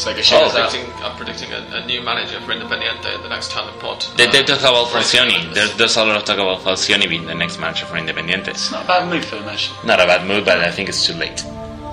So 0.00 0.10
Oh, 0.10 0.14
I'm 0.14 0.50
predicting, 0.50 0.92
I'm 1.04 1.16
predicting 1.16 1.52
a, 1.52 1.60
a 1.76 1.86
new 1.86 2.00
manager 2.00 2.40
for 2.40 2.52
Independiente 2.52 3.14
in 3.14 3.22
the 3.22 3.28
next 3.28 3.50
time 3.50 3.68
pod. 3.80 4.00
They, 4.16 4.26
Uh, 4.28 4.32
they 4.32 4.42
talk 4.44 4.60
about 4.60 4.88
Frank 4.88 5.04
Falcioni. 5.04 5.32
Fernandez. 5.32 5.54
There, 5.54 5.68
there's 5.76 5.96
a 5.96 6.04
lot 6.04 6.16
of 6.16 6.24
talk 6.24 6.38
about 6.38 6.60
Falcioni 6.60 7.06
being 7.06 7.26
the 7.26 7.34
next 7.34 7.58
manager 7.60 7.84
for 7.84 7.96
Independiente. 7.96 8.48
It's 8.48 8.70
not 8.72 8.84
a 8.84 8.88
bad 8.88 9.08
move 9.10 9.24
for 9.26 9.36
them, 9.36 9.48
actually. 9.50 9.76
Not 9.86 10.00
a 10.00 10.06
bad 10.06 10.26
move, 10.26 10.46
but 10.46 10.58
I 10.60 10.70
think 10.70 10.88
it's 10.88 11.04
too 11.06 11.12
late. 11.14 11.44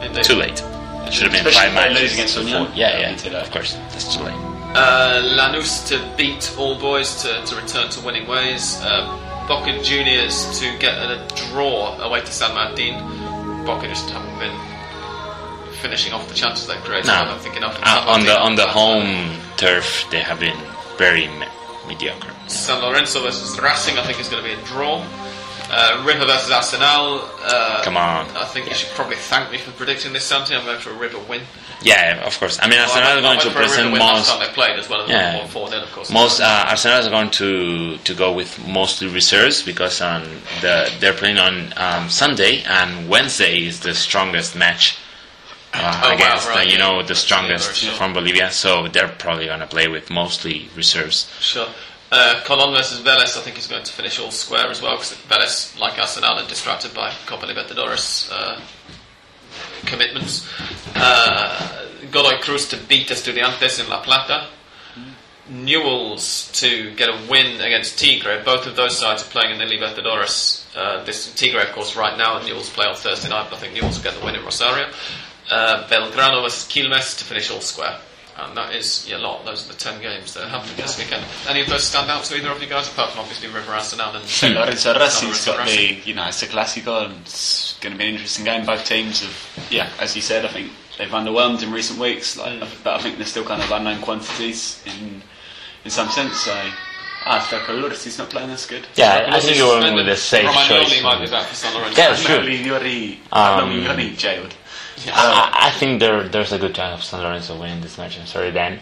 Indeed. 0.02 0.24
Too 0.24 0.36
late. 0.36 0.64
It 1.06 1.14
should 1.14 1.24
have 1.24 1.32
been 1.34 1.46
Especially 1.48 1.76
five 1.76 1.92
if 1.92 1.98
they 1.98 2.02
matches. 2.04 2.14
against 2.14 2.36
before- 2.36 2.50
Union. 2.52 2.72
Yeah, 2.76 2.92
That'd 2.92 3.10
yeah. 3.12 3.18
too 3.18 3.30
late. 3.36 3.44
Of 3.46 3.52
course, 3.52 3.74
that's 3.92 4.16
too 4.16 4.24
late. 4.24 4.36
Uh, 4.76 5.22
Lanús 5.38 5.88
to 5.90 5.96
beat 6.18 6.54
All 6.58 6.76
Boys 6.80 7.22
to, 7.24 7.44
to 7.46 7.56
return 7.56 7.90
to 7.90 8.00
winning 8.02 8.28
ways. 8.28 8.80
Uh, 8.84 9.04
Boca 9.48 9.82
Juniors 9.84 10.60
to 10.60 10.78
get 10.80 10.96
a 10.96 11.26
draw 11.52 11.98
away 12.02 12.22
to 12.22 12.32
San 12.32 12.54
Martin. 12.56 12.94
Boca 13.66 13.88
just 13.88 14.10
haven't 14.10 14.38
been 14.40 14.56
finishing 15.82 16.14
off 16.14 16.28
the 16.28 16.34
chances 16.34 16.68
they've 16.68 16.84
created. 16.84 17.08
No. 17.08 17.14
I 17.14 17.26
don't 17.26 17.42
think 17.42 17.58
enough. 17.58 17.80
Uh, 17.82 18.06
on 18.08 18.26
the 18.26 18.38
on 18.40 18.56
the 18.56 18.68
home 18.68 19.36
turf, 19.58 20.06
they 20.12 20.20
have 20.20 20.40
been 20.40 20.58
very 20.98 21.28
me- 21.28 21.46
mediocre. 21.88 22.34
San 22.48 22.82
Lorenzo 22.82 23.22
versus 23.22 23.60
Racing, 23.60 23.98
I 23.98 24.04
think 24.04 24.20
is 24.20 24.30
going 24.30 24.44
to 24.44 24.50
be 24.50 24.56
a 24.60 24.66
draw. 24.66 25.06
Uh, 25.70 26.02
River 26.08 26.26
versus 26.26 26.50
Arsenal. 26.50 27.20
Uh, 27.44 27.82
Come 27.84 27.98
on. 27.98 28.26
I 28.38 28.46
think 28.46 28.70
you 28.70 28.74
should 28.74 28.88
probably 28.92 29.18
thank 29.18 29.52
me 29.52 29.58
for 29.58 29.72
predicting 29.72 30.14
this, 30.14 30.24
Santi. 30.24 30.56
I'm 30.56 30.64
going 30.64 30.80
for 30.80 30.92
a 30.92 30.98
River 30.98 31.20
win. 31.28 31.42
Yeah, 31.82 32.26
of 32.26 32.40
course. 32.40 32.58
I 32.62 32.70
mean, 32.70 32.80
Arsenal 32.80 33.04
Well, 33.04 33.16
I 33.16 33.20
are 33.20 33.22
going 33.22 33.40
to 33.42 33.52
for 33.52 33.58
a 33.60 33.62
River 33.64 33.74
present 33.74 33.98
most. 33.98 34.30
time 34.30 34.40
they 34.40 34.54
played 34.54 34.80
as 34.80 34.88
well 34.90 35.02
as 35.02 35.10
Yeah. 35.10 35.46
4 35.48 35.68
0, 35.70 35.82
of 35.84 35.92
course. 35.92 36.10
Most 36.10 36.40
uh, 36.40 36.66
Arsenal 36.70 37.06
are 37.06 37.10
going 37.10 37.30
to 37.32 37.98
to 37.98 38.14
go 38.14 38.32
with 38.32 38.66
mostly 38.66 39.10
reserves 39.10 39.62
because 39.62 40.00
on 40.00 40.24
the 40.62 40.90
they're 41.02 41.14
playing 41.14 41.38
on 41.38 41.74
um, 41.76 42.10
Sunday 42.10 42.64
and 42.64 43.10
Wednesday 43.10 43.66
is 43.66 43.82
the 43.82 43.94
strongest 43.94 44.56
match 44.56 44.98
uh, 45.74 46.02
Oh, 46.04 46.10
wow, 46.10 46.16
against 46.16 46.48
right, 46.50 46.68
uh, 46.68 46.72
you 46.72 46.78
know 46.78 47.04
the 47.04 47.16
strongest 47.16 47.76
Sure. 47.76 47.92
from 47.94 48.14
Bolivia. 48.14 48.52
So 48.52 48.88
they're 48.88 49.08
probably 49.10 49.46
going 49.48 49.60
to 49.60 49.68
play 49.68 49.88
with 49.88 50.10
mostly 50.10 50.70
reserves. 50.76 51.30
Sure. 51.40 51.68
Uh, 52.10 52.42
Colón 52.46 52.74
versus 52.74 53.02
Vélez, 53.02 53.38
I 53.38 53.42
think 53.42 53.58
is 53.58 53.68
going 53.68 53.84
to 53.84 53.92
finish 53.92 54.18
all 54.20 54.32
square 54.32 54.68
as 54.70 54.82
well 54.82 54.96
because 54.96 55.12
Vélez, 55.28 55.78
like 55.78 56.00
Arsenal, 56.00 56.40
are 56.40 56.48
distracted 56.48 56.94
by 56.94 57.12
Copa 57.26 57.46
Libertadores 57.46 58.30
uh, 58.32 58.60
commitments. 59.86 60.48
Uh, 60.96 61.86
Godoy 62.12 62.38
Cruz 62.40 62.68
to 62.70 62.78
beat 62.78 63.10
Estudiantes 63.10 63.80
in 63.84 63.90
La 63.90 64.02
Plata. 64.02 64.48
Newell's 65.50 66.52
to 66.54 66.94
get 66.96 67.10
a 67.10 67.18
win 67.30 67.62
against 67.62 67.98
Tigre. 68.00 68.42
Both 68.44 68.68
of 68.68 68.76
those 68.76 68.98
sides 68.98 69.24
are 69.24 69.30
playing 69.30 69.60
in 69.60 69.66
the 69.66 69.74
Libertadores. 69.74 70.66
Uh, 70.76 71.04
this 71.06 71.34
Tigre, 71.36 71.62
of 71.62 71.72
course, 71.74 71.96
right 71.96 72.18
now, 72.18 72.38
and 72.38 72.46
Newell's 72.46 72.70
play 72.70 72.86
on 72.86 72.96
Thursday 72.96 73.30
night. 73.30 73.48
But 73.50 73.58
I 73.58 73.60
think 73.62 73.74
Newell's 73.74 73.98
will 73.98 74.04
get 74.04 74.20
the 74.20 74.26
win 74.26 74.36
in 74.36 74.44
Rosario. 74.44 74.90
Uh, 75.50 75.88
Belgrano 75.88 76.44
versus 76.44 76.68
Quilmes 76.68 77.18
to 77.20 77.24
finish 77.26 77.50
all 77.52 77.62
square. 77.62 77.98
And 78.40 78.56
that 78.56 78.76
is 78.76 79.08
yeah, 79.10 79.18
a 79.18 79.20
lot. 79.20 79.46
Those 79.46 79.66
are 79.68 79.74
the 79.74 79.80
ten 79.80 80.00
games 80.00 80.34
that 80.36 80.44
are 80.44 80.50
happening 80.50 80.76
this 80.78 80.98
weekend. 81.00 81.26
Any 81.50 81.62
of 81.62 81.68
those 81.70 81.84
stand 81.84 82.12
out 82.12 82.24
to 82.26 82.36
either 82.38 82.50
of 82.52 82.62
you 82.62 82.68
guys, 82.68 82.88
apart 82.88 83.10
from 83.12 83.22
obviously 83.22 83.48
River 83.50 83.72
Arsenal 83.72 84.16
and 84.16 84.24
San 84.26 84.54
Lorenzo 84.54 84.94
Racing's 85.00 85.48
Lorenzo 85.48 85.58
got 85.58 85.68
the, 85.68 85.94
you 86.06 86.14
know, 86.14 86.28
it's 86.28 86.44
a 86.44 86.46
Clasico 86.46 87.06
and 87.06 87.16
it's 87.22 87.80
going 87.80 87.94
to 87.94 87.98
be 87.98 88.06
an 88.06 88.14
interesting 88.14 88.46
game. 88.46 88.64
Both 88.66 88.86
teams 88.86 89.22
have, 89.22 89.68
yeah, 89.72 89.90
as 90.00 90.16
you 90.16 90.22
said, 90.22 90.46
I 90.46 90.50
think 90.50 90.72
they've 91.00 91.10
underwhelmed 91.10 91.64
in 91.64 91.72
recent 91.72 92.00
weeks, 92.00 92.38
like, 92.38 92.60
but 92.84 93.00
I 93.00 93.02
think 93.02 93.18
they're 93.18 93.26
still 93.26 93.44
kind 93.46 93.62
of 93.62 93.72
unknown 93.72 94.02
quantities 94.04 94.84
in 94.86 95.24
in 95.84 95.90
some 95.90 96.10
sense. 96.10 96.38
So, 96.42 96.54
ah, 97.26 97.40
Stracolores, 97.50 98.04
he's 98.04 98.20
not 98.20 98.30
playing 98.30 98.52
as 98.52 98.68
good. 98.68 98.86
Yeah, 98.96 99.30
I 99.32 99.40
think 99.40 99.58
you're 99.58 99.80
went 99.80 99.96
with 99.96 100.10
a 100.10 100.16
safe 100.16 100.46
Romagnoli 100.46 100.84
choice. 100.86 101.02
might 101.04 101.26
be 101.26 101.32
back 101.32 101.48
for 101.48 101.56
San 101.56 101.74
Lorenzo. 101.74 102.00
Yeah, 102.00 102.14
sure. 102.14 102.42
Migliore, 102.42 103.18
Um, 103.32 103.72
Migliore 103.72 104.16
jailed. 104.16 104.54
I, 105.08 105.68
I 105.68 105.72
think 105.72 106.00
there 106.00 106.28
there's 106.28 106.52
a 106.52 106.60
good 106.60 106.76
chance 106.76 107.00
of 107.00 107.04
San 107.06 107.22
Lorenzo 107.22 107.60
winning 107.60 107.82
this 107.82 107.98
match. 107.98 108.20
I'm 108.20 108.26
sorry, 108.26 108.52
Dan. 108.52 108.80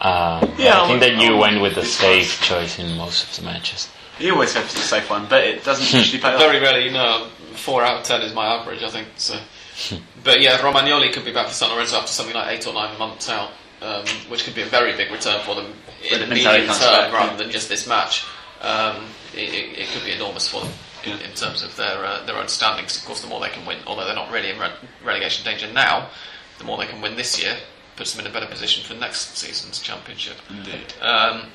Uh, 0.00 0.46
Yeah, 0.58 0.82
I 0.82 0.86
think 0.88 1.00
that 1.00 1.16
you 1.16 1.36
went 1.36 1.62
with 1.62 1.74
the 1.76 1.84
safe 1.84 2.40
choice 2.42 2.78
in 2.78 2.96
most 2.96 3.24
of 3.24 3.36
the 3.36 3.50
matches. 3.50 3.90
He 4.18 4.30
always 4.30 4.52
has 4.54 4.72
the 4.72 4.80
safe 4.80 5.08
one, 5.10 5.26
but 5.28 5.44
it 5.44 5.64
doesn't 5.64 5.92
usually 5.98 6.20
pay 6.20 6.34
off. 6.34 6.40
Very 6.40 6.60
rarely, 6.60 6.84
you 6.86 6.92
know, 6.92 7.28
four 7.54 7.82
out 7.82 7.98
of 8.00 8.04
ten 8.04 8.22
is 8.22 8.34
my 8.34 8.46
average, 8.46 8.82
I 8.82 8.90
think. 8.90 9.08
So, 9.16 9.38
but 10.24 10.40
yeah, 10.40 10.58
Romagnoli 10.58 11.12
could 11.12 11.24
be 11.24 11.32
back 11.32 11.46
for 11.48 11.54
San 11.54 11.70
Lorenzo 11.70 11.96
after 11.96 12.12
something 12.12 12.34
like 12.34 12.56
eight 12.58 12.66
or 12.66 12.74
nine 12.74 12.98
months 12.98 13.28
out, 13.28 13.50
um, 13.80 14.04
which 14.28 14.44
could 14.44 14.54
be 14.54 14.62
a 14.62 14.66
very 14.66 14.96
big 14.96 15.10
return 15.10 15.40
for 15.44 15.54
them 15.54 15.72
in 16.02 16.20
the 16.20 16.26
Depends 16.26 16.44
how 16.44 16.52
he 16.52 16.58
medium 16.58 16.74
term 16.76 16.90
back, 16.92 17.12
rather 17.12 17.36
than 17.42 17.50
just 17.50 17.68
this 17.68 17.86
match. 17.88 18.24
Um, 18.60 19.06
it, 19.34 19.52
it, 19.52 19.78
it 19.78 19.88
could 19.88 20.04
be 20.04 20.12
enormous 20.12 20.48
for 20.48 20.60
them 20.62 20.70
in, 21.06 21.18
in 21.20 21.32
terms 21.34 21.62
of 21.62 21.76
their 21.76 22.04
uh, 22.04 22.24
their 22.26 22.36
own 22.36 22.48
standings. 22.48 22.96
Of 22.96 23.04
course, 23.04 23.20
the 23.20 23.28
more 23.28 23.40
they 23.40 23.50
can 23.50 23.66
win, 23.66 23.78
although 23.86 24.04
they're 24.04 24.14
not 24.14 24.30
really 24.30 24.50
in 24.50 24.58
re- 24.58 24.72
relegation 25.04 25.44
danger 25.44 25.72
now, 25.72 26.08
the 26.58 26.64
more 26.64 26.78
they 26.78 26.86
can 26.86 27.00
win 27.00 27.16
this 27.16 27.40
year 27.42 27.56
puts 27.96 28.12
them 28.12 28.24
in 28.24 28.30
a 28.30 28.34
better 28.34 28.46
position 28.46 28.82
for 28.84 28.94
next 28.94 29.36
season's 29.36 29.80
championship. 29.80 30.36
Indeed. 30.50 30.94
Um, 31.00 31.46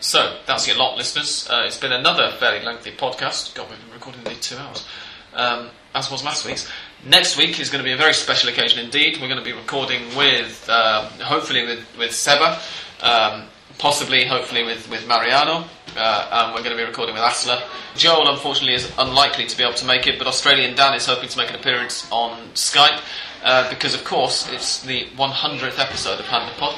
so 0.00 0.38
that's 0.46 0.66
your 0.68 0.76
lot, 0.76 0.96
listeners. 0.96 1.48
Uh, 1.48 1.64
it's 1.66 1.78
been 1.78 1.92
another 1.92 2.30
fairly 2.32 2.64
lengthy 2.64 2.92
podcast. 2.92 3.54
God, 3.54 3.70
we've 3.70 3.80
been 3.80 3.94
recording 3.94 4.22
nearly 4.22 4.38
two 4.40 4.56
hours, 4.56 4.86
um, 5.34 5.70
as 5.94 6.10
was 6.10 6.22
last 6.22 6.44
week's. 6.44 6.70
Next 7.04 7.38
week 7.38 7.60
is 7.60 7.70
going 7.70 7.82
to 7.82 7.88
be 7.88 7.92
a 7.92 7.96
very 7.96 8.12
special 8.12 8.50
occasion 8.50 8.84
indeed. 8.84 9.18
We're 9.20 9.28
going 9.28 9.38
to 9.38 9.44
be 9.44 9.52
recording 9.52 10.02
with, 10.16 10.66
uh, 10.68 11.02
hopefully, 11.22 11.64
with 11.64 11.86
with 11.98 12.12
Seba, 12.12 12.60
um, 13.02 13.44
possibly, 13.78 14.26
hopefully, 14.26 14.64
with 14.64 14.88
with 14.90 15.06
Mariano, 15.08 15.64
uh, 15.96 16.28
and 16.32 16.54
we're 16.54 16.62
going 16.62 16.76
to 16.76 16.82
be 16.82 16.86
recording 16.86 17.14
with 17.14 17.22
Asla. 17.22 17.62
Joel, 17.96 18.28
unfortunately, 18.28 18.74
is 18.74 18.92
unlikely 18.98 19.46
to 19.46 19.56
be 19.56 19.62
able 19.62 19.74
to 19.74 19.86
make 19.86 20.06
it, 20.06 20.18
but 20.18 20.26
Australian 20.26 20.76
Dan 20.76 20.94
is 20.94 21.06
hoping 21.06 21.28
to 21.28 21.38
make 21.38 21.50
an 21.50 21.56
appearance 21.56 22.06
on 22.10 22.48
Skype 22.54 23.00
uh, 23.42 23.68
because, 23.70 23.94
of 23.94 24.04
course, 24.04 24.50
it's 24.52 24.82
the 24.82 25.04
100th 25.16 25.78
episode 25.78 26.20
of 26.20 26.26
Hand 26.26 26.52
Pod. 26.56 26.74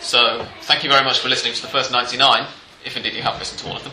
So, 0.00 0.46
thank 0.62 0.84
you 0.84 0.90
very 0.90 1.04
much 1.04 1.18
for 1.20 1.28
listening 1.28 1.54
to 1.54 1.62
the 1.62 1.68
first 1.68 1.90
99, 1.90 2.46
if 2.84 2.96
indeed 2.96 3.14
you 3.14 3.22
have 3.22 3.38
listened 3.38 3.60
to 3.60 3.68
all 3.68 3.76
of 3.76 3.84
them. 3.84 3.92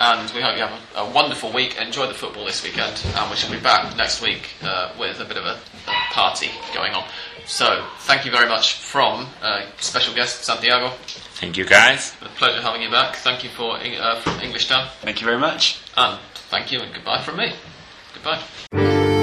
And 0.00 0.30
we 0.32 0.40
hope 0.40 0.56
you 0.56 0.62
have 0.62 0.80
a, 0.96 1.00
a 1.00 1.10
wonderful 1.12 1.52
week. 1.52 1.76
Enjoy 1.78 2.06
the 2.06 2.14
football 2.14 2.46
this 2.46 2.62
weekend, 2.62 3.02
and 3.16 3.30
we 3.30 3.36
shall 3.36 3.50
be 3.50 3.60
back 3.60 3.96
next 3.96 4.22
week 4.22 4.50
uh, 4.62 4.92
with 4.98 5.20
a 5.20 5.24
bit 5.24 5.36
of 5.36 5.44
a, 5.44 5.58
a 5.88 5.92
party 6.12 6.50
going 6.74 6.94
on. 6.94 7.04
So, 7.46 7.84
thank 8.00 8.24
you 8.24 8.30
very 8.30 8.48
much 8.48 8.74
from 8.74 9.26
uh, 9.42 9.66
special 9.78 10.14
guest 10.14 10.44
Santiago. 10.44 10.92
Thank 11.40 11.56
you, 11.56 11.64
guys. 11.64 12.14
A 12.20 12.26
pleasure 12.28 12.60
having 12.60 12.82
you 12.82 12.90
back. 12.90 13.16
Thank 13.16 13.42
you 13.42 13.48
for 13.50 13.78
uh, 13.78 14.20
from 14.20 14.40
English 14.40 14.68
Dan, 14.68 14.88
Thank 15.00 15.20
you 15.22 15.26
very 15.26 15.38
much. 15.38 15.80
and 15.96 16.18
thank 16.50 16.70
you 16.70 16.80
and 16.80 16.92
goodbye 16.94 17.22
from 17.22 17.38
me. 17.38 17.54
Goodbye. 18.14 19.19